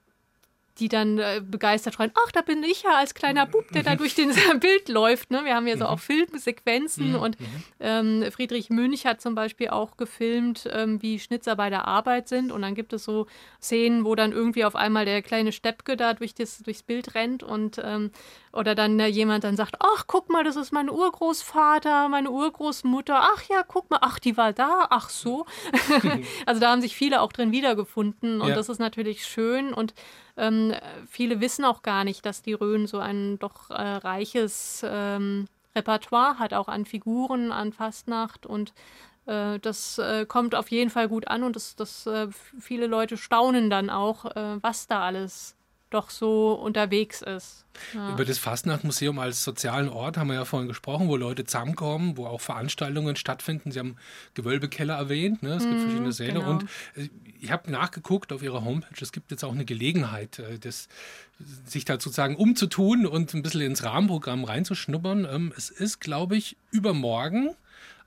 die 0.81 0.89
dann 0.89 1.18
äh, 1.18 1.43
begeistert 1.45 1.95
schreien, 1.95 2.11
ach, 2.26 2.33
da 2.33 2.41
bin 2.41 2.64
ich 2.64 2.83
ja 2.83 2.95
als 2.97 3.14
kleiner 3.14 3.47
Bub, 3.47 3.70
der 3.72 3.83
da 3.83 3.95
durch 3.95 4.14
den 4.14 4.33
Bild 4.61 4.89
läuft. 4.89 5.31
Ne? 5.31 5.45
Wir 5.45 5.55
haben 5.55 5.66
ja 5.66 5.76
so 5.76 5.85
auch 5.87 6.01
Filmsequenzen 6.01 7.14
und 7.14 7.37
ähm, 7.78 8.24
Friedrich 8.33 8.70
Münch 8.70 9.07
hat 9.07 9.20
zum 9.20 9.35
Beispiel 9.35 9.68
auch 9.68 9.97
gefilmt, 9.97 10.68
ähm, 10.72 11.01
wie 11.03 11.18
Schnitzer 11.18 11.55
bei 11.55 11.70
der 11.70 11.87
Arbeit 11.87 12.28
sind 12.28 12.51
und 12.51 12.62
dann 12.62 12.74
gibt 12.74 12.93
es 12.93 13.05
so 13.05 13.26
Szenen, 13.61 14.05
wo 14.05 14.14
dann 14.14 14.33
irgendwie 14.33 14.64
auf 14.64 14.74
einmal 14.74 15.05
der 15.05 15.22
kleine 15.22 15.53
Steppke 15.53 15.97
da 15.97 16.14
durch 16.14 16.35
das, 16.35 16.59
durchs 16.59 16.83
Bild 16.83 17.14
rennt 17.14 17.43
und 17.43 17.81
ähm, 17.85 18.11
oder 18.53 18.74
dann 18.74 18.99
äh, 18.99 19.07
jemand 19.07 19.45
dann 19.45 19.57
sagt, 19.57 19.76
ach, 19.78 20.05
guck 20.09 20.28
mal, 20.31 20.43
das 20.43 20.57
ist 20.57 20.72
mein 20.72 20.91
Urgroßvater, 20.91 22.09
meine 22.09 22.31
Urgroßmutter, 22.31 23.20
ach 23.20 23.43
ja, 23.49 23.62
guck 23.62 23.91
mal, 23.91 23.99
ach, 24.03 24.18
die 24.18 24.37
war 24.37 24.53
da, 24.53 24.87
ach 24.91 25.09
so. 25.09 25.47
also 26.47 26.61
da 26.61 26.70
haben 26.70 26.81
sich 26.81 26.97
viele 26.97 27.20
auch 27.20 27.33
drin 27.33 27.53
wiedergefunden 27.53 28.41
und 28.41 28.49
Ja. 28.49 28.55
das 28.55 28.68
ist 28.68 28.78
natürlich 28.78 29.24
schön 29.24 29.72
und 29.72 29.95
ähm, 30.41 30.74
viele 31.09 31.41
wissen 31.41 31.64
auch 31.64 31.82
gar 31.82 32.05
nicht, 32.05 32.24
dass 32.24 32.43
die 32.43 32.55
Rhön 32.55 32.86
so 32.86 32.99
ein 32.99 33.38
doch 33.38 33.70
äh, 33.70 33.74
reiches 33.74 34.84
ähm, 34.88 35.47
Repertoire 35.76 36.38
hat, 36.38 36.55
auch 36.55 36.68
an 36.68 36.86
Figuren, 36.86 37.53
an 37.53 37.72
Fastnacht. 37.72 38.47
Und 38.47 38.72
äh, 39.26 39.59
das 39.59 39.99
äh, 39.99 40.26
kommt 40.26 40.55
auf 40.55 40.70
jeden 40.70 40.91
Fall 40.91 41.09
gut 41.09 41.28
an. 41.28 41.43
Und 41.43 41.57
das, 41.57 41.76
das 41.76 42.07
äh, 42.07 42.28
viele 42.59 42.86
Leute 42.86 43.16
staunen 43.16 43.70
dann 43.70 43.91
auch, 43.91 44.24
was 44.62 44.86
da 44.86 45.03
alles 45.03 45.57
doch 45.91 46.11
so 46.11 46.53
unterwegs 46.53 47.22
ist. 47.22 47.64
Ja. 47.95 48.12
Über 48.12 48.24
das 48.24 48.38
Fastnachtmuseum 48.38 49.18
als 49.18 49.45
sozialen 49.45 49.88
Ort 49.88 50.16
haben 50.16 50.28
wir 50.28 50.34
ja 50.34 50.45
vorhin 50.45 50.68
gesprochen, 50.68 51.09
wo 51.09 51.16
Leute 51.16 51.45
zusammenkommen, 51.45 52.16
wo 52.16 52.26
auch 52.26 52.41
Veranstaltungen 52.41 53.16
stattfinden. 53.16 53.72
Sie 53.72 53.78
haben 53.78 53.97
Gewölbekeller 54.34 54.95
erwähnt, 54.95 55.43
ne? 55.43 55.55
es 55.55 55.64
gibt 55.64 55.80
verschiedene 55.80 56.12
Säle. 56.12 56.34
genau. 56.34 56.51
Und 56.51 56.64
äh, 56.95 57.09
ich 57.41 57.51
habe 57.51 57.70
nachgeguckt 57.70 58.32
auf 58.32 58.43
Ihrer 58.43 58.64
Homepage, 58.64 59.01
es 59.01 59.12
gibt 59.12 59.30
jetzt 59.30 59.45
auch 59.45 59.53
eine 59.53 59.64
Gelegenheit, 59.64 60.38
äh, 60.38 60.59
das, 60.59 60.88
sich 61.66 61.84
da 61.84 61.95
sozusagen 61.95 62.36
umzutun 62.36 63.07
und 63.07 63.34
ein 63.34 63.43
bisschen 63.43 63.62
ins 63.62 63.82
Rahmenprogramm 63.82 64.45
reinzuschnuppern. 64.45 65.26
Ähm, 65.30 65.53
es 65.57 65.70
ist, 65.70 66.01
glaube 66.01 66.36
ich, 66.36 66.57
übermorgen. 66.70 67.55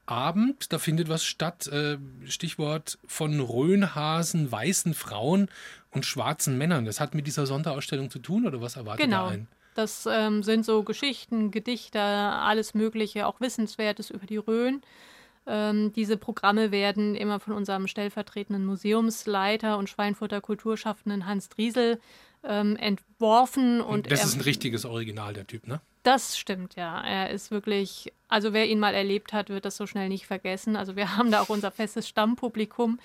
Abend, 0.05 0.73
da 0.73 0.79
findet 0.79 1.09
was 1.09 1.23
statt, 1.23 1.67
äh, 1.67 1.97
Stichwort 2.25 2.97
von 3.07 3.39
Rhönhasen, 3.39 4.51
weißen 4.51 4.93
Frauen 4.93 5.49
und 5.91 6.05
schwarzen 6.05 6.57
Männern. 6.57 6.85
Das 6.85 6.99
hat 6.99 7.15
mit 7.15 7.27
dieser 7.27 7.45
Sonderausstellung 7.45 8.09
zu 8.09 8.19
tun 8.19 8.45
oder 8.45 8.61
was 8.61 8.75
erwartet 8.75 9.05
Genau. 9.05 9.27
da 9.27 9.33
ein? 9.33 9.47
Das 9.75 10.07
ähm, 10.09 10.43
sind 10.43 10.65
so 10.65 10.83
Geschichten, 10.83 11.51
Gedichte, 11.51 11.99
alles 11.99 12.73
Mögliche, 12.73 13.25
auch 13.25 13.41
Wissenswertes 13.41 14.09
über 14.11 14.25
die 14.27 14.37
Rhön. 14.37 14.81
Ähm, 15.45 15.91
diese 15.93 16.15
Programme 16.15 16.71
werden 16.71 17.15
immer 17.15 17.39
von 17.39 17.53
unserem 17.53 17.87
stellvertretenden 17.87 18.65
Museumsleiter 18.65 19.77
und 19.77 19.89
Schweinfurter 19.89 20.41
Kulturschaffenden 20.41 21.25
Hans 21.25 21.49
Driesel 21.49 21.99
ähm, 22.43 22.75
entworfen. 22.77 23.81
Und 23.81 24.11
das 24.11 24.21
er, 24.21 24.25
ist 24.27 24.35
ein 24.35 24.41
richtiges 24.41 24.85
Original, 24.85 25.33
der 25.33 25.47
Typ, 25.47 25.67
ne? 25.67 25.81
Das 26.03 26.37
stimmt, 26.37 26.75
ja. 26.75 27.01
Er 27.01 27.29
ist 27.29 27.49
wirklich, 27.49 28.13
also 28.27 28.53
wer 28.53 28.67
ihn 28.67 28.79
mal 28.79 28.93
erlebt 28.93 29.33
hat, 29.33 29.49
wird 29.49 29.65
das 29.65 29.77
so 29.77 29.87
schnell 29.87 30.09
nicht 30.09 30.27
vergessen. 30.27 30.75
Also 30.75 30.95
wir 30.95 31.17
haben 31.17 31.31
da 31.31 31.41
auch 31.41 31.49
unser 31.49 31.71
festes 31.71 32.07
Stammpublikum, 32.07 32.99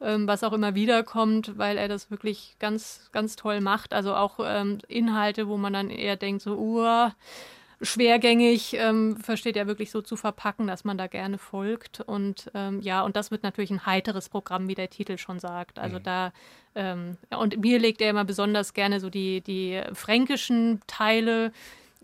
ähm, 0.00 0.26
was 0.26 0.44
auch 0.44 0.52
immer 0.52 0.74
wiederkommt, 0.74 1.58
weil 1.58 1.76
er 1.76 1.88
das 1.88 2.10
wirklich 2.10 2.56
ganz, 2.60 3.10
ganz 3.12 3.36
toll 3.36 3.60
macht. 3.60 3.92
Also 3.92 4.14
auch 4.14 4.38
ähm, 4.42 4.78
Inhalte, 4.88 5.48
wo 5.48 5.56
man 5.56 5.72
dann 5.72 5.90
eher 5.90 6.16
denkt, 6.16 6.42
so, 6.42 6.56
uh, 6.56 7.10
schwergängig, 7.82 8.74
ähm, 8.74 9.16
versteht 9.16 9.56
er 9.56 9.66
wirklich 9.66 9.90
so 9.90 10.00
zu 10.00 10.16
verpacken, 10.16 10.66
dass 10.66 10.84
man 10.84 10.96
da 10.96 11.06
gerne 11.06 11.38
folgt. 11.38 12.00
Und 12.00 12.50
ähm, 12.54 12.80
ja, 12.80 13.02
und 13.02 13.16
das 13.16 13.30
wird 13.30 13.42
natürlich 13.42 13.70
ein 13.70 13.86
heiteres 13.86 14.28
Programm, 14.28 14.68
wie 14.68 14.74
der 14.74 14.90
Titel 14.90 15.18
schon 15.18 15.40
sagt. 15.40 15.78
Also 15.78 15.98
da, 15.98 16.32
ähm, 16.74 17.16
und 17.36 17.58
mir 17.58 17.78
legt 17.78 18.00
er 18.00 18.10
immer 18.10 18.24
besonders 18.24 18.74
gerne 18.74 19.00
so 19.00 19.10
die, 19.10 19.40
die 19.40 19.82
fränkischen 19.92 20.80
Teile 20.86 21.52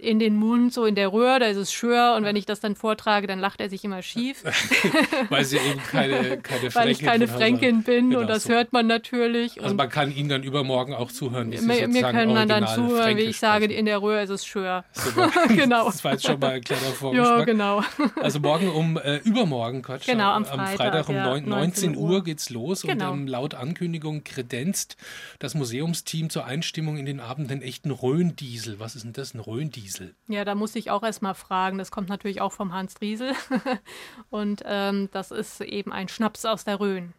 in 0.02 0.18
den 0.18 0.36
Mund, 0.36 0.72
so 0.72 0.84
in 0.86 0.94
der 0.94 1.12
Röhre, 1.12 1.38
da 1.40 1.46
ist 1.46 1.56
es 1.56 1.72
schör 1.72 2.14
und 2.16 2.24
wenn 2.24 2.36
ich 2.36 2.46
das 2.46 2.60
dann 2.60 2.74
vortrage, 2.76 3.26
dann 3.26 3.38
lacht 3.38 3.60
er 3.60 3.68
sich 3.70 3.84
immer 3.84 4.02
schief, 4.02 4.42
Weil 5.28 5.44
sie 5.44 5.58
eben 5.58 5.80
keine, 5.90 6.38
keine 6.38 6.74
weil 6.74 6.88
ich 6.90 6.98
Fränkin 6.98 7.06
keine 7.06 7.28
Fränkin 7.28 7.82
bin 7.82 8.10
Genau 8.10 8.20
und 8.22 8.26
das 8.28 8.44
so. 8.44 8.50
hört 8.50 8.72
man 8.72 8.86
natürlich. 8.86 9.58
Also 9.58 9.70
und 9.70 9.76
man 9.76 9.88
kann 9.88 10.14
ihnen 10.14 10.28
dann 10.28 10.42
übermorgen 10.42 10.94
auch 10.94 11.12
zuhören. 11.12 11.52
wie 11.52 11.58
sie 11.58 11.66
mir, 11.66 12.02
können 12.02 12.32
man 12.34 12.48
dann 12.48 12.66
zuhören, 12.66 12.90
wie 12.90 13.02
Fränkisch 13.02 13.28
ich 13.28 13.38
sage, 13.38 13.64
sprechen. 13.64 13.78
in 13.78 13.86
der 13.86 14.00
Röhre 14.02 14.22
ist 14.22 14.30
es 14.30 14.44
schör. 14.46 14.84
Super. 14.92 15.30
genau. 15.48 15.86
Das 15.86 16.02
war 16.04 16.12
jetzt 16.12 16.26
schon 16.26 16.38
mal 16.40 16.50
ein 16.52 16.60
kleiner 16.62 16.82
Ja, 16.86 16.92
Vorgeschmack. 16.92 17.46
genau. 17.46 17.82
Also 18.22 18.40
morgen 18.40 18.68
um, 18.70 18.96
äh, 18.98 19.16
übermorgen, 19.18 19.82
Quatsch, 19.82 20.06
Genau, 20.06 20.30
am 20.32 20.44
am 20.44 20.66
Freitag, 20.76 21.08
um 21.08 21.14
ja, 21.14 21.24
neun- 21.24 21.44
19 21.48 21.92
19 21.92 21.96
Uhr 21.96 22.10
Uhr 22.10 22.24
geht's 22.24 22.50
los 22.50 22.82
Genau. 22.82 23.12
und 23.12 23.20
ähm, 23.20 23.26
laut 23.28 23.54
Ankündigung 23.54 24.24
kredenzt 24.24 24.96
das 25.38 25.54
Museumsteam 25.54 26.30
zur 26.30 26.44
Einstimmung 26.44 26.96
in 26.96 27.06
den 27.06 27.20
Abend 27.20 27.50
den 27.50 27.62
echten 27.62 27.90
Rhöndiesel. 27.90 28.78
Was 28.80 28.94
ist 28.96 29.04
denn 29.04 29.12
das, 29.12 29.34
ein 29.34 29.40
Rhöndiesel? 29.40 29.89
Ja, 30.28 30.44
da 30.44 30.54
muss 30.54 30.74
ich 30.76 30.90
auch 30.90 31.02
erstmal 31.02 31.34
fragen. 31.34 31.78
Das 31.78 31.90
kommt 31.90 32.08
natürlich 32.08 32.40
auch 32.40 32.52
vom 32.52 32.72
Hans 32.72 32.94
Driesel. 32.94 33.34
Und 34.30 34.62
ähm, 34.64 35.08
das 35.12 35.30
ist 35.30 35.60
eben 35.60 35.92
ein 35.92 36.08
Schnaps 36.08 36.44
aus 36.44 36.64
der 36.64 36.80
Rhön. 36.80 37.12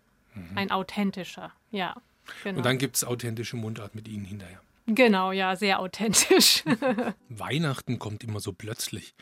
Ein 0.55 0.71
authentischer, 0.71 1.51
ja. 1.71 1.95
Genau. 2.43 2.53
Mhm. 2.53 2.57
Und 2.57 2.65
dann 2.65 2.77
gibt's 2.77 3.03
authentische 3.03 3.57
Mundart 3.57 3.95
mit 3.95 4.07
ihnen 4.07 4.25
hinterher. 4.25 4.61
genau, 4.87 5.31
ja, 5.31 5.55
sehr 5.55 5.79
authentisch. 5.79 6.63
Weihnachten 7.29 7.99
kommt 7.99 8.23
immer 8.23 8.39
so 8.39 8.53
plötzlich. 8.53 9.13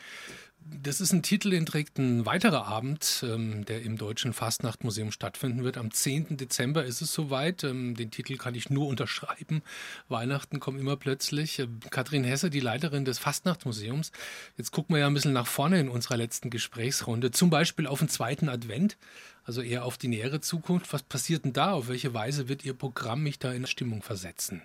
Das 0.62 1.00
ist 1.00 1.12
ein 1.12 1.22
Titel, 1.22 1.50
den 1.50 1.66
trägt 1.66 1.98
ein 1.98 2.26
weiterer 2.26 2.66
Abend, 2.66 3.24
ähm, 3.26 3.64
der 3.64 3.82
im 3.82 3.96
Deutschen 3.96 4.32
Fastnachtmuseum 4.32 5.10
stattfinden 5.10 5.64
wird. 5.64 5.76
Am 5.76 5.90
10. 5.90 6.36
Dezember 6.36 6.84
ist 6.84 7.00
es 7.00 7.12
soweit. 7.12 7.64
Ähm, 7.64 7.94
den 7.94 8.10
Titel 8.10 8.36
kann 8.36 8.54
ich 8.54 8.70
nur 8.70 8.86
unterschreiben. 8.88 9.62
Weihnachten 10.08 10.60
kommt 10.60 10.80
immer 10.80 10.96
plötzlich. 10.96 11.58
Äh, 11.58 11.68
Kathrin 11.90 12.24
Hesse, 12.24 12.50
die 12.50 12.60
Leiterin 12.60 13.04
des 13.04 13.18
Fastnachtmuseums. 13.18 14.12
Jetzt 14.56 14.70
gucken 14.70 14.94
wir 14.94 15.00
ja 15.00 15.06
ein 15.06 15.14
bisschen 15.14 15.32
nach 15.32 15.46
vorne 15.46 15.80
in 15.80 15.88
unserer 15.88 16.16
letzten 16.16 16.50
Gesprächsrunde. 16.50 17.30
Zum 17.30 17.50
Beispiel 17.50 17.86
auf 17.86 17.98
den 17.98 18.08
zweiten 18.08 18.48
Advent, 18.48 18.96
also 19.44 19.62
eher 19.62 19.84
auf 19.84 19.98
die 19.98 20.08
nähere 20.08 20.40
Zukunft. 20.40 20.92
Was 20.92 21.02
passiert 21.02 21.44
denn 21.44 21.52
da? 21.52 21.72
Auf 21.72 21.88
welche 21.88 22.14
Weise 22.14 22.48
wird 22.48 22.64
Ihr 22.64 22.74
Programm 22.74 23.22
mich 23.22 23.38
da 23.38 23.52
in 23.52 23.66
Stimmung 23.66 24.02
versetzen? 24.02 24.62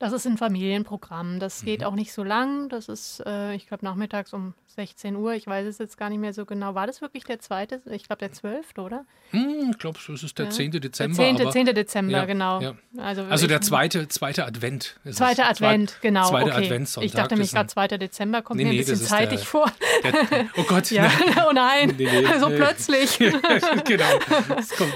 Das 0.00 0.14
ist 0.14 0.26
ein 0.26 0.38
Familienprogramm. 0.38 1.40
Das 1.40 1.60
Mhm. 1.60 1.66
geht 1.66 1.84
auch 1.84 1.94
nicht 1.94 2.14
so 2.14 2.24
lang. 2.24 2.70
Das 2.70 2.88
ist, 2.88 3.22
äh, 3.26 3.54
ich 3.54 3.68
glaube, 3.68 3.84
nachmittags 3.84 4.32
um 4.32 4.54
16 4.74 5.14
Uhr, 5.14 5.34
ich 5.34 5.46
weiß 5.46 5.66
es 5.66 5.76
jetzt 5.76 5.98
gar 5.98 6.08
nicht 6.08 6.20
mehr 6.20 6.32
so 6.32 6.46
genau. 6.46 6.74
War 6.74 6.86
das 6.86 7.02
wirklich 7.02 7.24
der 7.24 7.38
zweite? 7.38 7.82
Ich 7.84 8.04
glaube, 8.04 8.20
der 8.20 8.32
12., 8.32 8.78
oder? 8.78 9.04
Hm, 9.32 9.72
ich 9.72 9.78
glaube, 9.78 9.98
es 9.98 10.22
ist 10.22 10.38
der 10.38 10.46
ja. 10.46 10.50
10. 10.50 10.70
Dezember. 10.80 11.16
Der 11.18 11.36
10. 11.36 11.40
Aber, 11.42 11.50
10. 11.52 11.66
Dezember, 11.74 12.12
ja, 12.12 12.24
genau. 12.24 12.60
Ja. 12.62 12.74
Also, 12.96 13.24
also 13.24 13.46
der 13.46 13.60
zweite, 13.60 14.08
zweite 14.08 14.46
Advent. 14.46 14.98
Zweiter 15.10 15.46
Advent, 15.46 15.90
Zweit, 15.90 16.00
genau. 16.00 16.28
Zweiter 16.30 16.46
okay. 16.46 16.64
Adventssonntag. 16.64 17.06
Ich 17.06 17.12
dachte 17.12 17.34
nämlich 17.34 17.52
gerade 17.52 17.68
2. 17.68 17.88
Dezember 17.88 18.40
kommt 18.40 18.56
nee, 18.56 18.64
mir 18.64 18.70
ein 18.70 18.76
bisschen 18.78 18.96
zeitig 18.96 19.40
der, 19.40 19.46
vor. 19.46 19.72
Der, 20.02 20.46
oh 20.56 20.62
Gott. 20.62 20.90
ja. 20.90 21.10
oh 21.46 21.52
nein, 21.52 21.94
nee, 21.98 22.08
nee, 22.10 22.38
so 22.40 22.46
plötzlich. 22.46 23.18
genau. 23.18 24.04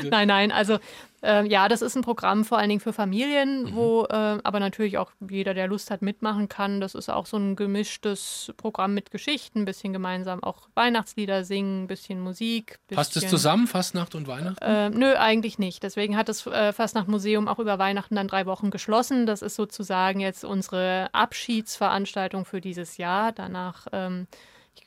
Nein, 0.09 0.29
nein, 0.29 0.51
also 0.51 0.79
äh, 1.25 1.47
ja, 1.47 1.69
das 1.69 1.83
ist 1.83 1.97
ein 1.97 2.03
Programm 2.03 2.45
vor 2.45 2.59
allen 2.59 2.69
Dingen 2.69 2.81
für 2.81 2.93
Familien, 2.93 3.65
mhm. 3.65 3.75
wo 3.75 4.05
äh, 4.05 4.39
aber 4.43 4.61
natürlich 4.61 4.99
auch 4.99 5.11
jeder, 5.29 5.55
der 5.55 5.67
Lust 5.67 5.91
hat, 5.91 6.03
mitmachen 6.03 6.49
kann. 6.49 6.81
Das 6.81 6.95
ist 6.95 7.09
auch 7.09 7.27
so 7.27 7.37
ein 7.37 7.57
gemischtes 7.57 8.53
Programm 8.57 8.95
mit 8.95 9.11
Geschichten, 9.11 9.61
ein 9.61 9.65
bisschen 9.65 9.93
gemeinsam 9.93 10.43
auch 10.43 10.69
Weihnachtslieder 10.75 11.45
singen, 11.45 11.85
ein 11.85 11.87
bisschen 11.87 12.21
Musik. 12.21 12.79
Bisschen, 12.89 12.97
Passt 12.97 13.17
es 13.17 13.29
zusammen, 13.29 13.67
Fastnacht 13.67 14.15
und 14.15 14.29
Weihnachten? 14.29 14.63
Äh, 14.63 14.91
nö, 14.91 15.17
eigentlich 15.17 15.59
nicht. 15.59 15.83
Deswegen 15.83 16.17
hat 16.17 16.29
das 16.29 16.47
äh, 16.47 16.73
Fastnacht-Museum 16.73 17.49
auch 17.49 17.59
über 17.59 17.79
Weihnachten 17.79 18.15
dann 18.15 18.29
drei 18.29 18.47
Wochen 18.47 18.71
geschlossen. 18.71 19.27
Das 19.27 19.43
ist 19.43 19.57
sozusagen 19.57 20.21
jetzt 20.21 20.45
unsere 20.45 21.09
Abschiedsveranstaltung 21.13 22.45
für 22.45 22.61
dieses 22.61 22.99
Jahr. 22.99 23.33
Danach 23.33 23.87
ähm, 23.93 24.27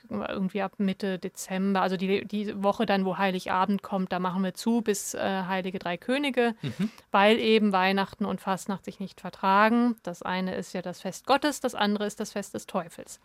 irgendwie 0.09 0.61
ab 0.61 0.73
Mitte 0.77 1.19
Dezember, 1.19 1.81
also 1.81 1.97
die, 1.97 2.25
die 2.25 2.63
Woche 2.63 2.85
dann, 2.85 3.05
wo 3.05 3.17
Heiligabend 3.17 3.83
kommt, 3.83 4.11
da 4.11 4.19
machen 4.19 4.43
wir 4.43 4.53
zu 4.53 4.81
bis 4.81 5.13
äh, 5.13 5.43
Heilige 5.47 5.79
Drei 5.79 5.97
Könige, 5.97 6.55
mhm. 6.61 6.89
weil 7.11 7.39
eben 7.39 7.71
Weihnachten 7.71 8.25
und 8.25 8.41
Fastnacht 8.41 8.85
sich 8.85 8.99
nicht 8.99 9.21
vertragen. 9.21 9.95
Das 10.03 10.21
eine 10.21 10.55
ist 10.55 10.73
ja 10.73 10.81
das 10.81 11.01
Fest 11.01 11.25
Gottes, 11.25 11.59
das 11.59 11.75
andere 11.75 12.05
ist 12.05 12.19
das 12.19 12.31
Fest 12.31 12.53
des 12.53 12.67
Teufels. 12.67 13.19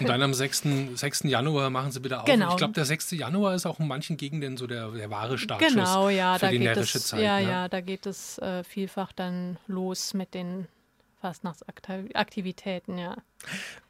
Und 0.00 0.08
dann 0.08 0.22
am 0.22 0.34
6. 0.34 0.64
6. 0.94 1.24
Januar 1.24 1.70
machen 1.70 1.92
sie 1.92 2.00
bitte 2.00 2.20
auf. 2.20 2.24
Genau. 2.24 2.50
Ich 2.50 2.56
glaube, 2.56 2.74
der 2.74 2.84
6. 2.84 3.12
Januar 3.12 3.54
ist 3.54 3.66
auch 3.66 3.80
in 3.80 3.88
manchen 3.88 4.16
Gegenden 4.16 4.56
so 4.56 4.66
der, 4.66 4.90
der 4.90 5.10
wahre 5.10 5.38
Startschuss 5.38 5.74
genau, 5.74 6.08
ja, 6.08 6.34
für 6.34 6.46
da 6.46 6.50
die 6.50 6.58
geht 6.58 6.66
närrische 6.66 6.98
es, 6.98 7.08
Zeit. 7.08 7.22
Ja, 7.22 7.40
ne? 7.40 7.48
ja, 7.48 7.68
da 7.68 7.80
geht 7.80 8.06
es 8.06 8.38
äh, 8.38 8.64
vielfach 8.64 9.12
dann 9.12 9.58
los 9.66 10.14
mit 10.14 10.34
den 10.34 10.66
Fastnachtsaktivitäten, 11.22 12.98
ja. 12.98 13.16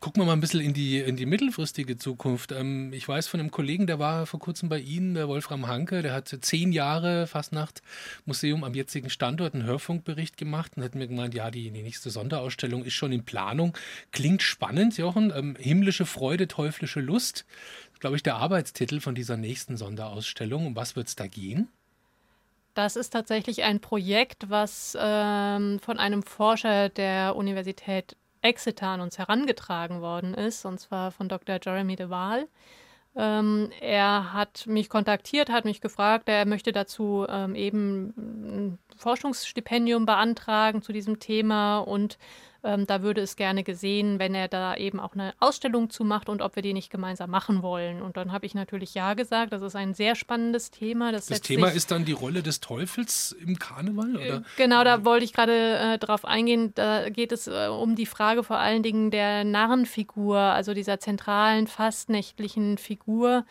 Gucken 0.01 0.21
wir 0.21 0.27
mal 0.27 0.35
ein 0.35 0.41
bisschen 0.41 0.61
in 0.61 0.75
die, 0.75 0.99
in 0.99 1.17
die 1.17 1.25
mittelfristige 1.25 1.97
Zukunft. 1.97 2.53
Ähm, 2.53 2.93
ich 2.93 3.09
weiß 3.09 3.27
von 3.27 3.41
einem 3.41 3.51
Kollegen, 3.51 3.87
der 3.87 3.99
war 3.99 4.27
vor 4.27 4.39
kurzem 4.39 4.69
bei 4.69 4.79
Ihnen, 4.79 5.15
der 5.15 5.29
Wolfram 5.29 5.67
Hanke, 5.67 6.03
der 6.03 6.13
hat 6.13 6.29
zehn 6.29 6.73
Jahre 6.73 7.27
Fastnachtmuseum 7.27 8.65
am 8.65 8.75
jetzigen 8.75 9.09
Standort 9.09 9.55
einen 9.55 9.65
Hörfunkbericht 9.65 10.37
gemacht 10.37 10.73
und 10.77 10.85
hat 10.85 10.95
mir 10.95 11.09
gemeint, 11.09 11.33
ja, 11.33 11.51
die, 11.51 11.71
die 11.71 11.83
nächste 11.83 12.11
Sonderausstellung 12.11 12.85
ist 12.85 12.95
schon 12.95 13.13
in 13.13 13.25
Planung. 13.25 13.79
Klingt 14.11 14.43
spannend, 14.43 14.99
Jochen. 14.99 15.33
Ähm, 15.35 15.57
himmlische 15.59 16.05
Freude, 16.05 16.49
teuflische 16.49 17.01
Lust. 17.01 17.47
Glaube 17.99 18.17
ich, 18.17 18.23
der 18.23 18.37
Arbeitstitel 18.37 19.01
von 19.01 19.15
dieser 19.15 19.39
nächsten 19.39 19.79
Sonderausstellung. 19.79 20.67
Um 20.67 20.77
was 20.77 20.97
wird 20.97 21.09
es 21.09 21.17
da 21.17 21.27
gehen? 21.29 21.71
Das 22.75 22.97
ist 22.97 23.11
tatsächlich 23.11 23.65
ein 23.65 23.81
Projekt, 23.81 24.49
was 24.49 24.97
ähm, 24.99 25.79
von 25.81 25.99
einem 25.99 26.23
Forscher 26.23 26.89
der 26.89 27.37
Universität 27.37 28.17
Exeter 28.41 28.89
an 28.89 29.01
uns 29.01 29.19
herangetragen 29.19 30.01
worden 30.01 30.35
ist, 30.35 30.65
und 30.65 30.79
zwar 30.81 31.13
von 31.13 31.29
Dr. 31.29 31.59
Jeremy 31.63 31.97
de 31.97 32.11
Waal. 32.11 32.49
Ähm, 33.15 33.71
er 33.81 34.33
hat 34.33 34.67
mich 34.67 34.89
kontaktiert, 34.89 35.51
hat 35.51 35.67
mich 35.67 35.81
gefragt, 35.83 36.29
er 36.29 36.47
möchte 36.47 36.73
dazu 36.73 37.27
ähm, 37.29 37.55
eben 37.55 38.15
ein 38.17 38.79
Forschungsstipendium 38.97 40.07
beantragen 40.07 40.81
zu 40.81 40.93
diesem 40.93 41.19
Thema 41.19 41.79
und 41.79 42.19
ähm, 42.65 42.87
da 42.87 43.03
würde 43.03 43.21
es 43.21 43.35
gerne 43.35 43.65
gesehen, 43.65 44.21
wenn 44.21 44.35
er 44.35 44.47
da 44.47 44.77
eben 44.77 45.01
auch 45.01 45.15
eine 45.15 45.35
Ausstellung 45.41 45.91
zu 45.91 46.05
macht 46.05 46.29
und 46.29 46.43
ob 46.43 46.55
wir 46.55 46.63
die 46.63 46.73
nicht 46.73 46.91
gemeinsam 46.91 47.31
machen 47.31 47.63
wollen. 47.63 48.01
Und 48.01 48.17
dann 48.17 48.31
habe 48.31 48.47
ich 48.47 48.55
natürlich 48.55 48.95
Ja 48.95 49.15
gesagt. 49.15 49.53
Das 49.53 49.63
ist 49.63 49.75
ein 49.75 49.95
sehr 49.95 50.15
spannendes 50.15 50.71
Thema. 50.71 51.11
Das, 51.11 51.27
das 51.27 51.41
Thema 51.41 51.69
ist 51.69 51.91
dann 51.91 52.05
die 52.05 52.13
Rolle 52.13 52.43
des 52.43 52.61
Teufels 52.61 53.33
im 53.45 53.59
Karneval? 53.59 54.15
Oder? 54.15 54.37
Äh, 54.37 54.41
genau, 54.57 54.85
da 54.85 55.05
wollte 55.05 55.25
ich 55.25 55.33
gerade 55.33 55.77
äh, 55.77 55.99
drauf 55.99 56.25
eingehen. 56.25 56.73
Da 56.75 57.09
geht 57.11 57.33
es 57.33 57.49
äh, 57.49 57.67
um 57.67 57.97
die 57.97 58.07
Frage 58.07 58.45
vor 58.45 58.59
allen 58.59 58.85
Dingen 58.85 59.11
der 59.11 59.43
Narrenfigur, 59.43 60.39
also 60.39 60.73
dieser 60.73 61.01
zentralen, 61.01 61.67
fastnächtlichen 61.67 62.79
Figur, 62.79 63.45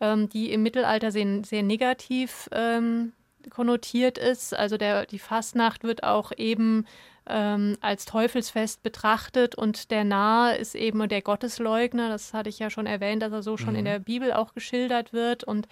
ähm, 0.00 0.28
die 0.28 0.50
im 0.50 0.64
Mittelalter 0.64 1.12
sehr, 1.12 1.44
sehr 1.44 1.62
negativ 1.62 2.48
ähm, 2.50 3.12
konnotiert 3.48 4.18
ist. 4.18 4.54
Also 4.54 4.76
der, 4.76 5.06
die 5.06 5.20
Fastnacht 5.20 5.84
wird 5.84 6.02
auch 6.02 6.32
eben 6.36 6.84
ähm, 7.28 7.76
als 7.80 8.04
Teufelsfest 8.04 8.82
betrachtet 8.82 9.54
und 9.54 9.90
der 9.90 10.04
Nahe 10.04 10.56
ist 10.56 10.74
eben 10.74 11.08
der 11.08 11.22
Gottesleugner. 11.22 12.08
Das 12.08 12.32
hatte 12.32 12.48
ich 12.48 12.58
ja 12.58 12.70
schon 12.70 12.86
erwähnt, 12.86 13.22
dass 13.22 13.32
er 13.32 13.42
so 13.42 13.56
schon 13.56 13.74
mhm. 13.74 13.80
in 13.80 13.84
der 13.84 13.98
Bibel 13.98 14.32
auch 14.32 14.54
geschildert 14.54 15.12
wird. 15.12 15.44
Und 15.44 15.68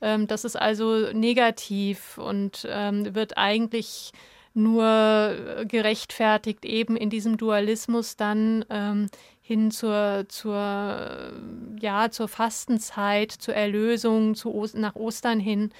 ähm, 0.00 0.26
das 0.26 0.44
ist 0.44 0.56
also 0.56 1.12
negativ 1.12 2.18
und 2.18 2.66
ähm, 2.70 3.14
wird 3.14 3.36
eigentlich 3.36 4.12
nur 4.54 5.64
gerechtfertigt 5.68 6.64
eben 6.64 6.96
in 6.96 7.10
diesem 7.10 7.36
Dualismus 7.36 8.16
dann 8.16 8.64
ähm, 8.70 9.06
hin 9.40 9.70
zur, 9.70 10.26
zur, 10.28 11.32
ja, 11.80 12.10
zur 12.10 12.28
Fastenzeit, 12.28 13.32
zur 13.32 13.54
Erlösung, 13.54 14.34
zu 14.34 14.54
Ost 14.54 14.74
nach 14.74 14.94
Ostern 14.94 15.40
hin. 15.40 15.72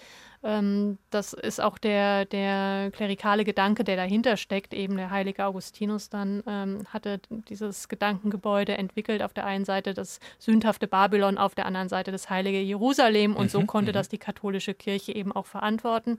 Ähm, 0.42 0.98
das 1.10 1.32
ist 1.32 1.60
auch 1.60 1.78
der, 1.78 2.24
der 2.24 2.90
klerikale 2.92 3.44
Gedanke, 3.44 3.84
der 3.84 3.96
dahinter 3.96 4.36
steckt. 4.36 4.72
Eben 4.72 4.96
der 4.96 5.10
heilige 5.10 5.44
Augustinus 5.44 6.10
dann 6.10 6.42
ähm, 6.46 6.84
hatte 6.88 7.20
dieses 7.48 7.88
Gedankengebäude 7.88 8.78
entwickelt. 8.78 9.22
Auf 9.22 9.32
der 9.32 9.46
einen 9.46 9.64
Seite 9.64 9.94
das 9.94 10.20
sündhafte 10.38 10.86
Babylon, 10.86 11.38
auf 11.38 11.54
der 11.54 11.66
anderen 11.66 11.88
Seite 11.88 12.12
das 12.12 12.30
heilige 12.30 12.60
Jerusalem. 12.60 13.34
Und 13.34 13.46
mhm, 13.46 13.48
so 13.48 13.60
konnte 13.64 13.90
mhm. 13.90 13.94
das 13.94 14.08
die 14.08 14.18
katholische 14.18 14.74
Kirche 14.74 15.14
eben 15.14 15.32
auch 15.32 15.46
verantworten. 15.46 16.16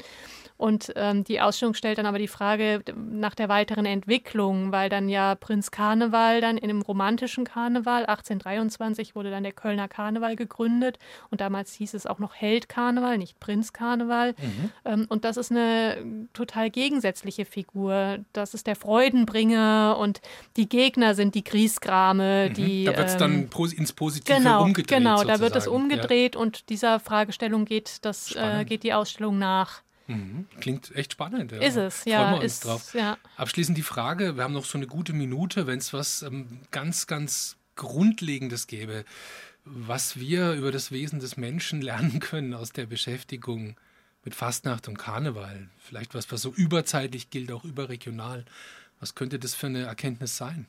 Und 0.57 0.91
ähm, 0.95 1.23
die 1.23 1.39
Ausstellung 1.39 1.73
stellt 1.73 1.97
dann 1.97 2.05
aber 2.05 2.19
die 2.19 2.27
Frage 2.27 2.83
nach 2.95 3.35
der 3.35 3.47
weiteren 3.47 3.85
Entwicklung, 3.85 4.71
weil 4.71 4.89
dann 4.89 5.07
ja 5.07 5.35
Prinz 5.35 5.71
Karneval 5.71 6.41
dann 6.41 6.57
in 6.57 6.69
einem 6.69 6.81
romantischen 6.81 7.45
Karneval, 7.45 8.05
1823 8.05 9.15
wurde 9.15 9.31
dann 9.31 9.43
der 9.43 9.53
Kölner 9.53 9.87
Karneval 9.87 10.35
gegründet. 10.35 10.99
Und 11.31 11.39
damals 11.39 11.73
hieß 11.73 11.93
es 11.93 12.05
auch 12.05 12.19
noch 12.19 12.35
Held 12.35 12.67
Karneval, 12.67 13.17
nicht 13.17 13.39
Prinz 13.39 13.71
Karneval. 13.71 14.18
Karneval. 14.19 14.35
Mhm. 14.37 14.71
Ähm, 14.85 15.05
und 15.09 15.25
das 15.25 15.37
ist 15.37 15.51
eine 15.51 16.27
total 16.33 16.69
gegensätzliche 16.69 17.45
Figur. 17.45 18.19
Das 18.33 18.53
ist 18.53 18.67
der 18.67 18.75
Freudenbringer 18.75 19.97
und 19.99 20.21
die 20.57 20.67
Gegner 20.67 21.15
sind 21.15 21.35
die 21.35 21.43
Griesgrame, 21.43 22.49
mhm. 22.49 22.53
die. 22.53 22.85
Da 22.85 22.97
wird 22.97 23.07
es 23.07 23.13
ähm, 23.13 23.49
dann 23.49 23.69
ins 23.71 23.93
Positive 23.93 24.37
genau, 24.37 24.63
umgedreht. 24.63 24.97
Genau, 24.97 25.17
sozusagen. 25.17 25.39
da 25.39 25.43
wird 25.43 25.55
es 25.55 25.67
umgedreht 25.67 26.35
ja. 26.35 26.41
und 26.41 26.69
dieser 26.69 26.99
Fragestellung 26.99 27.65
geht, 27.65 27.97
das, 28.01 28.35
äh, 28.35 28.65
geht 28.65 28.83
die 28.83 28.93
Ausstellung 28.93 29.37
nach. 29.37 29.81
Mhm. 30.07 30.47
Klingt 30.59 30.95
echt 30.95 31.13
spannend. 31.13 31.51
Ja. 31.51 31.59
Ist 31.59 31.75
es, 31.75 32.05
ja. 32.05 32.19
Freuen 32.19 32.31
wir 32.31 32.43
uns 32.43 32.53
ist, 32.53 32.65
drauf. 32.65 32.93
Ja. 32.95 33.17
Abschließend 33.37 33.77
die 33.77 33.83
Frage: 33.83 34.37
Wir 34.37 34.43
haben 34.43 34.53
noch 34.53 34.65
so 34.65 34.77
eine 34.77 34.87
gute 34.87 35.13
Minute, 35.13 35.67
wenn 35.67 35.77
es 35.77 35.93
was 35.93 36.23
ähm, 36.23 36.61
ganz, 36.71 37.05
ganz 37.07 37.57
Grundlegendes 37.75 38.67
gäbe, 38.67 39.05
was 39.63 40.19
wir 40.19 40.53
über 40.53 40.71
das 40.71 40.91
Wesen 40.91 41.19
des 41.19 41.37
Menschen 41.37 41.81
lernen 41.83 42.19
können 42.19 42.53
aus 42.53 42.71
der 42.71 42.87
Beschäftigung 42.87 43.75
mit 44.23 44.35
Fastnacht 44.35 44.87
und 44.87 44.97
Karneval. 44.97 45.69
Vielleicht 45.77 46.13
was, 46.13 46.31
was 46.31 46.41
so 46.41 46.51
überzeitlich 46.51 47.29
gilt, 47.29 47.51
auch 47.51 47.63
überregional. 47.63 48.45
Was 48.99 49.15
könnte 49.15 49.39
das 49.39 49.55
für 49.55 49.67
eine 49.67 49.83
Erkenntnis 49.83 50.37
sein? 50.37 50.65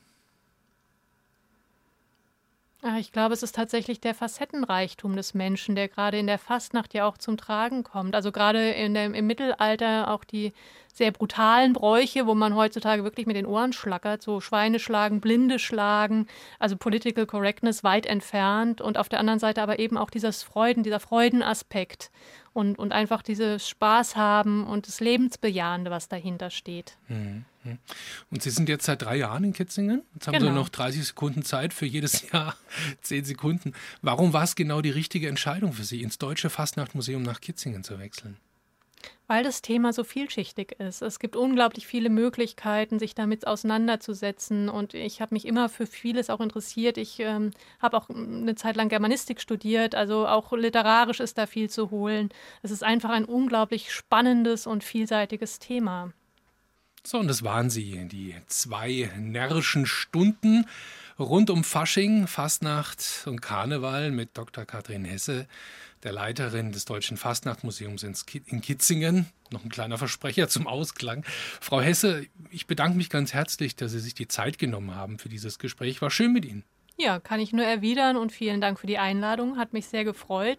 Ah, 2.83 2.97
ich 2.97 3.11
glaube, 3.11 3.35
es 3.35 3.43
ist 3.43 3.55
tatsächlich 3.55 4.01
der 4.01 4.15
Facettenreichtum 4.15 5.15
des 5.15 5.35
Menschen, 5.35 5.75
der 5.75 5.87
gerade 5.87 6.17
in 6.17 6.25
der 6.25 6.39
Fastnacht 6.39 6.95
ja 6.95 7.05
auch 7.05 7.19
zum 7.19 7.37
Tragen 7.37 7.83
kommt. 7.83 8.15
Also 8.15 8.31
gerade 8.31 8.71
in 8.71 8.95
dem, 8.95 9.13
im 9.13 9.27
Mittelalter 9.27 10.09
auch 10.09 10.23
die 10.23 10.51
sehr 10.91 11.11
brutalen 11.11 11.73
Bräuche, 11.73 12.25
wo 12.25 12.33
man 12.33 12.55
heutzutage 12.55 13.03
wirklich 13.03 13.27
mit 13.27 13.35
den 13.35 13.45
Ohren 13.45 13.71
schlackert, 13.71 14.23
so 14.23 14.41
Schweine 14.41 14.79
schlagen, 14.79 15.21
Blinde 15.21 15.59
schlagen, 15.59 16.25
also 16.57 16.75
Political 16.75 17.27
Correctness 17.27 17.83
weit 17.83 18.07
entfernt 18.07 18.81
und 18.81 18.97
auf 18.97 19.09
der 19.09 19.19
anderen 19.19 19.39
Seite 19.39 19.61
aber 19.61 19.77
eben 19.77 19.95
auch 19.95 20.09
dieses 20.09 20.41
Freuden, 20.41 20.81
dieser 20.81 20.99
Freudenaspekt 20.99 22.09
und, 22.51 22.79
und 22.79 22.93
einfach 22.93 23.21
dieses 23.21 23.69
Spaß 23.69 24.15
haben 24.15 24.65
und 24.65 24.87
das 24.87 24.99
Lebensbejahende, 24.99 25.91
was 25.91 26.09
dahinter 26.09 26.49
steht. 26.49 26.97
Mhm. 27.07 27.45
Und 28.31 28.41
Sie 28.41 28.49
sind 28.49 28.69
jetzt 28.69 28.85
seit 28.85 29.01
drei 29.01 29.17
Jahren 29.17 29.43
in 29.43 29.53
Kitzingen. 29.53 30.03
Jetzt 30.13 30.27
haben 30.27 30.33
genau. 30.33 30.47
Sie 30.47 30.55
noch 30.55 30.69
30 30.69 31.05
Sekunden 31.05 31.43
Zeit 31.43 31.73
für 31.73 31.85
jedes 31.85 32.29
Jahr, 32.31 32.55
10 33.01 33.25
Sekunden. 33.25 33.73
Warum 34.01 34.33
war 34.33 34.43
es 34.43 34.55
genau 34.55 34.81
die 34.81 34.89
richtige 34.89 35.27
Entscheidung 35.27 35.73
für 35.73 35.83
Sie, 35.83 36.01
ins 36.01 36.17
Deutsche 36.17 36.49
Fastnachtmuseum 36.49 37.21
nach 37.21 37.41
Kitzingen 37.41 37.83
zu 37.83 37.99
wechseln? 37.99 38.37
Weil 39.27 39.43
das 39.43 39.61
Thema 39.61 39.93
so 39.93 40.03
vielschichtig 40.03 40.73
ist. 40.79 41.01
Es 41.01 41.17
gibt 41.17 41.37
unglaublich 41.37 41.87
viele 41.87 42.09
Möglichkeiten, 42.09 42.99
sich 42.99 43.15
damit 43.15 43.47
auseinanderzusetzen. 43.47 44.67
Und 44.67 44.93
ich 44.93 45.21
habe 45.21 45.33
mich 45.33 45.45
immer 45.45 45.69
für 45.69 45.85
vieles 45.85 46.29
auch 46.29 46.41
interessiert. 46.41 46.97
Ich 46.97 47.19
ähm, 47.19 47.51
habe 47.79 47.97
auch 47.97 48.09
eine 48.09 48.55
Zeit 48.55 48.75
lang 48.75 48.89
Germanistik 48.89 49.39
studiert. 49.39 49.95
Also 49.95 50.27
auch 50.27 50.51
literarisch 50.51 51.21
ist 51.21 51.37
da 51.37 51.45
viel 51.45 51.69
zu 51.69 51.91
holen. 51.91 52.29
Es 52.61 52.71
ist 52.71 52.83
einfach 52.83 53.11
ein 53.11 53.25
unglaublich 53.25 53.93
spannendes 53.93 54.67
und 54.67 54.83
vielseitiges 54.83 55.59
Thema. 55.59 56.11
So, 57.05 57.17
und 57.17 57.27
das 57.27 57.43
waren 57.43 57.69
sie, 57.69 58.07
die 58.07 58.35
zwei 58.47 59.11
närrischen 59.17 59.85
Stunden 59.85 60.65
rund 61.17 61.49
um 61.49 61.63
Fasching, 61.63 62.27
Fastnacht 62.27 63.23
und 63.25 63.41
Karneval 63.41 64.11
mit 64.11 64.37
Dr. 64.37 64.65
Katrin 64.65 65.05
Hesse, 65.05 65.47
der 66.03 66.11
Leiterin 66.13 66.71
des 66.71 66.85
Deutschen 66.85 67.17
Fastnachtmuseums 67.17 68.03
in 68.03 68.61
Kitzingen. 68.61 69.27
Noch 69.51 69.63
ein 69.63 69.69
kleiner 69.69 69.97
Versprecher 69.97 70.47
zum 70.47 70.67
Ausklang. 70.67 71.23
Frau 71.59 71.81
Hesse, 71.81 72.25
ich 72.49 72.67
bedanke 72.67 72.97
mich 72.97 73.09
ganz 73.09 73.33
herzlich, 73.33 73.75
dass 73.75 73.91
Sie 73.91 73.99
sich 73.99 74.15
die 74.15 74.27
Zeit 74.27 74.57
genommen 74.57 74.95
haben 74.95 75.19
für 75.19 75.29
dieses 75.29 75.59
Gespräch. 75.59 76.01
War 76.01 76.11
schön 76.11 76.33
mit 76.33 76.45
Ihnen. 76.45 76.63
Ja, 76.97 77.19
kann 77.19 77.39
ich 77.39 77.51
nur 77.51 77.65
erwidern 77.65 78.15
und 78.15 78.31
vielen 78.31 78.61
Dank 78.61 78.79
für 78.79 78.87
die 78.87 78.99
Einladung. 78.99 79.57
Hat 79.57 79.73
mich 79.73 79.87
sehr 79.87 80.03
gefreut. 80.03 80.49